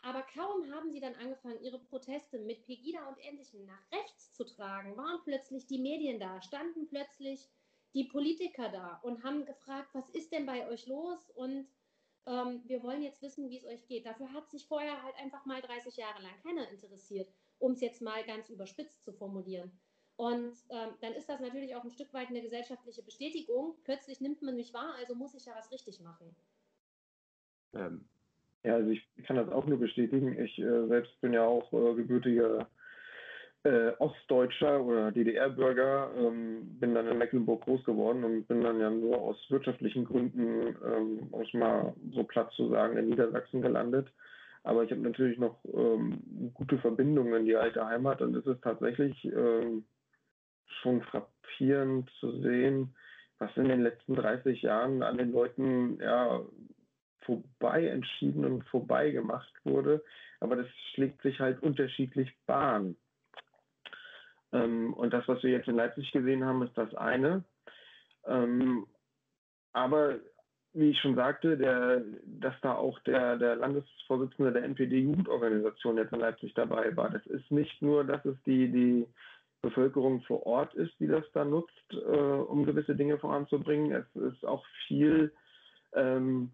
Aber 0.00 0.22
kaum 0.22 0.72
haben 0.72 0.90
sie 0.90 1.00
dann 1.00 1.14
angefangen, 1.14 1.62
ihre 1.62 1.78
Proteste 1.78 2.38
mit 2.38 2.64
Pegida 2.64 3.08
und 3.08 3.18
Ähnlichem 3.18 3.64
nach 3.64 3.92
rechts 3.92 4.32
zu 4.32 4.44
tragen, 4.44 4.96
waren 4.96 5.20
plötzlich 5.24 5.66
die 5.66 5.78
Medien 5.78 6.18
da, 6.18 6.42
standen 6.42 6.88
plötzlich 6.88 7.48
die 7.94 8.04
Politiker 8.04 8.68
da 8.70 8.98
und 9.02 9.22
haben 9.22 9.44
gefragt, 9.44 9.90
was 9.92 10.08
ist 10.10 10.32
denn 10.32 10.46
bei 10.46 10.66
euch 10.68 10.86
los? 10.86 11.30
Und 11.30 11.68
ähm, 12.26 12.62
wir 12.66 12.82
wollen 12.82 13.02
jetzt 13.02 13.22
wissen, 13.22 13.50
wie 13.50 13.58
es 13.58 13.64
euch 13.64 13.86
geht. 13.86 14.06
Dafür 14.06 14.32
hat 14.32 14.50
sich 14.50 14.66
vorher 14.66 15.02
halt 15.02 15.14
einfach 15.16 15.44
mal 15.44 15.60
30 15.60 15.96
Jahre 15.96 16.22
lang 16.22 16.32
keiner 16.42 16.68
interessiert, 16.70 17.28
um 17.58 17.72
es 17.72 17.80
jetzt 17.80 18.02
mal 18.02 18.24
ganz 18.24 18.48
überspitzt 18.48 19.04
zu 19.04 19.12
formulieren. 19.12 19.72
Und 20.16 20.52
ähm, 20.68 20.90
dann 21.00 21.14
ist 21.14 21.28
das 21.28 21.40
natürlich 21.40 21.74
auch 21.74 21.84
ein 21.84 21.90
Stück 21.90 22.12
weit 22.12 22.28
eine 22.28 22.42
gesellschaftliche 22.42 23.02
Bestätigung. 23.02 23.74
Plötzlich 23.84 24.20
nimmt 24.20 24.42
man 24.42 24.56
mich 24.56 24.72
wahr, 24.72 24.94
also 24.98 25.14
muss 25.14 25.34
ich 25.34 25.46
ja 25.46 25.54
was 25.56 25.72
richtig 25.72 26.00
machen. 26.00 26.36
Ähm, 27.74 28.04
ja, 28.62 28.74
also 28.74 28.90
ich 28.90 29.02
kann 29.24 29.36
das 29.36 29.48
auch 29.48 29.66
nur 29.66 29.78
bestätigen. 29.78 30.38
Ich 30.38 30.58
äh, 30.58 30.86
selbst 30.86 31.20
bin 31.20 31.32
ja 31.32 31.44
auch 31.44 31.72
äh, 31.72 31.94
gebürtiger 31.94 32.68
äh, 33.64 33.92
Ostdeutscher 33.98 34.82
oder 34.82 35.12
DDR-Bürger, 35.12 36.10
ähm, 36.16 36.78
bin 36.80 36.94
dann 36.94 37.06
in 37.06 37.18
Mecklenburg 37.18 37.62
groß 37.62 37.84
geworden 37.84 38.24
und 38.24 38.48
bin 38.48 38.62
dann 38.62 38.80
ja 38.80 38.90
nur 38.90 39.18
aus 39.18 39.36
wirtschaftlichen 39.50 40.04
Gründen, 40.04 40.76
ähm, 40.84 41.28
um 41.30 41.42
es 41.42 41.52
mal 41.54 41.94
so 42.12 42.24
platt 42.24 42.50
zu 42.52 42.68
sagen, 42.70 42.96
in 42.96 43.08
Niedersachsen 43.08 43.62
gelandet. 43.62 44.08
Aber 44.64 44.84
ich 44.84 44.90
habe 44.90 45.00
natürlich 45.00 45.38
noch 45.38 45.58
ähm, 45.74 46.52
gute 46.54 46.78
Verbindungen 46.78 47.34
in 47.34 47.46
die 47.46 47.56
alte 47.56 47.84
Heimat 47.86 48.20
und 48.22 48.34
es 48.36 48.46
ist 48.46 48.62
tatsächlich 48.62 49.24
ähm, 49.24 49.84
schon 50.80 51.02
frappierend 51.02 52.10
zu 52.20 52.40
sehen, 52.40 52.94
was 53.38 53.56
in 53.56 53.68
den 53.68 53.82
letzten 53.82 54.14
30 54.14 54.62
Jahren 54.62 55.02
an 55.02 55.18
den 55.18 55.32
Leuten 55.32 55.98
ja, 56.00 56.40
vorbei 57.20 57.86
entschieden 57.86 58.44
und 58.44 58.64
vorbei 58.64 59.10
gemacht 59.10 59.52
wurde. 59.64 60.02
Aber 60.40 60.56
das 60.56 60.66
schlägt 60.94 61.22
sich 61.22 61.40
halt 61.40 61.62
unterschiedlich 61.62 62.32
Bahn. 62.46 62.96
Ähm, 64.52 64.92
und 64.94 65.12
das, 65.12 65.26
was 65.28 65.42
wir 65.42 65.50
jetzt 65.50 65.68
in 65.68 65.76
Leipzig 65.76 66.10
gesehen 66.12 66.44
haben, 66.44 66.62
ist 66.62 66.76
das 66.76 66.94
eine. 66.94 67.44
Ähm, 68.26 68.86
aber 69.72 70.16
wie 70.74 70.90
ich 70.90 71.00
schon 71.00 71.16
sagte, 71.16 71.58
der, 71.58 72.02
dass 72.24 72.54
da 72.62 72.74
auch 72.74 72.98
der, 73.00 73.36
der 73.36 73.56
Landesvorsitzende 73.56 74.52
der 74.52 74.64
NPD-Jugendorganisation 74.64 75.98
jetzt 75.98 76.12
in 76.12 76.20
Leipzig 76.20 76.54
dabei 76.54 76.96
war. 76.96 77.10
Das 77.10 77.26
ist 77.26 77.50
nicht 77.50 77.82
nur, 77.82 78.04
dass 78.04 78.24
es 78.24 78.36
die, 78.46 78.70
die 78.70 79.06
Bevölkerung 79.60 80.22
vor 80.22 80.46
Ort 80.46 80.74
ist, 80.74 80.98
die 80.98 81.06
das 81.06 81.24
da 81.34 81.44
nutzt, 81.44 81.92
äh, 81.92 81.96
um 81.96 82.64
gewisse 82.64 82.96
Dinge 82.96 83.18
voranzubringen. 83.18 83.92
Es 83.92 84.22
ist 84.32 84.44
auch 84.46 84.64
viel 84.86 85.32
ähm, 85.94 86.52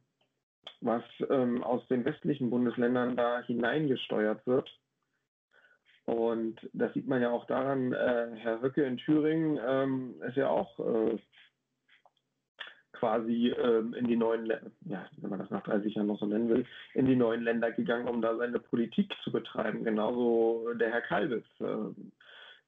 was 0.81 1.03
ähm, 1.29 1.63
aus 1.63 1.87
den 1.89 2.05
westlichen 2.05 2.51
Bundesländern 2.51 3.17
da 3.17 3.43
hineingesteuert 3.43 4.47
wird. 4.47 4.71
Und 6.09 6.57
das 6.73 6.95
sieht 6.95 7.07
man 7.07 7.21
ja 7.21 7.29
auch 7.31 7.45
daran, 7.45 7.93
äh, 7.93 8.29
Herr 8.37 8.63
Höcke 8.63 8.83
in 8.83 8.97
Thüringen 8.97 9.61
ähm, 9.63 10.15
ist 10.27 10.39
ja 10.39 10.49
auch 10.49 10.79
äh, 10.79 11.19
quasi 12.93 13.49
ähm, 13.51 13.93
in 13.93 14.09
die 14.09 14.17
neuen 14.17 14.47
Länder, 14.47 14.71
ja, 14.87 15.07
wenn 15.19 15.29
man 15.29 15.39
das 15.39 15.51
nach 15.51 15.63
30 15.65 15.95
Jahren 15.95 16.07
noch 16.07 16.19
so 16.19 16.25
nennen 16.25 16.49
will, 16.49 16.65
in 16.95 17.05
die 17.05 17.15
neuen 17.15 17.43
Länder 17.43 17.73
gegangen, 17.73 18.09
um 18.09 18.23
da 18.23 18.35
seine 18.39 18.59
Politik 18.59 19.13
zu 19.23 19.31
betreiben. 19.31 19.85
Genauso 19.85 20.73
der 20.81 20.91
Herr 20.91 21.03
Kalbitz, 21.03 21.45
äh, 21.61 21.77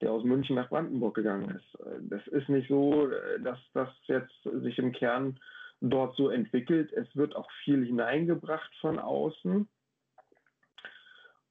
der 0.03 0.13
aus 0.13 0.23
München 0.23 0.57
nach 0.57 0.69
Brandenburg 0.69 1.15
gegangen 1.15 1.49
ist. 1.49 1.79
Das 2.11 2.27
ist 2.27 2.51
nicht 2.51 2.69
so, 2.69 3.11
äh, 3.11 3.41
dass 3.41 3.59
das 3.73 3.89
jetzt 4.05 4.43
sich 4.43 4.79
im 4.79 4.93
Kern 4.93 5.41
dort 5.81 6.15
so 6.15 6.29
entwickelt. 6.29 6.93
Es 6.93 7.09
wird 7.17 7.35
auch 7.35 7.51
viel 7.65 7.87
hineingebracht 7.87 8.71
von 8.83 8.99
außen. 8.99 9.67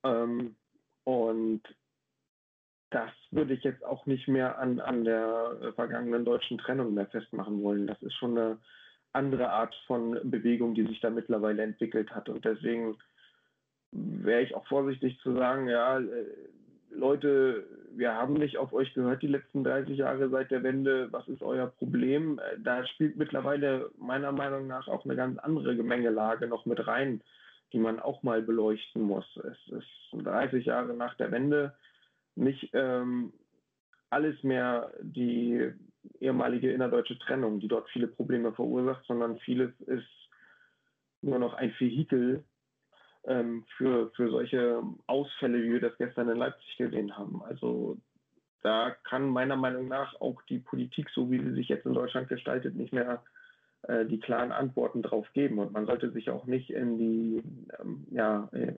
Ähm, 0.03 0.55
und 1.03 1.63
das 2.91 3.11
würde 3.31 3.53
ich 3.53 3.63
jetzt 3.63 3.85
auch 3.85 4.05
nicht 4.05 4.27
mehr 4.27 4.57
an, 4.57 4.79
an 4.79 5.03
der 5.03 5.73
vergangenen 5.75 6.25
deutschen 6.25 6.57
Trennung 6.57 6.93
mehr 6.93 7.07
festmachen 7.07 7.61
wollen. 7.61 7.87
Das 7.87 8.01
ist 8.01 8.15
schon 8.15 8.37
eine 8.37 8.57
andere 9.13 9.49
Art 9.49 9.75
von 9.87 10.19
Bewegung, 10.23 10.73
die 10.73 10.85
sich 10.85 10.99
da 10.99 11.09
mittlerweile 11.09 11.63
entwickelt 11.63 12.11
hat. 12.11 12.29
Und 12.29 12.45
deswegen 12.45 12.97
wäre 13.91 14.41
ich 14.41 14.55
auch 14.55 14.67
vorsichtig 14.67 15.19
zu 15.21 15.33
sagen, 15.33 15.67
ja, 15.67 15.99
äh, 15.99 16.25
Leute, 16.91 17.65
wir 17.95 18.15
haben 18.15 18.33
nicht 18.33 18.57
auf 18.57 18.73
euch 18.73 18.93
gehört 18.93 19.21
die 19.21 19.27
letzten 19.27 19.63
30 19.63 19.97
Jahre 19.97 20.29
seit 20.29 20.51
der 20.51 20.63
Wende, 20.63 21.11
was 21.11 21.27
ist 21.27 21.43
euer 21.43 21.67
Problem? 21.67 22.39
Äh, 22.39 22.59
da 22.59 22.85
spielt 22.85 23.17
mittlerweile 23.17 23.91
meiner 23.97 24.31
Meinung 24.31 24.67
nach 24.67 24.87
auch 24.87 25.05
eine 25.05 25.15
ganz 25.15 25.37
andere 25.39 25.75
Gemengelage 25.75 26.47
noch 26.47 26.65
mit 26.65 26.85
rein, 26.87 27.21
die 27.73 27.79
man 27.79 27.99
auch 27.99 28.23
mal 28.23 28.41
beleuchten 28.41 29.03
muss. 29.03 29.25
Es 29.37 29.73
ist 29.73 30.23
30 30.23 30.65
Jahre 30.65 30.93
nach 30.93 31.15
der 31.15 31.31
Wende 31.31 31.73
nicht 32.35 32.69
ähm, 32.73 33.33
alles 34.09 34.41
mehr 34.43 34.91
die 35.01 35.71
ehemalige 36.19 36.71
innerdeutsche 36.71 37.19
Trennung, 37.19 37.59
die 37.59 37.67
dort 37.67 37.89
viele 37.89 38.07
Probleme 38.07 38.53
verursacht, 38.53 39.05
sondern 39.05 39.39
vieles 39.39 39.71
ist 39.81 40.07
nur 41.21 41.39
noch 41.39 41.53
ein 41.53 41.73
Vehikel 41.77 42.43
ähm, 43.25 43.65
für, 43.77 44.11
für 44.15 44.29
solche 44.29 44.81
Ausfälle, 45.07 45.61
wie 45.61 45.73
wir 45.73 45.81
das 45.81 45.97
gestern 45.97 46.29
in 46.29 46.37
Leipzig 46.37 46.77
gesehen 46.77 47.17
haben. 47.17 47.43
Also 47.43 47.97
da 48.61 48.91
kann 49.03 49.29
meiner 49.29 49.55
Meinung 49.55 49.87
nach 49.87 50.19
auch 50.19 50.41
die 50.43 50.59
Politik, 50.59 51.09
so 51.13 51.29
wie 51.31 51.39
sie 51.39 51.53
sich 51.53 51.69
jetzt 51.69 51.85
in 51.85 51.93
Deutschland 51.93 52.27
gestaltet, 52.29 52.75
nicht 52.75 52.93
mehr 52.93 53.23
äh, 53.83 54.05
die 54.05 54.19
klaren 54.19 54.51
Antworten 54.51 55.01
drauf 55.01 55.27
geben. 55.33 55.59
Und 55.59 55.71
man 55.71 55.85
sollte 55.85 56.11
sich 56.11 56.29
auch 56.29 56.45
nicht 56.45 56.69
in 56.69 56.97
die 56.97 57.43
ähm, 57.79 58.05
ja, 58.11 58.49
äh, 58.51 58.73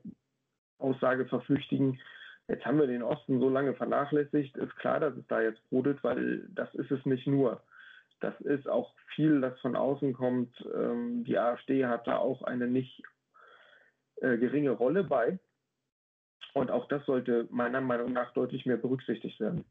Aussage 0.78 1.26
verflüchtigen, 1.26 2.00
jetzt 2.48 2.66
haben 2.66 2.80
wir 2.80 2.88
den 2.88 3.04
Osten 3.04 3.40
so 3.40 3.50
lange 3.50 3.74
vernachlässigt, 3.74 4.58
ist 4.58 4.76
klar, 4.78 5.00
dass 5.00 5.16
es 5.16 5.26
da 5.28 5.42
jetzt 5.42 5.68
brodelt, 5.70 6.04
weil 6.04 6.48
das 6.50 6.74
ist 6.76 6.92
es 6.92 7.06
nicht 7.06 7.28
nur. 7.28 7.64
Das 8.20 8.40
ist 8.42 8.68
auch 8.68 8.94
viel, 9.16 9.42
das 9.42 9.60
von 9.62 9.76
außen 9.76 10.14
kommt. 10.14 10.54
Ähm, 10.74 11.24
die 11.24 11.38
AfD 11.38 11.86
hat 11.86 12.08
da 12.08 12.18
auch 12.18 12.44
eine 12.44 12.68
nicht 12.68 13.02
äh, 14.18 14.38
geringe 14.38 14.72
Rolle 14.72 15.04
bei. 15.04 15.40
Und 16.54 16.70
auch 16.70 16.88
das 16.88 17.06
sollte 17.06 17.48
meiner 17.50 17.82
Meinung 17.82 18.14
nach 18.14 18.34
deutlich 18.34 18.66
mehr 18.66 18.78
berücksichtigt 18.78 19.40
werden. 19.40 19.66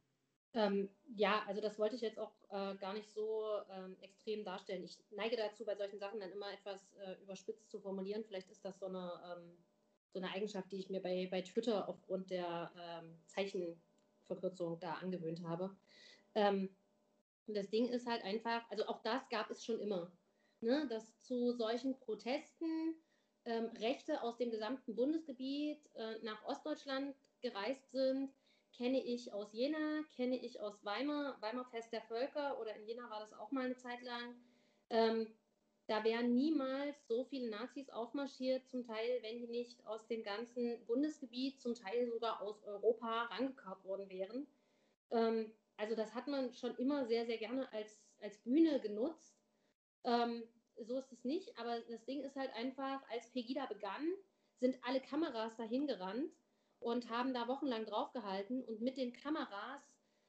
Ähm, 0.52 0.88
ja, 1.14 1.42
also 1.46 1.60
das 1.60 1.78
wollte 1.78 1.94
ich 1.94 2.02
jetzt 2.02 2.18
auch 2.18 2.32
äh, 2.50 2.74
gar 2.76 2.92
nicht 2.94 3.08
so 3.12 3.44
ähm, 3.70 3.96
extrem 4.00 4.44
darstellen. 4.44 4.82
Ich 4.82 4.98
neige 5.10 5.36
dazu, 5.36 5.64
bei 5.64 5.76
solchen 5.76 6.00
Sachen 6.00 6.18
dann 6.18 6.32
immer 6.32 6.52
etwas 6.52 6.92
äh, 6.94 7.22
überspitzt 7.22 7.70
zu 7.70 7.78
formulieren. 7.78 8.24
Vielleicht 8.26 8.50
ist 8.50 8.64
das 8.64 8.78
so 8.80 8.86
eine, 8.86 9.12
ähm, 9.30 9.56
so 10.12 10.18
eine 10.18 10.30
Eigenschaft, 10.30 10.70
die 10.72 10.78
ich 10.78 10.90
mir 10.90 11.00
bei, 11.00 11.28
bei 11.30 11.42
Twitter 11.42 11.88
aufgrund 11.88 12.30
der 12.30 12.70
ähm, 12.76 13.18
Zeichenverkürzung 13.26 14.80
da 14.80 14.94
angewöhnt 14.94 15.42
habe. 15.42 15.74
Ähm, 16.34 16.70
und 17.46 17.56
das 17.56 17.68
Ding 17.70 17.88
ist 17.88 18.06
halt 18.06 18.22
einfach, 18.24 18.68
also 18.70 18.86
auch 18.86 19.02
das 19.02 19.28
gab 19.28 19.50
es 19.50 19.64
schon 19.64 19.80
immer, 19.80 20.12
ne, 20.60 20.86
dass 20.88 21.18
zu 21.20 21.52
solchen 21.52 21.98
Protesten 21.98 22.94
ähm, 23.44 23.66
Rechte 23.78 24.22
aus 24.22 24.36
dem 24.36 24.50
gesamten 24.50 24.94
Bundesgebiet 24.94 25.78
äh, 25.94 26.18
nach 26.22 26.44
Ostdeutschland 26.44 27.14
gereist 27.40 27.90
sind, 27.90 28.30
kenne 28.76 29.02
ich 29.02 29.32
aus 29.32 29.52
Jena, 29.52 30.02
kenne 30.14 30.36
ich 30.36 30.60
aus 30.60 30.84
Weimar, 30.84 31.40
Weimar 31.40 31.64
Fest 31.66 31.92
der 31.92 32.02
Völker 32.02 32.60
oder 32.60 32.74
in 32.76 32.86
Jena 32.86 33.10
war 33.10 33.20
das 33.20 33.32
auch 33.32 33.50
mal 33.50 33.64
eine 33.64 33.76
Zeit 33.76 34.02
lang. 34.02 34.34
Ähm, 34.90 35.26
da 35.90 36.04
wären 36.04 36.36
niemals 36.36 37.04
so 37.08 37.24
viele 37.24 37.50
Nazis 37.50 37.90
aufmarschiert, 37.90 38.64
zum 38.68 38.84
Teil, 38.84 39.18
wenn 39.22 39.40
die 39.40 39.48
nicht 39.48 39.84
aus 39.84 40.06
dem 40.06 40.22
ganzen 40.22 40.86
Bundesgebiet, 40.86 41.60
zum 41.60 41.74
Teil 41.74 42.06
sogar 42.06 42.40
aus 42.40 42.62
Europa 42.62 43.24
rangekarrt 43.24 43.84
worden 43.84 44.08
wären. 44.08 44.46
Ähm, 45.10 45.52
also 45.76 45.96
das 45.96 46.14
hat 46.14 46.28
man 46.28 46.54
schon 46.54 46.76
immer 46.76 47.06
sehr, 47.06 47.26
sehr 47.26 47.38
gerne 47.38 47.72
als, 47.72 48.08
als 48.20 48.38
Bühne 48.38 48.78
genutzt. 48.78 49.34
Ähm, 50.04 50.44
so 50.76 50.96
ist 50.96 51.10
es 51.10 51.24
nicht, 51.24 51.58
aber 51.58 51.80
das 51.80 52.04
Ding 52.04 52.22
ist 52.22 52.36
halt 52.36 52.54
einfach, 52.54 53.02
als 53.10 53.28
Pegida 53.32 53.66
begann, 53.66 54.06
sind 54.60 54.78
alle 54.84 55.00
Kameras 55.00 55.56
dahin 55.56 55.88
gerannt 55.88 56.30
und 56.78 57.10
haben 57.10 57.34
da 57.34 57.48
wochenlang 57.48 57.84
draufgehalten 57.84 58.62
und 58.62 58.80
mit 58.80 58.96
den 58.96 59.12
Kameras 59.12 59.82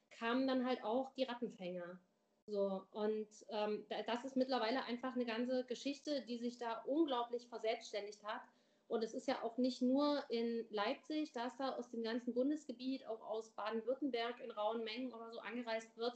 kamen 0.10 0.48
dann 0.48 0.66
halt 0.66 0.84
auch 0.84 1.14
die 1.14 1.24
Rattenfänger. 1.24 2.00
So, 2.48 2.84
und 2.92 3.28
ähm, 3.50 3.86
das 4.08 4.26
ist 4.26 4.36
mittlerweile 4.36 4.84
einfach 4.86 5.16
eine 5.16 5.26
ganze 5.26 5.64
Geschichte, 5.66 6.24
die 6.28 6.38
sich 6.38 6.58
da 6.58 6.82
unglaublich 6.86 7.48
verselbstständigt 7.48 8.24
hat. 8.24 8.42
Und 8.88 9.04
es 9.04 9.14
ist 9.14 9.28
ja 9.28 9.42
auch 9.42 9.58
nicht 9.58 9.82
nur 9.82 10.24
in 10.30 10.66
Leipzig, 10.70 11.32
dass 11.32 11.56
da 11.58 11.76
aus 11.76 11.90
dem 11.92 12.04
ganzen 12.04 12.34
Bundesgebiet, 12.34 13.06
auch 13.06 13.22
aus 13.22 13.52
Baden-Württemberg 13.52 14.42
in 14.42 14.52
rauen 14.52 14.84
Mengen 14.84 15.14
oder 15.14 15.32
so 15.32 15.40
angereist 15.40 15.96
wird. 15.98 16.14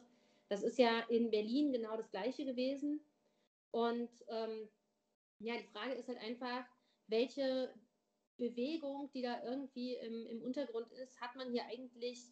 Das 0.50 0.62
ist 0.62 0.78
ja 0.78 1.00
in 1.08 1.32
Berlin 1.32 1.72
genau 1.72 1.96
das 1.96 2.12
Gleiche 2.12 2.44
gewesen. 2.44 3.00
Und 3.72 4.10
ähm, 4.28 4.68
ja, 5.40 5.56
die 5.58 5.68
Frage 5.68 5.94
ist 5.94 6.08
halt 6.10 6.20
einfach, 6.20 6.66
welche 7.08 7.74
Bewegung, 8.38 9.10
die 9.14 9.22
da 9.22 9.42
irgendwie 9.44 9.96
im, 9.96 10.28
im 10.28 10.42
Untergrund 10.42 10.92
ist, 10.92 11.22
hat 11.22 11.36
man 11.36 11.52
hier 11.52 11.66
eigentlich 11.68 12.26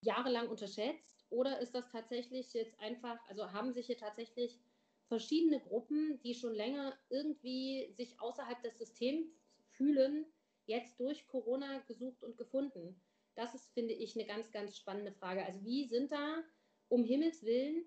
jahrelang 0.00 0.48
unterschätzt 0.48 1.13
Oder 1.30 1.60
ist 1.60 1.74
das 1.74 1.88
tatsächlich 1.90 2.52
jetzt 2.52 2.78
einfach, 2.80 3.18
also 3.28 3.52
haben 3.52 3.72
sich 3.72 3.86
hier 3.86 3.98
tatsächlich 3.98 4.58
verschiedene 5.06 5.60
Gruppen, 5.60 6.20
die 6.22 6.34
schon 6.34 6.54
länger 6.54 6.98
irgendwie 7.10 7.92
sich 7.92 8.20
außerhalb 8.20 8.62
des 8.62 8.78
Systems 8.78 9.28
fühlen, 9.70 10.26
jetzt 10.66 10.98
durch 11.00 11.26
Corona 11.26 11.80
gesucht 11.80 12.22
und 12.22 12.36
gefunden? 12.36 13.00
Das 13.34 13.54
ist, 13.54 13.72
finde 13.74 13.94
ich, 13.94 14.16
eine 14.16 14.26
ganz, 14.26 14.52
ganz 14.52 14.76
spannende 14.76 15.12
Frage. 15.12 15.44
Also 15.44 15.64
wie 15.64 15.86
sind 15.88 16.12
da 16.12 16.42
um 16.88 17.04
Himmels 17.04 17.42
willen 17.42 17.84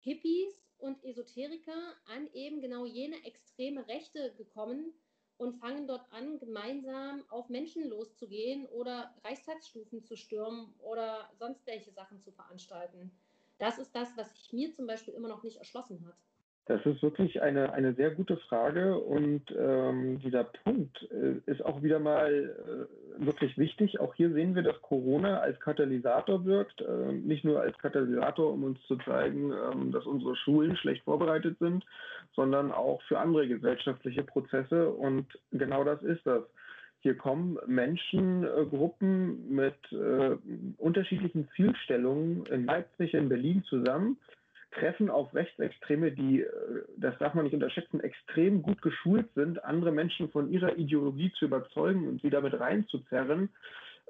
Hippies 0.00 0.64
und 0.78 1.04
Esoteriker 1.04 1.96
an 2.06 2.32
eben 2.32 2.60
genau 2.60 2.86
jene 2.86 3.24
extreme 3.24 3.86
Rechte 3.88 4.34
gekommen 4.36 4.94
und 5.38 5.54
fangen 5.54 5.86
dort 5.86 6.12
an, 6.12 6.38
gemeinsam 6.38 7.24
auf 7.30 7.48
Menschen 7.48 7.88
loszugehen 7.88 8.66
oder 8.66 9.14
Reichstagsstufen 9.24 10.04
zu 10.04 10.16
stürmen 10.16 10.74
oder 10.80 11.30
sonst 11.38 11.66
welche 11.66 11.92
Sachen 11.92 12.20
zu 12.20 12.32
veranstalten. 12.32 13.12
Das 13.58 13.78
ist 13.78 13.94
das, 13.94 14.16
was 14.16 14.34
sich 14.34 14.52
mir 14.52 14.72
zum 14.74 14.86
Beispiel 14.86 15.14
immer 15.14 15.28
noch 15.28 15.42
nicht 15.42 15.56
erschlossen 15.56 16.04
hat. 16.06 16.27
Das 16.68 16.84
ist 16.84 17.02
wirklich 17.02 17.40
eine, 17.40 17.72
eine 17.72 17.94
sehr 17.94 18.10
gute 18.10 18.36
Frage 18.36 18.98
und 18.98 19.42
ähm, 19.58 20.18
dieser 20.18 20.44
Punkt 20.44 21.02
äh, 21.10 21.50
ist 21.50 21.64
auch 21.64 21.82
wieder 21.82 21.98
mal 21.98 22.28
äh, 22.30 23.24
wirklich 23.24 23.56
wichtig. 23.56 23.98
Auch 24.00 24.14
hier 24.14 24.30
sehen 24.34 24.54
wir, 24.54 24.62
dass 24.62 24.78
Corona 24.82 25.38
als 25.38 25.58
Katalysator 25.60 26.44
wirkt, 26.44 26.82
äh, 26.82 27.12
nicht 27.12 27.42
nur 27.42 27.62
als 27.62 27.76
Katalysator, 27.78 28.52
um 28.52 28.64
uns 28.64 28.78
zu 28.86 28.96
zeigen, 28.96 29.50
ähm, 29.50 29.92
dass 29.92 30.04
unsere 30.04 30.36
Schulen 30.36 30.76
schlecht 30.76 31.04
vorbereitet 31.04 31.56
sind, 31.58 31.86
sondern 32.36 32.70
auch 32.70 33.00
für 33.08 33.18
andere 33.18 33.48
gesellschaftliche 33.48 34.22
Prozesse 34.22 34.90
und 34.90 35.26
genau 35.50 35.84
das 35.84 36.02
ist 36.02 36.26
das. 36.26 36.42
Hier 37.00 37.16
kommen 37.16 37.56
Menschengruppen 37.66 39.54
mit 39.54 39.76
äh, 39.92 40.36
unterschiedlichen 40.76 41.48
Zielstellungen 41.56 42.44
in 42.46 42.66
Leipzig, 42.66 43.14
in 43.14 43.30
Berlin 43.30 43.62
zusammen 43.70 44.18
treffen 44.72 45.10
auf 45.10 45.34
Rechtsextreme, 45.34 46.12
die, 46.12 46.42
äh, 46.42 46.84
das 46.96 47.16
darf 47.18 47.34
man 47.34 47.44
nicht 47.44 47.54
unterschätzen, 47.54 48.00
extrem 48.00 48.62
gut 48.62 48.82
geschult 48.82 49.28
sind, 49.34 49.64
andere 49.64 49.92
Menschen 49.92 50.30
von 50.30 50.50
ihrer 50.50 50.76
Ideologie 50.76 51.32
zu 51.38 51.46
überzeugen 51.46 52.08
und 52.08 52.22
sie 52.22 52.30
damit 52.30 52.58
reinzuzerren 52.58 53.50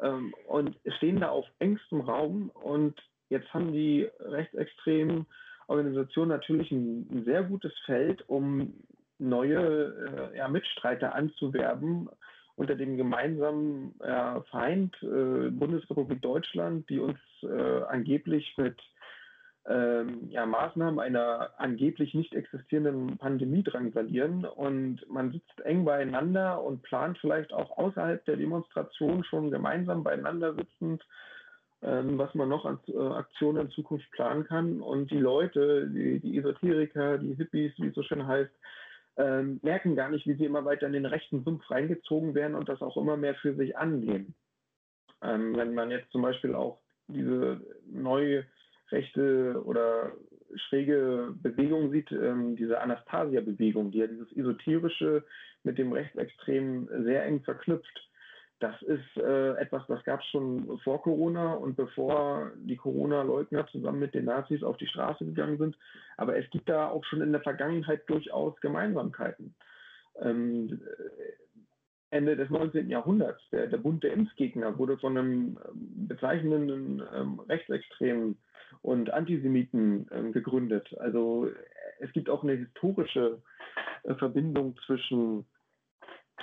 ähm, 0.03 0.35
und 0.47 0.77
stehen 0.97 1.21
da 1.21 1.29
auf 1.29 1.47
engstem 1.59 2.01
Raum. 2.01 2.51
Und 2.51 3.01
jetzt 3.29 3.53
haben 3.55 3.73
die 3.73 4.09
rechtsextremen 4.21 5.27
Organisationen 5.69 6.31
natürlich 6.31 6.71
ein, 6.73 7.07
ein 7.11 7.25
sehr 7.25 7.43
gutes 7.43 7.73
Feld, 7.85 8.25
um 8.29 8.75
neue 9.19 10.31
äh, 10.33 10.39
ja, 10.39 10.49
Mitstreiter 10.49 11.15
anzuwerben 11.15 12.09
unter 12.57 12.75
dem 12.75 12.97
gemeinsamen 12.97 13.95
äh, 14.01 14.41
Feind 14.51 14.97
äh, 15.03 15.51
Bundesrepublik 15.51 16.21
Deutschland, 16.21 16.89
die 16.91 16.99
uns 16.99 17.19
äh, 17.43 17.83
angeblich 17.89 18.53
mit 18.57 18.77
ähm, 19.69 20.29
ja, 20.31 20.47
Maßnahmen 20.47 20.99
einer 20.99 21.51
angeblich 21.59 22.15
nicht 22.15 22.35
existierenden 22.35 23.19
Pandemie 23.19 23.63
drangsalieren 23.63 24.47
und 24.47 25.01
man 25.11 25.31
sitzt 25.31 25.61
eng 25.65 25.85
beieinander 25.85 26.63
und 26.63 26.83
plant 26.83 27.19
vielleicht 27.19 27.53
auch 27.53 27.77
außerhalb 27.77 28.25
der 28.25 28.37
Demonstration 28.37 29.25
schon 29.25 29.51
gemeinsam 29.51 30.05
beieinander 30.05 30.55
sitzend, 30.55 31.05
ähm, 31.83 32.17
was 32.17 32.35
man 32.35 32.49
noch 32.49 32.65
als 32.65 32.81
äh, 32.89 32.97
Aktionen 32.97 33.67
in 33.67 33.71
Zukunft 33.71 34.11
planen 34.13 34.45
kann. 34.45 34.81
Und 34.81 35.11
die 35.11 35.19
Leute, 35.19 35.87
die, 35.89 36.19
die 36.19 36.39
Esoteriker, 36.39 37.19
die 37.19 37.35
Hippies, 37.35 37.73
wie 37.77 37.89
es 37.89 37.95
so 37.95 38.03
schön 38.03 38.27
heißt, 38.27 38.53
ähm, 39.19 39.61
merken 39.63 39.97
gar 39.97 40.09
nicht, 40.09 40.27
wie 40.27 40.35
sie 40.35 40.47
immer 40.47 40.65
weiter 40.65 40.87
in 40.87 40.95
den 40.95 41.07
rechten 41.07 41.45
Sumpf 41.45 41.71
reingezogen 41.71 42.35
werden 42.35 42.55
und 42.55 42.71
das 42.71 42.81
auch 42.81 42.97
immer 42.97 43.19
mehr 43.19 43.35
für 43.35 43.55
sich 43.55 43.77
annehmen. 43.77 44.35
Ähm, 45.21 45.55
wenn 45.57 45.75
man 45.75 45.91
jetzt 45.91 46.11
zum 46.11 46.23
Beispiel 46.23 46.55
auch 46.55 46.79
diese 47.09 47.61
neue 47.87 48.47
rechte 48.91 49.63
oder 49.65 50.13
schräge 50.55 51.35
Bewegung 51.43 51.91
sieht, 51.91 52.11
ähm, 52.13 52.57
diese 52.57 52.81
Anastasia-Bewegung, 52.81 53.91
die 53.91 53.99
ja 53.99 54.07
dieses 54.07 54.31
Esoterische 54.33 55.25
mit 55.63 55.79
dem 55.79 55.93
Rechtsextremen 55.93 57.05
sehr 57.05 57.25
eng 57.25 57.43
verknüpft. 57.43 58.09
Das 58.61 58.81
ist 58.83 59.17
äh, 59.17 59.53
etwas, 59.55 59.87
das 59.87 60.03
gab 60.03 60.21
es 60.21 60.27
schon 60.27 60.79
vor 60.83 61.01
Corona 61.03 61.53
und 61.55 61.77
bevor 61.77 62.51
die 62.57 62.77
Corona-Leugner 62.77 63.67
zusammen 63.69 64.01
mit 64.01 64.15
den 64.15 64.25
Nazis 64.25 64.65
auf 64.65 64.77
die 64.79 64.89
Straße 64.89 65.25
gegangen 65.25 65.59
sind. 65.59 65.79
Aber 66.17 66.37
es 66.37 66.49
gibt 66.51 66.69
da 66.69 66.89
auch 66.89 67.05
schon 67.05 67.23
in 67.23 67.31
der 67.31 67.43
Vergangenheit 67.43 68.03
durchaus 68.09 68.61
Gemeinsamkeiten. 68.61 69.55
Ähm, 70.21 70.81
Ende 72.11 72.37
des 72.37 72.51
19. 72.51 72.89
Jahrhunderts, 72.89 73.41
der, 73.53 73.67
der 73.67 73.77
Bund 73.77 74.03
der 74.03 74.15
Impfgegner, 74.15 74.79
wurde 74.79 74.99
von 74.99 75.17
einem 75.17 75.59
ähm, 75.69 76.09
bezeichnenden 76.09 77.03
ähm, 77.15 77.41
Rechtsextremen 77.41 78.39
und 78.83 79.11
Antisemiten 79.11 80.07
ähm, 80.13 80.33
gegründet. 80.33 80.97
Also 80.99 81.49
es 82.01 82.13
gibt 82.13 82.31
auch 82.31 82.43
eine 82.43 82.55
historische 82.55 83.43
äh, 84.05 84.15
Verbindung 84.15 84.77
zwischen 84.87 85.47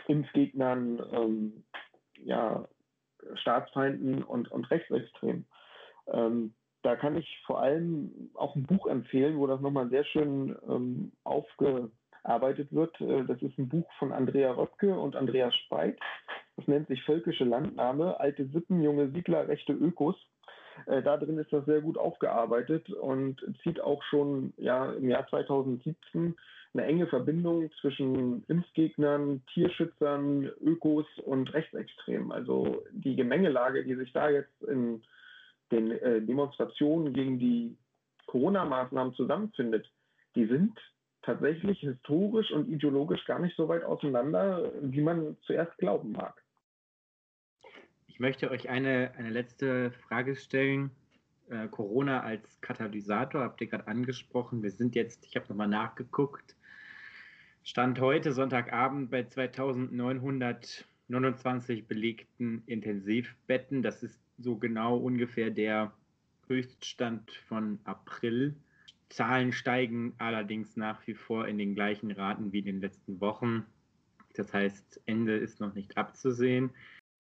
Impfgegnern, 0.08 1.02
ähm, 1.12 1.64
ja, 2.24 2.68
Staatsfeinden 3.36 4.24
und, 4.24 4.52
und 4.52 4.70
Rechtsextremen. 4.70 5.46
Ähm, 6.08 6.54
da 6.84 6.96
kann 6.96 7.18
ich 7.18 7.42
vor 7.48 7.62
allem 7.62 8.30
auch 8.36 8.56
ein 8.56 8.64
Buch 8.64 8.86
empfehlen, 8.86 9.40
wo 9.40 9.48
das 9.48 9.60
nochmal 9.62 9.90
sehr 9.90 10.04
schön 10.06 10.56
ähm, 10.70 11.12
aufgearbeitet 11.24 12.72
wird. 12.72 13.00
Äh, 13.02 13.26
das 13.26 13.42
ist 13.42 13.58
ein 13.58 13.70
Buch 13.70 13.92
von 13.98 14.12
Andrea 14.12 14.52
Röpke 14.52 14.98
und 14.98 15.16
Andreas 15.16 15.56
Speit. 15.56 16.00
Das 16.58 16.68
nennt 16.68 16.88
sich 16.88 17.04
Völkische 17.04 17.44
Landnahme, 17.44 18.20
alte 18.20 18.46
Sippen, 18.50 18.84
junge 18.84 19.10
Siedler, 19.10 19.48
rechte 19.48 19.74
Ökos. 19.74 20.16
Äh, 20.86 21.02
da 21.02 21.18
drin 21.18 21.38
ist 21.38 21.52
das 21.52 21.66
sehr 21.66 21.82
gut 21.82 21.98
aufgearbeitet 21.98 22.90
und 22.90 23.44
zieht 23.64 23.80
auch 23.80 24.04
schon 24.04 24.54
ja, 24.58 24.92
im 24.94 25.10
Jahr 25.10 25.28
2017 25.28 26.36
eine 26.74 26.86
enge 26.86 27.08
Verbindung 27.08 27.72
zwischen 27.80 28.44
Impfgegnern, 28.48 29.42
Tierschützern, 29.54 30.52
Ökos 30.62 31.06
und 31.24 31.54
Rechtsextremen. 31.54 32.32
Also 32.32 32.84
die 32.92 33.16
Gemengelage, 33.16 33.84
die 33.86 33.96
sich 33.96 34.12
da 34.12 34.30
jetzt 34.30 34.62
in 34.64 35.02
den 35.72 35.92
äh, 35.92 36.22
Demonstrationen 36.22 37.14
gegen 37.14 37.40
die 37.40 37.78
Corona-Maßnahmen 38.28 39.14
zusammenfindet, 39.14 39.90
die 40.36 40.46
sind 40.46 40.78
tatsächlich 41.22 41.80
historisch 41.80 42.52
und 42.52 42.70
ideologisch 42.70 43.26
gar 43.26 43.40
nicht 43.40 43.56
so 43.56 43.68
weit 43.68 43.84
auseinander, 43.84 44.72
wie 44.82 45.02
man 45.02 45.38
zuerst 45.44 45.76
glauben 45.78 46.12
mag. 46.12 46.45
Ich 48.16 48.22
möchte 48.22 48.50
euch 48.50 48.70
eine, 48.70 49.12
eine 49.18 49.30
letzte 49.30 49.92
Frage 49.92 50.38
stellen. 50.38 50.90
Äh, 51.50 51.68
Corona 51.68 52.22
als 52.22 52.62
Katalysator 52.62 53.42
habt 53.42 53.60
ihr 53.60 53.68
gerade 53.68 53.90
angesprochen. 53.90 54.64
Wir 54.64 54.72
sind 54.72 54.96
jetzt, 54.96 55.26
ich 55.26 55.36
habe 55.36 55.50
nochmal 55.50 55.68
nachgeguckt, 55.68 56.56
Stand 57.66 58.00
heute, 58.00 58.32
Sonntagabend, 58.32 59.12
bei 59.12 59.24
2929 59.24 61.88
belegten 61.88 62.64
Intensivbetten. 62.68 63.82
Das 63.82 64.02
ist 64.02 64.18
so 64.38 64.56
genau 64.56 64.96
ungefähr 64.96 65.50
der 65.50 65.92
Höchststand 66.48 67.34
von 67.50 67.82
April. 67.84 68.56
Zahlen 69.10 69.52
steigen 69.52 70.14
allerdings 70.20 70.78
nach 70.78 71.06
wie 71.06 71.16
vor 71.16 71.50
in 71.50 71.58
den 71.58 71.76
gleichen 71.76 72.12
Raten 72.12 72.54
wie 72.54 72.60
in 72.60 72.66
den 72.66 72.80
letzten 72.80 73.20
Wochen. 73.20 73.66
Das 74.36 74.54
heißt, 74.54 75.02
Ende 75.06 75.36
ist 75.36 75.60
noch 75.60 75.76
nicht 75.76 75.98
abzusehen. 75.98 76.72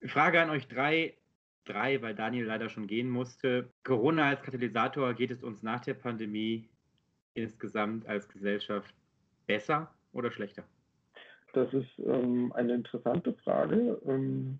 Frage 0.09 0.41
an 0.41 0.49
euch 0.49 0.67
drei, 0.67 1.13
drei, 1.65 2.01
weil 2.01 2.15
Daniel 2.15 2.45
leider 2.45 2.69
schon 2.69 2.87
gehen 2.87 3.09
musste. 3.09 3.69
Corona 3.83 4.29
als 4.29 4.41
Katalysator, 4.41 5.13
geht 5.13 5.31
es 5.31 5.43
uns 5.43 5.63
nach 5.63 5.81
der 5.81 5.95
Pandemie 5.95 6.69
insgesamt 7.33 8.07
als 8.07 8.27
Gesellschaft 8.29 8.93
besser 9.47 9.93
oder 10.13 10.31
schlechter? 10.31 10.63
Das 11.53 11.73
ist 11.73 11.99
ähm, 11.99 12.51
eine 12.53 12.75
interessante 12.75 13.33
Frage, 13.43 14.01
ähm, 14.05 14.59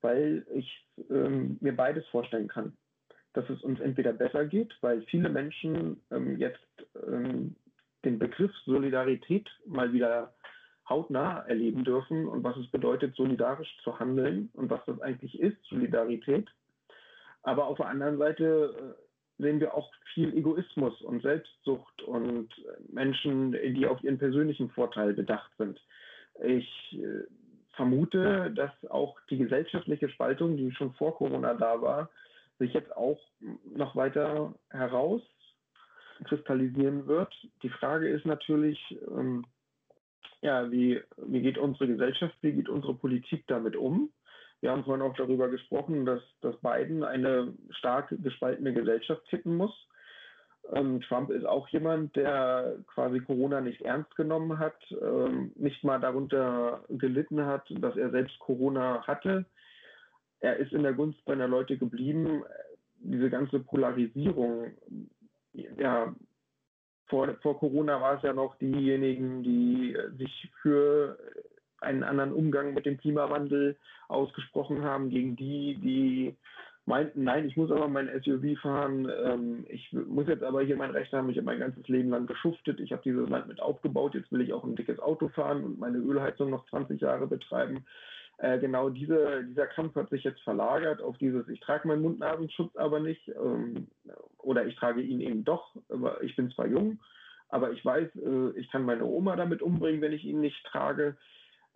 weil 0.00 0.46
ich 0.54 0.86
ähm, 1.10 1.58
mir 1.60 1.74
beides 1.74 2.06
vorstellen 2.08 2.48
kann. 2.48 2.76
Dass 3.34 3.48
es 3.50 3.62
uns 3.62 3.80
entweder 3.80 4.14
besser 4.14 4.46
geht, 4.46 4.74
weil 4.80 5.02
viele 5.02 5.28
Menschen 5.28 6.00
ähm, 6.10 6.38
jetzt 6.38 6.86
ähm, 7.06 7.54
den 8.04 8.18
Begriff 8.18 8.52
Solidarität 8.64 9.50
mal 9.66 9.92
wieder 9.92 10.34
hautnah 10.88 11.44
erleben 11.46 11.84
dürfen 11.84 12.28
und 12.28 12.44
was 12.44 12.56
es 12.56 12.70
bedeutet, 12.70 13.16
solidarisch 13.16 13.76
zu 13.82 13.98
handeln 13.98 14.50
und 14.54 14.70
was 14.70 14.80
das 14.86 15.00
eigentlich 15.00 15.38
ist, 15.40 15.56
Solidarität. 15.64 16.48
Aber 17.42 17.66
auf 17.66 17.76
der 17.76 17.88
anderen 17.88 18.18
Seite 18.18 18.74
äh, 18.76 19.42
sehen 19.42 19.60
wir 19.60 19.74
auch 19.74 19.92
viel 20.14 20.36
Egoismus 20.36 21.00
und 21.02 21.22
Selbstsucht 21.22 22.02
und 22.02 22.48
Menschen, 22.88 23.52
die 23.52 23.86
auf 23.86 24.02
ihren 24.02 24.18
persönlichen 24.18 24.70
Vorteil 24.70 25.12
bedacht 25.12 25.50
sind. 25.58 25.80
Ich 26.42 26.94
äh, 26.94 27.24
vermute, 27.76 28.50
dass 28.52 28.72
auch 28.90 29.16
die 29.30 29.38
gesellschaftliche 29.38 30.08
Spaltung, 30.08 30.56
die 30.56 30.72
schon 30.72 30.92
vor 30.94 31.16
Corona 31.16 31.54
da 31.54 31.80
war, 31.80 32.10
sich 32.58 32.72
jetzt 32.72 32.96
auch 32.96 33.20
noch 33.74 33.94
weiter 33.94 34.54
herauskristallisieren 34.70 37.06
wird. 37.06 37.32
Die 37.62 37.68
Frage 37.68 38.08
ist 38.08 38.24
natürlich, 38.24 38.80
ähm, 39.08 39.44
ja, 40.46 40.70
wie, 40.70 41.00
wie 41.18 41.42
geht 41.42 41.58
unsere 41.58 41.88
Gesellschaft, 41.88 42.34
wie 42.40 42.52
geht 42.52 42.68
unsere 42.68 42.94
Politik 42.94 43.44
damit 43.46 43.76
um? 43.76 44.10
wir 44.60 44.70
haben 44.70 44.84
vorhin 44.84 45.02
auch 45.02 45.14
darüber 45.14 45.48
gesprochen, 45.48 46.06
dass, 46.06 46.22
dass 46.40 46.56
Biden 46.60 47.04
eine 47.04 47.54
stark 47.70 48.14
gespaltene 48.22 48.72
Gesellschaft 48.72 49.22
tippen 49.28 49.56
muss. 49.56 49.72
Ähm, 50.72 51.00
Trump 51.02 51.30
ist 51.30 51.44
auch 51.44 51.68
jemand, 51.68 52.16
der 52.16 52.76
quasi 52.86 53.20
Corona 53.20 53.60
nicht 53.60 53.82
ernst 53.82 54.16
genommen 54.16 54.58
hat, 54.58 54.76
ähm, 55.00 55.52
nicht 55.54 55.84
mal 55.84 56.00
darunter 56.00 56.84
gelitten 56.88 57.44
hat, 57.44 57.64
dass 57.78 57.96
er 57.96 58.10
selbst 58.10 58.38
Corona 58.40 59.06
hatte. 59.06 59.44
Er 60.40 60.56
ist 60.56 60.72
in 60.72 60.82
der 60.82 60.94
Gunst 60.94 61.20
seiner 61.26 61.48
Leute 61.48 61.78
geblieben. 61.78 62.42
Diese 62.98 63.30
ganze 63.30 63.60
Polarisierung, 63.60 64.72
ja, 65.52 66.14
vor, 67.08 67.34
vor 67.42 67.58
Corona 67.58 68.00
war 68.00 68.16
es 68.16 68.22
ja 68.22 68.32
noch 68.32 68.56
diejenigen, 68.58 69.42
die 69.42 69.96
sich 70.18 70.50
für 70.62 71.18
einen 71.80 72.02
anderen 72.02 72.32
Umgang 72.32 72.74
mit 72.74 72.86
dem 72.86 72.98
Klimawandel 72.98 73.76
ausgesprochen 74.08 74.82
haben, 74.82 75.10
gegen 75.10 75.36
die, 75.36 75.76
die 75.76 76.36
meinten, 76.86 77.24
nein, 77.24 77.46
ich 77.46 77.56
muss 77.56 77.70
aber 77.70 77.88
mein 77.88 78.08
SUV 78.22 78.58
fahren, 78.60 79.10
ähm, 79.24 79.66
ich 79.68 79.92
muss 79.92 80.28
jetzt 80.28 80.42
aber 80.42 80.62
hier 80.62 80.76
mein 80.76 80.92
Recht 80.92 81.12
haben, 81.12 81.28
ich 81.28 81.36
habe 81.36 81.46
mein 81.46 81.58
ganzes 81.58 81.86
Leben 81.88 82.10
lang 82.10 82.26
geschuftet, 82.26 82.80
ich 82.80 82.92
habe 82.92 83.02
dieses 83.04 83.28
Land 83.28 83.48
mit 83.48 83.60
aufgebaut, 83.60 84.14
jetzt 84.14 84.30
will 84.32 84.40
ich 84.40 84.52
auch 84.52 84.64
ein 84.64 84.76
dickes 84.76 85.00
Auto 85.00 85.28
fahren 85.28 85.64
und 85.64 85.78
meine 85.78 85.98
Ölheizung 85.98 86.50
noch 86.50 86.66
20 86.68 87.00
Jahre 87.00 87.26
betreiben. 87.26 87.84
Äh, 88.38 88.58
genau 88.58 88.90
diese, 88.90 89.44
dieser 89.44 89.66
Kampf 89.66 89.94
hat 89.94 90.10
sich 90.10 90.24
jetzt 90.24 90.40
verlagert 90.42 91.00
auf 91.00 91.16
dieses, 91.18 91.48
ich 91.48 91.60
trage 91.60 91.88
meinen 91.88 92.02
Mund-Nasenschutz 92.02 92.76
aber 92.76 93.00
nicht 93.00 93.28
ähm, 93.28 93.88
oder 94.38 94.66
ich 94.66 94.76
trage 94.76 95.00
ihn 95.00 95.20
eben 95.20 95.44
doch, 95.44 95.74
aber 95.88 96.22
ich 96.22 96.36
bin 96.36 96.50
zwar 96.50 96.66
jung, 96.66 97.00
aber 97.48 97.72
ich 97.72 97.82
weiß, 97.82 98.08
äh, 98.16 98.50
ich 98.58 98.70
kann 98.70 98.84
meine 98.84 99.06
Oma 99.06 99.36
damit 99.36 99.62
umbringen, 99.62 100.02
wenn 100.02 100.12
ich 100.12 100.24
ihn 100.24 100.40
nicht 100.40 100.62
trage 100.66 101.16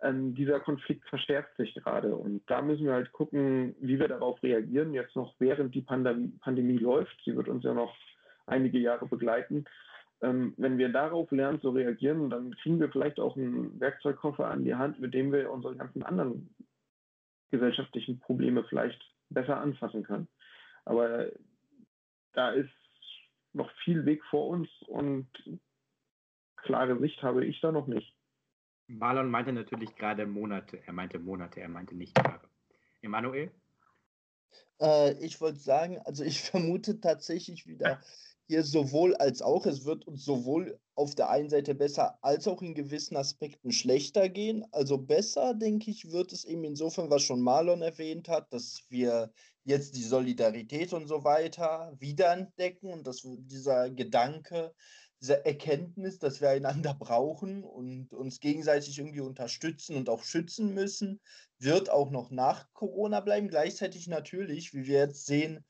ähm, 0.01 0.33
dieser 0.33 0.59
Konflikt 0.59 1.07
verschärft 1.07 1.55
sich 1.57 1.73
gerade. 1.75 2.15
Und 2.15 2.41
da 2.47 2.61
müssen 2.61 2.85
wir 2.85 2.93
halt 2.93 3.11
gucken, 3.11 3.75
wie 3.79 3.99
wir 3.99 4.07
darauf 4.07 4.41
reagieren, 4.41 4.93
jetzt 4.93 5.15
noch 5.15 5.33
während 5.39 5.75
die 5.75 5.81
Pandemie, 5.81 6.31
Pandemie 6.41 6.77
läuft. 6.77 7.15
Sie 7.23 7.35
wird 7.35 7.47
uns 7.47 7.63
ja 7.63 7.73
noch 7.73 7.95
einige 8.47 8.79
Jahre 8.79 9.05
begleiten. 9.05 9.65
Ähm, 10.21 10.53
wenn 10.57 10.77
wir 10.77 10.89
darauf 10.89 11.31
lernen 11.31 11.61
zu 11.61 11.71
reagieren, 11.71 12.29
dann 12.29 12.55
kriegen 12.57 12.79
wir 12.79 12.89
vielleicht 12.89 13.19
auch 13.19 13.35
einen 13.35 13.79
Werkzeugkoffer 13.79 14.47
an 14.47 14.63
die 14.63 14.75
Hand, 14.75 14.99
mit 14.99 15.13
dem 15.13 15.31
wir 15.31 15.51
unsere 15.51 15.75
ganzen 15.75 16.03
anderen 16.03 16.53
gesellschaftlichen 17.49 18.19
Probleme 18.19 18.63
vielleicht 18.63 19.01
besser 19.29 19.57
anfassen 19.59 20.03
können. 20.03 20.27
Aber 20.85 21.27
da 22.33 22.51
ist 22.51 22.69
noch 23.53 23.71
viel 23.83 24.05
Weg 24.05 24.23
vor 24.25 24.47
uns 24.47 24.69
und 24.87 25.27
klare 26.57 26.99
Sicht 26.99 27.21
habe 27.23 27.45
ich 27.45 27.59
da 27.61 27.71
noch 27.71 27.87
nicht. 27.87 28.15
Marlon 28.87 29.29
meinte 29.29 29.53
natürlich 29.53 29.95
gerade 29.95 30.25
Monate. 30.25 30.81
Er 30.85 30.93
meinte 30.93 31.19
Monate, 31.19 31.61
er 31.61 31.69
meinte 31.69 31.95
nicht 31.95 32.17
Jahre. 32.17 32.41
Emanuel? 33.01 33.51
Äh, 34.79 35.13
ich 35.23 35.39
wollte 35.41 35.59
sagen, 35.59 35.99
also 35.99 36.23
ich 36.23 36.41
vermute 36.49 36.99
tatsächlich 36.99 37.67
wieder 37.67 38.01
hier 38.51 38.63
sowohl 38.65 39.15
als 39.15 39.41
auch. 39.41 39.65
Es 39.65 39.85
wird 39.85 40.05
uns 40.05 40.25
sowohl 40.25 40.77
auf 40.95 41.15
der 41.15 41.29
einen 41.29 41.49
Seite 41.49 41.73
besser 41.73 42.19
als 42.21 42.49
auch 42.49 42.61
in 42.61 42.75
gewissen 42.75 43.15
Aspekten 43.15 43.71
schlechter 43.71 44.27
gehen. 44.27 44.65
Also 44.73 44.97
besser, 44.97 45.53
denke 45.53 45.89
ich, 45.89 46.11
wird 46.11 46.33
es 46.33 46.43
eben 46.43 46.65
insofern, 46.65 47.09
was 47.09 47.21
schon 47.21 47.39
Marlon 47.39 47.81
erwähnt 47.81 48.27
hat, 48.27 48.51
dass 48.51 48.83
wir 48.89 49.31
jetzt 49.63 49.95
die 49.95 50.03
Solidarität 50.03 50.91
und 50.91 51.07
so 51.07 51.23
weiter 51.23 51.95
wiederentdecken 51.97 52.91
und 52.91 53.07
dass 53.07 53.21
dieser 53.23 53.89
Gedanke, 53.89 54.73
diese 55.21 55.45
Erkenntnis, 55.45 56.19
dass 56.19 56.41
wir 56.41 56.49
einander 56.49 56.93
brauchen 56.93 57.63
und 57.63 58.13
uns 58.13 58.41
gegenseitig 58.41 58.99
irgendwie 58.99 59.21
unterstützen 59.21 59.95
und 59.95 60.09
auch 60.09 60.23
schützen 60.23 60.73
müssen, 60.73 61.21
wird 61.57 61.89
auch 61.89 62.11
noch 62.11 62.31
nach 62.31 62.67
Corona 62.73 63.21
bleiben. 63.21 63.47
Gleichzeitig 63.47 64.07
natürlich, 64.07 64.73
wie 64.73 64.87
wir 64.87 64.99
jetzt 64.99 65.25
sehen, 65.25 65.63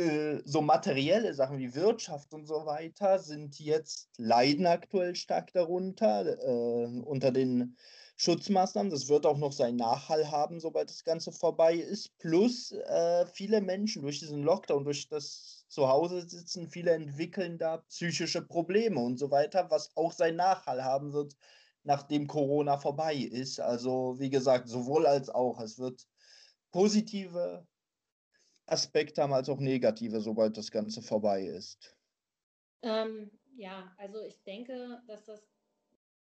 äh, 0.00 0.42
so 0.44 0.62
materielle 0.62 1.34
Sachen 1.34 1.58
wie 1.58 1.74
Wirtschaft 1.74 2.32
und 2.32 2.46
so 2.46 2.66
weiter 2.66 3.18
sind 3.18 3.58
jetzt, 3.60 4.08
leiden 4.16 4.66
aktuell 4.66 5.14
stark 5.14 5.52
darunter, 5.52 6.38
äh, 6.42 7.00
unter 7.02 7.30
den 7.30 7.76
Schutzmaßnahmen. 8.16 8.90
Das 8.90 9.08
wird 9.08 9.26
auch 9.26 9.38
noch 9.38 9.52
seinen 9.52 9.76
Nachhall 9.76 10.30
haben, 10.30 10.58
sobald 10.60 10.90
das 10.90 11.04
Ganze 11.04 11.32
vorbei 11.32 11.74
ist. 11.74 12.16
Plus 12.18 12.72
äh, 12.72 13.26
viele 13.26 13.60
Menschen 13.60 14.02
durch 14.02 14.18
diesen 14.20 14.42
Lockdown, 14.42 14.84
durch 14.84 15.08
das 15.08 15.66
zu 15.68 15.88
Hause 15.88 16.28
sitzen, 16.28 16.68
viele 16.68 16.92
entwickeln 16.92 17.58
da 17.58 17.78
psychische 17.88 18.42
Probleme 18.42 19.00
und 19.00 19.18
so 19.18 19.30
weiter, 19.30 19.70
was 19.70 19.96
auch 19.96 20.12
seinen 20.12 20.36
Nachhall 20.36 20.82
haben 20.82 21.12
wird, 21.12 21.36
nachdem 21.84 22.26
Corona 22.26 22.78
vorbei 22.78 23.14
ist. 23.14 23.60
Also 23.60 24.16
wie 24.18 24.30
gesagt, 24.30 24.68
sowohl 24.68 25.06
als 25.06 25.28
auch. 25.30 25.60
Es 25.60 25.78
wird 25.78 26.06
positive 26.72 27.66
Aspekte 28.70 29.22
haben 29.22 29.32
als 29.32 29.48
auch 29.48 29.60
negative, 29.60 30.20
sobald 30.20 30.56
das 30.56 30.70
Ganze 30.70 31.02
vorbei 31.02 31.42
ist. 31.42 31.96
Ähm, 32.82 33.30
ja, 33.56 33.94
also 33.98 34.20
ich 34.22 34.42
denke, 34.44 35.02
dass 35.06 35.24
das, 35.24 35.42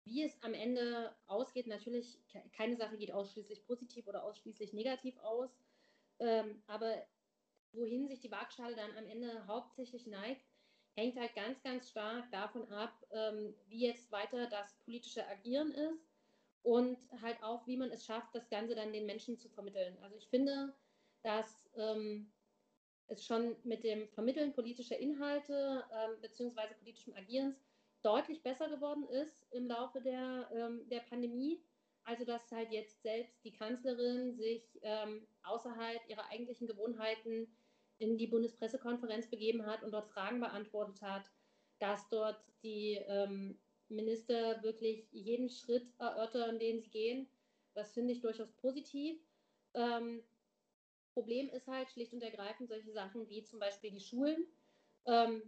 wie 0.03 0.23
es 0.23 0.41
am 0.41 0.53
Ende 0.53 1.15
ausgeht, 1.27 1.67
natürlich 1.67 2.19
keine 2.55 2.75
Sache 2.75 2.97
geht 2.97 3.11
ausschließlich 3.11 3.65
positiv 3.65 4.07
oder 4.07 4.23
ausschließlich 4.23 4.73
negativ 4.73 5.17
aus. 5.19 5.49
Ähm, 6.19 6.61
aber 6.67 7.05
wohin 7.71 8.07
sich 8.07 8.19
die 8.19 8.31
Waagschale 8.31 8.75
dann 8.75 8.97
am 8.97 9.05
Ende 9.05 9.47
hauptsächlich 9.47 10.07
neigt, 10.07 10.45
hängt 10.95 11.17
halt 11.17 11.33
ganz, 11.35 11.61
ganz 11.61 11.89
stark 11.89 12.29
davon 12.31 12.67
ab, 12.69 13.05
ähm, 13.11 13.53
wie 13.67 13.87
jetzt 13.87 14.11
weiter 14.11 14.47
das 14.47 14.73
politische 14.83 15.25
Agieren 15.27 15.71
ist 15.71 16.09
und 16.63 16.97
halt 17.21 17.41
auch, 17.41 17.65
wie 17.67 17.77
man 17.77 17.91
es 17.91 18.05
schafft, 18.05 18.35
das 18.35 18.49
Ganze 18.49 18.75
dann 18.75 18.91
den 18.91 19.05
Menschen 19.05 19.37
zu 19.37 19.47
vermitteln. 19.49 19.97
Also 20.01 20.17
ich 20.17 20.27
finde, 20.27 20.73
dass 21.23 21.69
ähm, 21.77 22.31
es 23.09 23.25
schon 23.25 23.55
mit 23.63 23.83
dem 23.83 24.07
Vermitteln 24.09 24.53
politischer 24.53 24.97
Inhalte 24.97 25.83
ähm, 25.93 26.21
bzw. 26.21 26.73
politischem 26.79 27.13
Agierens 27.15 27.55
deutlich 28.01 28.41
besser 28.41 28.69
geworden 28.69 29.07
ist 29.09 29.45
im 29.51 29.67
Laufe 29.67 30.01
der, 30.01 30.49
ähm, 30.53 30.87
der 30.89 31.01
Pandemie. 31.01 31.61
Also 32.03 32.25
dass 32.25 32.51
halt 32.51 32.71
jetzt 32.71 33.03
selbst 33.03 33.43
die 33.43 33.51
Kanzlerin 33.51 34.33
sich 34.33 34.79
ähm, 34.81 35.27
außerhalb 35.43 36.01
ihrer 36.07 36.25
eigentlichen 36.29 36.67
Gewohnheiten 36.67 37.47
in 37.99 38.17
die 38.17 38.27
Bundespressekonferenz 38.27 39.27
begeben 39.27 39.65
hat 39.65 39.83
und 39.83 39.91
dort 39.91 40.07
Fragen 40.07 40.39
beantwortet 40.39 41.01
hat, 41.01 41.29
dass 41.79 42.07
dort 42.09 42.41
die 42.63 42.99
ähm, 43.07 43.59
Minister 43.89 44.63
wirklich 44.63 45.07
jeden 45.11 45.49
Schritt 45.49 45.87
erörtern, 45.99 46.59
den 46.59 46.79
sie 46.79 46.89
gehen. 46.89 47.27
Das 47.73 47.91
finde 47.91 48.13
ich 48.13 48.21
durchaus 48.21 48.51
positiv. 48.53 49.19
Ähm, 49.73 50.23
Problem 51.19 51.49
ist 51.49 51.67
halt 51.67 51.91
schlicht 51.91 52.13
und 52.13 52.23
ergreifend 52.23 52.69
solche 52.69 52.93
Sachen 52.93 53.27
wie 53.27 53.43
zum 53.43 53.59
Beispiel 53.59 53.91
die 53.91 53.99
Schulen, 53.99 54.47
ähm, 55.05 55.41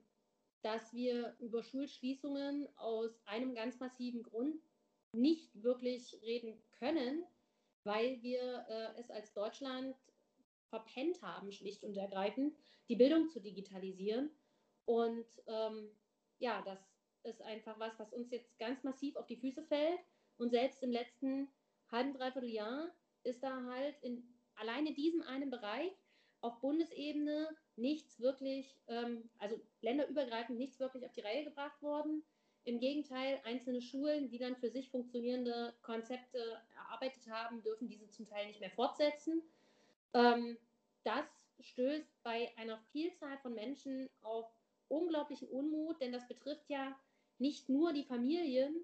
dass 0.64 0.92
wir 0.92 1.34
über 1.40 1.64
Schulschließungen 1.64 2.68
aus 2.76 3.22
einem 3.26 3.56
ganz 3.56 3.80
massiven 3.80 4.22
Grund 4.22 4.62
nicht 5.14 5.64
wirklich 5.64 6.20
reden 6.24 6.62
können, 6.74 7.24
weil 7.86 8.22
wir 8.22 8.66
äh, 8.68 9.00
es 9.00 9.10
als 9.10 9.34
Deutschland 9.34 9.96
verpennt 10.68 11.22
haben, 11.22 11.54
schlicht 11.54 11.86
und 11.86 11.96
ergreifend, 11.96 12.54
die 12.90 12.98
Bildung 12.98 13.30
zu 13.30 13.40
digitalisieren. 13.40 14.30
Und 14.84 15.26
ähm, 15.48 15.90
ja, 16.40 16.62
das 16.64 16.80
ist 17.24 17.42
einfach 17.44 17.80
was, 17.80 17.98
was 17.98 18.12
uns 18.12 18.30
jetzt 18.32 18.60
ganz 18.60 18.84
massiv 18.84 19.16
auf 19.16 19.28
die 19.28 19.38
Füße 19.38 19.64
fällt. 19.64 20.02
Und 20.38 20.50
selbst 20.50 20.84
im 20.84 20.92
letzten 20.92 21.48
halben, 21.90 22.14
dreiviertel 22.14 22.50
Jahr 22.50 22.94
ist 23.24 23.42
da 23.42 23.64
halt 23.64 23.96
in 24.02 24.22
alleine 24.62 24.94
diesem 24.94 25.22
einen 25.24 25.50
Bereich 25.50 25.92
auf 26.42 26.60
Bundesebene 26.62 27.50
nichts 27.76 28.20
wirklich, 28.20 28.76
ähm, 28.88 29.30
also 29.40 29.60
länderübergreifend 29.82 30.58
nichts 30.58 30.80
wirklich 30.80 31.06
auf 31.06 31.14
die 31.14 31.22
Reihe 31.22 31.44
gebracht 31.44 31.82
worden. 31.82 32.24
Im 32.64 32.80
Gegenteil, 32.80 33.42
einzelne 33.44 33.82
Schulen, 33.82 34.30
die 34.30 34.38
dann 34.38 34.56
für 34.56 34.70
sich 34.70 34.90
funktionierende 34.90 35.74
Konzepte 35.82 36.62
erarbeitet 36.76 37.28
haben, 37.30 37.64
dürfen 37.64 37.90
diese 37.90 38.10
zum 38.12 38.28
Teil 38.28 38.48
nicht 38.48 38.60
mehr 38.60 38.70
fortsetzen. 38.72 39.42
Ähm, 40.14 40.58
das 41.04 41.26
stößt 41.60 42.24
bei 42.24 42.52
einer 42.58 42.80
Vielzahl 42.92 43.38
von 43.40 43.56
Menschen 43.56 44.10
auf 44.22 44.46
unglaublichen 44.90 45.48
Unmut, 45.48 46.00
denn 46.02 46.12
das 46.12 46.28
betrifft 46.28 46.70
ja 46.70 46.96
nicht 47.40 47.70
nur 47.70 47.94
die 47.94 48.04
Familien, 48.04 48.76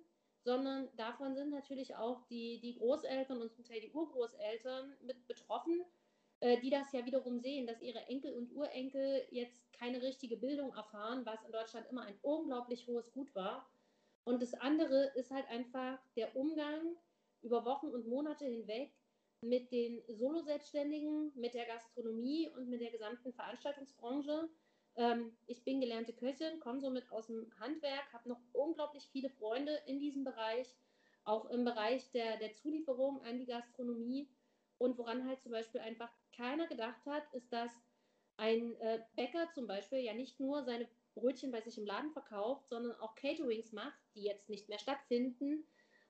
sondern 0.48 0.88
davon 0.96 1.36
sind 1.36 1.50
natürlich 1.50 1.98
auch 1.98 2.24
die, 2.30 2.62
die 2.62 2.76
Großeltern 2.76 3.42
und 3.42 3.52
zum 3.52 3.66
Teil 3.66 3.82
die 3.82 3.92
Urgroßeltern 3.92 4.96
mit 5.02 5.28
betroffen, 5.28 5.84
äh, 6.40 6.58
die 6.62 6.70
das 6.70 6.90
ja 6.94 7.06
wiederum 7.06 7.42
sehen, 7.42 7.68
dass 7.68 7.82
ihre 7.82 8.00
Enkel 8.08 8.34
und 8.34 8.56
Urenkel 8.56 9.28
jetzt 9.30 9.74
keine 9.74 10.02
richtige 10.02 10.38
Bildung 10.38 10.74
erfahren, 10.74 11.26
was 11.26 11.44
in 11.44 11.52
Deutschland 11.52 11.86
immer 11.90 12.04
ein 12.04 12.18
unglaublich 12.22 12.88
hohes 12.88 13.12
Gut 13.12 13.36
war. 13.36 13.70
Und 14.24 14.42
das 14.42 14.54
andere 14.54 15.12
ist 15.16 15.32
halt 15.32 15.50
einfach 15.50 16.00
der 16.16 16.34
Umgang 16.38 16.96
über 17.42 17.66
Wochen 17.66 17.88
und 17.88 18.08
Monate 18.08 18.46
hinweg 18.46 18.94
mit 19.42 19.70
den 19.74 20.02
Solo-Selbstständigen, 20.08 21.34
mit 21.36 21.56
der 21.56 21.66
Gastronomie 21.66 22.50
und 22.56 22.70
mit 22.70 22.80
der 22.80 22.92
gesamten 22.92 23.34
Veranstaltungsbranche. 23.34 24.48
Ähm, 24.98 25.38
ich 25.46 25.64
bin 25.64 25.80
gelernte 25.80 26.14
Köchin, 26.14 26.60
komme 26.60 26.82
somit 26.82 27.10
aus 27.12 27.28
dem 27.28 27.52
Handwerk, 27.60 28.12
habe 28.12 28.30
noch 28.30 28.42
unglaublich 28.52 29.08
viele 29.12 29.30
Freunde 29.30 29.80
in 29.86 30.00
diesem 30.00 30.24
Bereich, 30.24 30.76
auch 31.24 31.50
im 31.50 31.64
Bereich 31.64 32.12
der, 32.12 32.38
der 32.38 32.54
Zulieferung 32.54 33.22
an 33.24 33.38
die 33.38 33.46
Gastronomie. 33.46 34.30
Und 34.80 34.98
woran 34.98 35.28
halt 35.28 35.42
zum 35.42 35.52
Beispiel 35.52 35.82
einfach 35.82 36.12
keiner 36.36 36.68
gedacht 36.68 37.06
hat, 37.06 37.32
ist, 37.34 37.52
dass 37.54 37.72
ein 38.38 38.76
äh, 38.82 39.00
Bäcker 39.16 39.50
zum 39.54 39.68
Beispiel 39.68 40.00
ja 40.00 40.14
nicht 40.14 40.40
nur 40.40 40.64
seine 40.64 40.88
Brötchen 41.16 41.52
bei 41.52 41.62
sich 41.62 41.78
im 41.78 41.86
Laden 41.86 42.12
verkauft, 42.12 42.70
sondern 42.70 42.96
auch 43.00 43.16
Caterings 43.16 43.72
macht, 43.72 43.98
die 44.16 44.24
jetzt 44.24 44.50
nicht 44.50 44.70
mehr 44.70 44.80
stattfinden, 44.80 45.66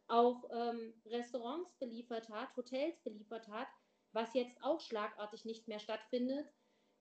auch 0.07 0.49
ähm, 0.51 0.93
Restaurants 1.05 1.73
beliefert 1.75 2.29
hat, 2.29 2.55
Hotels 2.55 2.99
beliefert 3.01 3.47
hat, 3.47 3.67
was 4.11 4.33
jetzt 4.33 4.61
auch 4.63 4.79
schlagartig 4.79 5.45
nicht 5.45 5.67
mehr 5.67 5.79
stattfindet. 5.79 6.47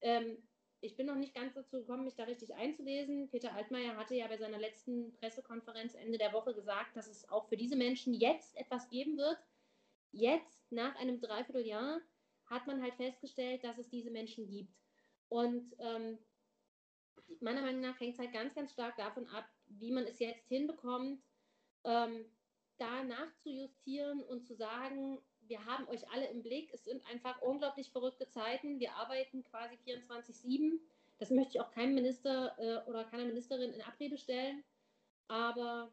Ähm, 0.00 0.38
ich 0.80 0.96
bin 0.96 1.06
noch 1.06 1.16
nicht 1.16 1.34
ganz 1.34 1.54
dazu 1.54 1.78
gekommen, 1.78 2.04
mich 2.04 2.16
da 2.16 2.24
richtig 2.24 2.54
einzulesen. 2.54 3.28
Peter 3.28 3.54
Altmaier 3.54 3.96
hatte 3.96 4.14
ja 4.14 4.26
bei 4.28 4.36
seiner 4.36 4.58
letzten 4.58 5.12
Pressekonferenz 5.14 5.94
Ende 5.94 6.18
der 6.18 6.32
Woche 6.32 6.54
gesagt, 6.54 6.96
dass 6.96 7.08
es 7.08 7.28
auch 7.28 7.48
für 7.48 7.56
diese 7.56 7.76
Menschen 7.76 8.14
jetzt 8.14 8.56
etwas 8.56 8.88
geben 8.88 9.16
wird. 9.16 9.38
Jetzt, 10.12 10.60
nach 10.70 10.94
einem 10.96 11.20
Dreivierteljahr, 11.20 12.00
hat 12.46 12.66
man 12.66 12.82
halt 12.82 12.94
festgestellt, 12.94 13.64
dass 13.64 13.78
es 13.78 13.88
diese 13.88 14.10
Menschen 14.10 14.46
gibt. 14.46 14.72
Und 15.28 15.74
ähm, 15.78 16.18
meiner 17.40 17.62
Meinung 17.62 17.80
nach 17.80 17.98
hängt 17.98 18.14
es 18.14 18.18
halt 18.18 18.32
ganz, 18.32 18.54
ganz 18.54 18.72
stark 18.72 18.96
davon 18.96 19.26
ab, 19.28 19.48
wie 19.66 19.90
man 19.90 20.04
es 20.04 20.18
jetzt 20.18 20.46
hinbekommt, 20.46 21.20
ähm, 21.84 22.24
da 22.78 23.02
nachzujustieren 23.04 24.22
und 24.22 24.44
zu 24.46 24.54
sagen, 24.54 25.18
wir 25.48 25.64
haben 25.64 25.88
euch 25.88 26.08
alle 26.10 26.26
im 26.28 26.42
Blick. 26.42 26.72
Es 26.72 26.84
sind 26.84 27.04
einfach 27.06 27.40
unglaublich 27.42 27.90
verrückte 27.90 28.28
Zeiten. 28.28 28.80
Wir 28.80 28.94
arbeiten 28.94 29.44
quasi 29.44 29.76
24-7. 29.86 30.78
Das 31.18 31.30
möchte 31.30 31.52
ich 31.54 31.60
auch 31.60 31.70
keinem 31.70 31.94
Minister 31.94 32.54
äh, 32.58 32.88
oder 32.88 33.04
keiner 33.04 33.24
Ministerin 33.24 33.72
in 33.72 33.82
Abrede 33.82 34.18
stellen. 34.18 34.62
Aber 35.28 35.90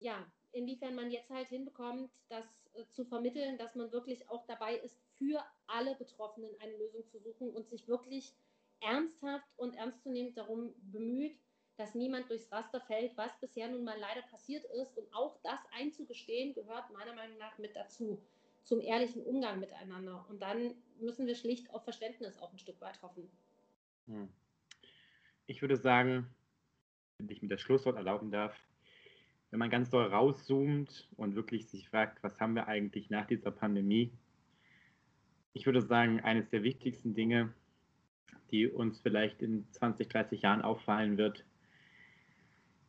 ja, 0.00 0.26
inwiefern 0.52 0.94
man 0.94 1.10
jetzt 1.10 1.30
halt 1.30 1.48
hinbekommt, 1.48 2.10
das 2.28 2.44
äh, 2.74 2.84
zu 2.90 3.04
vermitteln, 3.04 3.58
dass 3.58 3.74
man 3.74 3.92
wirklich 3.92 4.28
auch 4.28 4.44
dabei 4.46 4.76
ist, 4.76 4.98
für 5.14 5.44
alle 5.66 5.94
Betroffenen 5.94 6.50
eine 6.60 6.76
Lösung 6.76 7.06
zu 7.06 7.18
suchen 7.18 7.50
und 7.50 7.68
sich 7.68 7.88
wirklich 7.88 8.34
ernsthaft 8.80 9.48
und 9.56 9.74
ernstzunehmend 9.76 10.36
darum 10.36 10.74
bemüht, 10.92 11.38
dass 11.76 11.94
niemand 11.94 12.30
durchs 12.30 12.50
Raster 12.50 12.80
fällt, 12.80 13.16
was 13.16 13.38
bisher 13.40 13.68
nun 13.68 13.84
mal 13.84 13.98
leider 13.98 14.22
passiert 14.22 14.64
ist. 14.64 14.96
Und 14.96 15.12
auch 15.14 15.36
das 15.42 15.60
einzugestehen 15.72 16.54
gehört 16.54 16.90
meiner 16.90 17.14
Meinung 17.14 17.38
nach 17.38 17.56
mit 17.58 17.76
dazu, 17.76 18.18
zum 18.66 18.80
ehrlichen 18.80 19.22
Umgang 19.22 19.60
miteinander. 19.60 20.26
Und 20.28 20.42
dann 20.42 20.74
müssen 21.00 21.26
wir 21.26 21.36
schlicht 21.36 21.72
auf 21.72 21.84
Verständnis 21.84 22.38
auch 22.38 22.52
ein 22.52 22.58
Stück 22.58 22.80
weit 22.80 23.00
hoffen. 23.00 23.30
Hm. 24.08 24.28
Ich 25.46 25.62
würde 25.62 25.76
sagen, 25.76 26.26
wenn 27.18 27.30
ich 27.30 27.42
mir 27.42 27.48
das 27.48 27.60
Schlusswort 27.60 27.96
erlauben 27.96 28.32
darf, 28.32 28.54
wenn 29.50 29.60
man 29.60 29.70
ganz 29.70 29.88
doll 29.88 30.06
rauszoomt 30.06 31.08
und 31.16 31.36
wirklich 31.36 31.68
sich 31.68 31.88
fragt, 31.88 32.22
was 32.24 32.38
haben 32.40 32.54
wir 32.54 32.66
eigentlich 32.66 33.08
nach 33.08 33.26
dieser 33.26 33.52
Pandemie, 33.52 34.12
ich 35.52 35.64
würde 35.64 35.80
sagen, 35.80 36.20
eines 36.20 36.50
der 36.50 36.64
wichtigsten 36.64 37.14
Dinge, 37.14 37.54
die 38.50 38.66
uns 38.66 39.00
vielleicht 39.00 39.42
in 39.42 39.70
20, 39.70 40.08
30 40.08 40.42
Jahren 40.42 40.62
auffallen 40.62 41.16
wird, 41.16 41.44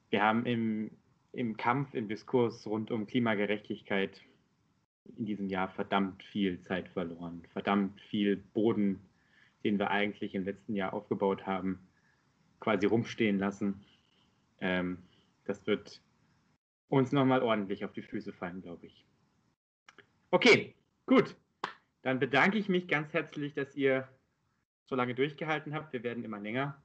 wir 0.09 0.23
haben 0.23 0.45
im, 0.47 0.91
im 1.33 1.55
Kampf, 1.55 1.93
im 1.93 2.07
Diskurs 2.07 2.65
rund 2.65 2.89
um 2.89 3.05
Klimagerechtigkeit 3.05 4.21
in 5.17 5.25
diesem 5.25 5.47
Jahr 5.49 5.69
verdammt 5.69 6.23
viel 6.23 6.61
Zeit 6.61 6.89
verloren, 6.89 7.43
verdammt 7.53 7.99
viel 8.01 8.38
Boden, 8.38 8.99
den 9.63 9.79
wir 9.79 9.91
eigentlich 9.91 10.35
im 10.35 10.43
letzten 10.43 10.75
Jahr 10.75 10.93
aufgebaut 10.93 11.45
haben, 11.45 11.79
quasi 12.59 12.85
rumstehen 12.85 13.39
lassen. 13.39 13.84
Ähm, 14.59 14.99
das 15.45 15.65
wird 15.67 16.01
uns 16.89 17.11
nochmal 17.11 17.41
ordentlich 17.41 17.85
auf 17.85 17.93
die 17.93 18.01
Füße 18.01 18.34
fallen, 18.34 18.61
glaube 18.61 18.88
ich. 18.88 19.05
Okay, 20.31 20.75
gut. 21.05 21.35
Dann 22.01 22.19
bedanke 22.19 22.57
ich 22.57 22.69
mich 22.69 22.88
ganz 22.88 23.13
herzlich, 23.13 23.53
dass 23.53 23.75
ihr 23.75 24.07
so 24.85 24.95
lange 24.95 25.15
durchgehalten 25.15 25.73
habt. 25.73 25.93
Wir 25.93 26.03
werden 26.03 26.23
immer 26.23 26.39
länger. 26.39 26.81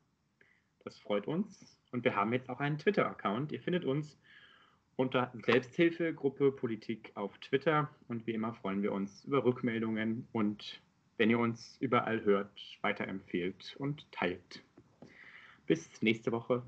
Das 0.85 0.99
freut 0.99 1.29
uns. 1.29 1.79
Und 1.93 2.05
wir 2.05 2.17
haben 2.17 2.33
jetzt 2.33 2.49
auch 2.51 2.61
einen 2.61 2.79
Twitter-Account. 2.79 3.53
Ihr 3.53 3.61
findet 3.61 3.85
uns 3.85 4.19
unter 5.03 5.31
Selbsthilfegruppe 5.45 6.53
Politik 6.53 7.11
auf 7.15 7.37
Twitter. 7.39 7.91
Und 8.09 8.27
wie 8.27 8.33
immer 8.33 8.55
freuen 8.55 8.83
wir 8.83 8.93
uns 8.93 9.25
über 9.25 9.45
Rückmeldungen 9.45 10.27
und 10.33 10.81
wenn 11.19 11.29
ihr 11.29 11.39
uns 11.39 11.77
überall 11.81 12.25
hört, 12.25 12.79
weiterempfehlt 12.81 13.77
und 13.79 14.11
teilt. 14.13 14.63
Bis 15.67 15.91
nächste 16.01 16.33
Woche. 16.33 16.63